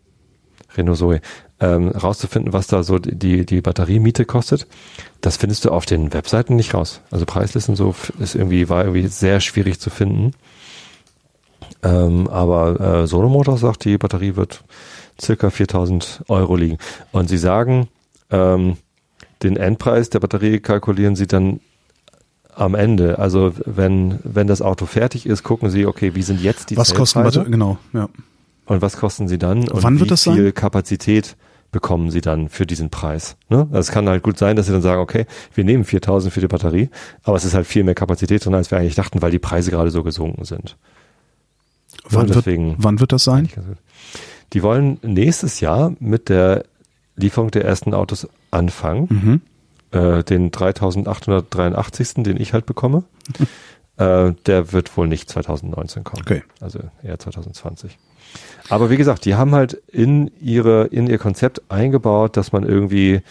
Renault 0.75 0.97
Zoe. 0.97 1.21
Ähm, 1.61 1.89
rauszufinden, 1.89 2.53
was 2.53 2.67
da 2.67 2.83
so 2.83 2.99
die, 2.99 3.45
die 3.45 3.59
Batteriemiete 3.59 4.23
kostet, 4.23 4.65
das 5.19 5.35
findest 5.35 5.65
du 5.65 5.71
auf 5.71 5.85
den 5.85 6.13
Webseiten 6.13 6.55
nicht 6.55 6.73
raus. 6.73 7.01
Also 7.11 7.25
Preislisten 7.25 7.75
so 7.75 7.93
ist 8.17 8.35
irgendwie, 8.35 8.69
war 8.69 8.85
irgendwie 8.85 9.07
sehr 9.07 9.41
schwierig 9.41 9.77
zu 9.81 9.89
finden. 9.89 10.31
Ähm, 11.83 12.29
aber 12.29 12.79
äh, 12.79 13.07
Sono 13.07 13.27
Motors 13.27 13.59
sagt, 13.59 13.83
die 13.83 13.97
Batterie 13.97 14.37
wird 14.37 14.63
circa 15.19 15.49
4000 15.49 16.23
Euro 16.29 16.55
liegen. 16.55 16.77
Und 17.11 17.27
sie 17.27 17.37
sagen, 17.37 17.89
ähm, 18.29 18.77
den 19.43 19.57
Endpreis 19.57 20.09
der 20.09 20.19
Batterie 20.19 20.59
kalkulieren 20.59 21.15
sie 21.15 21.27
dann 21.27 21.59
am 22.53 22.75
Ende. 22.75 23.19
Also 23.19 23.53
wenn, 23.65 24.19
wenn 24.23 24.47
das 24.47 24.61
Auto 24.61 24.85
fertig 24.85 25.25
ist, 25.25 25.43
gucken 25.43 25.69
sie, 25.69 25.85
okay, 25.85 26.15
wie 26.15 26.23
sind 26.23 26.41
jetzt 26.41 26.69
die 26.69 26.77
Was 26.77 26.93
kosten 26.93 27.19
Zellpreise? 27.19 27.39
Batterie? 27.39 27.51
Genau, 27.51 27.77
ja. 27.93 28.09
Und 28.65 28.81
was 28.81 28.97
kosten 28.97 29.27
sie 29.27 29.37
dann? 29.37 29.67
Und 29.67 29.83
Wann 29.83 29.95
wie 29.95 30.01
wird 30.01 30.11
das 30.11 30.23
sein? 30.23 30.35
viel 30.35 30.51
Kapazität 30.51 31.35
bekommen 31.71 32.09
sie 32.11 32.21
dann 32.21 32.49
für 32.49 32.65
diesen 32.65 32.89
Preis? 32.89 33.37
Ne? 33.49 33.59
Also 33.71 33.79
es 33.79 33.91
kann 33.91 34.07
halt 34.09 34.23
gut 34.23 34.37
sein, 34.37 34.55
dass 34.55 34.65
sie 34.67 34.71
dann 34.71 34.81
sagen, 34.81 35.01
okay, 35.01 35.25
wir 35.53 35.63
nehmen 35.63 35.83
4000 35.83 36.33
für 36.33 36.41
die 36.41 36.47
Batterie, 36.47 36.89
aber 37.23 37.37
es 37.37 37.45
ist 37.45 37.53
halt 37.53 37.67
viel 37.67 37.83
mehr 37.83 37.95
Kapazität 37.95 38.43
drin, 38.43 38.55
als 38.55 38.71
wir 38.71 38.77
eigentlich 38.77 38.95
dachten, 38.95 39.21
weil 39.21 39.31
die 39.31 39.39
Preise 39.39 39.69
gerade 39.71 39.91
so 39.91 40.01
gesunken 40.03 40.45
sind. 40.45 40.77
Wann, 42.09 42.27
Ja, 42.27 42.35
wird, 42.35 42.45
deswegen- 42.45 42.75
wann 42.79 42.99
wird 42.99 43.11
das 43.11 43.23
sein? 43.23 43.49
Die 44.53 44.63
wollen 44.63 44.97
nächstes 45.03 45.59
Jahr 45.59 45.93
mit 45.99 46.29
der 46.29 46.65
Lieferung 47.15 47.51
der 47.51 47.65
ersten 47.65 47.93
Autos 47.93 48.27
anfangen. 48.51 49.07
Mhm. 49.09 49.41
Äh, 49.91 50.23
den 50.23 50.51
3883. 50.51 52.23
den 52.23 52.39
ich 52.39 52.53
halt 52.53 52.65
bekomme. 52.65 53.03
äh, 53.97 54.33
der 54.45 54.71
wird 54.71 54.95
wohl 54.97 55.07
nicht 55.07 55.29
2019 55.29 56.03
kommen. 56.03 56.21
Okay. 56.23 56.43
Also 56.61 56.79
eher 57.03 57.19
2020. 57.19 57.97
Aber 58.69 58.89
wie 58.89 58.97
gesagt, 58.97 59.25
die 59.25 59.35
haben 59.35 59.55
halt 59.55 59.73
in 59.91 60.29
ihre, 60.39 60.85
in 60.87 61.07
ihr 61.07 61.17
Konzept 61.17 61.61
eingebaut, 61.69 62.37
dass 62.37 62.51
man 62.51 62.63
irgendwie 62.63 63.21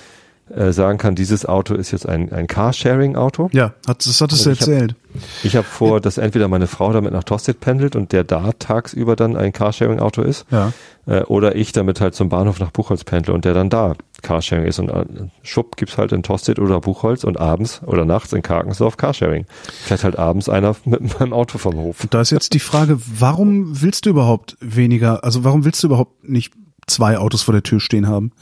äh, 0.55 0.73
sagen 0.73 0.99
kann, 0.99 1.15
dieses 1.15 1.45
Auto 1.47 1.75
ist 1.75 1.91
jetzt 1.93 2.09
ein, 2.09 2.33
ein 2.33 2.47
Carsharing-Auto. 2.47 3.51
Ja, 3.53 3.75
hat, 3.87 4.05
das 4.07 4.21
hattest 4.21 4.47
du 4.47 4.51
Also 4.51 4.51
ich 4.51 4.61
hab- 4.63 4.69
erzählt. 4.69 4.95
Ich 5.45 5.57
habe 5.57 5.67
vor, 5.67 6.01
dass 6.01 6.17
entweder 6.19 6.49
meine 6.49 6.67
Frau 6.67 6.93
damit 6.93 7.13
nach 7.13 7.25
Tostedt 7.25 7.61
pendelt 7.61 7.97
und 7.97 8.13
der 8.13 8.25
da 8.25 8.53
tagsüber 8.59 9.15
dann 9.15 9.37
ein 9.37 9.53
Carsharing-Auto 9.53 10.23
ist, 10.23 10.47
Ja. 10.51 10.73
äh, 11.07 11.21
oder 11.23 11.55
ich 11.55 11.73
damit 11.73 12.01
halt 12.01 12.15
zum 12.15 12.29
Bahnhof 12.31 12.61
nach 12.61 12.71
Buchholz 12.71 13.05
pendle 13.05 13.35
und 13.35 13.45
der 13.45 13.53
dann 13.55 13.69
da 13.71 13.95
Carsharing 14.23 14.67
ist. 14.67 14.79
Und 14.79 14.89
äh, 14.91 15.05
Schub 15.43 15.77
gibt's 15.77 15.99
halt 15.99 16.13
in 16.13 16.23
Tostedt 16.23 16.59
oder 16.59 16.81
Buchholz 16.81 17.25
und 17.25 17.39
abends 17.39 17.83
oder 17.85 18.05
nachts 18.05 18.33
in 18.33 18.43
Karkensdorf 18.43 18.97
Carsharing. 18.97 19.47
Vielleicht 19.85 20.05
halt 20.05 20.19
abends 20.19 20.49
einer 20.49 20.77
mit 20.85 21.19
meinem 21.19 21.33
Auto 21.33 21.59
vom 21.59 21.77
Hof. 21.77 22.03
Und 22.03 22.15
da 22.15 22.21
ist 22.21 22.31
jetzt 22.31 22.55
die 22.55 22.61
Frage, 22.61 22.99
warum 23.01 23.81
willst 23.83 24.07
du 24.07 24.11
überhaupt 24.11 24.57
weniger, 24.61 25.25
also 25.25 25.45
warum 25.45 25.65
willst 25.65 25.83
du 25.83 25.89
überhaupt 25.89 26.29
nicht 26.29 26.53
zwei 26.87 27.19
Autos 27.19 27.43
vor 27.43 27.53
der 27.53 27.63
Tür 27.63 27.81
stehen 27.81 28.09
haben? 28.09 28.33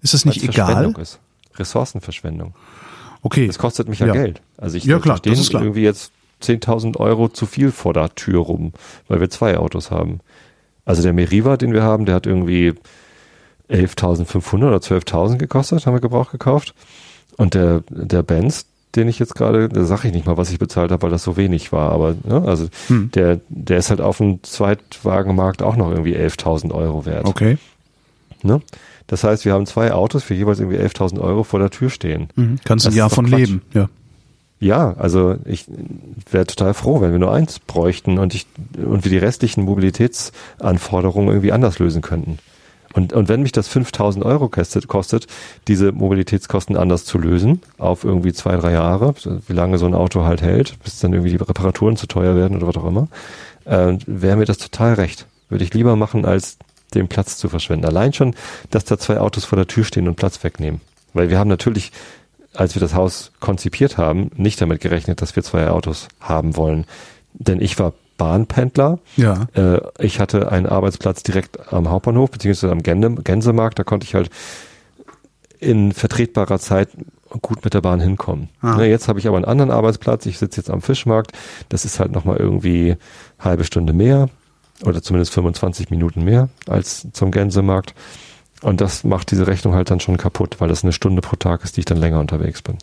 Ist 0.00 0.14
das 0.14 0.24
nicht 0.24 0.42
Weil's 0.42 0.54
egal? 0.54 0.94
Ist. 1.00 1.20
Ressourcenverschwendung. 1.56 2.54
Okay. 3.22 3.46
Das 3.46 3.58
kostet 3.58 3.88
mich 3.88 3.98
ja, 3.98 4.06
Ja. 4.06 4.12
Geld. 4.12 4.40
Also 4.56 4.76
ich 4.76 4.84
Ja, 4.84 4.98
klar, 4.98 5.16
verstehe 5.16 5.34
das 5.34 5.50
irgendwie 5.50 5.82
jetzt 5.82 6.12
10.000 6.42 6.96
Euro 6.98 7.28
zu 7.28 7.46
viel 7.46 7.72
vor 7.72 7.92
der 7.92 8.14
Tür 8.14 8.40
rum, 8.40 8.72
weil 9.08 9.20
wir 9.20 9.30
zwei 9.30 9.56
Autos 9.58 9.90
haben. 9.90 10.20
Also 10.84 11.02
der 11.02 11.12
Meriva, 11.12 11.56
den 11.56 11.72
wir 11.72 11.82
haben, 11.82 12.06
der 12.06 12.14
hat 12.14 12.26
irgendwie 12.26 12.74
11.500 13.70 14.54
oder 14.68 14.76
12.000 14.76 15.36
gekostet, 15.38 15.86
haben 15.86 15.94
wir 15.94 16.00
Gebrauch 16.00 16.30
gekauft. 16.30 16.74
Und 17.36 17.54
der, 17.54 17.82
der 17.90 18.22
Benz, 18.22 18.66
den 18.94 19.08
ich 19.08 19.18
jetzt 19.18 19.34
gerade, 19.34 19.68
da 19.68 19.84
sage 19.84 20.08
ich 20.08 20.14
nicht 20.14 20.26
mal, 20.26 20.36
was 20.36 20.50
ich 20.50 20.58
bezahlt 20.58 20.90
habe, 20.90 21.02
weil 21.02 21.10
das 21.10 21.22
so 21.22 21.36
wenig 21.36 21.72
war, 21.72 21.92
aber 21.92 22.14
ne, 22.24 22.42
also 22.46 22.68
hm. 22.86 23.10
der, 23.12 23.40
der 23.48 23.78
ist 23.78 23.90
halt 23.90 24.00
auf 24.00 24.18
dem 24.18 24.42
Zweitwagenmarkt 24.42 25.62
auch 25.62 25.76
noch 25.76 25.90
irgendwie 25.90 26.16
11.000 26.16 26.72
Euro 26.72 27.04
wert. 27.04 27.26
Okay. 27.26 27.58
Ne? 28.42 28.62
Das 29.06 29.22
heißt, 29.22 29.44
wir 29.44 29.52
haben 29.52 29.66
zwei 29.66 29.92
Autos 29.92 30.24
für 30.24 30.34
jeweils 30.34 30.60
irgendwie 30.60 30.78
11.000 30.78 31.20
Euro 31.20 31.44
vor 31.44 31.60
der 31.60 31.70
Tür 31.70 31.90
stehen. 31.90 32.28
Mhm. 32.34 32.58
Kannst 32.64 32.86
du 32.86 32.90
ein 32.90 32.96
Jahr 32.96 33.10
von 33.10 33.26
Quatsch. 33.26 33.38
leben, 33.38 33.62
ja. 33.72 33.88
Ja, 34.58 34.94
also 34.94 35.36
ich 35.44 35.66
wäre 36.30 36.46
total 36.46 36.72
froh, 36.72 37.02
wenn 37.02 37.12
wir 37.12 37.18
nur 37.18 37.32
eins 37.32 37.58
bräuchten 37.58 38.18
und 38.18 38.34
ich 38.34 38.46
und 38.82 39.04
wir 39.04 39.10
die 39.10 39.18
restlichen 39.18 39.62
Mobilitätsanforderungen 39.64 41.28
irgendwie 41.28 41.52
anders 41.52 41.78
lösen 41.78 42.00
könnten. 42.00 42.38
Und, 42.96 43.12
und 43.12 43.28
wenn 43.28 43.42
mich 43.42 43.52
das 43.52 43.68
5000 43.68 44.24
Euro 44.24 44.48
kostet, 44.48 45.26
diese 45.68 45.92
Mobilitätskosten 45.92 46.78
anders 46.78 47.04
zu 47.04 47.18
lösen, 47.18 47.60
auf 47.76 48.04
irgendwie 48.04 48.32
zwei, 48.32 48.56
drei 48.56 48.72
Jahre, 48.72 49.14
wie 49.46 49.52
lange 49.52 49.76
so 49.76 49.84
ein 49.84 49.92
Auto 49.92 50.24
halt 50.24 50.40
hält, 50.40 50.82
bis 50.82 50.98
dann 51.00 51.12
irgendwie 51.12 51.30
die 51.30 51.36
Reparaturen 51.36 51.98
zu 51.98 52.06
teuer 52.06 52.34
werden 52.36 52.56
oder 52.56 52.66
was 52.66 52.76
auch 52.78 52.86
immer, 52.86 53.08
äh, 53.66 53.98
wäre 54.06 54.38
mir 54.38 54.46
das 54.46 54.56
total 54.56 54.94
recht. 54.94 55.26
Würde 55.50 55.62
ich 55.62 55.74
lieber 55.74 55.94
machen, 55.94 56.24
als 56.24 56.56
den 56.94 57.06
Platz 57.06 57.36
zu 57.36 57.50
verschwenden. 57.50 57.84
Allein 57.84 58.14
schon, 58.14 58.34
dass 58.70 58.86
da 58.86 58.96
zwei 58.96 59.20
Autos 59.20 59.44
vor 59.44 59.56
der 59.56 59.66
Tür 59.66 59.84
stehen 59.84 60.08
und 60.08 60.16
Platz 60.16 60.42
wegnehmen. 60.42 60.80
Weil 61.12 61.28
wir 61.28 61.38
haben 61.38 61.48
natürlich, 61.48 61.92
als 62.54 62.74
wir 62.74 62.80
das 62.80 62.94
Haus 62.94 63.30
konzipiert 63.40 63.98
haben, 63.98 64.30
nicht 64.36 64.58
damit 64.58 64.80
gerechnet, 64.80 65.20
dass 65.20 65.36
wir 65.36 65.42
zwei 65.42 65.68
Autos 65.68 66.08
haben 66.18 66.56
wollen. 66.56 66.86
Denn 67.34 67.60
ich 67.60 67.78
war 67.78 67.92
Bahnpendler. 68.16 68.98
Ja. 69.16 69.46
Äh, 69.54 69.80
ich 69.98 70.20
hatte 70.20 70.50
einen 70.50 70.66
Arbeitsplatz 70.66 71.22
direkt 71.22 71.72
am 71.72 71.90
Hauptbahnhof, 71.90 72.30
beziehungsweise 72.30 72.72
am 72.72 72.82
Gänsemarkt. 72.82 73.78
Da 73.78 73.84
konnte 73.84 74.06
ich 74.06 74.14
halt 74.14 74.30
in 75.58 75.92
vertretbarer 75.92 76.58
Zeit 76.58 76.90
gut 77.42 77.64
mit 77.64 77.74
der 77.74 77.80
Bahn 77.80 78.00
hinkommen. 78.00 78.48
Ah. 78.60 78.80
Jetzt 78.82 79.08
habe 79.08 79.18
ich 79.18 79.26
aber 79.26 79.36
einen 79.36 79.44
anderen 79.44 79.70
Arbeitsplatz. 79.70 80.26
Ich 80.26 80.38
sitze 80.38 80.60
jetzt 80.60 80.70
am 80.70 80.82
Fischmarkt. 80.82 81.32
Das 81.68 81.84
ist 81.84 82.00
halt 82.00 82.12
nochmal 82.12 82.36
irgendwie 82.36 82.96
halbe 83.38 83.64
Stunde 83.64 83.92
mehr 83.92 84.28
oder 84.84 85.02
zumindest 85.02 85.32
25 85.32 85.90
Minuten 85.90 86.24
mehr 86.24 86.48
als 86.68 87.08
zum 87.12 87.30
Gänsemarkt. 87.30 87.94
Und 88.62 88.80
das 88.80 89.04
macht 89.04 89.30
diese 89.30 89.46
Rechnung 89.46 89.74
halt 89.74 89.90
dann 89.90 90.00
schon 90.00 90.16
kaputt, 90.16 90.56
weil 90.58 90.68
das 90.68 90.82
eine 90.82 90.92
Stunde 90.92 91.20
pro 91.20 91.36
Tag 91.36 91.64
ist, 91.64 91.76
die 91.76 91.80
ich 91.80 91.84
dann 91.84 91.98
länger 91.98 92.20
unterwegs 92.20 92.62
bin. 92.62 92.78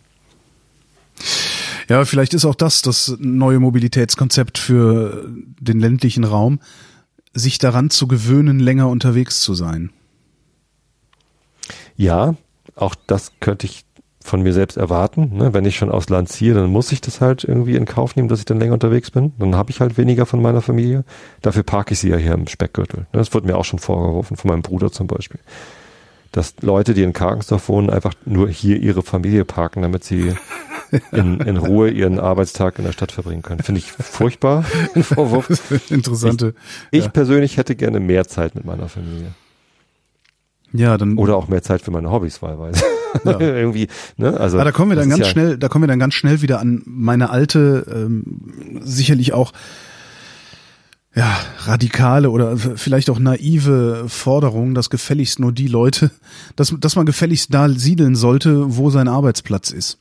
Ja, 1.90 2.06
vielleicht 2.06 2.34
ist 2.34 2.46
auch 2.46 2.56
das 2.56 2.82
das 2.82 3.16
neue 3.20 3.60
Mobilitätskonzept 3.60 4.58
für 4.58 5.30
den 5.60 5.80
ländlichen 5.80 6.24
Raum, 6.24 6.60
sich 7.34 7.58
daran 7.58 7.90
zu 7.90 8.08
gewöhnen, 8.08 8.60
länger 8.60 8.90
unterwegs 8.90 9.42
zu 9.42 9.54
sein. 9.54 9.92
Ja, 11.96 12.36
auch 12.76 12.96
das 13.08 13.32
könnte 13.40 13.66
ich 13.66 13.86
von 14.24 14.42
mir 14.42 14.54
selbst 14.54 14.78
erwarten. 14.78 15.36
Ne? 15.36 15.54
Wenn 15.54 15.66
ich 15.66 15.76
schon 15.76 15.92
aus 15.92 16.10
Land 16.10 16.30
ziehe, 16.30 16.54
dann 16.54 16.72
muss 16.72 16.92
ich 16.92 17.02
das 17.02 17.20
halt 17.20 17.44
irgendwie 17.44 17.76
in 17.76 17.86
Kauf 17.86 18.16
nehmen, 18.16 18.30
dass 18.30 18.40
ich 18.40 18.46
dann 18.46 18.60
länger 18.60 18.74
unterwegs 18.74 19.12
bin. 19.12 19.34
Dann 19.38 19.56
habe 19.56 19.70
ich 19.70 19.82
halt 19.82 19.98
weniger 19.98 20.26
von 20.26 20.42
meiner 20.42 20.62
Familie. 20.62 21.04
Dafür 21.42 21.64
parke 21.64 21.94
ich 21.94 22.00
sie 22.00 22.10
ja 22.10 22.18
hier 22.18 22.34
im 22.34 22.48
Speckgürtel. 22.48 23.06
Das 23.12 23.34
wurde 23.34 23.48
mir 23.48 23.58
auch 23.58 23.66
schon 23.66 23.80
vorgeworfen, 23.80 24.38
von 24.38 24.50
meinem 24.50 24.62
Bruder 24.62 24.92
zum 24.92 25.08
Beispiel. 25.08 25.42
Dass 26.34 26.56
Leute, 26.62 26.94
die 26.94 27.04
in 27.04 27.14
Karkensdorf 27.14 27.70
wohnen, 27.70 27.90
einfach 27.90 28.14
nur 28.26 28.50
hier 28.50 28.78
ihre 28.78 29.04
Familie 29.04 29.46
parken, 29.46 29.82
damit 29.84 30.04
sie 30.04 30.34
in, 31.12 31.40
in 31.40 31.58
Ruhe 31.58 31.90
ihren 31.90 32.20
Arbeitstag 32.20 32.78
in 32.80 32.86
der 32.86 32.92
Stadt 32.92 33.12
verbringen 33.12 33.42
können. 33.42 33.62
Finde 33.62 33.80
ich 33.80 33.92
furchtbar, 33.92 34.66
den 34.96 35.04
Vorwurf. 35.04 35.50
Interessante. 35.90 36.54
Ich, 36.92 37.00
ich 37.00 37.06
ja. 37.06 37.12
persönlich 37.12 37.58
hätte 37.58 37.76
gerne 37.76 38.00
mehr 38.00 38.28
Zeit 38.28 38.56
mit 38.56 38.66
meiner 38.66 38.90
Familie. 38.90 39.34
Ja, 40.72 40.98
dann. 40.98 41.18
Oder 41.18 41.36
auch 41.38 41.48
mehr 41.48 41.62
Zeit 41.62 41.82
für 41.82 41.92
meine 41.92 42.12
Hobbys 42.12 42.42
wahlweise. 42.42 42.84
Ja. 43.24 43.40
Irgendwie, 43.40 43.88
ne? 44.18 44.40
Also. 44.40 44.58
Aber 44.58 44.66
da 44.66 44.72
kommen 44.72 44.92
wir 44.92 44.96
dann 44.96 45.10
ganz 45.10 45.22
ja 45.22 45.26
schnell, 45.26 45.58
da 45.58 45.70
kommen 45.70 45.84
wir 45.84 45.88
dann 45.88 46.00
ganz 46.00 46.16
schnell 46.16 46.42
wieder 46.42 46.60
an 46.60 46.82
meine 46.86 47.30
alte, 47.30 47.86
ähm, 47.90 48.82
sicherlich 48.82 49.34
auch, 49.34 49.54
ja, 51.16 51.38
radikale 51.60 52.32
oder 52.32 52.58
vielleicht 52.58 53.10
auch 53.10 53.20
naive 53.20 54.06
Forderung, 54.08 54.74
dass 54.74 54.90
gefälligst 54.90 55.40
nur 55.40 55.52
die 55.52 55.68
Leute, 55.68 56.12
dass, 56.56 56.74
dass 56.80 56.96
man 56.96 57.06
gefälligst 57.06 57.54
da 57.54 57.70
siedeln 57.70 58.16
sollte, 58.16 58.78
wo 58.78 58.90
sein 58.90 59.08
Arbeitsplatz 59.08 59.72
ist. 59.72 60.00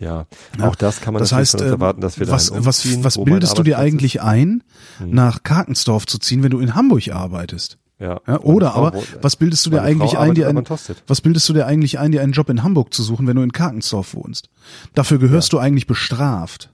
Ja, 0.00 0.26
ja, 0.58 0.68
auch 0.68 0.74
das 0.74 1.00
kann 1.00 1.14
man 1.14 1.22
das 1.22 1.32
heißt, 1.32 1.60
äh, 1.60 1.68
erwarten, 1.68 2.00
dass 2.00 2.18
wir 2.18 2.28
was, 2.28 2.50
was, 2.52 3.04
was 3.04 3.22
bildest 3.22 3.56
du 3.56 3.62
dir 3.62 3.78
eigentlich 3.78 4.22
ein, 4.22 4.64
hm. 4.98 5.10
nach 5.10 5.44
Karkensdorf 5.44 6.06
zu 6.06 6.18
ziehen, 6.18 6.42
wenn 6.42 6.50
du 6.50 6.58
in 6.58 6.74
Hamburg 6.74 7.08
arbeitest? 7.12 7.78
Ja. 8.00 8.20
ja 8.26 8.40
oder 8.40 8.74
aber, 8.74 9.00
was 9.22 9.36
bildest 9.36 9.64
du 9.66 9.70
dir 9.70 9.82
eigentlich 9.82 10.18
ein, 10.18 10.34
dir 10.34 10.48
ein, 10.48 10.64
was 11.06 11.20
bildest 11.20 11.48
du 11.48 11.52
dir 11.52 11.66
eigentlich 11.66 12.00
ein, 12.00 12.10
dir 12.10 12.22
einen 12.22 12.32
Job 12.32 12.50
in 12.50 12.64
Hamburg 12.64 12.92
zu 12.92 13.04
suchen, 13.04 13.28
wenn 13.28 13.36
du 13.36 13.42
in 13.42 13.52
Karkensdorf 13.52 14.14
wohnst? 14.14 14.50
Dafür 14.94 15.18
gehörst 15.18 15.52
ja. 15.52 15.58
du 15.58 15.64
eigentlich 15.64 15.86
bestraft. 15.86 16.70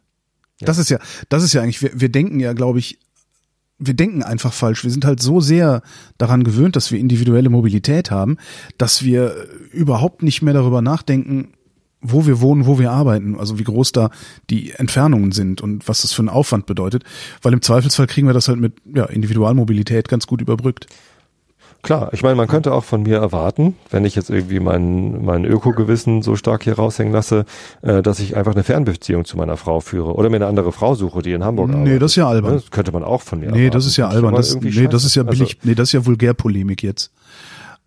Das 0.60 0.78
ist 0.78 0.90
ja, 0.90 0.98
das 1.28 1.42
ist 1.42 1.52
ja 1.52 1.62
eigentlich, 1.62 1.82
wir, 1.82 1.90
wir 1.94 2.10
denken 2.10 2.40
ja, 2.40 2.52
glaube 2.52 2.78
ich, 2.78 2.98
wir 3.80 3.94
denken 3.94 4.22
einfach 4.22 4.52
falsch. 4.52 4.84
Wir 4.84 4.90
sind 4.90 5.04
halt 5.04 5.20
so 5.20 5.40
sehr 5.40 5.82
daran 6.18 6.44
gewöhnt, 6.44 6.76
dass 6.76 6.92
wir 6.92 7.00
individuelle 7.00 7.48
Mobilität 7.48 8.10
haben, 8.10 8.36
dass 8.78 9.02
wir 9.02 9.34
überhaupt 9.72 10.22
nicht 10.22 10.42
mehr 10.42 10.54
darüber 10.54 10.82
nachdenken, 10.82 11.54
wo 12.02 12.26
wir 12.26 12.40
wohnen, 12.40 12.66
wo 12.66 12.78
wir 12.78 12.92
arbeiten, 12.92 13.38
also 13.38 13.58
wie 13.58 13.64
groß 13.64 13.92
da 13.92 14.10
die 14.48 14.72
Entfernungen 14.72 15.32
sind 15.32 15.60
und 15.60 15.88
was 15.88 16.02
das 16.02 16.12
für 16.12 16.20
einen 16.20 16.28
Aufwand 16.28 16.66
bedeutet, 16.66 17.04
weil 17.42 17.52
im 17.52 17.62
Zweifelsfall 17.62 18.06
kriegen 18.06 18.26
wir 18.26 18.34
das 18.34 18.48
halt 18.48 18.60
mit 18.60 18.74
ja, 18.94 19.04
Individualmobilität 19.04 20.08
ganz 20.08 20.26
gut 20.26 20.40
überbrückt. 20.40 20.86
Klar, 21.82 22.10
ich 22.12 22.22
meine, 22.22 22.34
man 22.34 22.46
könnte 22.46 22.72
auch 22.72 22.84
von 22.84 23.02
mir 23.02 23.16
erwarten, 23.16 23.74
wenn 23.90 24.04
ich 24.04 24.14
jetzt 24.14 24.28
irgendwie 24.28 24.60
mein, 24.60 25.24
mein 25.24 25.46
Ökogewissen 25.46 26.20
so 26.20 26.36
stark 26.36 26.64
hier 26.64 26.74
raushängen 26.74 27.12
lasse, 27.12 27.46
äh, 27.80 28.02
dass 28.02 28.20
ich 28.20 28.36
einfach 28.36 28.52
eine 28.52 28.64
Fernbeziehung 28.64 29.24
zu 29.24 29.38
meiner 29.38 29.56
Frau 29.56 29.80
führe 29.80 30.14
oder 30.14 30.28
mir 30.28 30.36
eine 30.36 30.46
andere 30.46 30.72
Frau 30.72 30.94
suche, 30.94 31.22
die 31.22 31.32
in 31.32 31.42
Hamburg 31.42 31.68
nee, 31.68 31.74
arbeitet. 31.74 31.92
Nee, 31.94 31.98
das 31.98 32.12
ist 32.12 32.16
ja 32.16 32.28
albern. 32.28 32.54
Das 32.54 32.70
könnte 32.70 32.92
man 32.92 33.02
auch 33.02 33.22
von 33.22 33.40
mir 33.40 33.50
Nee, 33.50 33.58
erwarten. 33.58 33.70
das 33.72 33.86
ist 33.86 33.96
ja 33.96 34.08
albern. 34.08 34.34
Das, 34.34 34.54
nee, 34.56 34.88
das 34.88 35.04
ist 35.04 35.14
ja 35.14 35.22
billig, 35.22 35.56
also, 35.56 35.68
nee, 35.68 35.74
das 35.74 35.88
ist 35.88 35.92
ja 35.92 36.04
Vulgärpolemik 36.04 36.82
jetzt. 36.82 37.12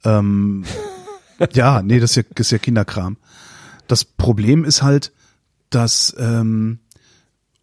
Ähm, 0.03 0.63
ja, 1.53 1.83
nee, 1.83 1.99
das 1.99 2.11
ist 2.11 2.15
ja, 2.15 2.23
das 2.33 2.47
ist 2.47 2.51
ja 2.51 2.57
Kinderkram. 2.57 3.17
Das 3.87 4.05
Problem 4.05 4.65
ist 4.65 4.81
halt, 4.81 5.11
dass 5.69 6.15
ähm, 6.17 6.79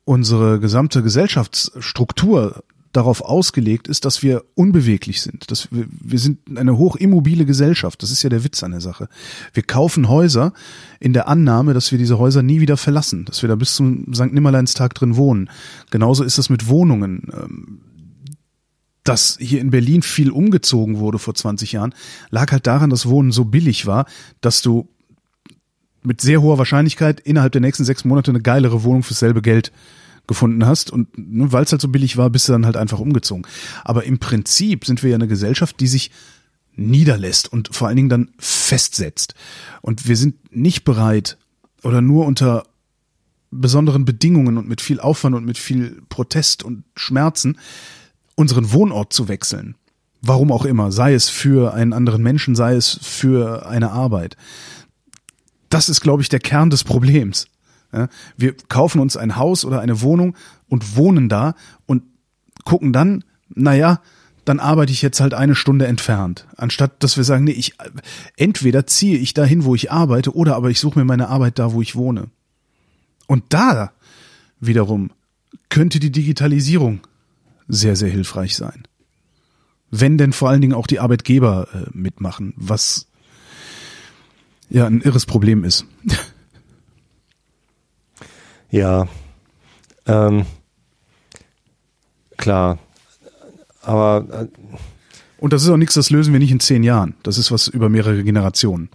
unsere 0.05 0.61
gesamte 0.61 1.03
Gesellschaftsstruktur 1.03 2.63
darauf 2.93 3.21
ausgelegt 3.21 3.87
ist, 3.87 4.05
dass 4.05 4.23
wir 4.23 4.45
unbeweglich 4.55 5.23
sind. 5.23 5.51
Dass 5.51 5.71
wir, 5.71 5.87
wir 5.91 6.19
sind 6.19 6.39
eine 6.57 6.77
hochimmobile 6.77 7.45
Gesellschaft. 7.45 8.03
Das 8.03 8.11
ist 8.11 8.23
ja 8.23 8.31
der 8.31 8.45
Witz 8.45 8.63
an 8.63 8.73
der 8.73 8.81
Sache. 8.81 9.09
Wir 9.53 9.63
kaufen 9.63 10.09
Häuser 10.09 10.53
in 10.99 11.13
der 11.13 11.29
Annahme, 11.29 11.73
dass 11.73 11.93
wir 11.93 11.99
diese 11.99 12.19
Häuser 12.19 12.43
nie 12.43 12.61
wieder 12.61 12.77
verlassen, 12.77 13.25
dass 13.25 13.43
wir 13.43 13.49
da 13.49 13.55
bis 13.55 13.75
zum 13.75 14.13
St. 14.13 14.33
Nimmerleinstag 14.33 14.95
drin 14.95 15.17
wohnen. 15.17 15.51
Genauso 15.91 16.25
ist 16.25 16.39
es 16.39 16.51
mit 16.51 16.67
Wohnungen. 16.69 17.29
Ähm, 17.33 17.81
dass 19.05 19.39
hier 19.41 19.63
in 19.63 19.71
Berlin 19.71 20.03
viel 20.03 20.31
umgezogen 20.31 20.99
wurde 20.99 21.19
vor 21.19 21.35
20 21.35 21.73
Jahren, 21.73 21.95
lag 22.29 22.53
halt 22.53 22.67
daran, 22.67 22.91
dass 22.91 23.09
Wohnen 23.09 23.33
so 23.33 23.47
billig 23.47 23.87
war, 23.87 24.05
dass 24.43 24.61
du 24.61 24.89
mit 26.03 26.21
sehr 26.21 26.43
hoher 26.43 26.59
Wahrscheinlichkeit 26.59 27.19
innerhalb 27.19 27.53
der 27.53 27.63
nächsten 27.63 27.85
sechs 27.85 28.05
Monate 28.05 28.31
eine 28.31 28.41
geilere 28.41 28.85
Wohnung 28.85 29.03
fürs 29.03 29.19
selbe 29.19 29.43
Geld 29.43 29.73
gefunden 30.27 30.67
hast 30.67 30.91
und 30.91 31.17
ne, 31.17 31.53
weil 31.53 31.65
es 31.65 31.73
halt 31.73 31.83
so 31.83 31.89
billig 31.89 32.17
war, 32.17 32.31
bist 32.31 32.49
du 32.49 32.53
dann 32.53 32.67
halt 32.67 32.77
einfach 32.77 32.99
umgezogen. 32.99 33.47
Aber 33.85 34.05
im 34.05 34.19
Prinzip 34.19 34.85
sind 34.85 35.03
wir 35.03 35.11
ja 35.11 35.17
eine 35.17 35.29
Gesellschaft, 35.29 35.81
die 35.81 35.87
sich 35.87 36.11
niederlässt 36.77 37.53
und 37.53 37.75
vor 37.75 37.89
allen 37.89 37.97
Dingen 37.97 38.09
dann 38.09 38.31
festsetzt. 38.39 39.35
Und 39.83 40.09
wir 40.09 40.17
sind 40.17 40.55
nicht 40.55 40.85
bereit 40.85 41.37
oder 41.83 42.01
nur 42.01 42.27
unter 42.27 42.65
besonderen 43.51 44.05
Bedingungen 44.05 44.57
und 44.57 44.69
mit 44.69 44.81
viel 44.81 45.01
Aufwand 45.01 45.35
und 45.35 45.45
mit 45.45 45.59
viel 45.59 46.03
Protest 46.09 46.63
und 46.63 46.85
Schmerzen 46.95 47.59
unseren 48.37 48.73
Wohnort 48.73 49.13
zu 49.13 49.29
wechseln. 49.29 49.75
Warum 50.23 50.53
auch 50.53 50.65
immer, 50.65 50.93
sei 50.93 51.15
es 51.15 51.29
für 51.29 51.75
einen 51.75 51.93
anderen 51.93 52.23
Menschen, 52.23 52.55
sei 52.55 52.75
es 52.75 53.01
für 53.03 53.67
eine 53.67 53.91
Arbeit 53.91 54.37
das 55.71 55.89
ist, 55.89 56.03
glaube 56.03 56.21
ich, 56.23 56.29
der 56.29 56.41
Kern 56.41 56.69
des 56.69 56.85
Problems. 56.85 57.47
Wir 58.37 58.55
kaufen 58.69 59.01
uns 59.01 59.17
ein 59.17 59.37
Haus 59.37 59.65
oder 59.65 59.81
eine 59.81 60.01
Wohnung 60.01 60.37
und 60.69 60.97
wohnen 60.97 61.29
da 61.29 61.55
und 61.87 62.03
gucken 62.65 62.93
dann, 62.93 63.25
naja, 63.49 64.01
dann 64.45 64.61
arbeite 64.61 64.93
ich 64.93 65.03
jetzt 65.03 65.21
halt 65.21 65.35
eine 65.35 65.55
Stunde 65.55 65.87
entfernt. 65.87 66.47
Anstatt 66.57 67.03
dass 67.03 67.17
wir 67.17 67.25
sagen, 67.25 67.45
nee, 67.45 67.53
ich 67.53 67.75
entweder 68.37 68.87
ziehe 68.87 69.19
ich 69.19 69.35
dahin, 69.35 69.65
wo 69.65 69.75
ich 69.75 69.93
arbeite, 69.93 70.35
oder 70.35 70.57
aber 70.57 70.71
ich 70.71 70.81
suche 70.81 70.99
mir 70.99 71.05
meine 71.05 71.29
Arbeit 71.29 71.59
da, 71.59 71.73
wo 71.73 71.83
ich 71.83 71.97
wohne. 71.97 72.31
Und 73.27 73.45
da 73.51 73.93
wiederum 74.59 75.11
könnte 75.69 76.01
die 76.01 76.11
Digitalisierung 76.11 77.01
sehr, 77.69 77.97
sehr 77.97 78.11
hilfreich 78.11 78.57
sein. 78.57 78.85
Wenn 79.91 80.19
denn 80.19 80.33
vor 80.33 80.49
allen 80.49 80.61
Dingen 80.61 80.75
auch 80.75 80.87
die 80.87 81.01
Arbeitgeber 81.01 81.69
äh, 81.73 81.91
mitmachen, 81.93 82.55
was 82.57 83.07
ja 84.69 84.87
ein 84.87 85.01
irres 85.01 85.27
Problem 85.27 85.65
ist. 85.65 85.85
Ja. 88.71 89.09
Ähm, 90.07 90.47
klar. 92.37 92.79
Aber 93.83 94.27
äh, 94.31 94.47
Und 95.39 95.53
das 95.53 95.63
ist 95.63 95.69
auch 95.69 95.77
nichts, 95.77 95.95
das 95.95 96.11
lösen 96.11 96.33
wir 96.33 96.41
nicht 96.41 96.53
in 96.53 96.61
zehn 96.61 96.83
Jahren. 96.83 97.15
Das 97.23 97.39
ist 97.39 97.51
was 97.51 97.69
über 97.69 97.89
mehrere 97.89 98.23
Generationen. 98.25 98.91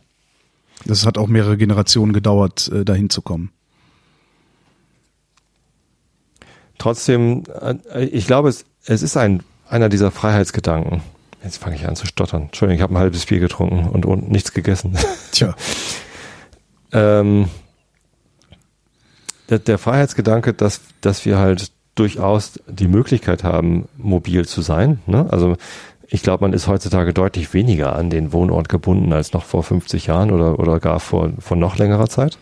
Das 0.86 1.06
hat 1.06 1.18
auch 1.18 1.28
mehrere 1.28 1.58
Generationen 1.58 2.14
gedauert, 2.14 2.70
äh, 2.70 2.86
dahin 2.86 3.10
zu 3.10 3.22
kommen. 3.22 3.52
trotzdem, 6.86 7.44
äh, 7.92 8.06
ich 8.06 8.28
glaube, 8.28 8.50
es, 8.50 8.66
es 8.86 9.02
ist 9.02 9.18
ein, 9.18 9.42
einer 9.68 9.90
dieser 9.90 10.12
Freiheitsgedanken. 10.12 11.02
Jetzt 11.44 11.58
fange 11.58 11.76
ich 11.76 11.88
an 11.88 11.96
zu 11.96 12.06
stottern. 12.06 12.44
Entschuldigung, 12.44 12.78
ich 12.78 12.82
habe 12.84 12.94
ein 12.94 13.00
halbes 13.00 13.26
Bier 13.26 13.40
getrunken 13.40 13.90
und, 13.90 14.06
und 14.06 14.30
nichts 14.30 14.54
gegessen. 14.54 14.96
Tja, 15.32 15.56
ähm, 16.92 17.50
der, 19.50 19.60
der 19.60 19.78
Freiheitsgedanke, 19.78 20.54
dass, 20.54 20.82
dass 21.02 21.26
wir 21.26 21.38
halt 21.38 21.72
durchaus 21.96 22.60
die 22.68 22.88
Möglichkeit 22.88 23.44
haben, 23.44 23.88
mobil 23.98 24.46
zu 24.46 24.62
sein. 24.62 25.00
Ne? 25.06 25.26
Also 25.32 25.56
ich 26.08 26.22
glaube, 26.22 26.44
man 26.44 26.54
ist 26.54 26.68
heutzutage 26.68 27.14
deutlich 27.14 27.54
weniger 27.54 27.96
an 27.96 28.10
den 28.10 28.32
Wohnort 28.34 28.70
gebunden 28.70 29.12
als 29.14 29.34
noch 29.34 29.44
vor 29.44 29.64
50 29.64 30.08
Jahren 30.08 30.32
oder, 30.32 30.60
oder 30.60 30.80
gar 30.80 31.00
vor, 31.00 31.32
vor 31.40 31.58
noch 31.58 31.78
längerer 31.78 32.08
Zeit. 32.08 32.38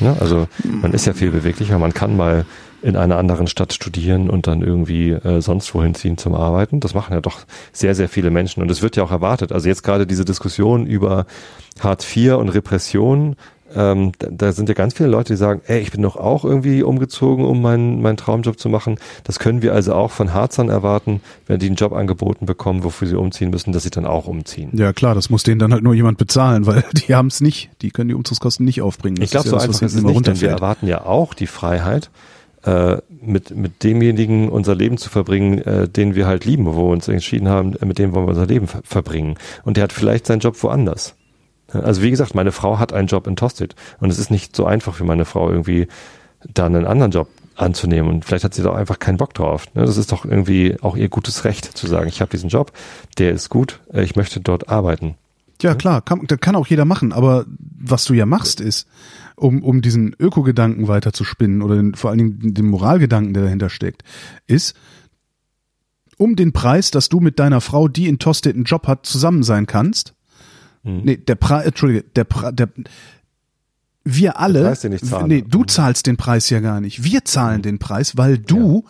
Ne? 0.00 0.16
Also 0.20 0.46
man 0.64 0.92
ist 0.92 1.06
ja 1.06 1.14
viel 1.14 1.30
beweglicher, 1.30 1.78
man 1.78 1.94
kann 1.94 2.16
mal 2.16 2.44
in 2.80 2.96
einer 2.96 3.16
anderen 3.16 3.48
Stadt 3.48 3.72
studieren 3.72 4.30
und 4.30 4.46
dann 4.46 4.62
irgendwie 4.62 5.10
äh, 5.10 5.40
sonst 5.40 5.74
wohin 5.74 5.94
ziehen 5.94 6.16
zum 6.16 6.34
Arbeiten. 6.34 6.78
Das 6.78 6.94
machen 6.94 7.12
ja 7.12 7.20
doch 7.20 7.40
sehr, 7.72 7.94
sehr 7.96 8.08
viele 8.08 8.30
Menschen 8.30 8.62
und 8.62 8.70
es 8.70 8.82
wird 8.82 8.94
ja 8.94 9.02
auch 9.02 9.10
erwartet. 9.10 9.50
Also 9.50 9.68
jetzt 9.68 9.82
gerade 9.82 10.06
diese 10.06 10.24
Diskussion 10.24 10.86
über 10.86 11.26
Hartz 11.80 12.16
IV 12.16 12.34
und 12.34 12.50
Repression, 12.50 13.34
ähm, 13.74 14.12
da, 14.18 14.28
da 14.30 14.52
sind 14.52 14.68
ja 14.68 14.74
ganz 14.74 14.94
viele 14.94 15.08
Leute, 15.08 15.32
die 15.32 15.36
sagen, 15.36 15.60
ey, 15.66 15.80
ich 15.80 15.90
bin 15.90 16.02
doch 16.02 16.16
auch 16.16 16.44
irgendwie 16.44 16.82
umgezogen, 16.82 17.44
um 17.44 17.60
meinen, 17.60 18.00
meinen 18.00 18.16
Traumjob 18.16 18.58
zu 18.58 18.68
machen. 18.68 18.98
Das 19.24 19.38
können 19.38 19.62
wir 19.62 19.74
also 19.74 19.94
auch 19.94 20.10
von 20.10 20.32
Harzern 20.32 20.68
erwarten, 20.68 21.20
wenn 21.46 21.58
die 21.58 21.66
einen 21.66 21.76
Job 21.76 21.92
angeboten 21.92 22.46
bekommen, 22.46 22.84
wofür 22.84 23.08
sie 23.08 23.16
umziehen 23.16 23.50
müssen, 23.50 23.72
dass 23.72 23.82
sie 23.82 23.90
dann 23.90 24.06
auch 24.06 24.26
umziehen. 24.26 24.70
ja 24.72 24.92
klar, 24.92 25.14
das 25.14 25.30
muss 25.30 25.42
denen 25.42 25.58
dann 25.58 25.72
halt 25.72 25.82
nur 25.82 25.94
jemand 25.94 26.18
bezahlen, 26.18 26.66
weil 26.66 26.84
die 26.94 27.14
haben 27.14 27.28
es 27.28 27.40
nicht. 27.40 27.70
Die 27.82 27.90
können 27.90 28.08
die 28.08 28.14
Umzugskosten 28.14 28.64
nicht 28.64 28.82
aufbringen. 28.82 29.16
Das 29.16 29.26
Ich 29.26 29.30
glaube, 29.30 29.44
ist 29.44 29.50
so 29.50 29.56
ja 29.56 29.60
das, 29.60 29.68
einfach 29.68 29.86
ist 29.86 29.94
es 29.94 30.02
nicht, 30.02 30.26
denn 30.26 30.40
wir 30.40 30.50
erwarten 30.50 30.86
ja 30.86 31.04
auch 31.04 31.34
die 31.34 31.46
Freiheit, 31.46 32.10
äh, 32.64 32.98
mit, 33.20 33.56
mit 33.56 33.82
demjenigen 33.84 34.48
unser 34.48 34.74
Leben 34.74 34.96
zu 34.96 35.10
verbringen, 35.10 35.58
äh, 35.58 35.88
den 35.88 36.14
wir 36.14 36.26
halt 36.26 36.44
lieben, 36.44 36.66
wo 36.66 36.76
wir 36.76 36.92
uns 36.92 37.08
entschieden 37.08 37.48
haben, 37.48 37.74
mit 37.84 37.98
dem 37.98 38.14
wollen 38.14 38.26
wir 38.26 38.30
unser 38.30 38.46
Leben 38.46 38.66
ver 38.66 38.80
verbringen. 38.84 39.36
Und 39.64 39.76
der 39.76 39.84
hat 39.84 39.92
vielleicht 39.92 40.26
seinen 40.26 40.40
Job 40.40 40.60
woanders. 40.62 41.14
Also 41.68 42.02
wie 42.02 42.10
gesagt, 42.10 42.34
meine 42.34 42.52
Frau 42.52 42.78
hat 42.78 42.92
einen 42.92 43.08
Job 43.08 43.26
in 43.26 43.36
Tosted 43.36 43.74
und 44.00 44.10
es 44.10 44.18
ist 44.18 44.30
nicht 44.30 44.56
so 44.56 44.64
einfach 44.64 44.94
für 44.94 45.04
meine 45.04 45.24
Frau 45.24 45.50
irgendwie 45.50 45.88
dann 46.54 46.74
einen 46.74 46.86
anderen 46.86 47.12
Job 47.12 47.28
anzunehmen 47.56 48.10
und 48.10 48.24
vielleicht 48.24 48.44
hat 48.44 48.54
sie 48.54 48.62
doch 48.62 48.74
einfach 48.74 48.98
keinen 48.98 49.18
Bock 49.18 49.34
drauf. 49.34 49.66
ne? 49.74 49.84
Das 49.84 49.96
ist 49.96 50.12
doch 50.12 50.24
irgendwie 50.24 50.76
auch 50.80 50.96
ihr 50.96 51.08
gutes 51.08 51.44
Recht 51.44 51.64
zu 51.64 51.86
sagen, 51.86 52.08
ich 52.08 52.20
habe 52.20 52.30
diesen 52.30 52.48
Job, 52.48 52.72
der 53.18 53.32
ist 53.32 53.48
gut, 53.48 53.80
äh, 53.92 54.02
ich 54.02 54.16
möchte 54.16 54.40
dort 54.40 54.68
arbeiten. 54.68 55.16
Ja, 55.60 55.74
klar, 55.74 56.02
kann, 56.02 56.24
das 56.28 56.38
kann 56.38 56.54
auch 56.54 56.68
jeder 56.68 56.84
machen, 56.84 57.12
aber 57.12 57.44
was 57.58 58.04
du 58.04 58.14
ja 58.14 58.26
machst 58.26 58.60
ist, 58.60 58.86
um, 59.34 59.64
um 59.64 59.82
diesen 59.82 60.14
Ökogedanken 60.18 60.86
weiter 60.86 61.12
zu 61.12 61.24
spinnen 61.24 61.62
oder 61.62 61.74
den, 61.74 61.94
vor 61.94 62.10
allen 62.10 62.18
Dingen 62.18 62.54
den 62.54 62.66
Moralgedanken, 62.66 63.34
der 63.34 63.42
dahinter 63.44 63.68
steckt, 63.68 64.04
ist, 64.46 64.76
um 66.16 66.36
den 66.36 66.52
Preis, 66.52 66.90
dass 66.90 67.08
du 67.08 67.20
mit 67.20 67.38
deiner 67.38 67.60
Frau, 67.60 67.88
die 67.88 68.08
in 68.08 68.18
Tosted 68.18 68.54
einen 68.54 68.64
Job 68.64 68.86
hat, 68.86 69.06
zusammen 69.06 69.42
sein 69.42 69.66
kannst. 69.66 70.14
Mhm. 70.88 71.00
Nee, 71.04 71.16
der 71.16 71.34
Preis, 71.34 71.66
Entschuldige, 71.66 72.04
der, 72.16 72.24
Pre 72.24 72.52
der 72.52 72.68
wir 74.04 74.38
alle, 74.38 74.62
Preis, 74.62 74.80
den 74.80 74.92
ich 74.92 75.04
zahle. 75.04 75.28
nee, 75.28 75.44
du 75.46 75.64
zahlst 75.64 76.06
den 76.06 76.16
Preis 76.16 76.48
ja 76.50 76.60
gar 76.60 76.80
nicht. 76.80 77.04
Wir 77.04 77.24
zahlen 77.24 77.62
den 77.62 77.78
Preis, 77.78 78.16
weil 78.16 78.38
du 78.38 78.84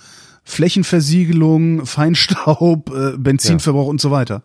Flächenversiegelung, 0.45 1.85
Feinstaub, 1.85 2.91
äh, 2.91 3.19
Benzinverbrauch 3.19 3.89
und 3.89 4.01
so 4.01 4.11
weiter. 4.11 4.43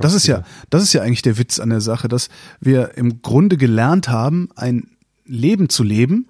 Das 0.00 0.14
ist 0.14 0.26
ja, 0.26 0.44
das 0.70 0.82
ist 0.82 0.92
ja 0.92 1.02
eigentlich 1.02 1.22
der 1.22 1.38
Witz 1.38 1.60
an 1.60 1.70
der 1.70 1.80
Sache, 1.80 2.08
dass 2.08 2.28
wir 2.60 2.96
im 2.96 3.20
Grunde 3.20 3.56
gelernt 3.56 4.08
haben, 4.08 4.48
ein 4.54 4.88
Leben 5.26 5.68
zu 5.68 5.82
leben, 5.82 6.28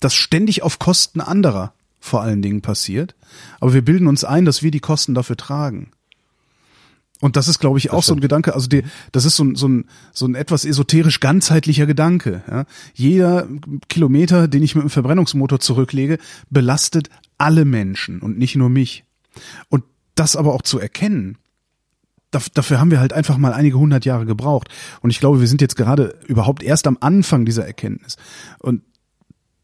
das 0.00 0.14
ständig 0.14 0.62
auf 0.62 0.78
Kosten 0.78 1.20
anderer 1.20 1.74
vor 2.00 2.22
allen 2.22 2.42
Dingen 2.42 2.62
passiert. 2.62 3.14
Aber 3.60 3.74
wir 3.74 3.84
bilden 3.84 4.08
uns 4.08 4.24
ein, 4.24 4.44
dass 4.44 4.62
wir 4.62 4.72
die 4.72 4.80
Kosten 4.80 5.14
dafür 5.14 5.36
tragen. 5.36 5.92
Und 7.22 7.36
das 7.36 7.46
ist, 7.46 7.60
glaube 7.60 7.78
ich, 7.78 7.92
auch 7.92 8.02
so 8.02 8.12
ein 8.14 8.20
Gedanke, 8.20 8.52
also 8.52 8.66
die, 8.66 8.82
das 9.12 9.24
ist 9.24 9.36
so 9.36 9.44
ein, 9.44 9.54
so 9.54 9.68
ein, 9.68 9.84
so 10.12 10.26
ein 10.26 10.34
etwas 10.34 10.64
esoterisch 10.64 11.20
ganzheitlicher 11.20 11.86
Gedanke. 11.86 12.42
Ja. 12.50 12.64
Jeder 12.94 13.46
Kilometer, 13.88 14.48
den 14.48 14.64
ich 14.64 14.74
mit 14.74 14.82
dem 14.82 14.90
Verbrennungsmotor 14.90 15.60
zurücklege, 15.60 16.18
belastet 16.50 17.10
alle 17.38 17.64
Menschen 17.64 18.18
und 18.18 18.38
nicht 18.38 18.56
nur 18.56 18.68
mich. 18.68 19.04
Und 19.68 19.84
das 20.16 20.34
aber 20.34 20.52
auch 20.52 20.62
zu 20.62 20.80
erkennen, 20.80 21.38
daf- 22.32 22.50
dafür 22.52 22.80
haben 22.80 22.90
wir 22.90 22.98
halt 22.98 23.12
einfach 23.12 23.38
mal 23.38 23.52
einige 23.52 23.78
hundert 23.78 24.04
Jahre 24.04 24.26
gebraucht. 24.26 24.68
Und 25.00 25.10
ich 25.10 25.20
glaube, 25.20 25.38
wir 25.38 25.46
sind 25.46 25.60
jetzt 25.60 25.76
gerade 25.76 26.18
überhaupt 26.26 26.64
erst 26.64 26.88
am 26.88 26.98
Anfang 27.00 27.44
dieser 27.44 27.64
Erkenntnis. 27.64 28.16
Und 28.58 28.82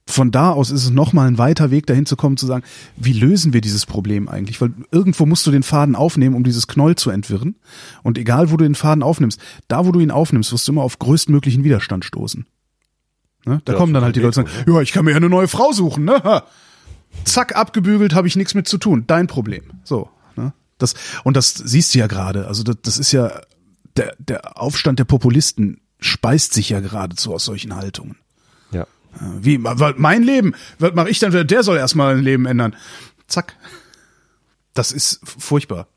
von 0.09 0.30
da 0.30 0.52
aus 0.52 0.70
ist 0.70 0.84
es 0.84 0.90
nochmal 0.90 1.28
ein 1.28 1.36
weiter 1.36 1.70
Weg 1.70 1.86
dahin 1.86 2.06
zu 2.06 2.16
kommen, 2.16 2.38
zu 2.38 2.46
sagen, 2.46 2.64
wie 2.96 3.12
lösen 3.12 3.52
wir 3.52 3.61
dieses 3.61 3.84
Problem 3.84 4.26
eigentlich? 4.28 4.59
Weil 4.61 4.72
irgendwo 4.90 5.26
musst 5.26 5.46
du 5.46 5.50
den 5.50 5.62
Faden 5.62 5.94
aufnehmen, 5.94 6.34
um 6.34 6.44
dieses 6.44 6.66
Knoll 6.66 6.96
zu 6.96 7.11
entwirren. 7.11 7.56
Und 8.02 8.16
egal, 8.16 8.50
wo 8.50 8.56
du 8.56 8.64
den 8.64 8.74
Faden 8.74 9.02
aufnimmst, 9.02 9.38
da, 9.68 9.84
wo 9.84 9.92
du 9.92 10.00
ihn 10.00 10.11
aufnimmst, 10.11 10.50
wirst 10.50 10.66
du 10.66 10.72
immer 10.72 10.82
auf 10.82 10.98
größtmöglichen 10.98 11.62
Widerstand 11.62 12.06
stoßen. 12.06 12.46
Ne? 13.44 13.61
Da 13.66 13.72
Ja, 13.74 13.78
kommen 13.78 13.92
dann 13.92 14.02
halt 14.02 14.16
die 14.16 14.20
Leute 14.20 14.40
und 14.40 14.48
sagen, 14.48 14.64
ja, 14.66 14.80
ich 14.80 14.92
kann 14.92 15.04
mir 15.04 15.11
ja 15.11 15.18
eine 15.18 15.28
neue 15.28 15.46
Frau 15.48 15.72
suchen, 15.72 16.04
ne? 16.04 16.42
Zack, 17.24 17.54
abgebügelt, 17.56 18.14
habe 18.14 18.28
ich 18.28 18.36
nichts 18.36 18.54
mit 18.54 18.66
zu 18.66 18.78
tun. 18.78 19.04
Dein 19.06 19.26
Problem. 19.26 19.64
So. 19.84 20.09
Ne? 20.36 20.54
Das, 20.78 20.94
und 21.24 21.36
das 21.36 21.52
siehst 21.52 21.94
du 21.94 21.98
ja 21.98 22.06
gerade. 22.06 22.46
Also 22.46 22.62
das, 22.62 22.76
das 22.82 22.98
ist 22.98 23.12
ja, 23.12 23.30
der, 23.96 24.14
der 24.18 24.61
Aufstand 24.61 24.98
der 24.98 25.04
Populisten 25.04 25.80
speist 26.00 26.54
sich 26.54 26.70
ja 26.70 26.80
geradezu 26.80 27.34
aus 27.34 27.44
solchen 27.44 27.76
Haltungen. 27.76 28.16
Ja. 29.14 29.32
Wie, 29.40 29.59
mein 29.59 30.22
Leben? 30.22 30.54
Was 30.78 30.94
mache 30.94 31.11
ich 31.11 31.18
dann? 31.18 31.46
Der 31.46 31.62
soll 31.62 31.76
erstmal 31.76 32.16
ein 32.16 32.22
Leben 32.22 32.46
ändern. 32.46 32.74
Zack. 33.26 33.56
Das 34.74 34.92
ist 34.92 35.20
furchtbar. 35.24 35.88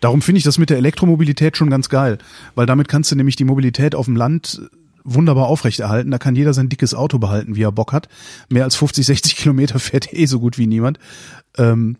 Darum 0.00 0.22
finde 0.22 0.38
ich 0.38 0.44
das 0.44 0.58
mit 0.58 0.70
der 0.70 0.78
Elektromobilität 0.78 1.56
schon 1.56 1.70
ganz 1.70 1.88
geil, 1.88 2.18
weil 2.54 2.66
damit 2.66 2.88
kannst 2.88 3.10
du 3.10 3.16
nämlich 3.16 3.36
die 3.36 3.44
Mobilität 3.44 3.94
auf 3.94 4.06
dem 4.06 4.16
Land 4.16 4.62
wunderbar 5.04 5.46
aufrechterhalten. 5.46 6.10
Da 6.10 6.18
kann 6.18 6.36
jeder 6.36 6.54
sein 6.54 6.68
dickes 6.68 6.94
Auto 6.94 7.18
behalten, 7.18 7.56
wie 7.56 7.62
er 7.62 7.72
Bock 7.72 7.92
hat. 7.92 8.08
Mehr 8.48 8.64
als 8.64 8.76
50, 8.76 9.06
60 9.06 9.36
Kilometer 9.36 9.78
fährt 9.78 10.12
eh 10.12 10.26
so 10.26 10.40
gut 10.40 10.58
wie 10.58 10.66
niemand. 10.66 10.98
Ähm, 11.58 11.96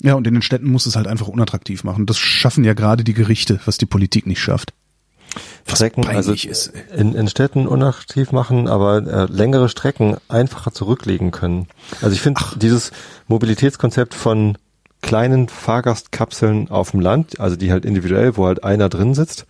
ja, 0.00 0.14
und 0.14 0.26
in 0.26 0.34
den 0.34 0.42
Städten 0.42 0.70
muss 0.70 0.86
es 0.86 0.96
halt 0.96 1.06
einfach 1.06 1.28
unattraktiv 1.28 1.84
machen. 1.84 2.06
Das 2.06 2.18
schaffen 2.18 2.64
ja 2.64 2.74
gerade 2.74 3.04
die 3.04 3.14
Gerichte, 3.14 3.60
was 3.64 3.78
die 3.78 3.86
Politik 3.86 4.26
nicht 4.26 4.40
schafft. 4.40 4.72
Strecken, 5.66 6.06
also 6.06 6.32
ist, 6.32 6.72
in, 6.94 7.14
in 7.14 7.28
Städten 7.28 7.66
unattraktiv 7.66 8.32
machen, 8.32 8.68
aber 8.68 8.98
äh, 9.06 9.32
längere 9.32 9.68
Strecken 9.68 10.16
einfacher 10.28 10.72
zurücklegen 10.72 11.30
können. 11.30 11.68
Also 12.00 12.14
ich 12.14 12.20
finde 12.20 12.40
dieses 12.56 12.92
Mobilitätskonzept 13.28 14.14
von 14.14 14.58
kleinen 15.00 15.48
Fahrgastkapseln 15.48 16.70
auf 16.70 16.92
dem 16.92 17.00
Land, 17.00 17.40
also 17.40 17.56
die 17.56 17.72
halt 17.72 17.84
individuell, 17.84 18.36
wo 18.36 18.46
halt 18.46 18.64
einer 18.64 18.88
drin 18.88 19.14
sitzt, 19.14 19.46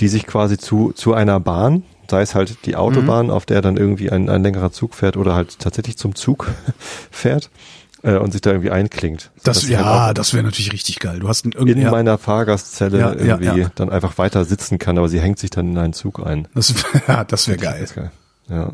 die 0.00 0.08
sich 0.08 0.26
quasi 0.26 0.58
zu, 0.58 0.92
zu 0.92 1.14
einer 1.14 1.40
Bahn, 1.40 1.84
sei 2.10 2.22
es 2.22 2.34
halt 2.34 2.66
die 2.66 2.76
Autobahn, 2.76 3.30
auf 3.30 3.46
der 3.46 3.62
dann 3.62 3.76
irgendwie 3.76 4.10
ein, 4.10 4.28
ein 4.28 4.42
längerer 4.42 4.70
Zug 4.72 4.94
fährt 4.94 5.16
oder 5.16 5.34
halt 5.34 5.58
tatsächlich 5.58 5.96
zum 5.96 6.14
Zug 6.14 6.48
fährt 7.10 7.50
äh, 8.02 8.16
und 8.16 8.32
sich 8.32 8.40
da 8.40 8.50
irgendwie 8.50 8.70
einklingt. 8.70 9.30
Das, 9.44 9.62
halt 9.62 9.70
ja, 9.70 10.08
auch 10.08 10.12
das 10.14 10.32
wäre 10.34 10.44
natürlich 10.44 10.72
richtig 10.72 10.98
geil. 11.00 11.18
Du 11.20 11.28
hast 11.28 11.44
einen 11.44 11.68
in 11.68 11.78
ja, 11.80 11.90
meiner 11.90 12.18
Fahrgastzelle 12.18 12.98
Ja, 12.98 13.12
irgendwie 13.12 13.60
ja. 13.62 13.70
dann 13.74 13.90
einfach 13.90 14.18
weiter 14.18 14.44
sitzen 14.44 14.78
kann, 14.78 14.98
aber 14.98 15.08
sie 15.08 15.20
hängt 15.20 15.38
sich 15.38 15.50
dann 15.50 15.70
in 15.70 15.78
einen 15.78 15.92
Zug 15.92 16.24
ein. 16.24 16.48
das, 16.54 16.74
ja, 17.08 17.24
das 17.24 17.48
wäre 17.48 17.58
geil. 17.58 17.86
Geil. 17.94 18.10
Ja. 18.48 18.72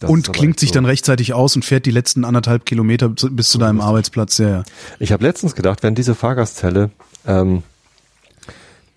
Das 0.00 0.10
und 0.10 0.32
klingt 0.32 0.58
sich 0.60 0.70
so. 0.70 0.74
dann 0.74 0.84
rechtzeitig 0.86 1.32
aus 1.34 1.54
und 1.56 1.64
fährt 1.64 1.86
die 1.86 1.90
letzten 1.90 2.24
anderthalb 2.24 2.66
Kilometer 2.66 3.08
bis 3.08 3.48
zu 3.50 3.58
deinem 3.58 3.80
Arbeitsplatz. 3.80 4.38
Ja, 4.38 4.48
ja. 4.48 4.62
Ich 4.98 5.12
habe 5.12 5.24
letztens 5.24 5.54
gedacht, 5.54 5.82
wenn 5.82 5.94
diese 5.94 6.14
Fahrgastzelle 6.14 6.90
ähm, 7.26 7.62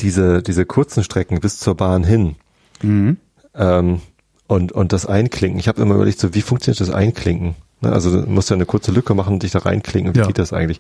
diese 0.02 0.42
diese 0.44 0.66
kurzen 0.66 1.04
Strecken 1.04 1.40
bis 1.40 1.60
zur 1.60 1.76
Bahn 1.76 2.04
hin 2.04 2.36
Mhm. 2.84 3.18
ähm, 3.56 4.02
und 4.48 4.72
und 4.72 4.92
das 4.94 5.06
Einklinken. 5.08 5.60
Ich 5.60 5.68
habe 5.68 5.82
immer 5.82 5.96
überlegt, 5.96 6.20
so 6.20 6.34
wie 6.36 6.42
funktioniert 6.42 6.80
das 6.80 6.90
Einklinken? 6.92 7.56
Ne? 7.82 7.92
Also 7.92 8.22
du 8.22 8.30
musst 8.30 8.50
ja 8.50 8.56
eine 8.56 8.66
kurze 8.66 8.92
Lücke 8.92 9.14
machen 9.14 9.34
und 9.34 9.44
dich 9.44 9.52
da 9.52 9.60
reinklinken. 9.60 10.16
Wie 10.16 10.20
Ja. 10.20 10.28
geht 10.28 10.40
das 10.40 10.54
eigentlich? 10.54 10.80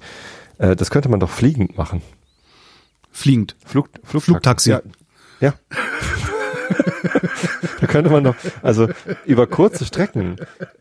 Äh, 0.58 0.76
das 0.76 0.89
könnte 0.89 1.10
man 1.10 1.20
doch 1.20 1.30
fliegend 1.30 1.78
machen. 1.78 2.02
Fliegend. 3.12 3.56
Flug, 3.66 3.89
Flugtaxi. 4.04 4.32
Flugtaxi. 4.32 4.70
Ja. 4.72 4.82
ja. 5.39 5.54
da 7.82 7.88
könnte 7.88 8.10
man 8.10 8.24
doch, 8.24 8.36
also 8.62 8.88
über 9.26 9.48
kurze 9.48 9.86
Strecken 9.86 10.38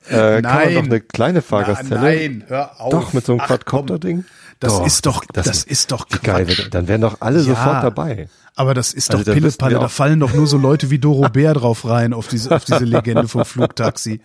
äh, 0.09 0.43
kann 0.43 0.43
man 0.43 0.75
doch 0.75 0.85
eine 0.85 1.01
kleine 1.01 1.43
Fahrgastzelle. 1.43 2.01
nein, 2.01 2.45
hör 2.49 2.81
auf. 2.81 2.91
Doch, 2.91 3.13
mit 3.13 3.25
so 3.25 3.33
einem. 3.33 3.41
Quadcopter-Ding. 3.41 4.25
Das 4.61 4.79
ist 4.87 5.05
doch, 5.07 5.25
das, 5.33 5.65
ist 5.65 5.93
doch 5.93 6.07
wie 6.11 6.19
geil. 6.19 6.47
Quatsch. 6.47 6.69
Dann 6.71 6.89
wären 6.89 7.03
doch 7.03 7.21
alle 7.21 7.39
Ja. 7.39 7.45
sofort 7.45 7.85
dabei. 7.85 8.29
Aber 8.55 8.73
das 8.73 8.95
ist 8.95 9.11
Also 9.11 9.23
doch 9.23 9.35
Pillepalle, 9.35 9.75
da 9.79 9.89
fallen 9.89 10.19
doch 10.19 10.33
nur 10.33 10.47
so 10.47 10.57
Leute 10.57 10.91
wie 10.91 10.99
Doro 10.99 11.29
Bär 11.29 11.53
drauf 11.53 11.87
rein, 11.87 12.15
auf 12.15 12.29
diese, 12.29 12.55
auf 12.57 12.65
diese 12.65 12.85
Legende 12.87 13.29
vom 13.29 13.45
Flugtaxi. 13.45 14.23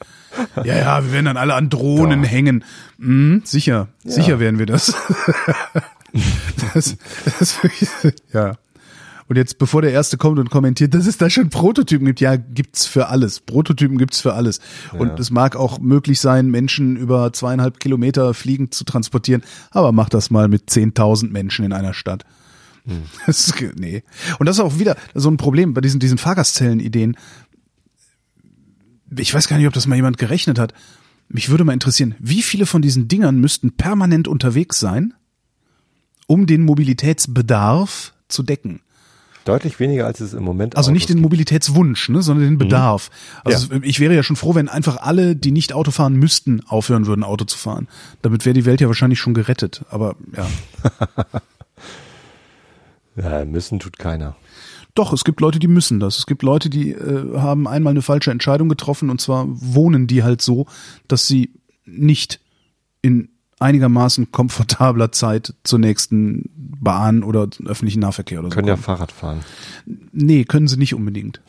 Ja, 0.63 0.75
ja, 0.77 1.03
wir 1.03 1.11
werden 1.11 1.25
dann 1.25 1.35
alle 1.37 1.53
an 1.53 1.69
Drohnen 1.69 2.21
Doch. 2.23 2.29
hängen. 2.29 2.63
Mhm, 2.97 3.41
sicher, 3.43 3.89
sicher 4.05 4.39
werden 4.39 4.57
wir 4.57 4.67
das. 4.67 4.93
das, 6.73 6.95
das 7.39 7.61
wirklich, 7.63 7.89
ja. 8.31 8.53
Und 9.31 9.37
jetzt, 9.37 9.59
bevor 9.59 9.81
der 9.81 9.93
Erste 9.93 10.17
kommt 10.17 10.39
und 10.39 10.49
kommentiert, 10.49 10.93
dass 10.93 11.07
es 11.07 11.17
da 11.17 11.29
schon 11.29 11.49
Prototypen 11.49 12.05
gibt, 12.05 12.19
ja, 12.19 12.35
gibt's 12.35 12.85
für 12.85 13.07
alles. 13.07 13.39
Prototypen 13.39 13.97
gibt's 13.97 14.19
für 14.19 14.33
alles. 14.33 14.59
Und 14.91 15.17
es 15.21 15.31
mag 15.31 15.55
auch 15.55 15.79
möglich 15.79 16.19
sein, 16.19 16.49
Menschen 16.49 16.97
über 16.97 17.31
zweieinhalb 17.31 17.79
Kilometer 17.79 18.33
fliegend 18.33 18.73
zu 18.73 18.83
transportieren, 18.83 19.41
aber 19.69 19.93
mach 19.93 20.09
das 20.09 20.31
mal 20.31 20.49
mit 20.49 20.69
10.000 20.69 21.29
Menschen 21.31 21.63
in 21.63 21.71
einer 21.71 21.93
Stadt. 21.93 22.25
Das 23.25 23.47
ist, 23.47 23.55
ge- 23.55 23.71
nee. 23.79 24.03
Und 24.37 24.47
das 24.47 24.57
ist 24.57 24.59
auch 24.59 24.79
wieder 24.79 24.97
so 25.13 25.29
ein 25.31 25.37
Problem 25.37 25.73
bei 25.73 25.79
diesen, 25.79 26.01
diesen 26.01 26.17
Fahrgastzellen-Ideen. 26.17 27.15
Ich 29.17 29.33
weiß 29.33 29.47
gar 29.47 29.57
nicht, 29.57 29.67
ob 29.67 29.73
das 29.73 29.87
mal 29.87 29.95
jemand 29.95 30.17
gerechnet 30.17 30.59
hat. 30.59 30.73
Mich 31.29 31.47
würde 31.47 31.63
mal 31.63 31.71
interessieren, 31.71 32.15
wie 32.19 32.41
viele 32.41 32.65
von 32.65 32.81
diesen 32.81 33.07
Dingern 33.07 33.39
müssten 33.39 33.71
permanent 33.71 34.27
unterwegs 34.27 34.77
sein, 34.77 35.13
um 36.27 36.47
den 36.47 36.63
Mobilitätsbedarf 36.65 38.13
zu 38.27 38.43
decken? 38.43 38.81
Deutlich 39.45 39.79
weniger, 39.79 40.05
als 40.05 40.19
es 40.19 40.33
im 40.33 40.43
Moment 40.43 40.77
Also 40.77 40.91
nicht 40.91 41.05
Autos 41.05 41.15
den 41.15 41.21
Mobilitätswunsch, 41.21 42.09
ne, 42.09 42.21
sondern 42.21 42.45
den 42.45 42.57
Bedarf. 42.57 43.09
Also 43.43 43.73
ich 43.81 43.99
wäre 43.99 44.13
ja 44.13 44.21
schon 44.21 44.35
froh, 44.35 44.53
wenn 44.53 44.69
einfach 44.69 44.97
alle, 44.97 45.35
die 45.35 45.51
nicht 45.51 45.73
Auto 45.73 45.91
fahren 45.91 46.13
müssten, 46.13 46.61
aufhören 46.67 47.07
würden, 47.07 47.23
Auto 47.23 47.45
zu 47.45 47.57
fahren. 47.57 47.87
Damit 48.21 48.45
wäre 48.45 48.53
die 48.53 48.65
Welt 48.65 48.81
ja 48.81 48.87
wahrscheinlich 48.87 49.19
schon 49.19 49.33
gerettet. 49.33 49.83
Aber 49.89 50.15
ja. 50.35 50.47
Ja, 53.15 53.45
müssen 53.45 53.79
tut 53.79 53.97
keiner. 53.99 54.35
Doch, 54.95 55.13
es 55.13 55.23
gibt 55.23 55.39
Leute, 55.41 55.59
die 55.59 55.67
müssen 55.67 55.99
das. 55.99 56.17
Es 56.17 56.25
gibt 56.25 56.43
Leute, 56.43 56.69
die 56.69 56.91
äh, 56.91 57.37
haben 57.37 57.67
einmal 57.67 57.91
eine 57.91 58.01
falsche 58.01 58.31
Entscheidung 58.31 58.69
getroffen 58.69 59.09
und 59.09 59.21
zwar 59.21 59.45
wohnen 59.49 60.07
die 60.07 60.23
halt 60.23 60.41
so, 60.41 60.65
dass 61.07 61.27
sie 61.27 61.53
nicht 61.85 62.39
in 63.01 63.29
einigermaßen 63.61 64.31
komfortabler 64.31 65.11
Zeit 65.11 65.53
zur 65.63 65.79
nächsten 65.79 66.49
Bahn 66.55 67.23
oder 67.23 67.47
öffentlichen 67.65 67.99
Nahverkehr 67.99 68.39
oder 68.39 68.49
so. 68.49 68.55
Können 68.55 68.67
ja. 68.67 68.75
Fahrrad 68.77 69.11
fahren. 69.11 69.39
Nee, 70.11 70.45
können 70.45 70.67
sie 70.67 70.77
nicht 70.77 70.95
unbedingt. 70.95 71.41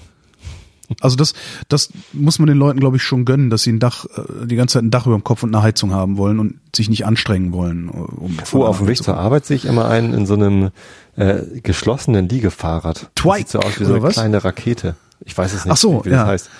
Also 1.00 1.16
das, 1.16 1.32
das 1.68 1.88
muss 2.12 2.38
man 2.38 2.48
den 2.48 2.58
Leuten, 2.58 2.78
glaube 2.78 2.96
ich, 2.98 3.02
schon 3.02 3.24
gönnen, 3.24 3.48
dass 3.48 3.62
sie 3.62 3.72
ein 3.72 3.78
Dach, 3.78 4.04
äh, 4.04 4.46
die 4.46 4.56
ganze 4.56 4.74
Zeit 4.74 4.82
ein 4.84 4.90
Dach 4.90 5.06
über 5.06 5.16
dem 5.16 5.24
Kopf 5.24 5.42
und 5.42 5.54
eine 5.54 5.62
Heizung 5.62 5.92
haben 5.92 6.18
wollen 6.18 6.38
und 6.38 6.56
sich 6.76 6.90
nicht 6.90 7.06
anstrengen 7.06 7.52
wollen. 7.52 7.88
äh, 7.88 7.92
Um 7.92 8.36
A 8.38 8.66
auf 8.66 8.78
dem 8.78 8.88
Weg 8.88 8.98
zu 8.98 9.04
zur. 9.04 9.16
Arbeit 9.16 9.46
sehe 9.46 9.56
ich 9.56 9.64
immer 9.64 9.88
einen 9.88 10.12
in 10.12 10.26
so 10.26 10.34
einem 10.34 10.70
äh, 11.16 11.40
geschlossenen 11.62 12.28
Liegefahrrad. 12.28 13.02
Das 13.02 13.10
Twike, 13.14 13.38
Sieht 13.38 13.48
so 13.48 13.60
aus 13.60 13.80
wie 13.80 13.84
so 13.84 13.94
eine 13.94 14.08
kleine 14.08 14.44
Rakete. 14.44 14.96
Ich 15.24 15.38
weiß 15.38 15.54
es 15.54 15.64
nicht, 15.64 15.72
Ach 15.72 15.76
so, 15.78 16.04
wie 16.04 16.10
ja. 16.10 16.18
das 16.18 16.26
heißt. 16.28 16.50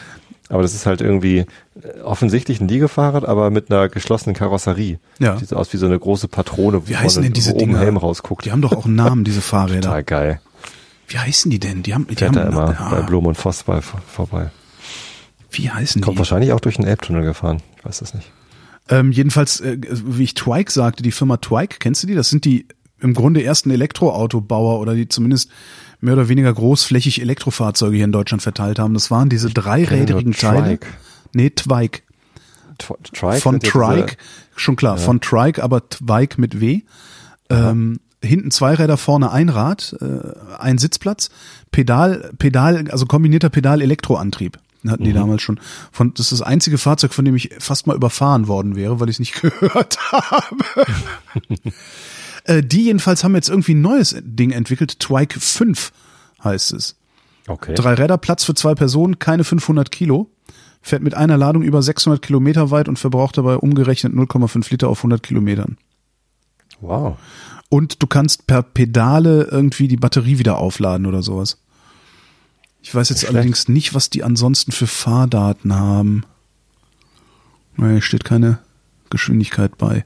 Aber 0.53 0.61
das 0.63 0.75
ist 0.75 0.85
halt 0.87 1.01
irgendwie 1.01 1.39
äh, 1.83 2.01
offensichtlich 2.05 2.61
ein 2.61 2.69
Liegefahrrad, 2.69 3.25
aber 3.25 3.51
mit 3.51 3.71
einer 3.71 3.89
geschlossenen 3.89 4.37
Karosserie. 4.37 4.99
Ja. 5.19 5.39
Sieht 5.39 5.49
so 5.49 5.57
aus 5.57 5.73
wie 5.73 5.79
so 5.79 5.87
eine 5.87 5.99
große 5.99 6.29
Patrone, 6.29 6.87
Wie 6.87 6.93
wo 6.93 6.97
heißen 6.99 7.09
vorne- 7.11 7.27
denn 7.27 7.33
diese 7.33 7.53
oben 7.55 7.59
Dinger? 7.61 7.79
Helm 7.81 7.97
rausguckt. 7.97 8.45
Die 8.45 8.53
haben 8.53 8.61
doch 8.63 8.73
auch 8.73 8.85
einen 8.85 8.95
Namen, 8.97 9.25
diese 9.25 9.41
Fahrräder. 9.41 9.81
Total 9.81 10.05
geil. 10.05 10.41
Wie 11.09 11.19
heißen 11.19 11.51
die 11.51 11.59
denn? 11.59 11.83
Die 11.83 11.95
haben, 11.95 12.07
die 12.07 12.17
Fährt 12.17 12.37
haben 12.37 12.53
da 12.53 12.65
immer 12.67 12.73
ja, 12.73 12.89
bei 12.91 13.01
Blum 13.03 13.27
und 13.27 13.37
Voss 13.37 13.63
bei, 13.65 13.81
vorbei. 13.83 14.51
Wie 15.51 15.71
heißen 15.71 16.01
Kommt 16.03 16.17
die? 16.17 16.19
wahrscheinlich 16.21 16.53
auch 16.53 16.61
durch 16.61 16.77
den 16.77 16.87
Elbtunnel 16.87 17.23
gefahren. 17.25 17.59
Ich 17.79 17.85
weiß 17.85 17.99
das 17.99 18.15
nicht. 18.15 18.31
Ähm, 18.89 19.13
jedenfalls, 19.13 19.61
äh, 19.61 19.79
wie 19.81 20.25
ich 20.25 20.35
Twike 20.35 20.71
sagte, 20.71 21.03
die 21.03 21.13
Firma 21.13 21.37
Twike, 21.39 21.77
kennst 21.79 22.03
du 22.03 22.07
die? 22.07 22.15
Das 22.15 22.29
sind 22.31 22.45
die 22.45 22.67
im 23.01 23.15
Grunde 23.15 23.43
ersten 23.43 23.71
Elektroautobauer 23.71 24.81
oder 24.81 24.95
die 24.95 25.09
zumindest 25.09 25.51
mehr 26.03 26.13
oder 26.15 26.29
weniger 26.29 26.53
großflächig 26.53 27.21
Elektrofahrzeuge 27.23 27.97
hier 27.97 28.05
in 28.05 28.13
Deutschland 28.13 28.43
verteilt 28.43 28.79
haben. 28.79 28.93
Das 28.93 29.11
waren 29.11 29.29
diese 29.31 29.49
dreirädrigen 29.49 30.33
Teile. 30.35 30.79
Nee, 31.33 31.51
Twike. 31.51 32.03
Tw- 32.79 32.97
Trike 33.15 33.41
von 33.41 33.61
ja 33.63 33.71
Trike, 33.71 34.17
schon 34.57 34.77
klar, 34.77 34.99
von 34.99 35.21
Trike, 35.21 35.63
aber 35.63 35.89
Twike 35.89 36.41
mit 36.41 36.61
W. 36.61 36.81
Ähm, 37.51 38.01
hinten 38.25 38.51
zwei 38.51 38.75
Räder, 38.75 38.97
vorne 38.97 39.31
ein 39.33 39.49
Rad, 39.49 39.97
äh, 40.01 40.59
ein 40.59 40.79
Sitzplatz, 40.79 41.31
Pedal, 41.71 42.33
Pedal, 42.39 42.89
also 42.91 43.07
kombinierter 43.07 43.51
Pedal-Elektroantrieb. 43.51 44.59
Hatten 44.89 45.03
Mhm. 45.03 45.07
die 45.07 45.13
damals 45.13 45.43
schon. 45.43 45.61
Von, 45.93 46.13
das 46.15 46.27
ist 46.27 46.41
das 46.41 46.43
einzige 46.43 46.77
Fahrzeug, 46.77 47.15
von 47.15 47.25
dem 47.25 47.37
ich 47.37 47.51
fast 47.61 47.87
mal 47.87 47.95
überfahren 47.95 48.49
worden 48.49 48.75
wäre, 48.75 48.99
weil 48.99 49.09
ich 49.09 49.17
es 49.17 49.21
nicht 49.21 49.35
gehört 49.41 49.99
habe. 50.11 50.57
äh, 52.45 52.63
die 52.63 52.85
jedenfalls 52.85 53.25
haben 53.25 53.35
jetzt 53.35 53.49
irgendwie 53.49 53.75
ein 53.75 53.81
neues 53.81 54.17
Ding 54.23 54.51
entwickelt. 54.51 54.99
Twike 54.99 55.39
5 55.39 55.93
heißt 56.43 56.73
es. 56.73 56.97
Okay. 57.47 57.75
Drei 57.75 57.95
Räder, 57.95 58.19
Platz 58.19 58.45
für 58.45 58.55
zwei 58.55 58.75
Personen, 58.75 59.19
keine 59.19 59.45
500 59.45 59.91
Kilo. 59.91 60.31
Fährt 60.81 61.03
mit 61.03 61.15
einer 61.15 61.37
Ladung 61.37 61.63
über 61.63 61.83
600 61.83 62.21
Kilometer 62.21 62.71
weit 62.71 62.89
und 62.89 62.99
verbraucht 62.99 63.39
dabei 63.39 63.57
umgerechnet 63.57 64.13
0,5 64.13 64.71
Liter 64.71 64.89
auf 64.89 64.99
100 64.99 65.23
Kilometern. 65.23 65.77
Wow. 66.81 67.17
Und 67.69 68.03
du 68.03 68.07
kannst 68.07 68.47
per 68.47 68.63
Pedale 68.63 69.45
irgendwie 69.45 69.89
die 69.89 69.97
Batterie 69.97 70.39
wieder 70.39 70.59
aufladen 70.59 71.07
oder 71.07 71.23
sowas. 71.23 71.59
Ich 72.83 72.93
weiß 72.93 73.11
jetzt 73.11 73.23
Nicht 73.23 73.31
allerdings 73.31 73.69
nicht, 73.69 73.95
was 73.95 74.11
die 74.11 74.25
ansonsten 74.25 74.73
für 74.73 74.89
Fahrdaten 74.89 75.75
haben. 75.75 76.25
Nee, 77.77 78.01
steht 78.01 78.25
keine 78.25 78.59
Geschwindigkeit 79.09 79.79
bei. 79.79 80.05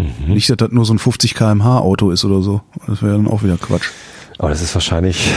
Mhm. 0.00 0.34
Nicht, 0.34 0.50
dass 0.50 0.56
das 0.56 0.70
nur 0.70 0.84
so 0.84 0.94
ein 0.94 0.98
50 0.98 1.34
kmh 1.34 1.78
Auto 1.78 2.10
ist 2.10 2.24
oder 2.24 2.42
so. 2.42 2.62
Das 2.86 3.02
wäre 3.02 3.16
dann 3.16 3.26
auch 3.26 3.42
wieder 3.42 3.56
Quatsch. 3.56 3.90
Aber 4.38 4.48
das 4.48 4.62
ist 4.62 4.74
wahrscheinlich 4.74 5.30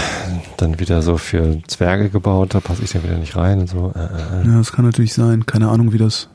dann 0.55 0.79
wieder 0.79 1.01
so 1.01 1.17
für 1.17 1.59
Zwerge 1.67 2.09
gebaut, 2.09 2.53
da 2.53 2.61
passe 2.61 2.83
ich 2.83 2.91
dann 2.91 3.03
wieder 3.03 3.17
nicht 3.17 3.35
rein 3.35 3.59
und 3.59 3.69
so. 3.69 3.91
Äh, 3.93 3.99
äh, 3.99 4.43
äh. 4.43 4.47
Ja, 4.47 4.57
das 4.59 4.71
kann 4.71 4.85
natürlich 4.85 5.13
sein. 5.13 5.45
Keine 5.45 5.67
Ahnung, 5.67 5.91
wie 5.91 5.97
das. 5.97 6.29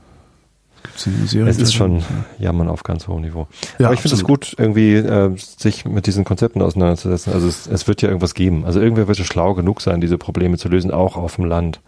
Gibt's 0.82 1.06
eine 1.06 1.26
Serie? 1.26 1.50
Es 1.50 1.58
ist 1.58 1.72
schon 1.72 2.02
Jammern 2.38 2.68
auf 2.68 2.82
ganz 2.82 3.08
hohem 3.08 3.22
Niveau. 3.22 3.48
Ja, 3.78 3.86
Aber 3.86 3.94
ich 3.94 4.00
finde 4.00 4.16
es 4.16 4.22
gut, 4.22 4.54
irgendwie 4.58 4.94
äh, 4.94 5.34
sich 5.36 5.86
mit 5.86 6.06
diesen 6.06 6.24
Konzepten 6.24 6.60
auseinanderzusetzen. 6.60 7.32
Also 7.32 7.48
es, 7.48 7.66
es 7.66 7.88
wird 7.88 8.02
ja 8.02 8.08
irgendwas 8.08 8.34
geben. 8.34 8.66
Also 8.66 8.80
irgendwer 8.80 9.08
wird 9.08 9.18
ja 9.18 9.24
schlau 9.24 9.54
genug 9.54 9.80
sein, 9.80 10.02
diese 10.02 10.18
Probleme 10.18 10.58
zu 10.58 10.68
lösen, 10.68 10.90
auch 10.90 11.16
auf 11.16 11.36
dem 11.36 11.46
Land. 11.46 11.80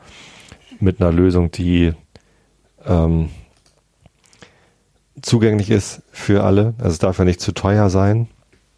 Mit 0.80 1.03
einer 1.03 1.12
Lösung, 1.12 1.51
die 1.51 1.93
ähm, 2.86 3.28
zugänglich 5.23 5.71
ist 5.71 6.03
für 6.12 6.45
alle. 6.45 6.75
Also 6.79 6.91
es 6.91 6.99
darf 6.99 7.18
ja 7.18 7.25
nicht 7.25 7.41
zu 7.41 7.53
teuer 7.53 7.91
sein. 7.91 8.29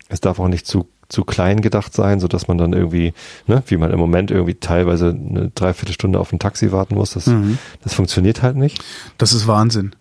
Es 0.09 0.21
darf 0.21 0.39
auch 0.39 0.49
nicht 0.49 0.67
zu 0.67 0.89
zu 1.09 1.25
klein 1.25 1.61
gedacht 1.61 1.93
sein, 1.93 2.21
so 2.21 2.27
dass 2.29 2.49
man 2.49 2.57
dann 2.57 2.73
irgendwie, 2.73 3.13
ne, 3.47 3.63
wie 3.67 3.77
man 3.77 3.91
im 3.91 3.99
Moment 3.99 4.31
irgendwie 4.31 4.55
teilweise 4.55 5.11
eine 5.11 5.51
Dreiviertelstunde 5.51 6.19
auf 6.19 6.33
ein 6.33 6.39
Taxi 6.39 6.73
warten 6.73 6.95
muss. 6.95 7.13
Das, 7.13 7.27
Mhm. 7.27 7.59
das 7.83 7.93
funktioniert 7.93 8.41
halt 8.41 8.57
nicht. 8.57 8.83
Das 9.19 9.35
ist 9.35 9.47
Wahnsinn. 9.47 9.95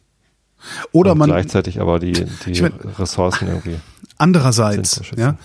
Oder 0.94 1.12
und 1.12 1.18
man 1.18 1.28
gleichzeitig 1.30 1.82
aber 1.82 2.00
die, 2.00 2.14
die 2.14 2.52
Ich 2.52 2.62
mein- 2.62 2.72
Ressourcen 2.98 3.50
irgendwie. 3.50 3.76
andererseits, 4.18 5.02
ja, 5.18 5.36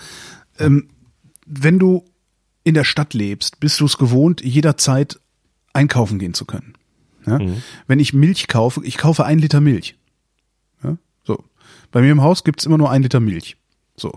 ähm, 0.57 0.87
wenn 1.45 1.79
du 1.79 2.05
in 2.63 2.73
der 2.73 2.85
Stadt 2.85 3.13
lebst, 3.13 3.59
bist 3.59 3.81
du 3.81 3.85
es 3.87 3.97
gewohnt, 3.97 4.41
jederzeit 4.41 5.19
einkaufen 5.73 6.17
gehen 6.17 6.33
zu 6.33 6.45
können. 6.45 6.75
Ja? 7.25 7.39
Mhm. 7.39 7.61
Wenn 7.87 7.99
ich 7.99 8.13
Milch 8.13 8.47
kaufe, 8.47 8.79
ich 8.85 8.97
kaufe 8.97 9.25
ein 9.25 9.39
Liter 9.39 9.59
Milch. 9.59 9.97
Bei 11.91 12.01
mir 12.01 12.11
im 12.11 12.21
Haus 12.21 12.43
gibt's 12.43 12.65
immer 12.65 12.77
nur 12.77 12.91
ein 12.91 13.03
Liter 13.03 13.19
Milch. 13.19 13.57
So. 13.95 14.11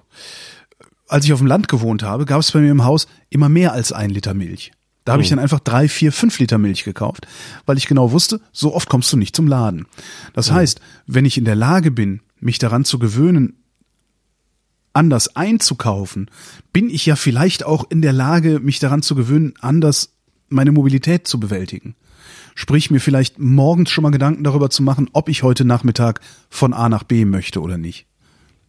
Als 1.09 1.25
ich 1.25 1.33
auf 1.33 1.41
dem 1.41 1.47
Land 1.47 1.69
gewohnt 1.69 2.03
habe, 2.03 2.25
gab 2.25 2.41
es 2.41 2.53
bei 2.53 2.61
mir 2.61 2.71
im 2.71 2.85
Haus 2.85 3.07
immer 3.31 3.49
mehr 3.49 3.73
als 3.73 3.93
ein 3.93 4.11
Liter 4.11 4.35
Milch. 4.35 4.73
Da 5.05 5.13
habe 5.13 5.23
ich 5.23 5.31
dann 5.31 5.39
einfach 5.39 5.61
drei, 5.61 5.89
vier, 5.89 6.13
fünf 6.13 6.39
Liter 6.39 6.59
Milch 6.59 6.85
gekauft, 6.85 7.27
weil 7.67 7.79
ich 7.79 7.87
genau 7.87 8.13
wusste, 8.13 8.41
so 8.53 8.75
oft 8.75 8.89
kommst 8.89 9.13
du 9.13 9.17
nicht 9.17 9.35
zum 9.35 9.49
Laden. 9.49 9.87
Das 10.35 10.53
heißt, 10.53 10.81
wenn 11.07 11.25
ich 11.25 11.39
in 11.39 11.45
der 11.45 11.57
Lage 11.57 11.91
bin, 11.91 12.21
mich 12.39 12.59
daran 12.59 12.85
zu 12.85 12.99
gewöhnen, 12.99 13.57
anders 14.93 15.35
einzukaufen, 15.37 16.31
bin 16.73 16.91
ich 16.91 17.07
ja 17.07 17.17
vielleicht 17.17 17.65
auch 17.65 17.91
in 17.91 18.03
der 18.03 18.13
Lage, 18.13 18.61
mich 18.61 18.79
daran 18.79 19.03
zu 19.03 19.15
gewöhnen, 19.15 19.55
anders 19.61 20.13
meine 20.49 20.73
Mobilität 20.73 21.27
zu 21.27 21.41
bewältigen. 21.41 21.95
Sprich, 22.61 22.91
mir 22.91 23.01
vielleicht 23.01 23.39
morgens 23.39 23.89
schon 23.89 24.03
mal 24.03 24.11
Gedanken 24.11 24.45
darüber 24.45 24.69
zu 24.69 24.83
machen, 24.83 25.09
ob 25.15 25.31
ich 25.31 25.43
heute 25.43 25.65
Nachmittag 25.65 26.21
von 26.51 26.75
A 26.75 26.91
nach 26.91 27.05
B 27.05 27.25
möchte 27.25 27.63
oder 27.63 27.79
nicht. 27.79 28.05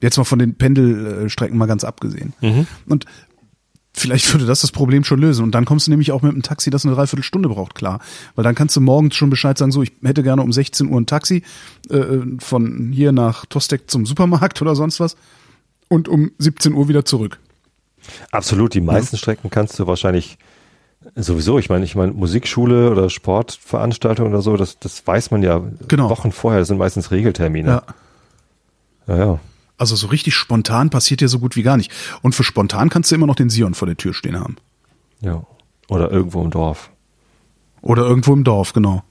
Jetzt 0.01 0.15
mal 0.15 0.23
von 0.23 0.39
den 0.39 0.55
Pendelstrecken 0.55 1.57
mal 1.57 1.65
ganz 1.65 1.83
abgesehen. 1.83 2.31
Und 2.87 3.03
vielleicht 3.93 4.31
würde 4.31 4.45
das 4.45 4.61
das 4.61 4.71
Problem 4.71 5.03
schon 5.03 5.19
lösen. 5.19 5.43
Und 5.43 5.51
dann 5.51 5.65
kommst 5.65 5.87
du 5.87 5.91
nämlich 5.91 6.13
auch 6.13 6.21
mit 6.21 6.31
einem 6.31 6.41
Taxi, 6.41 6.69
das 6.69 6.85
eine 6.85 6.95
Dreiviertelstunde 6.95 7.49
braucht, 7.49 7.75
klar. 7.75 7.99
Weil 8.35 8.45
dann 8.45 8.55
kannst 8.55 8.77
du 8.77 8.79
morgens 8.79 9.17
schon 9.17 9.29
Bescheid 9.29 9.57
sagen, 9.57 9.73
so, 9.73 9.83
ich 9.83 9.91
hätte 10.01 10.23
gerne 10.23 10.41
um 10.41 10.53
16 10.53 10.87
Uhr 10.87 10.97
ein 10.97 11.05
Taxi 11.05 11.43
äh, 11.89 12.19
von 12.39 12.93
hier 12.93 13.11
nach 13.11 13.45
Tostek 13.45 13.91
zum 13.91 14.05
Supermarkt 14.05 14.61
oder 14.61 14.73
sonst 14.73 15.01
was 15.01 15.17
und 15.89 16.07
um 16.07 16.31
17 16.37 16.71
Uhr 16.71 16.87
wieder 16.87 17.03
zurück. 17.03 17.39
Absolut, 18.31 18.73
die 18.73 18.79
meisten 18.79 19.17
Strecken 19.17 19.49
kannst 19.49 19.77
du 19.79 19.85
wahrscheinlich 19.85 20.37
Sowieso, 21.15 21.57
ich 21.57 21.69
meine, 21.69 21.83
ich 21.83 21.95
meine, 21.95 22.11
Musikschule 22.13 22.91
oder 22.91 23.09
Sportveranstaltung 23.09 24.27
oder 24.29 24.41
so, 24.41 24.55
das, 24.55 24.77
das 24.79 25.05
weiß 25.05 25.31
man 25.31 25.41
ja 25.43 25.61
Genau. 25.87 26.09
Wochen 26.09 26.31
vorher, 26.31 26.59
das 26.59 26.67
sind 26.67 26.77
meistens 26.77 27.11
Regeltermine. 27.11 27.69
Ja. 27.69 27.83
Ja, 29.07 29.17
ja. 29.17 29.39
Also 29.77 29.95
so 29.95 30.07
richtig 30.07 30.35
spontan 30.35 30.91
passiert 30.91 31.21
ja 31.21 31.27
so 31.27 31.39
gut 31.39 31.55
wie 31.55 31.63
gar 31.63 31.75
nicht. 31.75 31.91
Und 32.21 32.35
für 32.35 32.43
spontan 32.43 32.89
kannst 32.89 33.09
du 33.11 33.15
immer 33.15 33.25
noch 33.25 33.35
den 33.35 33.49
Sion 33.49 33.73
vor 33.73 33.87
der 33.87 33.97
Tür 33.97 34.13
stehen 34.13 34.39
haben. 34.39 34.57
ja. 35.21 35.43
Oder 35.89 36.09
irgendwo 36.09 36.41
im 36.41 36.51
Dorf. 36.51 36.89
Oder 37.81 38.03
irgendwo 38.03 38.31
im 38.31 38.45
Dorf, 38.45 38.71
genau. 38.71 39.03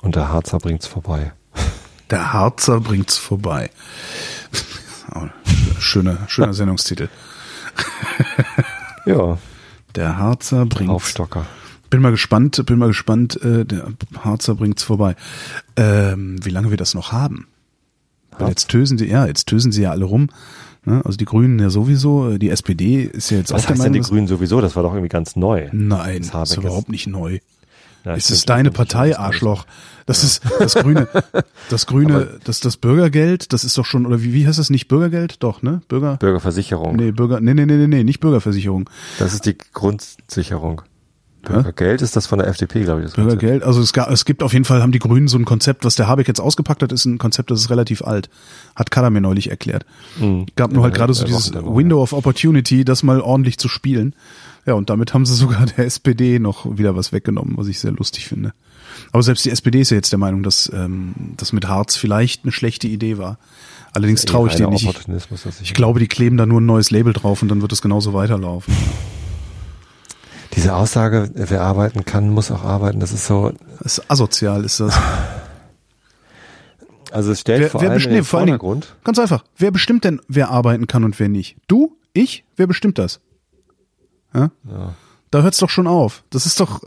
Und 0.00 0.14
der 0.16 0.30
Harzer 0.32 0.58
bringt's 0.58 0.86
vorbei. 0.86 1.32
Der 2.08 2.32
Harzer 2.32 2.80
bringt's 2.80 3.18
vorbei. 3.18 3.68
Schöner, 5.78 6.18
schöner 6.28 6.54
Sendungstitel. 6.54 7.10
Ja, 9.04 9.36
Der 9.94 10.18
Harzer 10.18 10.66
bringt's. 10.66 10.92
Aufstocker. 10.92 11.46
Bin 11.90 12.00
mal 12.02 12.10
gespannt, 12.10 12.64
bin 12.66 12.78
mal 12.78 12.88
gespannt, 12.88 13.42
äh, 13.42 13.64
der 13.64 13.88
Harzer 14.18 14.54
bringt's 14.54 14.82
vorbei. 14.82 15.16
Ähm, 15.76 16.36
wie 16.44 16.50
lange 16.50 16.70
wir 16.70 16.76
das 16.76 16.94
noch 16.94 17.10
haben? 17.12 17.48
Weil 18.38 18.50
jetzt 18.50 18.68
tösen 18.68 18.96
sie, 18.96 19.06
ja, 19.06 19.26
jetzt 19.26 19.46
tösen 19.48 19.72
sie 19.72 19.82
ja 19.82 19.90
alle 19.90 20.04
rum. 20.04 20.28
Ne? 20.84 21.02
Also 21.04 21.18
die 21.18 21.24
Grünen 21.24 21.58
ja 21.58 21.68
sowieso, 21.68 22.30
äh, 22.30 22.38
die 22.38 22.48
SPD 22.48 23.02
ist 23.02 23.30
ja 23.30 23.38
jetzt 23.38 23.52
Was 23.52 23.62
auch 23.62 23.66
der 23.66 23.74
heißt 23.74 23.84
denn 23.84 23.92
Meinung, 23.92 24.04
die 24.04 24.08
Grünen 24.08 24.26
sowieso? 24.28 24.60
Das 24.60 24.76
war 24.76 24.82
doch 24.82 24.92
irgendwie 24.92 25.08
ganz 25.08 25.36
neu. 25.36 25.68
Nein, 25.72 26.22
Das 26.22 26.30
das 26.30 26.50
ist 26.52 26.56
überhaupt 26.58 26.88
nicht 26.88 27.06
neu. 27.06 27.40
Ja, 28.04 28.14
es 28.14 28.30
ist 28.30 28.48
deine 28.48 28.70
stimmt, 28.70 28.76
Partei. 28.76 29.18
Arschloch. 29.18 29.66
Das 30.06 30.24
ist 30.24 30.42
das 30.58 30.74
grüne, 30.74 31.06
das 31.68 31.86
grüne, 31.86 32.40
das 32.44 32.60
das 32.60 32.76
Bürgergeld, 32.76 33.52
das 33.52 33.62
ist 33.62 33.76
doch 33.78 33.84
schon 33.84 34.06
oder 34.06 34.22
wie 34.22 34.32
wie 34.32 34.46
heißt 34.46 34.58
das 34.58 34.70
nicht 34.70 34.88
Bürgergeld? 34.88 35.36
Doch, 35.42 35.62
ne? 35.62 35.82
Bürger 35.88 36.16
Bürgerversicherung. 36.16 36.96
Nee, 36.96 37.12
Bürger 37.12 37.40
Nee, 37.40 37.54
nee, 37.54 37.66
nee, 37.66 37.86
nee, 37.86 38.02
nicht 38.02 38.18
Bürgerversicherung. 38.20 38.88
Das 39.18 39.34
ist 39.34 39.46
die 39.46 39.56
Grundsicherung. 39.72 40.82
Bürgergeld 41.42 42.02
ist 42.02 42.16
das 42.16 42.26
von 42.26 42.38
der 42.38 42.48
FDP, 42.48 42.82
glaube 42.82 43.00
ich. 43.00 43.06
Das 43.06 43.14
Bürgergeld, 43.14 43.62
also 43.62 43.80
es, 43.80 43.94
ga- 43.94 44.10
es 44.12 44.26
gibt 44.26 44.42
auf 44.42 44.52
jeden 44.52 44.66
Fall, 44.66 44.82
haben 44.82 44.92
die 44.92 44.98
Grünen 44.98 45.26
so 45.26 45.38
ein 45.38 45.46
Konzept, 45.46 45.86
was 45.86 45.94
der 45.94 46.06
Habeck 46.06 46.28
jetzt 46.28 46.40
ausgepackt 46.40 46.82
hat, 46.82 46.92
ist 46.92 47.06
ein 47.06 47.16
Konzept, 47.16 47.50
das 47.50 47.60
ist 47.60 47.70
relativ 47.70 48.02
alt. 48.02 48.28
Hat 48.76 48.90
Kader 48.90 49.08
mir 49.08 49.22
neulich 49.22 49.48
erklärt. 49.48 49.86
Mhm. 50.18 50.46
Gab 50.56 50.70
nur 50.72 50.82
halt 50.82 50.92
Ja, 50.94 50.98
gerade 50.98 51.14
so 51.14 51.24
dieses 51.24 51.50
noch, 51.52 51.74
Window 51.74 52.02
of 52.02 52.12
Opportunity, 52.12 52.84
das 52.84 53.02
mal 53.02 53.22
ordentlich 53.22 53.56
zu 53.58 53.68
spielen. 53.68 54.14
Ja, 54.66 54.74
und 54.74 54.90
damit 54.90 55.14
haben 55.14 55.24
sie 55.26 55.34
sogar 55.34 55.66
der 55.66 55.86
SPD 55.86 56.38
noch 56.38 56.76
wieder 56.78 56.94
was 56.96 57.12
weggenommen, 57.12 57.56
was 57.56 57.66
ich 57.68 57.80
sehr 57.80 57.92
lustig 57.92 58.26
finde. 58.28 58.52
Aber 59.12 59.22
selbst 59.22 59.44
die 59.44 59.50
SPD 59.50 59.80
ist 59.80 59.90
ja 59.90 59.96
jetzt 59.96 60.12
der 60.12 60.18
Meinung, 60.18 60.42
dass 60.42 60.70
ähm, 60.74 61.14
das 61.36 61.52
mit 61.52 61.66
Harz 61.68 61.96
vielleicht 61.96 62.44
eine 62.44 62.52
schlechte 62.52 62.86
Idee 62.88 63.18
war. 63.18 63.38
Allerdings 63.92 64.24
traue 64.24 64.48
ich 64.48 64.54
Reiner 64.54 64.76
denen 64.76 64.92
nicht. 65.08 65.08
Ich, 65.56 65.62
ich 65.62 65.74
glaube, 65.74 65.98
die 65.98 66.06
kleben 66.08 66.36
da 66.36 66.46
nur 66.46 66.60
ein 66.60 66.66
neues 66.66 66.90
Label 66.90 67.12
drauf 67.12 67.42
und 67.42 67.48
dann 67.48 67.60
wird 67.62 67.72
es 67.72 67.82
genauso 67.82 68.12
weiterlaufen. 68.14 68.74
Diese 70.54 70.74
Aussage, 70.74 71.30
wer 71.34 71.62
arbeiten 71.62 72.04
kann, 72.04 72.30
muss 72.30 72.50
auch 72.50 72.64
arbeiten, 72.64 73.00
das 73.00 73.12
ist 73.12 73.26
so, 73.26 73.52
Das 73.82 73.98
ist 73.98 74.10
asozial, 74.10 74.64
ist 74.64 74.80
das. 74.80 74.98
also 77.12 77.32
es 77.32 77.40
stellt 77.40 77.62
Wer, 77.62 77.70
vor 77.70 77.80
wer 77.80 77.90
allem 77.90 78.02
in 78.02 78.10
den 78.10 78.24
vor 78.24 78.40
Vordergrund. 78.40 78.94
ganz 79.04 79.18
einfach, 79.18 79.44
wer 79.56 79.70
bestimmt 79.70 80.04
denn, 80.04 80.20
wer 80.28 80.50
arbeiten 80.50 80.86
kann 80.86 81.04
und 81.04 81.18
wer 81.18 81.28
nicht? 81.28 81.56
Du? 81.68 81.96
Ich? 82.12 82.44
Wer 82.56 82.66
bestimmt 82.66 82.98
das? 82.98 83.20
Ja? 84.34 84.50
Da 85.30 85.42
hört's 85.42 85.58
doch 85.58 85.70
schon 85.70 85.86
auf. 85.86 86.22
Das 86.30 86.46
ist 86.46 86.58
doch, 86.60 86.82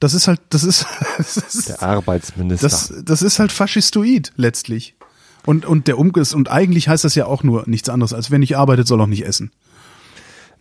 das 0.00 0.14
ist 0.14 0.28
halt, 0.28 0.40
das 0.50 0.64
ist, 0.64 0.86
das 1.18 1.36
ist, 1.36 1.68
Der 1.68 1.82
Arbeitsminister. 1.82 2.68
das, 2.68 2.92
das 3.04 3.22
ist 3.22 3.38
halt 3.38 3.52
faschistoid 3.52 4.32
letztlich. 4.36 4.94
Und, 5.46 5.64
und 5.66 5.86
der 5.88 5.98
Umges, 5.98 6.34
und 6.34 6.50
eigentlich 6.50 6.88
heißt 6.88 7.04
das 7.04 7.14
ja 7.14 7.26
auch 7.26 7.42
nur 7.42 7.64
nichts 7.66 7.88
anderes, 7.88 8.12
als 8.12 8.30
wer 8.30 8.38
nicht 8.38 8.56
arbeitet, 8.56 8.86
soll 8.86 9.00
auch 9.00 9.06
nicht 9.06 9.24
essen. 9.24 9.50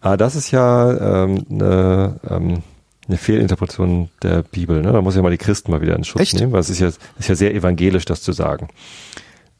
Ah, 0.01 0.15
das 0.15 0.35
ist 0.35 0.51
ja 0.51 1.23
ähm, 1.23 1.43
eine, 1.49 2.19
ähm, 2.29 2.63
eine 3.07 3.17
Fehlinterpretation 3.17 4.09
der 4.21 4.43
Bibel. 4.43 4.81
Ne? 4.81 4.91
Da 4.93 5.01
muss 5.01 5.13
ich 5.15 5.17
ja 5.17 5.23
mal 5.23 5.31
die 5.31 5.37
Christen 5.37 5.71
mal 5.71 5.81
wieder 5.81 5.95
in 5.95 6.03
Schutz 6.03 6.21
Echt? 6.21 6.35
nehmen, 6.39 6.51
weil 6.53 6.61
es 6.61 6.69
ist 6.69 6.79
ja, 6.79 6.87
ist 6.87 7.27
ja 7.27 7.35
sehr 7.35 7.53
evangelisch, 7.55 8.05
das 8.05 8.21
zu 8.21 8.31
sagen. 8.31 8.69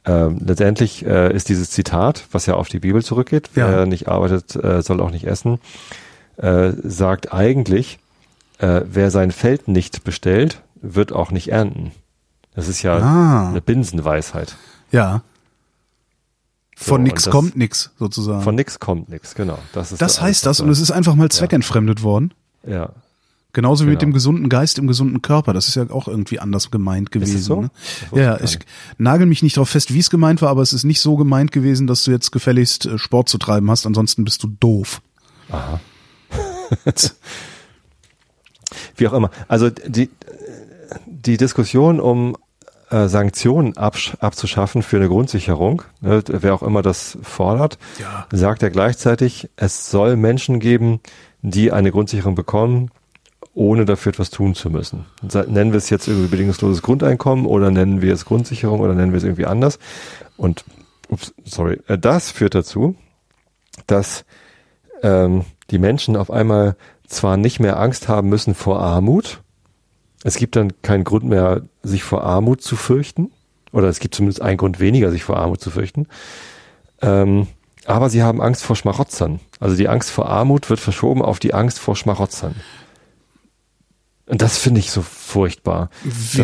Ähm, 0.06 0.40
letztendlich 0.46 1.06
äh, 1.06 1.36
ist 1.36 1.50
dieses 1.50 1.72
Zitat, 1.72 2.26
was 2.32 2.46
ja 2.46 2.54
auf 2.54 2.70
die 2.70 2.80
Bibel 2.80 3.04
zurückgeht, 3.04 3.50
Ja. 3.56 3.70
wer 3.70 3.86
nicht 3.86 4.08
arbeitet, 4.08 4.56
äh, 4.56 4.82
soll 4.82 5.02
auch 5.02 5.12
nicht 5.12 5.26
essen, 5.26 5.60
äh, 6.38 6.72
sagt 6.84 7.34
eigentlich, 7.34 8.00
äh, 8.60 8.82
wer 8.86 9.12
sein 9.12 9.32
Feld 9.32 9.68
nicht 9.68 10.04
bestellt, 10.04 10.62
wird 10.82 11.12
auch 11.12 11.32
nicht 11.32 11.50
ernten. 11.52 11.92
Das 12.56 12.68
ist 12.68 12.82
ja 12.82 12.98
Ah. 12.98 13.50
eine 13.50 13.62
Binsenweisheit. 13.62 14.56
Ja. 14.92 15.22
So, 16.76 16.86
Von 16.92 17.02
und 17.02 17.04
nix 17.06 17.24
das- 17.24 17.32
kommt 17.32 17.56
nix, 17.56 17.92
sozusagen. 17.98 18.42
Von 18.44 18.56
nix 18.56 18.80
kommt 18.80 19.10
nix, 19.10 19.34
genau. 19.36 19.58
Das, 19.74 19.92
ist 19.92 20.02
das 20.02 20.22
heißt 20.22 20.46
das, 20.46 20.60
und 20.60 20.70
es 20.70 20.80
ist 20.80 20.92
einfach 20.92 21.16
mal 21.16 21.30
zweckentfremdet 21.30 22.04
worden. 22.04 22.34
ja. 22.66 22.90
Genauso 23.54 23.86
wie 23.86 23.90
mit 23.90 24.00
Genau. 24.02 24.10
dem 24.12 24.14
gesunden 24.14 24.50
Geist 24.50 24.78
im 24.78 24.86
gesunden 24.86 25.24
Körper. 25.24 25.52
Das 25.52 25.68
ist 25.68 25.74
ja 25.74 25.90
auch 25.90 26.08
irgendwie 26.08 26.40
anders 26.40 26.70
gemeint 26.70 27.12
gewesen. 27.12 27.38
es 27.38 27.46
so? 27.46 27.62
Ne? 27.62 27.72
Ja, 28.14 28.40
ich 28.40 28.60
nagel 29.00 29.26
mich 29.26 29.42
nicht 29.42 29.58
darauf 29.58 29.70
fest, 29.70 29.92
wie 29.92 29.98
es 30.00 30.12
gemeint 30.12 30.44
war, 30.44 30.50
aber 30.50 30.62
es 30.62 30.74
ist 30.74 30.84
nicht 30.84 31.02
so 31.02 31.16
gemeint 31.16 31.52
gewesen, 31.52 31.88
dass 31.88 32.04
du 32.04 32.12
jetzt 32.12 32.32
gefälligst 32.32 32.86
äh, 32.86 33.00
Sport 33.00 33.30
zu 33.30 33.40
treiben 33.40 33.72
hast, 33.72 33.88
ansonsten 33.88 34.24
bist 34.26 34.44
du 34.44 34.48
doof. 34.60 35.02
Aha. 35.50 35.80
Wie 38.96 39.08
auch 39.08 39.14
immer. 39.14 39.30
Also 39.48 39.70
die, 39.70 40.10
die 41.06 41.38
Diskussion 41.38 42.00
um 42.00 42.36
äh, 42.90 43.08
Sanktionen 43.08 43.76
absch 43.78 44.16
abzuschaffen 44.20 44.82
für 44.82 44.98
eine 44.98 45.08
Grundsicherung, 45.10 45.84
ne, 46.02 46.24
wer 46.28 46.54
auch 46.54 46.64
immer 46.64 46.82
das 46.82 47.18
fordert, 47.22 47.78
Ja. 48.00 48.28
sagt 48.32 48.62
ja 48.62 48.70
gleichzeitig, 48.70 49.50
es 49.56 49.92
soll 49.92 50.16
Menschen 50.16 50.60
geben, 50.60 51.02
die 51.42 51.72
eine 51.72 51.92
Grundsicherung 51.92 52.36
bekommen, 52.36 52.90
ohne 53.54 53.86
dafür 53.86 54.12
etwas 54.12 54.30
tun 54.30 54.56
zu 54.56 54.70
müssen. 54.70 55.06
Nennen 55.22 55.72
wir 55.72 55.78
es 55.78 55.90
jetzt 55.90 56.08
irgendwie 56.08 56.28
bedingungsloses 56.28 56.82
Grundeinkommen 56.82 57.46
oder 57.46 57.72
nennen 57.72 58.02
wir 58.02 58.14
es 58.14 58.26
Grundsicherung 58.26 58.80
oder 58.80 58.94
nennen 58.94 59.12
wir 59.12 59.18
es 59.18 59.24
irgendwie 59.24 59.48
anders. 59.48 59.80
Und, 60.38 60.64
ups, 61.10 61.34
sorry, 61.44 61.82
äh, 61.88 61.98
das 61.98 62.32
führt 62.32 62.56
dazu, 62.56 62.96
dass 63.88 64.26
ähm, 65.04 65.44
die 65.72 65.80
Menschen 65.80 66.16
auf 66.16 66.32
einmal 66.32 66.76
zwar 67.08 67.38
nicht 67.38 67.60
mehr 67.60 67.80
Angst 67.80 68.08
haben 68.08 68.30
müssen 68.30 68.56
vor 68.56 68.80
Armut, 68.80 69.42
es 70.24 70.38
gibt 70.38 70.56
dann 70.56 70.74
keinen 70.82 71.04
Grund 71.04 71.26
mehr, 71.26 71.62
sich 71.84 72.04
vor 72.04 72.24
Armut 72.24 72.62
zu 72.62 72.76
fürchten, 72.76 73.32
oder 73.72 73.88
es 73.88 74.00
gibt 74.00 74.16
zumindest 74.16 74.42
einen 74.42 74.58
Grund 74.58 74.80
weniger, 74.80 75.12
sich 75.12 75.24
vor 75.24 75.38
Armut 75.38 75.62
zu 75.62 75.72
fürchten, 75.72 76.08
ähm, 77.02 77.48
aber 77.86 78.10
sie 78.10 78.24
haben 78.24 78.42
Angst 78.42 78.64
vor 78.64 78.76
Schmarotzern. 78.76 79.40
Also 79.60 79.76
die 79.78 79.88
Angst 79.88 80.10
vor 80.10 80.28
Armut 80.28 80.70
wird 80.70 80.80
verschoben 80.80 81.22
auf 81.22 81.40
die 81.40 81.54
Angst 81.54 81.80
vor 81.80 81.96
Schmarotzern. 81.96 82.56
Und 84.28 84.42
das 84.42 84.58
finde 84.58 84.80
ich 84.82 84.92
so 84.92 85.02
furchtbar. 85.02 85.90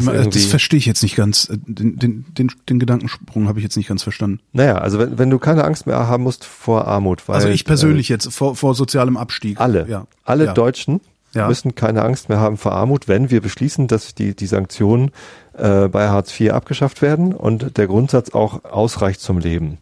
Man, 0.01 0.29
das 0.31 0.45
verstehe 0.45 0.77
ich 0.77 0.86
jetzt 0.86 1.03
nicht 1.03 1.17
ganz. 1.17 1.49
Äh, 1.49 1.57
Den, 1.67 1.99
den, 1.99 2.25
den, 2.34 2.51
den 2.69 2.79
Gedankensprung 2.79 3.47
habe 3.49 3.59
ich 3.59 3.63
jetzt 3.63 3.75
nicht 3.75 3.88
ganz 3.89 4.03
verstanden. 4.03 4.39
naja, 4.53 4.77
also 4.77 4.99
wenn, 4.99 5.17
wenn 5.17 5.29
du 5.29 5.38
keine 5.38 5.65
Angst 5.65 5.86
mehr 5.86 6.07
haben 6.07 6.23
musst 6.23 6.45
vor 6.45 6.88
Armut, 6.88 7.27
weil 7.27 7.36
also 7.36 7.49
ich 7.49 7.65
persönlich 7.65 8.07
jetzt 8.07 8.31
vor, 8.34 8.55
vor 8.55 8.73
sozialem 8.73 9.17
Abstieg. 9.17 9.57
äh, 9.59 9.63
alle, 9.63 9.86
Ja. 9.89 10.07
alle 10.23 10.45
ja. 10.45 10.53
Deutschen 10.53 11.01
Ja. 11.34 11.49
müssen 11.49 11.75
keine 11.75 12.03
Angst 12.03 12.29
mehr 12.29 12.39
haben 12.39 12.57
vor 12.57 12.71
Armut, 12.71 13.09
wenn 13.09 13.29
wir 13.29 13.41
beschließen, 13.41 13.88
dass 13.89 14.15
die, 14.15 14.34
die 14.34 14.47
Sanktionen 14.47 15.11
äh, 15.57 15.89
bei 15.89 16.07
Hartz 16.07 16.39
IV 16.39 16.51
abgeschafft 16.51 17.01
werden 17.01 17.34
und 17.34 17.75
der 17.77 17.88
Grundsatz 17.88 18.29
auch 18.29 18.63
ausreicht 18.63 19.19
zum 19.19 19.39
Leben. 19.39 19.77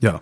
Ja. 0.00 0.20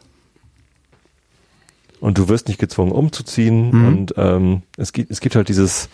Und 2.00 2.18
du 2.18 2.28
wirst 2.28 2.48
nicht 2.48 2.60
gezwungen 2.60 2.92
umzuziehen 2.92 3.70
Mhm. 3.70 3.86
und 3.88 4.14
ähm, 4.16 4.62
es 4.76 4.92
gibt 4.92 5.10
es 5.10 5.20
gibt 5.20 5.36
halt 5.36 5.48
dieses 5.48 5.88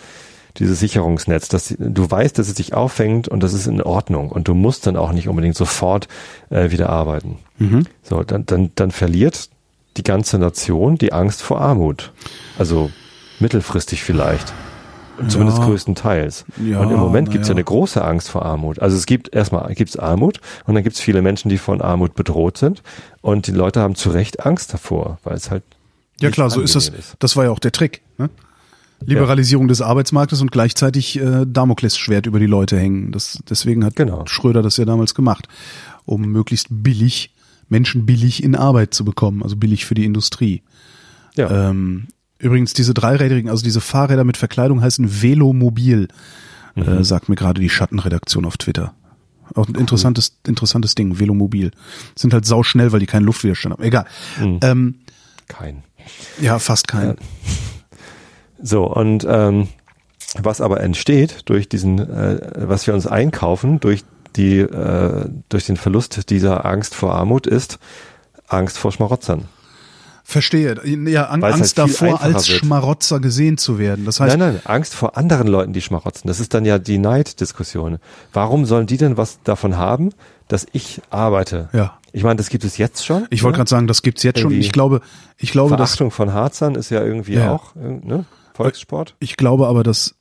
dieses 0.59 0.80
Sicherungsnetz, 0.80 1.48
dass 1.48 1.74
du 1.78 2.11
weißt, 2.11 2.38
dass 2.38 2.48
es 2.48 2.55
dich 2.55 2.74
auffängt 2.74 3.28
und 3.28 3.42
das 3.42 3.53
ist 3.53 3.66
in 3.66 3.82
Ordnung 3.82 4.30
und 4.30 4.48
du 4.48 4.55
musst 4.55 4.86
dann 4.86 4.96
auch 4.96 5.12
nicht 5.12 5.28
unbedingt 5.28 5.57
sofort 5.57 6.09
äh, 6.51 6.70
wieder 6.70 6.90
arbeiten. 6.90 7.38
Mhm. 7.59 7.86
So, 8.03 8.22
dann, 8.22 8.46
dann, 8.46 8.70
dann 8.74 8.90
verliert 8.90 9.48
die 9.96 10.03
ganze 10.03 10.38
Nation 10.38 10.96
die 10.96 11.12
Angst 11.12 11.42
vor 11.42 11.61
Armut. 11.61 12.12
Also 12.59 12.90
mittelfristig 13.38 14.03
vielleicht. 14.03 14.53
Zumindest 15.28 15.59
Ja. 15.59 15.64
größtenteils. 15.66 16.46
Ja, 16.64 16.80
und 16.80 16.90
im 16.90 16.98
Moment 16.98 17.28
na 17.28 17.32
gibt 17.32 17.42
es 17.42 17.48
ja 17.48 17.53
ja. 17.53 17.57
eine 17.57 17.64
große 17.64 18.03
Angst 18.03 18.30
vor 18.30 18.42
Armut. 18.42 18.78
Also 18.78 18.96
es 18.96 19.05
gibt 19.05 19.34
erstmal 19.34 19.74
gibt's 19.74 19.98
Armut 19.98 20.40
und 20.66 20.74
dann 20.74 20.82
gibt 20.82 20.96
es 20.96 21.03
viele 21.03 21.20
Menschen, 21.20 21.51
die 21.51 21.59
von 21.59 21.82
Armut 21.82 22.14
bedroht 22.14 22.57
sind. 22.57 22.82
Und 23.20 23.46
die 23.46 23.53
Leute 23.53 23.80
haben 23.80 23.96
zu 23.96 24.11
Recht 24.11 24.46
Angst 24.46 24.72
davor, 24.72 25.18
weil 25.22 25.34
es 25.36 25.51
halt 25.51 25.62
Ja 26.20 26.30
klar, 26.30 26.48
so 26.48 26.62
ist 26.62 26.74
das. 26.74 26.88
angenehm 26.88 27.05
Das 27.18 27.36
war 27.36 27.44
ja 27.44 27.51
auch 27.51 27.59
der 27.59 27.72
Trick. 27.72 28.01
Ne? 28.16 28.30
Liberalisierung 29.05 29.66
des 29.68 29.80
Arbeitsmarktes 29.80 30.40
und 30.40 30.53
gleichzeitig 30.53 31.18
äh, 31.18 31.44
Damoklesschwert 31.46 32.26
über 32.26 32.38
die 32.38 32.46
Leute 32.46 32.78
hängen. 32.78 33.12
Das, 33.12 33.38
deswegen 33.48 33.84
hat 33.84 33.96
Genau. 33.96 34.24
Schröder 34.26 34.62
das 34.62 34.76
ja 34.76 34.84
damals 34.84 35.14
gemacht, 35.14 35.48
um 36.05 36.22
möglichst 36.22 36.66
billig, 36.70 37.34
Menschen 37.68 38.05
billig 38.07 38.42
in 38.42 38.55
Arbeit 38.55 38.94
zu 38.94 39.05
bekommen, 39.05 39.42
also 39.42 39.57
billig 39.57 39.84
für 39.86 39.94
die 39.94 40.05
Industrie. 40.05 40.62
Ja. 41.36 41.70
Ähm, 41.70 42.09
übrigens, 42.38 42.72
diese 42.74 42.92
dreirädrigen, 42.94 43.48
also 43.51 43.62
diese 43.64 43.80
Fahrräder 43.80 44.24
mit 44.24 44.36
Verkleidung 44.36 44.82
heißen 44.82 45.22
Velomobil, 45.22 46.09
Mhm. 46.76 46.82
äh, 46.84 47.05
sagt 47.05 47.28
mir 47.28 47.34
gerade 47.34 47.61
die 47.61 47.68
Schattenredaktion 47.68 48.44
auf 48.44 48.57
Twitter. 48.57 48.94
Auch 49.57 49.66
ein 49.66 49.74
interessantes, 49.74 50.38
interessantes 50.46 50.94
Ding, 50.94 51.18
Velomobil. 51.18 51.72
Sind 52.14 52.32
halt 52.32 52.46
sauschnell, 52.46 52.92
weil 52.92 53.01
die 53.01 53.07
keinen 53.07 53.24
Luftwiderstand 53.24 53.72
haben. 53.74 53.82
Egal. 53.82 54.05
Mhm. 54.40 54.61
Ähm, 54.62 54.94
Kein. 55.48 55.82
ja, 56.40 56.61
fast 56.61 56.86
kein. 56.86 57.16
So, 58.62 58.84
und 58.84 59.26
ähm, 59.28 59.68
was 60.38 60.61
aber 60.61 60.80
entsteht 60.80 61.42
durch 61.46 61.68
diesen, 61.68 61.98
äh, 61.98 62.40
was 62.68 62.86
wir 62.86 62.94
uns 62.94 63.06
einkaufen, 63.06 63.80
durch 63.80 64.04
die, 64.36 64.58
äh, 64.61 65.26
durch 65.48 65.66
den 65.66 65.76
Verlust 65.76 66.30
dieser 66.30 66.64
Angst 66.64 66.94
vor 66.94 67.14
Armut 67.14 67.46
ist 67.46 67.78
Angst 68.46 68.78
vor 68.78 68.92
Schmarotzern. 68.92 69.44
Verstehe. 70.24 70.76
Ja, 71.08 71.24
An 71.24 71.42
es 71.42 71.54
Angst 71.54 71.78
halt 71.78 71.90
davor, 71.90 72.22
als 72.22 72.48
wird. 72.48 72.58
Schmarotzer 72.61 73.18
gesehen 73.18 73.58
zu 73.58 73.80
werden. 73.80 74.04
Das 74.04 74.20
heißt, 74.20 74.36
Nein, 74.38 74.54
nein, 74.54 74.62
Angst 74.64 74.94
vor 74.94 75.16
anderen 75.16 75.48
Leuten, 75.48 75.72
die 75.72 75.80
schmarotzen. 75.80 76.28
Das 76.28 76.38
ist 76.38 76.54
dann 76.54 76.64
ja 76.64 76.78
die 76.78 76.98
Neiddiskussion. 76.98 77.98
Warum 78.32 78.64
sollen 78.64 78.86
die 78.86 78.96
denn 78.96 79.16
was 79.16 79.40
davon 79.42 79.76
haben, 79.76 80.11
dass 80.46 80.66
ich 80.72 81.02
arbeite? 81.11 81.68
Ja. 81.72 81.98
Ich 82.12 82.22
meine, 82.22 82.36
das 82.36 82.48
gibt 82.48 82.62
es 82.64 82.78
jetzt 82.78 83.04
schon. 83.04 83.26
ich 83.30 83.42
wollte 83.42 83.56
gerade 83.56 83.70
sagen, 83.70 83.88
das 83.88 84.02
gibt's 84.02 84.22
jetzt 84.22 84.38
schon. 84.38 84.50
Irgendwie 84.52 84.66
Ich 84.66 84.72
glaube, 84.72 85.00
ich 85.36 85.50
glaube, 85.50 85.70
dass 85.76 85.90
Verachtung 85.90 86.11
von 86.12 86.32
Harzern 86.32 86.76
ist 86.76 86.90
ja 86.90 87.02
irgendwie 87.02 87.34
Ja. 87.34 87.50
auch 87.52 87.74
äh, 87.74 87.88
ne? 88.06 88.24
Volkssport. 88.64 89.16
Ich 89.20 89.36
glaube 89.36 89.66
aber, 89.66 89.82
dass 89.82 90.14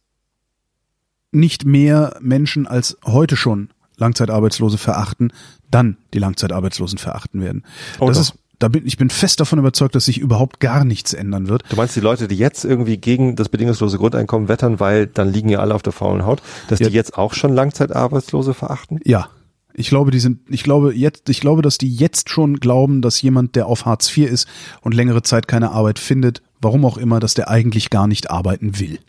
nicht 1.32 1.66
mehr 1.66 2.16
Menschen 2.22 2.68
als 2.68 2.98
heute 3.06 3.36
schon 3.36 3.70
Langzeitarbeitslose 3.98 4.78
verachten, 4.78 5.32
dann 5.70 5.98
die 6.14 6.20
Langzeitarbeitslosen 6.20 6.98
verachten 6.98 7.42
werden. 7.42 7.64
Oh 8.00 8.08
das 8.08 8.18
doch. 8.18 8.22
ist, 8.24 8.34
da 8.58 8.68
bin, 8.68 8.86
ich 8.86 8.98
bin 8.98 9.10
fest 9.10 9.40
davon 9.40 9.60
überzeugt, 9.60 9.94
dass 9.96 10.06
sich 10.06 10.18
überhaupt 10.18 10.60
gar 10.60 10.84
nichts 10.86 11.14
ändern 11.14 11.48
wird. 11.48 11.64
Du 11.70 11.76
meinst 11.76 11.96
die 11.96 12.00
Leute, 12.02 12.28
die 12.28 12.36
jetzt 12.36 12.66
irgendwie 12.66 12.98
gegen 12.98 13.36
das 13.36 13.50
bedingungslose 13.50 13.98
Grundeinkommen 13.98 14.48
wettern, 14.48 14.80
weil 14.80 15.06
dann 15.08 15.32
liegen 15.32 15.50
ja 15.50 15.60
alle 15.60 15.76
auf 15.76 15.84
der 15.84 15.94
faulen 15.94 16.26
Haut, 16.26 16.42
dass 16.68 16.80
Ja. 16.80 16.88
die 16.90 16.94
jetzt 16.96 17.18
auch 17.18 17.34
schon 17.34 17.54
Langzeitarbeitslose 17.54 18.54
verachten? 18.54 19.00
Ja. 19.06 19.30
Ich 19.74 19.88
glaube, 19.90 20.12
die 20.12 20.20
sind, 20.20 20.42
ich 20.50 20.64
glaube 20.64 20.94
jetzt, 20.94 21.30
ich 21.30 21.40
glaube, 21.40 21.62
dass 21.62 21.78
die 21.78 21.94
jetzt 21.94 22.30
schon 22.30 22.58
glauben, 22.58 23.02
dass 23.02 23.22
jemand, 23.22 23.56
der 23.56 23.68
auf 23.68 23.86
Hartz 23.86 24.10
IV 24.18 24.30
ist 24.30 24.48
und 24.82 24.94
längere 24.94 25.22
Zeit 25.22 25.48
keine 25.48 25.72
Arbeit 25.72 26.00
findet, 26.00 26.42
warum 26.62 26.86
auch 26.86 26.98
immer, 26.98 27.20
dass 27.20 27.34
der 27.34 27.50
eigentlich 27.50 27.90
gar 27.90 28.08
nicht 28.08 28.30
arbeiten 28.32 28.80
will. 28.80 29.00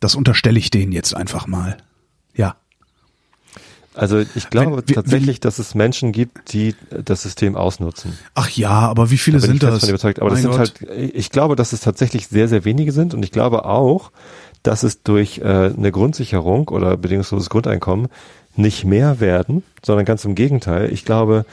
Das 0.00 0.14
unterstelle 0.14 0.58
ich 0.58 0.70
denen 0.70 0.92
jetzt 0.92 1.14
einfach 1.14 1.46
mal. 1.46 1.76
Ja. 2.34 2.56
Also 3.94 4.20
ich 4.20 4.50
glaube 4.50 4.82
Wenn- 4.86 4.94
tatsächlich, 4.94 5.40
dass 5.40 5.58
es 5.58 5.74
Menschen 5.74 6.12
gibt, 6.12 6.52
die 6.52 6.74
das 7.04 7.22
System 7.22 7.56
ausnutzen. 7.56 8.16
Ach 8.34 8.48
ja, 8.50 8.70
aber 8.70 9.10
wie 9.10 9.18
viele 9.18 9.38
Da 9.38 9.46
bin 9.46 9.58
sind 9.58 9.62
ich 9.64 9.68
das? 9.68 9.80
von 9.80 9.88
überzeugt. 9.88 10.20
Aber 10.20 10.30
das 10.30 10.42
Mein 10.42 10.52
sind 10.52 10.80
Gott. 10.80 10.90
halt, 10.90 11.14
ich 11.14 11.30
glaube, 11.30 11.56
dass 11.56 11.72
es 11.72 11.80
tatsächlich 11.80 12.28
sehr, 12.28 12.46
sehr 12.48 12.64
wenige 12.64 12.92
sind 12.92 13.14
und 13.14 13.24
ich 13.24 13.32
glaube 13.32 13.64
auch, 13.64 14.12
dass 14.62 14.84
es 14.84 15.02
durch 15.02 15.38
äh, 15.38 15.42
eine 15.76 15.90
Grundsicherung 15.90 16.68
oder 16.68 16.96
bedingungsloses 16.96 17.50
Grundeinkommen 17.50 18.08
nicht 18.56 18.84
mehr 18.84 19.18
werden, 19.20 19.64
sondern 19.84 20.04
ganz 20.04 20.24
im 20.24 20.34
Gegenteil. 20.34 20.92
Ich 20.92 21.04
glaube, 21.04 21.44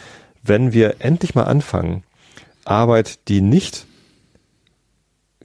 wenn 0.43 0.73
wir 0.73 0.97
endlich 0.99 1.33
mal 1.33 1.43
anfangen, 1.45 2.03
Arbeit, 2.65 3.19
die 3.29 3.41
nicht 3.41 3.86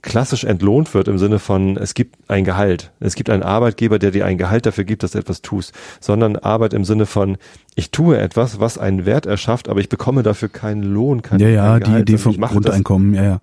klassisch 0.03 0.43
entlohnt 0.43 0.93
wird 0.93 1.07
im 1.07 1.17
Sinne 1.17 1.39
von, 1.39 1.77
es 1.77 1.95
gibt 1.95 2.29
ein 2.29 2.43
Gehalt. 2.43 2.91
Es 2.99 3.15
gibt 3.15 3.31
einen 3.31 3.41
Arbeitgeber, 3.41 3.97
der 3.97 4.11
dir 4.11 4.25
ein 4.25 4.37
Gehalt 4.37 4.67
dafür 4.67 4.83
gibt, 4.83 5.01
dass 5.01 5.11
du 5.11 5.17
etwas 5.17 5.41
tust, 5.41 5.73
sondern 5.99 6.35
Arbeit 6.35 6.73
im 6.73 6.85
Sinne 6.85 7.07
von, 7.07 7.37
ich 7.73 7.89
tue 7.89 8.17
etwas, 8.19 8.59
was 8.59 8.77
einen 8.77 9.05
Wert 9.05 9.25
erschafft, 9.25 9.69
aber 9.69 9.79
ich 9.79 9.89
bekomme 9.89 10.21
dafür 10.21 10.49
keinen 10.49 10.83
Lohn, 10.83 11.23
kein, 11.23 11.39
Ja, 11.39 11.47
ja, 11.47 11.79
kein 11.79 11.95
die 11.95 12.01
Idee 12.01 12.17
vom 12.17 12.39
Grundeinkommen, 12.39 13.15
ja, 13.15 13.23
ja. 13.23 13.31
Das. 13.31 13.41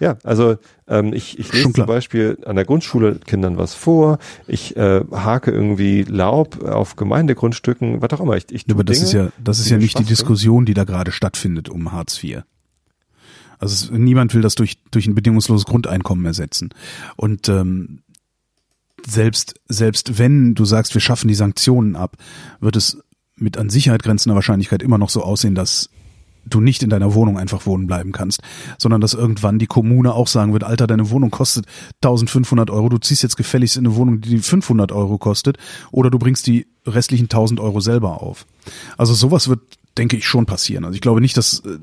Ja, 0.00 0.16
also 0.22 0.56
ähm, 0.86 1.12
ich, 1.12 1.38
ich 1.38 1.52
lese 1.52 1.72
zum. 1.72 1.86
Beispiel 1.86 2.38
an 2.44 2.54
der 2.54 2.64
Grundschule 2.64 3.16
Kindern 3.16 3.58
was 3.58 3.74
vor, 3.74 4.18
ich 4.46 4.76
äh, 4.76 5.02
hake 5.10 5.50
irgendwie 5.50 6.04
Laub 6.04 6.62
auf 6.62 6.94
Gemeindegrundstücken, 6.96 8.00
was 8.00 8.12
auch 8.12 8.20
immer. 8.20 8.36
Ich, 8.36 8.44
ich 8.52 8.64
tue 8.64 8.76
Aber 8.76 8.84
das 8.84 8.98
Dinge, 8.98 9.06
ist 9.06 9.12
ja, 9.12 9.28
das 9.42 9.58
ist 9.58 9.68
die 9.68 9.72
ja 9.72 9.78
nicht 9.78 9.86
die 9.86 9.90
Spaß 9.90 10.06
bringen. 10.06 10.08
Diskussion, 10.08 10.64
die 10.66 10.74
da 10.74 10.84
gerade 10.84 11.10
stattfindet 11.10 11.68
um 11.68 11.90
Hartz 11.90 12.22
IV. 12.22 12.42
Also 13.58 13.94
niemand 13.94 14.34
will 14.34 14.42
das 14.42 14.54
durch, 14.54 14.78
durch 14.90 15.06
ein 15.06 15.14
bedingungsloses 15.14 15.66
Grundeinkommen 15.66 16.24
ersetzen. 16.24 16.70
Und 17.16 17.48
ähm, 17.48 18.00
selbst, 19.06 19.54
selbst 19.68 20.18
wenn 20.18 20.54
du 20.54 20.64
sagst, 20.64 20.94
wir 20.94 21.00
schaffen 21.00 21.28
die 21.28 21.34
Sanktionen 21.34 21.96
ab, 21.96 22.16
wird 22.60 22.76
es 22.76 22.98
mit 23.36 23.56
an 23.56 23.70
Sicherheit 23.70 24.02
grenzender 24.02 24.34
Wahrscheinlichkeit 24.34 24.82
immer 24.82 24.98
noch 24.98 25.10
so 25.10 25.22
aussehen, 25.22 25.54
dass 25.54 25.90
du 26.44 26.60
nicht 26.60 26.82
in 26.82 26.90
deiner 26.90 27.14
Wohnung 27.14 27.38
einfach 27.38 27.66
wohnen 27.66 27.86
bleiben 27.86 28.12
kannst, 28.12 28.42
sondern 28.78 29.00
dass 29.00 29.14
irgendwann 29.14 29.58
die 29.58 29.66
Kommune 29.66 30.14
auch 30.14 30.26
sagen 30.26 30.52
wird, 30.52 30.64
Alter, 30.64 30.86
deine 30.86 31.10
Wohnung 31.10 31.30
kostet 31.30 31.66
1500 32.02 32.70
Euro, 32.70 32.88
du 32.88 32.98
ziehst 32.98 33.22
jetzt 33.22 33.36
gefälligst 33.36 33.76
in 33.76 33.86
eine 33.86 33.96
Wohnung, 33.96 34.20
die 34.20 34.38
500 34.38 34.92
Euro 34.92 35.18
kostet, 35.18 35.58
oder 35.90 36.10
du 36.10 36.18
bringst 36.18 36.46
die 36.46 36.66
restlichen 36.86 37.24
1000 37.24 37.60
Euro 37.60 37.80
selber 37.80 38.22
auf. 38.22 38.46
Also 38.96 39.14
sowas 39.14 39.48
wird, 39.48 39.60
denke 39.96 40.16
ich, 40.16 40.26
schon 40.26 40.46
passieren. 40.46 40.84
Also 40.84 40.94
ich 40.94 41.00
glaube 41.00 41.20
nicht, 41.20 41.36
dass 41.36 41.60
äh, 41.60 41.78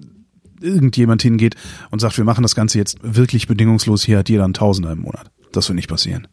irgendjemand 0.66 1.22
hingeht 1.22 1.56
und 1.92 2.00
sagt, 2.00 2.18
wir 2.18 2.26
machen 2.26 2.42
das 2.42 2.56
Ganze 2.56 2.78
jetzt 2.78 2.98
wirklich 3.02 3.48
bedingungslos, 3.48 4.04
hier 4.04 4.18
hat 4.20 4.30
jeder 4.30 4.44
einen 4.44 4.54
Tausender 4.54 4.92
im 4.92 5.00
Monat. 5.00 5.32
Das 5.52 5.70
wird 5.70 5.76
nicht 5.76 5.90
passieren. 5.90 6.28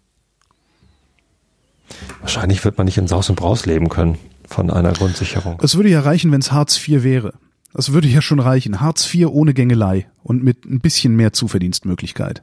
Wahrscheinlich 2.20 2.64
wird 2.64 2.78
man 2.78 2.87
nicht 2.87 2.99
in 2.99 3.09
Saus 3.09 3.28
und 3.28 3.37
Braus 3.37 3.66
leben 3.66 3.89
können 3.89 4.18
von 4.47 4.70
einer 4.70 4.93
Grundsicherung. 4.93 5.59
Es 5.62 5.76
würde 5.76 5.91
ja 5.91 6.01
reichen, 6.01 6.33
wenn 6.33 6.41
es 6.41 6.53
Hartz 6.53 6.76
IV 6.76 7.03
wäre. 7.03 7.35
Das 7.74 7.93
würde 7.93 8.09
ja 8.09 8.20
schon 8.20 8.41
reichen. 8.41 8.80
Hartz 8.80 9.12
IV 9.12 9.28
ohne 9.28 9.55
Gängelei 9.55 10.07
und 10.22 10.43
mit 10.43 10.64
ein 10.64 10.80
bisschen 10.80 11.16
mehr 11.16 11.33
Zuverdienstmöglichkeit. 11.33 12.43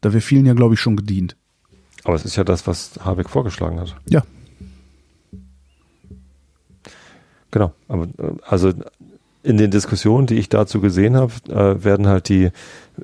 Da 0.00 0.12
wäre 0.12 0.20
vielen 0.20 0.46
ja, 0.46 0.54
glaube 0.54 0.74
ich, 0.74 0.80
schon 0.80 0.96
gedient. 0.96 1.36
Aber 2.04 2.14
es 2.14 2.24
ist 2.24 2.36
ja 2.36 2.44
das, 2.44 2.66
was 2.66 2.92
Habeck 3.04 3.28
vorgeschlagen 3.28 3.80
hat. 3.80 3.96
Ja. 4.08 4.22
Genau. 7.50 7.72
Aber 7.88 8.04
äh, 8.04 8.36
also 8.46 8.72
in 9.42 9.56
den 9.56 9.70
Diskussionen, 9.70 10.26
die 10.26 10.34
ich 10.34 10.48
dazu 10.48 10.80
gesehen 10.80 11.16
habe, 11.16 11.32
äh, 11.48 11.84
werden 11.84 12.06
halt 12.06 12.28
die 12.28 12.44
äh, 12.44 12.50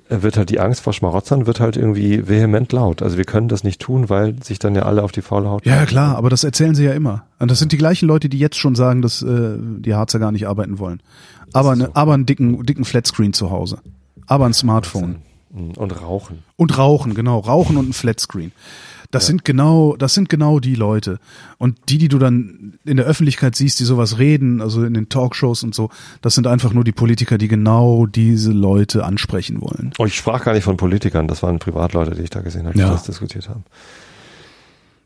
wird 0.09 0.37
halt 0.37 0.51
die 0.51 0.61
Angst 0.61 0.80
vor 0.80 0.93
Schmarotzern 0.93 1.47
wird 1.47 1.61
halt 1.61 1.76
irgendwie 1.76 2.28
vehement 2.28 2.72
laut. 2.72 3.03
Also 3.03 3.16
wir 3.16 3.24
können 3.24 3.49
das 3.49 3.64
nicht 3.64 3.80
tun, 3.80 4.09
weil 4.09 4.43
sich 4.43 4.59
dann 4.59 4.74
ja 4.74 4.82
alle 4.82 5.03
auf 5.03 5.12
die 5.12 5.22
faule 5.22 5.49
Haut. 5.49 5.64
Ja, 5.64 5.87
klar, 5.87 6.16
aber 6.16 6.30
das 6.30 6.45
erzählen 6.45 6.74
sie 6.74 6.85
ja 6.85 6.93
immer. 6.93 7.24
Und 7.39 7.51
das 7.51 7.59
sind 7.59 7.72
die 7.72 7.76
gleichen 7.76 8.07
Leute, 8.07 8.28
die 8.28 8.39
jetzt 8.39 8.57
schon 8.57 8.74
sagen, 8.74 9.03
dass 9.03 9.22
äh, 9.22 9.57
die 9.59 9.95
Harzer 9.95 10.18
gar 10.18 10.32
nicht 10.32 10.47
arbeiten 10.47 10.78
wollen. 10.78 11.01
Aber, 11.53 11.76
ne, 11.76 11.85
so. 11.87 11.91
aber 11.95 12.14
einen 12.14 12.26
dicken, 12.26 12.64
dicken 12.64 12.85
Flatscreen 12.85 13.32
zu 13.32 13.51
Hause. 13.51 13.78
Aber 14.26 14.47
ein 14.47 14.55
Smartphone. 14.55 15.16
Und 15.76 16.03
rauchen. 16.03 16.43
Und 16.57 16.76
Rauchen, 16.76 17.14
genau. 17.14 17.39
Rauchen 17.39 17.76
und 17.76 17.91
ein 17.91 17.93
Flatscreen. 17.93 18.51
Das 19.15 19.27
sind 19.27 19.45
genau, 19.45 19.95
das 19.97 20.15
sind 20.15 20.29
genau 20.29 20.59
die 20.61 20.75
Leute. 20.75 21.19
Und 21.59 21.79
die, 21.89 21.99
die 21.99 22.09
du 22.09 22.19
dann 22.19 22.75
in 22.85 22.97
der 22.97 23.07
Öffentlichkeit 23.07 23.55
siehst, 23.55 23.79
die 23.79 23.85
sowas 23.85 24.19
reden, 24.19 24.61
also 24.61 24.85
in 24.85 24.95
den 24.95 25.09
Talkshows 25.09 25.62
und 25.62 25.75
so, 25.75 25.91
das 26.21 26.35
sind 26.35 26.47
einfach 26.47 26.73
nur 26.73 26.83
die 26.85 26.93
Politiker, 26.93 27.39
die 27.39 27.49
genau 27.49 28.07
diese 28.07 28.53
Leute 28.53 29.05
ansprechen 29.05 29.61
wollen. 29.61 29.93
Oh, 29.99 30.07
ich 30.07 30.17
sprach 30.17 30.45
gar 30.45 30.53
nicht 30.53 30.65
von 30.65 30.77
Politikern, 30.77 31.29
das 31.29 31.43
waren 31.43 31.59
Privatleute, 31.61 32.15
die 32.15 32.23
ich 32.23 32.31
da 32.31 32.41
gesehen 32.41 32.65
habe, 32.67 32.75
die 32.75 32.81
Ja. 32.81 32.91
das 32.91 33.05
diskutiert 33.05 33.49
haben. 33.49 33.65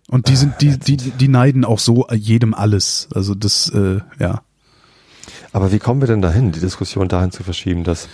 Und 0.09 0.29
die 0.29 0.37
sind, 0.37 0.55
die, 0.63 0.79
die, 0.79 0.97
die 0.97 1.29
neiden 1.29 1.67
auch 1.67 1.79
so 1.79 2.07
jedem 2.11 2.55
alles. 2.55 3.09
Also 3.15 3.35
das, 3.35 3.69
äh, 3.69 3.99
ja. 4.19 4.41
Aber 5.53 5.71
wie 5.71 5.79
kommen 5.79 6.01
wir 6.01 6.09
denn 6.09 6.23
dahin, 6.23 6.53
die 6.53 6.61
Diskussion 6.61 7.09
dahin 7.09 7.31
zu 7.31 7.43
verschieben, 7.43 7.85
dass 7.85 8.09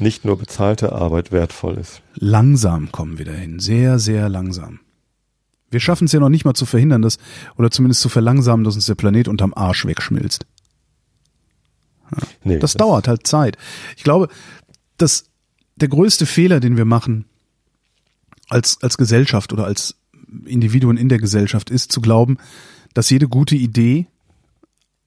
nicht 0.00 0.24
nur 0.24 0.36
bezahlte 0.36 0.92
Arbeit 0.92 1.30
wertvoll 1.30 1.74
ist? 1.74 2.02
Langsam 2.16 2.90
kommen 2.90 3.18
wir 3.18 3.24
dahin. 3.26 3.60
Sehr, 3.60 4.00
sehr 4.00 4.28
langsam. 4.28 4.80
Wir 5.72 5.80
schaffen 5.80 6.04
es 6.04 6.12
ja 6.12 6.20
noch 6.20 6.28
nicht 6.28 6.44
mal 6.44 6.54
zu 6.54 6.66
verhindern, 6.66 7.02
dass, 7.02 7.18
oder 7.56 7.70
zumindest 7.70 8.02
zu 8.02 8.08
verlangsamen, 8.08 8.64
dass 8.64 8.74
uns 8.74 8.86
der 8.86 8.94
Planet 8.94 9.28
unterm 9.28 9.54
Arsch 9.54 9.84
wegschmilzt. 9.86 10.46
Nee, 12.44 12.58
Das 12.58 12.74
dauert 12.74 13.08
halt 13.08 13.26
Zeit. 13.26 13.56
Ich 13.96 14.04
glaube, 14.04 14.28
dass 14.98 15.24
der 15.76 15.88
größte 15.88 16.26
Fehler, 16.26 16.60
den 16.60 16.76
wir 16.76 16.84
machen 16.84 17.24
als, 18.48 18.78
als 18.82 18.98
Gesellschaft 18.98 19.52
oder 19.52 19.64
als 19.64 19.96
Individuen 20.44 20.96
in 20.96 21.08
der 21.08 21.18
Gesellschaft, 21.18 21.70
ist 21.70 21.90
zu 21.90 22.00
glauben, 22.00 22.36
dass 22.94 23.10
jede 23.10 23.28
gute 23.28 23.56
Idee, 23.56 24.06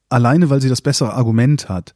alleine 0.10 0.50
weil 0.50 0.62
sie 0.62 0.70
das 0.70 0.82
bessere 0.82 1.14
Argument 1.14 1.70
hat, 1.70 1.94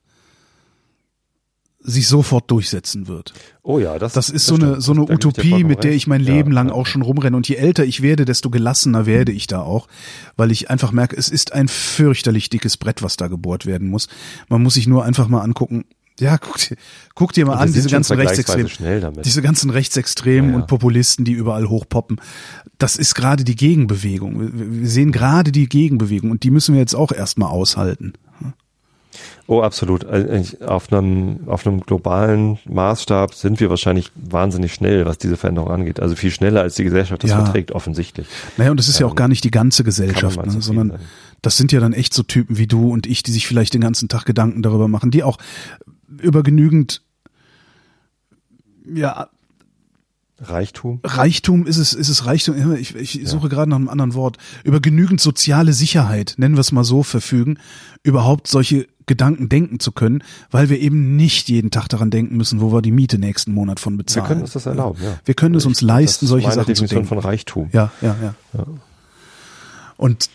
sich 1.81 2.07
sofort 2.07 2.51
durchsetzen 2.51 3.07
wird. 3.07 3.33
Oh 3.63 3.79
ja, 3.79 3.97
das, 3.97 4.13
Das 4.13 4.29
ist 4.29 4.45
so 4.45 4.55
eine, 4.55 4.65
stimmt. 4.67 4.83
so 4.83 4.91
eine 4.91 5.05
Da 5.05 5.13
Utopie, 5.13 5.63
mit 5.63 5.83
der 5.85 5.93
ich 5.93 6.07
mein 6.07 6.21
Ja, 6.23 6.33
Leben 6.33 6.51
lang 6.51 6.67
ja. 6.67 6.73
auch 6.73 6.85
schon 6.85 7.01
rumrenne. 7.01 7.37
Und 7.37 7.47
je 7.47 7.55
älter 7.55 7.85
ich 7.85 8.01
werde, 8.01 8.25
desto 8.25 8.49
gelassener 8.49 9.05
werde 9.05 9.31
ich 9.31 9.47
da 9.47 9.61
auch, 9.61 9.87
weil 10.35 10.51
ich 10.51 10.69
einfach 10.69 10.91
merke, 10.91 11.15
es 11.15 11.29
ist 11.29 11.53
ein 11.53 11.67
fürchterlich 11.69 12.49
dickes 12.49 12.75
Brett, 12.77 13.01
was 13.01 13.15
da 13.15 13.27
gebohrt 13.29 13.65
werden 13.65 13.87
muss. 13.89 14.09
Man 14.49 14.61
muss 14.61 14.73
sich 14.73 14.87
nur 14.87 15.05
einfach 15.05 15.29
mal 15.29 15.41
angucken. 15.41 15.85
Ja, 16.19 16.37
guck 16.37 16.57
dir, 16.57 16.75
guck 17.15 17.31
dir 17.31 17.45
mal 17.45 17.53
Und 17.53 17.59
an, 17.59 17.71
diese 17.71 17.87
ganzen 17.87 18.17
Rechtsextremen. 18.19 18.69
Diese 19.23 19.41
ganzen 19.41 19.69
Rechtsextremen 19.69 20.49
Ja, 20.49 20.55
ja. 20.57 20.61
und 20.63 20.67
Populisten, 20.67 21.23
die 21.23 21.31
überall 21.31 21.69
hochpoppen. 21.69 22.19
Das 22.77 22.97
ist 22.97 23.15
gerade 23.15 23.45
die 23.45 23.55
Gegenbewegung. 23.55 24.37
Wir- 24.53 24.81
Wir 24.81 24.87
sehen 24.89 25.13
gerade 25.13 25.53
die 25.53 25.69
Gegenbewegung 25.69 26.29
und 26.31 26.43
die 26.43 26.51
müssen 26.51 26.73
wir 26.73 26.81
jetzt 26.81 26.93
auch 26.93 27.13
erstmal 27.13 27.49
aushalten. 27.49 28.13
Oh, 29.47 29.61
absolut. 29.63 30.03
Ich- 30.03 30.61
Auf 30.61 30.93
einem, 30.93 31.39
auf 31.47 31.65
einem 31.65 31.81
globalen 31.81 32.59
Maßstab 32.65 33.33
sind 33.33 33.59
wir 33.59 33.69
wahrscheinlich 33.71 34.11
wahnsinnig 34.15 34.73
schnell, 34.73 35.05
was 35.05 35.17
diese 35.17 35.35
Veränderung 35.37 35.71
angeht. 35.71 35.99
Also 35.99 36.15
viel 36.15 36.29
schneller, 36.31 36.61
als 36.61 36.75
die 36.75 36.83
Gesellschaft 36.83 37.23
das 37.23 37.31
Ja. 37.31 37.43
verträgt, 37.43 37.71
offensichtlich. 37.71 38.27
Naja, 38.57 38.69
und 38.71 38.77
das 38.77 38.87
ist 38.87 38.99
ja 38.99 39.07
auch 39.07 39.11
Ähm, 39.11 39.15
gar 39.15 39.27
nicht 39.27 39.43
die 39.43 39.51
ganze 39.51 39.83
Gesellschaft, 39.83 40.37
ne, 40.45 40.61
sondern 40.61 40.89
sein. 40.91 40.99
das 41.41 41.57
sind 41.57 41.71
ja 41.71 41.79
dann 41.79 41.93
echt 41.93 42.13
so 42.13 42.21
Typen 42.23 42.57
wie 42.59 42.67
du 42.67 42.91
und 42.91 43.07
ich, 43.07 43.23
die 43.23 43.31
sich 43.31 43.47
vielleicht 43.47 43.73
den 43.73 43.81
ganzen 43.81 44.09
Tag 44.09 44.25
Gedanken 44.25 44.61
darüber 44.61 44.87
machen, 44.87 45.09
die 45.09 45.23
auch 45.23 45.37
über 46.21 46.43
genügend, 46.43 47.01
ja, 48.93 49.29
Reichtum? 50.41 51.01
Reichtum 51.03 51.65
ist 51.67 51.75
es, 51.77 51.93
ist 51.93 52.07
es 52.07 52.25
Reichtum, 52.25 52.73
ich, 52.75 52.95
ich 52.95 53.27
suche 53.27 53.49
gerade 53.49 53.69
nach 53.69 53.75
einem 53.77 53.89
anderen 53.89 54.13
Wort, 54.13 54.37
über 54.63 54.79
genügend 54.79 55.19
soziale 55.19 55.73
Sicherheit, 55.73 56.35
nennen 56.37 56.55
wir 56.55 56.61
es 56.61 56.71
mal 56.71 56.85
so, 56.85 57.03
verfügen, 57.03 57.57
überhaupt 58.03 58.47
solche 58.47 58.87
Gedanken 59.09 59.49
denken 59.49 59.81
zu 59.81 59.91
können, 59.91 60.23
weil 60.51 60.69
wir 60.69 60.79
eben 60.79 61.17
nicht 61.17 61.49
jeden 61.49 61.71
Tag 61.71 61.89
daran 61.89 62.09
denken 62.11 62.37
müssen, 62.37 62.61
wo 62.61 62.71
wir 62.71 62.81
die 62.81 62.91
Miete 62.91 63.17
nächsten 63.19 63.51
Monat 63.51 63.81
von 63.81 63.97
bezahlen. 63.97 64.23
Wir 64.23 64.27
können 64.29 64.41
uns 64.43 64.53
das 64.53 64.65
erlauben, 64.65 65.03
ja. 65.03 65.19
Wir 65.25 65.33
können 65.33 65.55
es 65.55 65.65
uns 65.65 65.81
leisten, 65.81 66.27
solche 66.27 66.47
meine 66.47 66.55
Sachen 66.55 66.67
Definition 66.67 66.87
zu 66.87 66.95
denken. 66.95 67.07
von 67.09 67.17
Reichtum. 67.19 67.69
Ja, 67.73 67.91
ja, 68.01 68.15
ja, 68.21 68.35
ja. 68.53 68.65
Und 69.97 70.29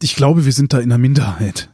ich 0.00 0.16
glaube, 0.16 0.46
wir 0.46 0.52
sind 0.52 0.72
da 0.72 0.78
in 0.78 0.88
der 0.88 0.96
Minderheit. 0.98 1.68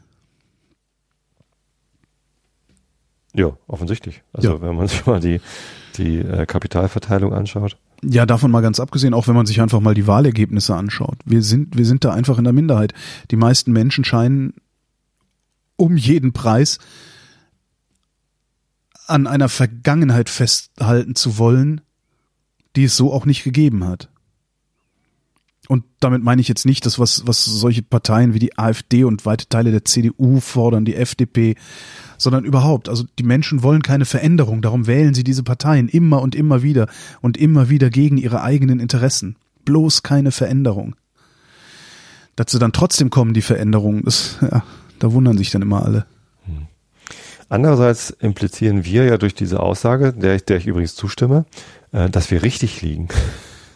Ja, 3.35 3.53
offensichtlich. 3.67 4.23
Also 4.33 4.55
Ja. 4.55 4.61
wenn 4.63 4.75
man 4.77 4.89
sich 4.89 5.05
mal 5.07 5.21
die, 5.21 5.41
die 5.99 6.19
äh, 6.19 6.47
Kapitalverteilung 6.47 7.33
anschaut. 7.33 7.77
Ja, 8.03 8.27
davon 8.27 8.51
mal 8.51 8.61
ganz 8.61 8.79
abgesehen, 8.81 9.15
auch 9.15 9.27
wenn 9.29 9.35
man 9.35 9.47
sich 9.47 9.61
einfach 9.61 9.81
mal 9.81 9.95
die 9.95 10.07
Wahlergebnisse 10.07 10.75
anschaut. 10.75 11.17
Wir 11.25 11.43
sind, 11.43 11.77
wir 11.77 11.87
sind 11.87 12.05
da 12.05 12.13
einfach 12.13 12.39
in 12.39 12.45
der 12.45 12.53
Minderheit. 12.53 12.93
Die 13.31 13.37
meisten 13.37 13.73
Menschen 13.73 14.05
scheinen 14.05 14.55
um 15.77 15.97
jeden 15.97 16.33
Preis 16.33 16.79
an 19.07 19.27
einer 19.27 19.49
Vergangenheit 19.49 20.29
festhalten 20.29 21.15
zu 21.15 21.39
wollen, 21.39 21.81
die 22.75 22.85
es 22.85 22.97
so 22.97 23.13
auch 23.13 23.25
nicht 23.25 23.45
gegeben 23.45 23.85
hat. 23.85 24.09
Und 25.69 25.85
damit 26.01 26.23
meine 26.23 26.41
ich 26.41 26.49
jetzt 26.49 26.67
nicht 26.67 26.87
das, 26.87 26.99
was, 26.99 27.27
was 27.27 27.45
solche 27.45 27.83
Parteien 27.83 28.35
wie 28.35 28.39
die 28.39 28.57
AfD 28.57 29.05
und 29.05 29.27
weite 29.27 29.49
Teile 29.49 29.73
der 29.73 29.85
CDU 29.85 30.39
fordern, 30.41 30.85
die 30.85 30.95
FDP, 30.95 31.57
sondern 32.19 32.45
überhaupt. 32.45 32.89
Also 32.89 33.05
die 33.19 33.25
Menschen 33.25 33.63
wollen 33.63 33.83
keine 33.83 34.05
Veränderung, 34.05 34.63
darum 34.63 34.87
wählen 34.87 35.15
sie 35.15 35.25
diese 35.25 35.43
Parteien 35.43 35.89
immer 35.89 36.23
und 36.23 36.35
immer 36.35 36.63
wieder 36.63 36.89
und 37.21 37.37
immer 37.37 37.69
wieder 37.69 37.91
gegen 37.91 38.17
ihre 38.17 38.43
eigenen 38.43 38.79
Interessen. 38.79 39.37
Bloß 39.65 40.05
keine 40.05 40.31
Veränderung. 40.31 40.95
Dass 42.37 42.53
sie 42.53 42.59
dann 42.59 42.73
trotzdem 42.73 43.11
kommen, 43.11 43.35
die 43.35 43.43
Veränderungen, 43.43 44.05
das, 44.05 44.39
ja, 44.41 44.63
da 44.99 45.13
wundern 45.13 45.37
sich 45.39 45.51
dann 45.51 45.63
immer 45.63 45.85
alle. 45.85 46.07
Andererseits 47.49 48.11
implizieren 48.11 48.85
wir 48.85 49.05
ja 49.05 49.19
durch 49.19 49.35
diese 49.35 49.61
Aussage, 49.61 50.13
der 50.13 50.35
ich, 50.37 50.45
der 50.45 50.57
ich 50.57 50.67
übrigens 50.67 50.97
zustimme, 50.97 51.45
äh, 51.93 52.11
dass 52.11 52.31
wir 52.33 52.43
richtig 52.43 52.83
liegen. 52.83 53.09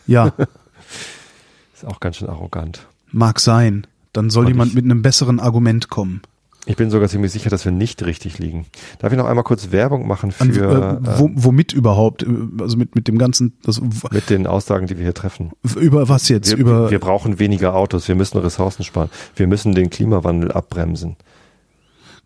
Ja, 0.06 0.32
Ist 1.74 1.86
auch 1.86 2.01
ganz 2.01 2.16
schön 2.16 2.28
arrogant. 2.28 2.86
mag 3.12 3.38
sein. 3.40 3.86
Dann 4.12 4.28
soll 4.28 4.47
Und 4.47 4.51
jemand 4.51 4.70
ich- 4.70 4.74
mit 4.74 4.84
einem 4.84 5.02
besseren 5.02 5.38
Argument 5.38 5.88
kommen. 5.88 6.20
Ich 6.66 6.76
bin 6.76 6.90
sogar 6.90 7.08
ziemlich 7.08 7.32
sicher, 7.32 7.48
dass 7.48 7.64
wir 7.64 7.72
nicht 7.72 8.04
richtig 8.04 8.38
liegen. 8.38 8.66
Darf 8.98 9.12
ich 9.12 9.18
noch 9.18 9.24
einmal 9.26 9.44
kurz 9.44 9.70
Werbung 9.70 10.06
machen 10.06 10.30
für 10.30 11.00
äh, 11.02 11.18
wo, 11.18 11.26
äh, 11.26 11.32
womit 11.34 11.72
überhaupt? 11.72 12.22
Äh, 12.22 12.26
Also 12.60 12.76
mit, 12.76 12.94
mit 12.94 13.08
dem 13.08 13.16
ganzen, 13.18 13.54
das, 13.62 13.80
mit 14.10 14.28
den 14.28 14.46
Aussagen, 14.46 14.86
die 14.86 14.96
wir 14.98 15.04
hier 15.04 15.14
treffen? 15.14 15.52
über 15.80 16.08
was 16.08 16.28
jetzt? 16.28 16.50
Wir, 16.50 16.58
über 16.58 16.90
wir 16.90 16.98
brauchen 16.98 17.38
weniger 17.38 17.74
Autos, 17.74 18.08
wir 18.08 18.14
müssen 18.14 18.38
Ressourcen 18.38 18.84
sparen, 18.84 19.08
wir 19.36 19.46
müssen 19.46 19.74
den 19.74 19.88
Klimawandel 19.90 20.52
abbremsen. 20.52 21.16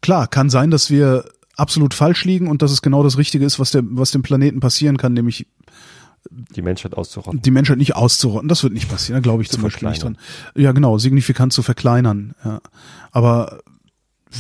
Klar, 0.02 0.26
kann 0.26 0.50
sein, 0.50 0.70
dass 0.70 0.90
wir 0.90 1.24
absolut 1.56 1.94
falsch 1.94 2.24
liegen 2.24 2.48
und 2.48 2.60
dass 2.62 2.72
es 2.72 2.82
genau 2.82 3.02
das 3.02 3.16
Richtige 3.16 3.44
ist, 3.44 3.58
was, 3.60 3.70
der, 3.70 3.82
was 3.86 4.10
dem 4.10 4.22
Planeten 4.22 4.60
passieren 4.60 4.96
kann, 4.96 5.12
nämlich 5.14 5.46
Die 6.56 6.62
Menschheit 6.62 6.94
auszurotten. 6.94 7.40
die 7.40 7.50
Menschheit 7.50 7.78
nicht 7.78 7.94
auszurotten. 7.96 8.48
Das 8.48 8.62
wird 8.64 8.72
nicht 8.72 8.88
passieren, 8.88 9.16
da 9.16 9.20
glaube 9.22 9.42
ich 9.42 9.48
Zu 9.48 9.56
zum 9.56 9.62
Beispiel 9.62 9.88
nicht 9.88 10.02
dran. 10.02 10.18
Ja, 10.56 10.72
genau, 10.72 10.98
signifikant 10.98 11.52
zu 11.52 11.62
verkleinern. 11.62 12.34
Ja. 12.44 12.60
Aber 13.12 13.60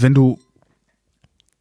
wenn 0.00 0.14
du 0.14 0.38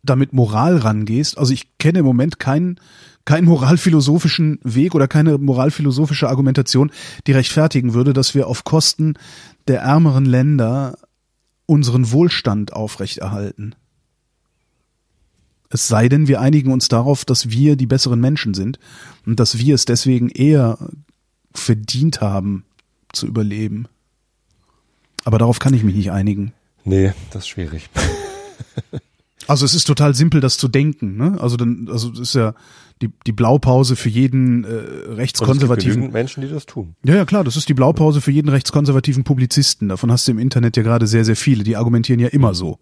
damit 0.04 0.34
Moral 0.34 0.78
rangehst, 0.78 1.38
also 1.38 1.54
ich 1.54 1.78
kenne 1.78 2.00
im 2.00 2.06
Moment 2.06 2.40
keinen 2.40 2.80
keinen 3.26 3.46
moralphilosophischen 3.46 4.60
Weg 4.64 4.96
oder 4.96 5.08
keine 5.08 5.38
moralphilosophische 5.38 6.28
Argumentation, 6.28 6.92
die 7.26 7.32
rechtfertigen 7.32 7.94
würde, 7.94 8.12
dass 8.12 8.36
wir 8.36 8.48
auf 8.48 8.66
Kosten 8.66 9.14
der 9.68 9.82
ärmeren 9.82 10.26
Länder 10.26 10.98
unseren 11.66 12.12
Wohlstand 12.12 12.74
aufrechterhalten. 12.74 13.76
Es 15.70 15.88
sei 15.88 16.10
denn, 16.10 16.28
wir 16.28 16.40
einigen 16.40 16.72
uns 16.72 16.88
darauf, 16.88 17.26
dass 17.26 17.50
wir 17.50 17.76
die 17.76 17.88
besseren 17.88 18.20
Menschen 18.20 18.54
sind 18.54 18.78
und 19.26 19.40
dass 19.40 19.58
wir 19.58 19.74
es 19.74 19.86
deswegen 19.86 20.30
eher 20.30 20.78
verdient 21.54 22.22
haben 22.22 22.66
zu 23.12 23.26
überleben. 23.26 23.88
Aber 25.24 25.40
darauf 25.40 25.60
kann 25.60 25.74
ich 25.74 25.84
mich 25.84 25.96
nicht 25.96 26.12
einigen. 26.12 26.54
Nee, 26.84 27.14
das 27.32 27.44
ist 27.44 27.50
schwierig. 27.50 27.90
Also 29.48 29.66
es 29.66 29.74
ist 29.74 29.86
total 29.86 30.16
simpel, 30.16 30.42
das 30.42 30.58
zu 30.58 30.68
denken. 30.68 31.18
Ne? 31.18 31.38
Also 31.40 31.58
dann, 31.58 31.88
also 31.92 32.10
das 32.10 32.20
ist 32.20 32.36
ja 32.36 32.54
die, 33.02 33.10
die 33.26 33.32
Blaupause 33.32 33.96
für 33.96 34.10
jeden 34.10 34.64
äh, 34.64 34.68
Und 34.68 34.74
es 34.74 35.06
gibt 35.06 35.18
rechtskonservativen. 35.18 36.12
Menschen, 36.12 36.42
die 36.42 36.50
das 36.50 36.66
tun. 36.66 36.96
Ja, 37.04 37.16
ja, 37.16 37.26
klar, 37.26 37.44
das 37.44 37.58
ist 37.58 37.68
die 37.68 37.74
Blaupause 37.74 38.22
für 38.22 38.32
jeden 38.32 38.50
rechtskonservativen 38.50 39.24
Publizisten. 39.24 39.90
Davon 39.90 40.12
hast 40.12 40.28
du 40.28 40.32
im 40.32 40.40
Internet 40.40 40.78
ja 40.78 40.84
gerade 40.84 41.08
sehr, 41.08 41.26
sehr 41.26 41.36
viele. 41.36 41.64
Die 41.64 41.76
argumentieren 41.76 42.20
ja 42.20 42.30
immer 42.30 42.54
so. 42.54 42.80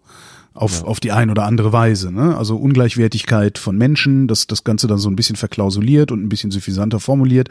Auf, 0.54 0.84
auf 0.84 1.00
die 1.00 1.12
ein 1.12 1.30
oder 1.30 1.44
andere 1.44 1.72
Weise. 1.72 2.12
Ne? 2.12 2.36
Also 2.36 2.56
Ungleichwertigkeit 2.56 3.56
von 3.56 3.78
Menschen, 3.78 4.28
das, 4.28 4.46
das 4.46 4.64
Ganze 4.64 4.86
dann 4.86 4.98
so 4.98 5.08
ein 5.08 5.16
bisschen 5.16 5.36
verklausuliert 5.36 6.12
und 6.12 6.22
ein 6.22 6.28
bisschen 6.28 6.50
suffisanter 6.50 7.00
formuliert. 7.00 7.48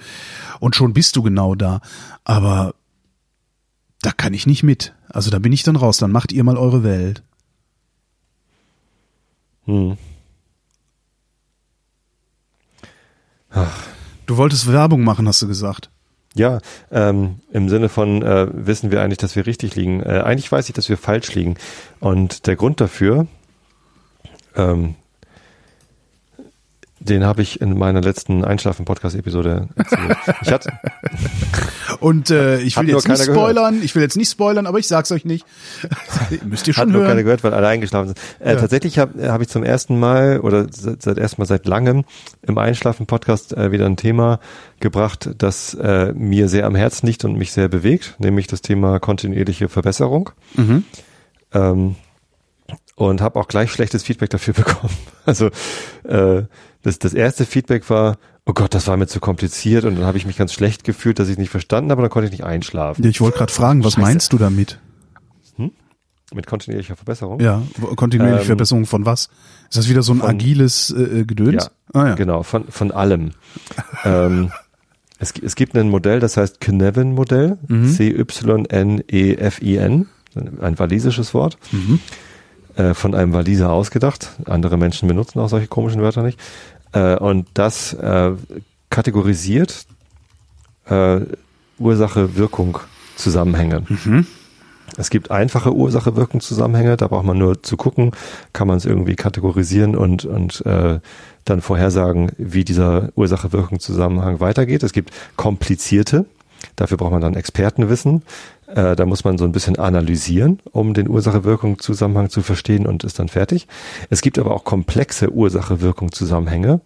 Und 0.59 0.75
schon 0.75 0.93
bist 0.93 1.15
du 1.15 1.23
genau 1.23 1.55
da. 1.55 1.81
Aber 2.25 2.75
da 4.03 4.11
kann 4.11 4.35
ich 4.35 4.45
nicht 4.45 4.61
mit. 4.61 4.93
Also 5.09 5.31
da 5.31 5.39
bin 5.39 5.51
ich 5.51 5.63
dann 5.63 5.77
raus. 5.77 5.97
Dann 5.97 6.11
macht 6.11 6.31
ihr 6.31 6.43
mal 6.43 6.57
eure 6.57 6.83
Welt. 6.83 7.23
Hm. 9.65 9.97
Du 14.25 14.37
wolltest 14.37 14.71
Werbung 14.71 15.03
machen, 15.03 15.27
hast 15.27 15.41
du 15.41 15.47
gesagt. 15.47 15.89
Ja, 16.33 16.59
ähm, 16.91 17.41
im 17.51 17.67
Sinne 17.67 17.89
von 17.89 18.21
äh, 18.21 18.47
wissen 18.53 18.91
wir 18.91 19.01
eigentlich, 19.01 19.17
dass 19.17 19.35
wir 19.35 19.45
richtig 19.45 19.75
liegen. 19.75 20.01
Äh, 20.01 20.21
eigentlich 20.23 20.49
weiß 20.49 20.69
ich, 20.69 20.73
dass 20.73 20.87
wir 20.87 20.97
falsch 20.97 21.35
liegen. 21.35 21.55
Und 21.99 22.47
der 22.47 22.55
Grund 22.55 22.79
dafür, 22.79 23.27
ähm, 24.55 24.95
den 27.03 27.25
habe 27.25 27.41
ich 27.41 27.59
in 27.61 27.77
meiner 27.77 27.99
letzten 28.01 28.45
Einschlafen-Podcast-Episode 28.45 29.67
erzählt. 29.75 30.17
Ich 30.41 30.51
hatte, 30.51 30.71
Und 31.99 32.29
äh, 32.29 32.59
ich 32.61 32.77
Hat 32.77 32.85
will 32.87 32.93
jetzt 32.93 33.07
nicht 33.07 33.17
keiner 33.19 33.25
gehört. 33.33 33.51
spoilern, 33.51 33.81
ich 33.83 33.93
will 33.95 34.01
jetzt 34.01 34.15
nicht 34.17 34.29
spoilern, 34.31 34.65
aber 34.65 34.79
ich 34.79 34.87
sag's 34.87 35.11
euch 35.11 35.25
nicht. 35.25 35.45
Müsst 36.45 36.67
ihr 36.67 36.73
hat 36.75 36.83
schon 36.83 36.91
nur 36.91 37.01
keiner 37.01 37.15
hören. 37.15 37.23
gehört, 37.25 37.43
weil 37.43 37.53
alle 37.53 37.67
eingeschlafen 37.67 38.07
sind. 38.09 38.19
Äh, 38.39 38.53
Ja. 38.53 38.59
Tatsächlich 38.59 38.97
habe 38.99 39.31
hab 39.31 39.41
ich 39.41 39.49
zum 39.49 39.63
ersten 39.63 39.99
Mal 39.99 40.39
oder 40.39 40.67
seit, 40.71 41.01
seit 41.01 41.17
erstmal 41.17 41.47
seit 41.47 41.65
langem 41.67 42.05
im 42.43 42.57
Einschlafen-Podcast 42.57 43.53
äh, 43.57 43.71
wieder 43.71 43.85
ein 43.85 43.97
Thema 43.97 44.39
gebracht, 44.79 45.29
das 45.37 45.73
äh, 45.75 46.13
mir 46.13 46.47
sehr 46.49 46.65
am 46.65 46.75
Herzen 46.75 47.05
liegt 47.07 47.25
und 47.25 47.37
mich 47.37 47.51
sehr 47.51 47.67
bewegt, 47.67 48.15
nämlich 48.19 48.47
das 48.47 48.61
Thema 48.61 48.99
kontinuierliche 48.99 49.69
Verbesserung. 49.69 50.29
Mhm. 50.55 50.85
Ähm, 51.53 51.95
und 53.09 53.21
habe 53.21 53.39
auch 53.39 53.47
gleich 53.47 53.71
schlechtes 53.71 54.03
Feedback 54.03 54.29
dafür 54.29 54.53
bekommen. 54.63 54.93
Also 55.25 55.47
äh, 56.03 56.43
das, 56.83 56.99
das 56.99 57.13
erste 57.13 57.45
Feedback 57.45 57.89
war, 57.89 58.17
oh 58.45 58.53
Gott, 58.53 58.73
das 58.73 58.87
war 58.87 58.97
mir 58.97 59.07
zu 59.07 59.19
kompliziert 59.19 59.85
und 59.85 59.95
dann 59.95 60.05
habe 60.05 60.17
ich 60.17 60.25
mich 60.25 60.37
ganz 60.37 60.51
schlecht 60.53 60.83
gefühlt, 60.83 61.19
dass 61.19 61.27
ich 61.27 61.33
es 61.33 61.37
nicht 61.39 61.49
verstanden 61.51 61.91
habe 61.91 61.99
und 62.01 62.03
dann 62.03 62.11
konnte 62.11 62.25
ich 62.25 62.31
nicht 62.31 62.43
einschlafen. 62.43 63.03
Ja, 63.03 63.09
ich 63.09 63.21
wollte 63.21 63.37
gerade 63.37 63.53
fragen, 63.53 63.83
was 63.83 63.93
Scheiße. 63.93 64.01
meinst 64.01 64.33
du 64.33 64.37
damit? 64.37 64.79
Mit 66.33 66.47
kontinuierlicher 66.47 66.95
Verbesserung. 66.95 67.41
Ja, 67.41 67.61
kontinuierliche 67.97 68.43
Ähm, 68.43 68.47
Verbesserung 68.47 68.85
von 68.85 69.05
was? 69.05 69.27
Ist 69.69 69.77
das 69.77 69.89
wieder 69.89 70.01
so 70.01 70.13
ein 70.13 70.19
von- 70.21 70.29
agiles 70.29 70.89
äh, 70.89 71.25
Gedöns? 71.25 71.65
Ja, 71.65 71.71
ah, 72.01 72.07
ja. 72.07 72.15
genau, 72.15 72.43
von, 72.43 72.63
von 72.69 72.91
allem. 72.91 73.31
ähm, 74.05 74.49
es, 75.19 75.33
es 75.41 75.55
gibt 75.55 75.75
ein 75.75 75.89
Modell, 75.89 76.21
das 76.21 76.37
heißt 76.37 76.63
Cynefin-Modell, 76.63 77.57
Mhm. 77.67 77.89
C-Y-N-E-F-I-N, 78.81 80.07
ein 80.61 80.79
walisisches 80.79 81.33
Wort, 81.33 81.57
Mhm. 81.73 81.99
Äh, 82.75 82.93
von 82.93 83.15
einem 83.15 83.33
Waliser 83.33 83.71
ausgedacht. 83.71 84.31
Andere 84.45 84.77
Menschen 84.77 85.07
benutzen 85.07 85.39
auch 85.39 85.49
solche 85.49 85.67
komischen 85.67 86.01
Wörter 86.01 86.23
nicht. 86.23 86.39
Äh, 86.93 87.17
und 87.17 87.47
das 87.53 87.93
äh, 87.93 88.31
kategorisiert 88.89 89.85
äh, 90.85 91.21
Ursache-Wirkung-Zusammenhänge. 91.79 93.83
Mhm. 93.87 94.25
Es 94.97 95.09
gibt 95.09 95.31
einfache 95.31 95.73
Ursache-Wirkung-Zusammenhänge, 95.73 96.97
da 96.97 97.07
braucht 97.07 97.25
man 97.25 97.37
nur 97.37 97.63
zu 97.63 97.77
gucken, 97.77 98.11
kann 98.53 98.67
man 98.67 98.77
es 98.77 98.85
irgendwie 98.85 99.15
kategorisieren 99.15 99.95
und, 99.95 100.25
und 100.25 100.65
äh, 100.65 100.99
dann 101.45 101.61
vorhersagen, 101.61 102.33
wie 102.37 102.65
dieser 102.65 103.09
Ursache-Wirkung-Zusammenhang 103.15 104.41
weitergeht. 104.41 104.83
Es 104.83 104.93
gibt 104.93 105.11
komplizierte, 105.37 106.25
dafür 106.75 106.97
braucht 106.97 107.13
man 107.13 107.21
dann 107.21 107.35
Expertenwissen. 107.35 108.23
Äh, 108.75 108.95
da 108.95 109.05
muss 109.05 109.23
man 109.23 109.37
so 109.37 109.45
ein 109.45 109.51
bisschen 109.51 109.77
analysieren, 109.77 110.59
um 110.71 110.93
den 110.93 111.09
Ursache-Wirkung-Zusammenhang 111.09 112.29
zu 112.29 112.41
verstehen 112.41 112.85
und 112.85 113.03
ist 113.03 113.19
dann 113.19 113.27
fertig. 113.27 113.67
Es 114.09 114.21
gibt 114.21 114.39
aber 114.39 114.51
auch 114.51 114.63
komplexe 114.63 115.31
Ursache-Wirkung-Zusammenhänge 115.31 116.81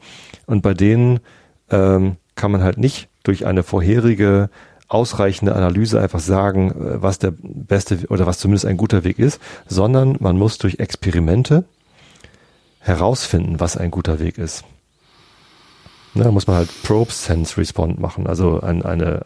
und 0.46 0.62
bei 0.62 0.74
denen 0.74 1.20
ähm, 1.70 2.18
kann 2.36 2.52
man 2.52 2.64
halt 2.64 2.78
nicht 2.78 3.10
durch 3.24 3.46
eine 3.46 3.64
vorherige 3.64 4.50
ausreichende 4.88 5.56
Analyse 5.56 6.00
einfach 6.00 6.20
sagen, 6.20 6.72
äh, 6.72 7.02
was 7.02 7.20
der 7.20 7.34
beste 7.38 8.00
oder 8.10 8.26
was 8.26 8.40
zumindest 8.40 8.66
ein 8.66 8.78
guter 8.78 9.04
Weg 9.04 9.20
ist, 9.20 9.40
sondern 9.68 10.18
man 10.20 10.38
muss 10.38 10.58
durch 10.58 10.80
Experimente 10.80 11.66
herausfinden, 12.80 13.60
was 13.60 13.78
ein 13.78 13.92
guter 13.92 14.20
Weg 14.20 14.38
ist. 14.38 14.64
Da 16.16 16.32
muss 16.32 16.48
man 16.48 16.56
halt 16.56 16.70
Probe 16.84 17.12
Sense 17.12 17.58
Respond 17.58 18.00
machen, 18.00 18.26
also 18.26 18.62
ein, 18.62 18.84
eine. 18.84 19.26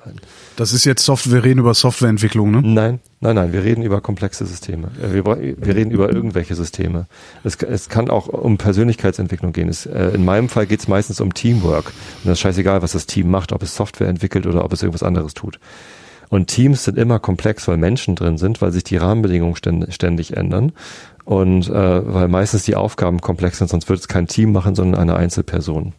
Das 0.60 0.74
ist 0.74 0.84
jetzt 0.84 1.06
Software, 1.06 1.36
wir 1.36 1.44
reden 1.46 1.62
über 1.62 1.74
Softwareentwicklung, 1.74 2.52
ne? 2.52 2.62
nein, 2.62 3.00
nein, 3.22 3.36
nein, 3.36 3.54
wir 3.54 3.64
reden 3.64 3.82
über 3.82 4.02
komplexe 4.02 4.46
Systeme. 4.46 4.92
Äh, 5.02 5.14
Wir, 5.14 5.24
wir 5.26 5.74
reden 5.74 5.90
über 5.90 6.12
irgendwelche 6.12 6.54
Systeme. 6.54 7.08
Es, 7.46 7.56
es 7.56 7.88
kann 7.88 8.10
auch 8.10 8.28
um 8.28 8.58
Persönlichkeitsentwicklung 8.58 9.54
gehen. 9.54 9.70
Es, 9.70 9.86
äh, 9.86 10.10
in 10.14 10.26
meinem 10.26 10.50
Fall 10.50 10.68
geht 10.68 10.82
es 10.82 10.90
meistens 10.90 11.22
um 11.22 11.34
Teamwork. 11.34 11.86
Und 11.86 12.26
das 12.26 12.34
ist 12.34 12.40
scheißegal, 12.42 12.82
was 12.82 12.92
das 12.92 13.06
Team 13.06 13.32
macht, 13.32 13.54
ob 13.54 13.64
es 13.64 13.74
Software 13.74 14.10
entwickelt 14.10 14.46
oder 14.48 14.66
ob 14.66 14.74
es 14.74 14.82
irgendwas 14.82 15.02
anderes 15.02 15.34
tut. 15.34 15.62
Und 16.28 16.48
Teams 16.48 16.84
sind 16.84 16.98
immer 16.98 17.20
komplex, 17.20 17.66
weil 17.70 17.78
Menschen 17.78 18.16
drin 18.18 18.38
sind, 18.38 18.62
weil 18.62 18.74
sich 18.74 18.84
die 18.84 18.98
Rahmenbedingungen 18.98 19.56
ständ- 19.56 19.90
ständig 19.94 20.36
ändern 20.36 20.74
und 21.24 21.70
äh, 21.70 22.14
weil 22.14 22.28
meistens 22.28 22.64
die 22.64 22.76
Aufgaben 22.76 23.22
komplex 23.22 23.60
sind, 23.60 23.70
sonst 23.70 23.88
würde 23.88 24.02
es 24.02 24.10
kein 24.10 24.28
Team 24.28 24.52
machen, 24.52 24.76
sondern 24.76 25.00
eine 25.00 25.16
Einzelperson. 25.16 25.94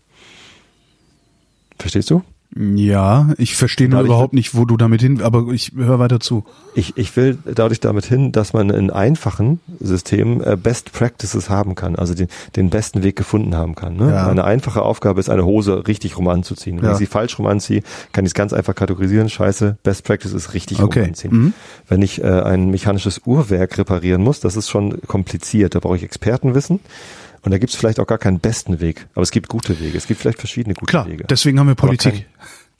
Verstehst 1.78 2.10
du? 2.10 2.22
Ja, 2.56 3.28
ich 3.38 3.54
verstehe 3.54 3.88
nur 3.88 4.00
überhaupt 4.00 4.32
nicht, 4.34 4.56
wo 4.56 4.64
du 4.64 4.76
damit 4.76 5.00
hin, 5.00 5.22
aber 5.22 5.46
ich 5.52 5.70
höre 5.76 6.00
weiter 6.00 6.18
zu. 6.18 6.44
Ich, 6.74 6.96
ich 6.96 7.14
will 7.16 7.38
dadurch 7.44 7.78
damit 7.78 8.06
hin, 8.06 8.32
dass 8.32 8.52
man 8.52 8.70
in 8.70 8.90
einfachen 8.90 9.60
Systemen 9.78 10.40
äh, 10.42 10.56
Best 10.60 10.92
Practices 10.92 11.48
haben 11.48 11.76
kann, 11.76 11.94
also 11.94 12.12
den, 12.14 12.26
den 12.56 12.68
besten 12.68 13.04
Weg 13.04 13.14
gefunden 13.14 13.54
haben 13.54 13.76
kann. 13.76 13.94
Ne? 13.96 14.10
Ja. 14.10 14.26
Eine 14.26 14.42
einfache 14.42 14.82
Aufgabe 14.82 15.20
ist, 15.20 15.30
eine 15.30 15.44
Hose 15.44 15.86
richtig 15.86 16.18
rum 16.18 16.26
anzuziehen. 16.26 16.78
Wenn 16.78 16.86
Ja. 16.86 16.92
ich 16.92 16.98
sie 16.98 17.06
falsch 17.06 17.38
rum 17.38 17.46
anziehe, 17.46 17.82
kann 18.12 18.24
ich 18.24 18.30
es 18.30 18.34
ganz 18.34 18.52
einfach 18.52 18.74
kategorisieren. 18.74 19.28
Scheiße, 19.28 19.78
Best 19.84 20.02
Practice 20.04 20.32
ist 20.32 20.52
richtig 20.52 20.80
Okay. 20.82 21.00
rum 21.00 21.08
anziehen. 21.10 21.32
Mhm. 21.32 21.52
Wenn 21.86 22.02
ich 22.02 22.20
äh, 22.22 22.26
ein 22.26 22.70
mechanisches 22.70 23.20
Uhrwerk 23.24 23.78
reparieren 23.78 24.22
muss, 24.22 24.40
das 24.40 24.56
ist 24.56 24.68
schon 24.68 25.00
kompliziert. 25.02 25.76
Da 25.76 25.78
brauche 25.78 25.96
ich 25.96 26.02
Expertenwissen. 26.02 26.80
Und 27.42 27.52
da 27.52 27.58
gibt 27.58 27.72
es 27.72 27.78
vielleicht 27.78 28.00
auch 28.00 28.06
gar 28.06 28.18
keinen 28.18 28.38
besten 28.40 28.80
Weg. 28.80 29.06
Aber 29.14 29.22
es 29.22 29.30
gibt 29.30 29.48
gute 29.48 29.80
Wege. 29.80 29.96
Es 29.96 30.06
gibt 30.06 30.20
vielleicht 30.20 30.38
verschiedene 30.38 30.74
gute 30.74 30.90
Klar, 30.90 31.08
Wege. 31.08 31.24
deswegen 31.28 31.58
haben 31.58 31.68
wir 31.68 31.74
Politik. 31.74 32.12
Kein, 32.12 32.24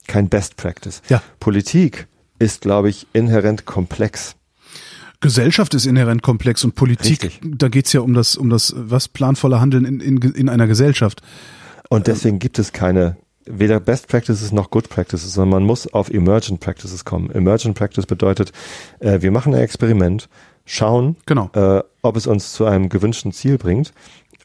kein 0.07 0.29
Best 0.29 0.57
Practice. 0.57 1.03
Ja. 1.09 1.23
Politik 1.41 2.07
ist, 2.39 2.63
glaube 2.63 2.89
ich, 2.91 3.07
inhärent 3.13 3.65
komplex. 3.67 4.37
Gesellschaft 5.21 5.75
ist 5.75 5.85
inhärent 5.87 6.23
komplex 6.23 6.65
und 6.65 6.75
Politik, 6.75 7.23
Richtig. 7.25 7.41
da 7.45 7.69
geht's 7.69 7.93
ja 7.93 8.01
um 8.01 8.15
das, 8.15 8.37
um 8.37 8.49
das, 8.49 8.73
was 8.77 9.09
planvolle 9.09 9.61
Handeln 9.61 9.85
in, 9.85 10.01
in, 10.01 10.19
in 10.33 10.49
einer 10.49 10.67
Gesellschaft. 10.67 11.21
Und 11.91 12.07
deswegen 12.07 12.39
gibt 12.39 12.59
es 12.59 12.73
keine 12.73 13.17
weder 13.45 13.81
Best 13.81 14.09
Practices 14.09 14.53
noch 14.53 14.71
Good 14.71 14.89
Practices, 14.89 15.35
sondern 15.35 15.51
man 15.61 15.65
muss 15.65 15.93
auf 15.93 16.09
Emergent 16.11 16.61
Practices 16.61 17.05
kommen. 17.05 17.31
Emergent 17.31 17.75
Practice 17.77 18.07
bedeutet, 18.07 18.53
äh, 19.01 19.21
wir 19.21 19.31
machen 19.31 19.55
ein 19.55 19.61
Experiment, 19.61 20.29
schauen, 20.65 21.17
Genau. 21.27 21.51
äh, 21.55 21.83
ob 22.01 22.17
es 22.17 22.27
uns 22.27 22.53
zu 22.53 22.65
einem 22.65 22.89
gewünschten 22.89 23.33
Ziel 23.33 23.59
bringt. 23.59 23.93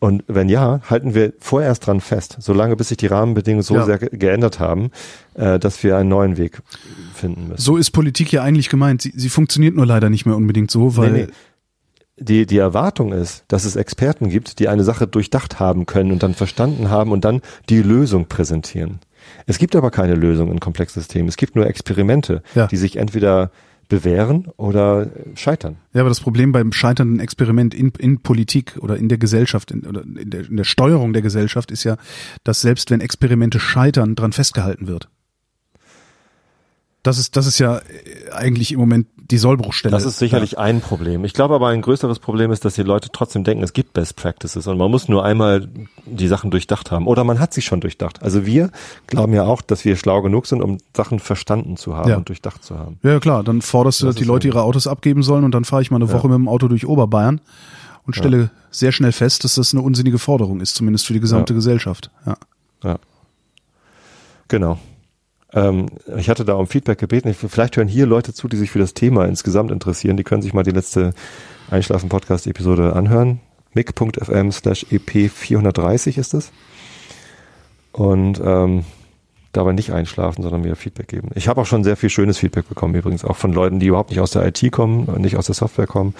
Und 0.05 0.23
wenn 0.27 0.49
ja, 0.49 0.81
halten 0.89 1.15
wir 1.15 1.33
vorerst 1.39 1.87
dran 1.87 1.99
fest, 1.99 2.37
solange 2.39 2.75
bis 2.75 2.89
sich 2.89 2.97
die 2.97 3.07
Rahmenbedingungen 3.07 3.63
so 3.63 3.75
Ja. 3.75 3.85
sehr 3.85 3.97
ge 3.97 4.09
geändert 4.11 4.59
haben, 4.59 4.91
äh, 5.33 5.57
dass 5.57 5.83
wir 5.83 5.97
einen 5.97 6.09
neuen 6.09 6.37
Weg 6.37 6.61
finden 7.13 7.47
müssen. 7.47 7.61
So 7.61 7.77
ist 7.77 7.91
Politik 7.91 8.31
ja 8.31 8.43
eigentlich 8.43 8.69
gemeint. 8.69 9.01
Sie, 9.01 9.13
sie 9.15 9.29
funktioniert 9.29 9.75
nur 9.75 9.85
leider 9.85 10.09
nicht 10.09 10.25
mehr 10.25 10.35
unbedingt 10.35 10.69
so, 10.69 10.95
weil 10.97 11.11
Nee, 11.11 11.21
nee. 11.25 11.27
Die, 12.17 12.45
die 12.45 12.57
Erwartung 12.59 13.11
ist, 13.11 13.43
dass 13.49 13.65
es 13.65 13.75
Experten 13.75 14.29
gibt, 14.29 14.59
die 14.59 14.69
eine 14.69 14.85
Sache 14.85 15.05
durchdacht 15.05 15.59
haben 15.59 15.85
können 15.85 16.13
und 16.13 16.23
dann 16.23 16.33
verstanden 16.33 16.89
haben 16.89 17.11
und 17.11 17.25
dann 17.25 17.41
die 17.67 17.81
Lösung 17.81 18.27
präsentieren. 18.27 18.99
Es 19.47 19.57
gibt 19.57 19.75
aber 19.75 19.91
keine 19.91 20.15
Lösung 20.15 20.49
in 20.51 20.61
Komplexsystemen. 20.61 21.27
Es 21.27 21.35
gibt 21.35 21.55
nur 21.57 21.65
Experimente, 21.67 22.41
Ja. 22.53 22.67
die 22.67 22.77
sich 22.77 22.95
entweder 22.95 23.51
bewähren 23.87 24.47
oder 24.57 25.09
scheitern. 25.35 25.77
Ja, 25.93 26.01
aber 26.01 26.09
das 26.09 26.19
Problem 26.19 26.51
beim 26.51 26.71
scheiternden 26.71 27.19
Experiment 27.19 27.73
in, 27.73 27.89
in 27.97 28.19
Politik 28.19 28.77
oder 28.79 28.97
in 28.97 29.09
der 29.09 29.17
Gesellschaft 29.17 29.71
in, 29.71 29.85
oder 29.85 30.03
in 30.03 30.29
der, 30.29 30.47
in 30.47 30.57
der 30.57 30.63
Steuerung 30.63 31.13
der 31.13 31.21
Gesellschaft 31.21 31.71
ist 31.71 31.83
ja, 31.83 31.97
dass 32.43 32.61
selbst 32.61 32.91
wenn 32.91 33.01
Experimente 33.01 33.59
scheitern, 33.59 34.15
dran 34.15 34.31
festgehalten 34.31 34.87
wird. 34.87 35.09
Das 37.03 37.19
ist, 37.19 37.35
das 37.35 37.45
ist 37.45 37.59
ja 37.59 37.77
äh, 37.77 38.31
eigentlich 38.31 38.71
im 38.71 38.79
Moment 38.79 39.07
die 39.31 39.37
Sollbruchstelle. 39.39 39.91
Das 39.91 40.05
ist 40.05 40.19
sicherlich 40.19 40.59
ein 40.59 40.81
Problem. 40.81 41.25
Ich 41.25 41.33
glaube 41.33 41.55
aber 41.55 41.69
ein 41.69 41.81
größeres 41.81 42.19
Problem 42.19 42.51
ist, 42.51 42.63
dass 42.63 42.75
die 42.75 42.83
Leute 42.83 43.09
trotzdem 43.11 43.43
denken, 43.43 43.63
es 43.63 43.73
gibt 43.73 43.93
Best 43.93 44.15
Practices 44.15 44.67
und 44.67 44.77
man 44.77 44.91
muss 44.91 45.07
nur 45.07 45.25
einmal 45.25 45.67
die 46.05 46.27
Sachen 46.27 46.51
durchdacht 46.51 46.91
haben. 46.91 47.07
Oder 47.07 47.23
man 47.23 47.39
hat 47.39 47.53
sie 47.53 47.61
schon 47.63 47.81
durchdacht. 47.81 48.21
Also 48.21 48.45
wir 48.45 48.69
glauben 49.07 49.33
ja 49.33 49.43
auch, 49.43 49.61
dass 49.63 49.83
wir 49.83 49.95
schlau 49.95 50.21
genug 50.21 50.45
sind, 50.45 50.61
um 50.61 50.77
Sachen 50.95 51.19
verstanden 51.19 51.75
zu 51.75 51.95
haben 51.95 52.09
Ja. 52.09 52.17
und 52.17 52.29
durchdacht 52.29 52.63
zu 52.63 52.77
haben. 52.77 52.99
Ja, 53.01 53.11
ja, 53.13 53.19
klar, 53.19 53.43
dann 53.43 53.61
forderst 53.63 54.01
du, 54.01 54.05
Das 54.05 54.15
dass 54.15 54.19
die 54.21 54.27
Leute 54.27 54.47
ihre 54.47 54.61
Autos 54.61 54.85
abgeben 54.85 55.23
sollen 55.23 55.43
und 55.43 55.51
dann 55.51 55.65
fahre 55.65 55.81
ich 55.81 55.89
mal 55.89 55.97
eine 55.97 56.11
Woche 56.11 56.27
mit 56.27 56.35
dem 56.35 56.47
Auto 56.47 56.67
durch 56.67 56.85
Oberbayern 56.85 57.41
und 58.05 58.15
stelle 58.15 58.51
sehr 58.69 58.91
schnell 58.91 59.11
fest, 59.11 59.43
dass 59.43 59.55
das 59.55 59.73
eine 59.73 59.81
unsinnige 59.81 60.19
Forderung 60.19 60.61
ist, 60.61 60.75
zumindest 60.75 61.07
für 61.07 61.13
die 61.13 61.19
gesamte 61.19 61.53
Ja. 61.53 61.55
Gesellschaft. 61.55 62.11
Ja. 62.27 62.37
Ja. 62.83 62.99
Genau. 64.47 64.77
Ähm, 65.55 65.87
ich 66.17 66.29
hatte 66.29 66.45
da 66.45 66.53
um 66.53 66.67
Feedback 66.67 66.99
gebeten. 66.99 67.29
Ich, 67.29 67.37
vielleicht 67.37 67.77
hören 67.77 67.87
hier 67.87 68.05
Leute 68.05 68.33
zu, 68.33 68.47
die 68.47 68.57
sich 68.57 68.69
für 68.69 68.79
das 68.79 68.93
Thema 68.93 69.25
insgesamt 69.25 69.71
interessieren. 69.71 70.17
Die 70.17 70.23
können 70.23 70.41
sich 70.41 70.53
mal 70.53 70.63
die 70.63 70.71
letzte 70.71 71.13
Einschlafen-Podcast-Episode 71.71 72.93
anhören. 72.93 73.39
mic.fm 73.73 74.51
slash 74.51 74.85
ep 74.91 75.31
430 75.31 76.17
ist 76.17 76.33
es. 76.33 76.51
Und 77.93 78.41
ähm, 78.43 78.83
dabei 79.57 79.73
nicht 79.73 79.91
einschlafen, 79.91 80.43
sondern 80.43 80.61
mir 80.61 80.75
Feedback 80.75 81.07
geben. 81.07 81.29
Ich 81.35 81.47
habe 81.47 81.61
auch 81.61 81.65
schon 81.65 81.83
sehr 81.83 81.97
viel 81.97 82.09
schönes 82.09 82.37
Feedback 82.37 82.67
bekommen, 82.67 82.95
übrigens 82.95 83.25
auch 83.25 83.37
von 83.37 83.53
Leuten, 83.53 83.79
die 83.79 83.87
überhaupt 83.87 84.09
nicht 84.09 84.19
aus 84.19 84.31
der 84.31 84.45
IT 84.45 84.71
kommen, 84.71 85.09
nicht 85.21 85.37
aus 85.37 85.47
der 85.47 85.55
Software 85.55 85.87
kommen, 85.87 86.15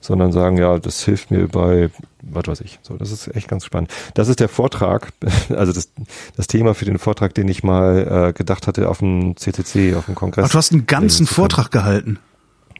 sondern 0.00 0.32
sagen, 0.32 0.58
ja, 0.58 0.78
das 0.78 1.04
hilft 1.04 1.30
mir 1.30 1.48
bei, 1.48 1.90
was 2.22 2.46
weiß 2.46 2.60
ich. 2.62 2.78
So, 2.82 2.96
das 2.96 3.10
ist 3.10 3.34
echt 3.34 3.48
ganz 3.48 3.64
spannend. 3.64 3.90
Das 4.14 4.28
ist 4.28 4.40
der 4.40 4.48
Vortrag, 4.48 5.12
also 5.50 5.72
das, 5.72 5.90
das 6.36 6.46
Thema 6.46 6.74
für 6.74 6.84
den 6.84 6.98
Vortrag, 6.98 7.34
den 7.34 7.48
ich 7.48 7.62
mal 7.62 8.28
äh, 8.28 8.32
gedacht 8.32 8.66
hatte 8.66 8.88
auf 8.88 8.98
dem 8.98 9.36
CCC, 9.36 9.94
auf 9.94 10.06
dem 10.06 10.14
Kongress. 10.14 10.46
Ach, 10.46 10.50
du 10.50 10.58
hast 10.58 10.72
einen 10.72 10.86
ganzen. 10.86 11.26
Vortrag 11.26 11.70
gehalten. 11.70 12.18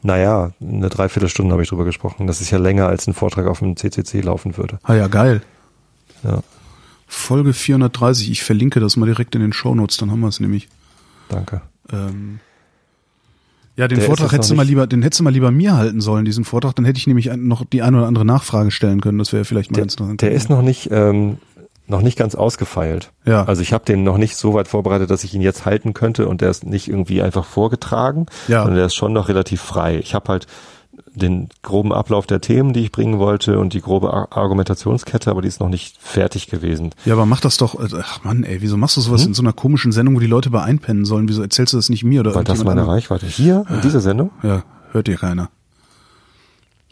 Naja, 0.03 0.51
eine 0.61 0.89
Dreiviertelstunde 0.89 1.51
habe 1.51 1.63
ich 1.63 1.69
drüber 1.69 1.85
gesprochen. 1.85 2.27
Das 2.27 2.41
ist 2.41 2.51
ja 2.51 2.57
länger, 2.57 2.87
als 2.87 3.07
ein 3.07 3.13
Vortrag 3.13 3.47
auf 3.47 3.59
dem 3.59 3.77
CCC 3.77 4.21
laufen 4.21 4.57
würde. 4.57 4.79
Ah 4.83 4.95
ja, 4.95 5.07
geil. 5.07 5.41
Ja, 6.23 6.41
Folge 7.13 7.51
430. 7.53 8.31
Ich 8.31 8.43
verlinke 8.43 8.79
das 8.79 8.95
mal 8.95 9.05
direkt 9.05 9.35
in 9.35 9.41
den 9.41 9.51
Shownotes, 9.53 9.97
dann 9.97 10.11
haben 10.11 10.21
wir 10.21 10.29
es 10.29 10.39
nämlich. 10.39 10.69
danke. 11.29 11.61
Ähm, 11.91 12.39
ja, 13.75 13.87
den 13.87 13.97
Der 13.99 14.05
Vortrag 14.07 14.31
hättest 14.31 14.51
du 14.51 14.55
mal 14.55 14.65
lieber, 14.65 14.85
den 14.87 15.01
hättest 15.01 15.19
du 15.19 15.23
mal 15.23 15.29
lieber 15.33 15.51
mir 15.51 15.75
halten 15.75 15.99
sollen, 16.01 16.23
diesen 16.25 16.43
Vortrag. 16.45 16.75
Dann 16.75 16.85
hätte 16.85 16.99
ich 16.99 17.07
nämlich 17.07 17.29
noch 17.35 17.65
die 17.65 17.81
eine 17.81 17.97
oder 17.97 18.07
andere 18.07 18.25
Nachfrage 18.25 18.71
stellen 18.71 19.01
können. 19.01 19.17
Das 19.17 19.33
wäre 19.33 19.43
vielleicht 19.45 19.71
mal 19.71 19.75
Der, 19.75 19.83
ganz 19.83 19.93
interessant. 19.93 20.21
der 20.21 20.31
ist 20.31 20.49
noch 20.49 20.61
nicht, 20.61 20.89
ähm, 20.91 21.37
noch 21.87 22.01
nicht 22.01 22.17
ganz 22.17 22.35
ausgefeilt. 22.35 23.11
Ja. 23.25 23.43
Also 23.45 23.61
ich 23.61 23.73
habe 23.73 23.83
den 23.85 24.03
noch 24.03 24.17
nicht 24.17 24.35
so 24.37 24.53
weit 24.53 24.67
vorbereitet, 24.67 25.09
dass 25.09 25.23
ich 25.23 25.33
ihn 25.33 25.41
jetzt 25.41 25.65
halten 25.65 25.93
könnte 25.93 26.27
und 26.27 26.41
der 26.41 26.49
ist 26.49 26.65
nicht 26.65 26.87
irgendwie 26.87 27.21
einfach 27.21 27.45
vorgetragen, 27.45 28.27
Ja. 28.47 28.59
sondern 28.59 28.75
der 28.77 28.85
ist 28.85 28.95
schon 28.95 29.13
noch 29.13 29.27
relativ 29.29 29.61
frei. 29.61 29.97
Ich 29.99 30.13
habe 30.13 30.29
halt 30.29 30.47
den 31.21 31.49
groben 31.61 31.93
Ablauf 31.93 32.25
der 32.25 32.41
Themen, 32.41 32.73
die 32.73 32.81
ich 32.81 32.91
bringen 32.91 33.19
wollte 33.19 33.59
und 33.59 33.73
die 33.73 33.81
grobe 33.81 34.13
Ar 34.13 34.27
Argumentationskette, 34.31 35.29
aber 35.29 35.41
die 35.41 35.47
ist 35.47 35.59
noch 35.59 35.69
nicht 35.69 35.97
fertig 35.99 36.47
gewesen. 36.47 36.91
Ja, 37.05 37.13
aber 37.13 37.25
mach 37.25 37.39
das 37.41 37.57
doch. 37.57 37.79
also, 37.79 37.97
Ach 38.01 38.23
Mann, 38.23 38.43
ey, 38.43 38.61
wieso 38.61 38.77
machst 38.77 38.97
du 38.97 39.01
sowas 39.01 39.25
in 39.25 39.33
so 39.33 39.41
einer 39.41 39.53
komischen 39.53 39.91
Sendung, 39.91 40.15
wo 40.15 40.19
die 40.19 40.27
Leute 40.27 40.49
bei 40.49 40.61
einpennen 40.63 41.05
sollen? 41.05 41.29
Wieso 41.29 41.41
erzählst 41.41 41.73
du 41.73 41.77
das 41.77 41.89
nicht 41.89 42.03
mir 42.03 42.21
oder 42.21 42.35
Weil 42.35 42.43
das 42.43 42.59
meine 42.59 42.81
anderem? 42.81 42.89
Reichweite. 42.89 43.25
Hier, 43.25 43.65
in 43.69 43.81
dieser 43.81 44.01
Sendung? 44.01 44.31
Ja, 44.43 44.63
hört 44.91 45.07
dir 45.07 45.17
keiner. 45.17 45.49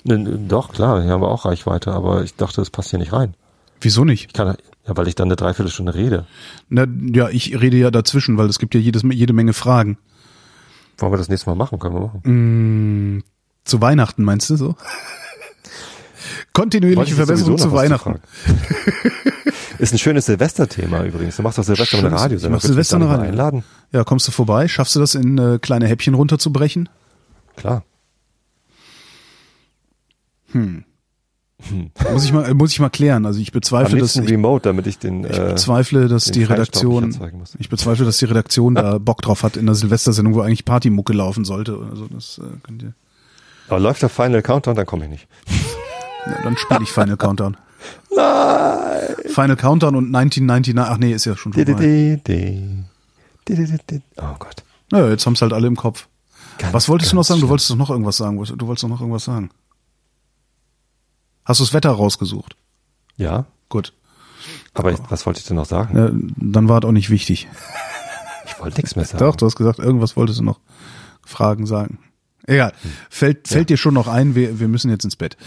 Ne, 0.04 0.18
ne, 0.18 0.40
Doch, 0.48 0.72
klar, 0.72 1.02
hier 1.02 1.12
haben 1.12 1.22
wir 1.22 1.30
auch 1.30 1.46
Reichweite, 1.46 1.92
aber 1.92 2.24
ich 2.24 2.36
dachte, 2.36 2.62
das 2.62 2.70
passt 2.70 2.90
hier 2.92 3.00
nicht 3.00 3.12
rein. 3.14 3.34
Wieso 3.82 4.06
nicht? 4.06 4.28
Ich 4.28 4.34
kann, 4.34 4.56
ja, 4.88 4.98
weil 4.98 5.08
ich 5.08 5.16
dann 5.16 5.28
eine 5.28 5.36
Dreiviertelstunde 5.36 5.94
rede. 5.94 6.26
Na, 6.70 6.86
ja, 7.14 7.30
ich 7.30 7.60
rede 7.60 7.78
ja 7.78 7.92
dazwischen, 7.92 8.38
weil 8.38 8.48
es 8.48 8.60
gibt 8.60 8.76
ja 8.76 8.80
jedes, 8.82 9.04
jede 9.04 9.34
Menge 9.34 9.54
Fragen. 9.54 9.98
Wollen 10.98 11.14
wir 11.14 11.18
das 11.18 11.30
nächste 11.30 11.50
Mal 11.50 11.56
machen? 11.56 11.80
Können 11.80 11.96
wir 11.96 12.02
machen. 12.02 12.22
Mm, 13.18 13.24
zu 13.70 13.82
Weihnachten 13.82 14.24
meinst 14.24 14.50
du 14.50 14.56
so? 14.58 14.76
Kontinuierliche 16.54 17.16
Verbesserung 17.16 17.58
zu 17.58 17.72
Weihnachten. 17.72 18.16
Ist 19.78 19.94
ein 19.94 19.98
schönes 20.00 20.26
Silvesterthema 20.26 21.04
übrigens. 21.06 21.38
Du 21.38 21.44
machst 21.44 21.58
doch 21.58 21.64
Silvester 21.64 21.98
mit 21.98 22.06
einer 22.08 22.10
Schönes- 22.18 22.22
Radiosendung. 22.24 22.58
ich 22.58 22.64
mach 22.64 22.68
Silvester 22.68 22.98
du 23.00 23.06
eine 23.06 23.14
Radio- 23.14 23.30
einladen? 23.30 23.64
Ja, 23.94 24.04
kommst 24.04 24.28
du 24.28 24.32
vorbei? 24.32 24.68
Schaffst 24.68 24.96
du 24.96 25.00
das 25.00 25.16
in 25.16 25.38
äh, 25.38 25.60
kleine 25.62 25.88
Häppchen 25.88 26.14
runterzubrechen? 26.16 26.90
Klar. 27.56 27.84
Muss 30.54 32.24
ich 32.24 32.32
mal, 32.34 32.54
muss 32.54 32.72
ich 32.72 32.80
mal 32.80 32.90
klären. 32.90 33.26
Also 33.26 33.40
ich 33.40 33.50
Am 33.50 33.54
bezweifle, 33.54 34.00
dass 34.00 34.16
ich, 34.16 34.30
remote, 34.30 34.64
damit 34.64 34.88
ich 34.88 34.98
den, 34.98 35.24
ich 35.26 35.38
äh, 35.38 35.50
bezweifle, 35.52 36.08
dass 36.08 36.26
die 36.26 36.44
Redaktion, 36.44 37.16
ich 37.60 37.70
bezweifle, 37.70 38.06
dass 38.06 38.18
die 38.18 38.26
Redaktion 38.26 38.76
da 38.76 38.98
Bock 39.00 39.22
drauf 39.22 39.44
hat 39.44 39.58
in 39.58 39.66
der 39.66 39.76
Silvestersendung, 39.76 40.34
wo 40.36 40.42
eigentlich 40.42 40.66
Partymucke 40.66 41.14
laufen 41.14 41.46
sollte. 41.46 41.78
Also 41.90 42.08
das 42.08 42.40
äh, 42.40 42.58
könnt 42.64 42.82
ihr. 42.84 42.94
Aber 43.70 43.80
läuft 43.80 44.02
der 44.02 44.10
Final 44.10 44.42
Countdown, 44.42 44.76
dann 44.76 44.86
komme 44.86 45.06
ich 45.06 45.12
nicht. 45.12 45.28
Na, 46.26 46.42
dann 46.44 46.58
spiele 46.58 46.82
ich 46.84 46.92
Final 46.92 47.18
Countdown. 47.18 47.58
Nein! 48.16 49.16
Final 49.28 49.56
Countdown 49.56 49.96
und 49.96 50.16
1999. 50.16 50.78
Ach 50.78 50.98
nee, 50.98 51.14
ist 51.14 51.26
ja 51.26 51.36
schon 51.38 51.54
vorbei. 51.54 51.66
Oh 54.18 54.36
Gott. 54.38 54.64
Naja, 54.92 55.10
jetzt 55.10 55.26
haben's 55.26 55.42
halt 55.42 55.54
alle 55.54 55.68
im 55.68 55.76
Kopf. 55.76 56.08
Ganz, 56.58 56.74
Was 56.74 56.90
wolltest 56.90 57.12
du 57.12 57.16
noch 57.16 57.24
sagen? 57.24 57.42
Du 57.42 57.50
wolltest 57.50 57.70
doch 57.70 57.76
noch 57.76 57.90
irgendwas 57.90 58.18
sagen. 58.18 58.38
Du 58.44 58.68
wolltest 58.68 58.84
doch 58.84 58.90
noch 58.90 59.00
irgendwas 59.00 59.24
sagen. 59.24 59.50
Hast 61.46 61.60
du 61.60 61.64
das 61.64 61.74
Wetter 61.74 61.92
rausgesucht? 61.92 62.56
Ja. 63.16 63.46
Gut. 63.70 63.94
Aber 64.74 64.92
ich, 64.92 65.00
was 65.10 65.26
wollte 65.26 65.40
ich 65.40 65.46
denn 65.46 65.56
noch 65.56 65.66
sagen? 65.66 65.98
Äh, 65.98 66.12
dann 66.38 66.70
war 66.70 66.80
es 66.80 66.86
auch 66.86 66.92
nicht 66.92 67.10
wichtig. 67.10 67.48
Ich 68.46 68.60
wollte 68.60 68.78
nichts 68.78 68.96
mehr 68.96 69.06
sagen. 69.06 69.20
Doch, 69.20 69.36
du 69.36 69.46
hast 69.46 69.56
gesagt, 69.56 69.80
irgendwas 69.80 70.16
wolltest 70.16 70.40
du 70.40 70.44
noch 70.44 70.60
Fragen 71.26 71.66
sagen. 71.66 72.00
Egal. 72.50 72.74
Fällt, 73.12 73.48
fällt 73.48 73.70
dir 73.70 73.78
schon 73.78 73.94
noch 73.94 74.08
ein, 74.08 74.34
wir, 74.34 74.60
wir 74.60 74.68
müssen 74.68 74.90
jetzt 74.90 75.04
ins 75.04 75.16
Bett. 75.16 75.38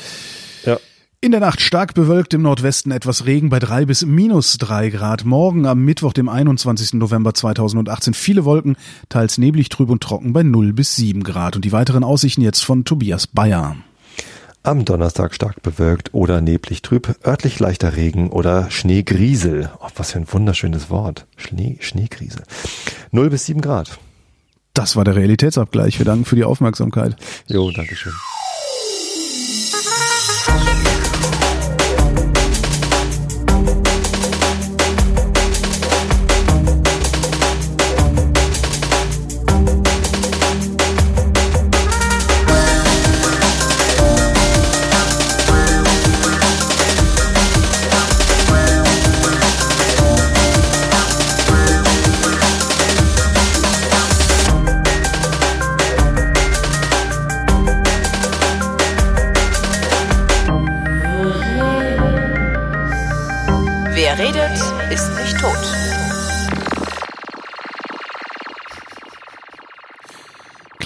Ja. 0.64 0.78
In 1.20 1.32
der 1.32 1.40
Nacht 1.40 1.60
stark 1.60 1.94
bewölkt 1.94 2.32
im 2.32 2.42
Nordwesten 2.42 2.92
etwas 2.92 3.26
Regen 3.26 3.50
bei 3.50 3.58
drei 3.58 3.84
bis 3.86 4.04
minus 4.06 4.56
drei 4.56 4.88
Grad. 4.88 5.24
Morgen 5.24 5.66
am 5.66 5.84
Mittwoch, 5.84 6.12
dem 6.12 6.28
21. 6.28 6.94
November 6.94 7.34
2018 7.34 8.14
viele 8.14 8.44
Wolken, 8.44 8.76
teils 9.08 9.36
neblig, 9.36 9.68
trüb 9.68 9.90
und 9.90 10.00
trocken 10.00 10.32
bei 10.32 10.44
0 10.44 10.72
bis 10.72 10.94
7 10.94 11.24
Grad. 11.24 11.56
Und 11.56 11.64
die 11.64 11.72
weiteren 11.72 12.04
Aussichten 12.04 12.40
jetzt 12.40 12.64
von 12.64 12.84
Tobias 12.84 13.26
Bayer. 13.26 13.76
Am 14.62 14.84
Donnerstag 14.84 15.34
stark 15.34 15.60
bewölkt 15.60 16.14
oder 16.14 16.40
neblig 16.40 16.82
trüb, 16.82 17.16
örtlich 17.26 17.58
leichter 17.58 17.96
Regen 17.96 18.30
oder 18.30 18.70
Schneegriesel. 18.70 19.70
Oh, 19.80 19.88
was 19.96 20.12
für 20.12 20.18
ein 20.18 20.32
wunderschönes 20.32 20.88
Wort. 20.88 21.26
Schnee, 21.36 21.78
Schneegriesel. 21.80 22.42
0 23.10 23.30
bis 23.30 23.46
7 23.46 23.60
Grad. 23.60 23.98
Das 24.74 24.96
war 24.96 25.04
der 25.04 25.16
Realitätsabgleich. 25.16 25.98
Wir 25.98 26.06
danken 26.06 26.24
für 26.24 26.36
die 26.36 26.44
Aufmerksamkeit. 26.44 27.16
Jo, 27.46 27.70
Dankeschön. 27.70 28.12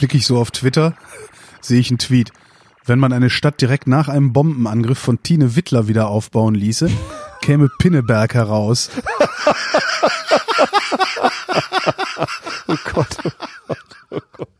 Klicke 0.07 0.19
ich 0.19 0.27
so 0.28 0.39
auf 0.39 0.53
Twitter, 0.53 0.95
sehe 1.61 1.81
ich 1.81 1.91
einen 1.91 1.99
Tweet. 1.99 2.31
Wenn 2.85 3.01
man 3.01 3.12
eine 3.12 3.28
Stadt 3.28 3.61
direkt 3.61 3.89
nach 3.89 4.07
einem 4.07 4.33
Bombenangriff 4.33 5.01
von 5.01 5.20
Tine 5.20 5.57
Wittler 5.57 5.89
wieder 5.89 6.07
aufbauen 6.07 6.55
ließe, 6.55 6.89
käme 7.43 7.69
Pinneberg 7.81 8.33
heraus. 8.33 8.89
oh 12.69 12.77
Gott, 12.95 13.16
oh 13.24 13.31
Gott, 13.66 13.78
oh 14.11 14.20
Gott. 14.37 14.56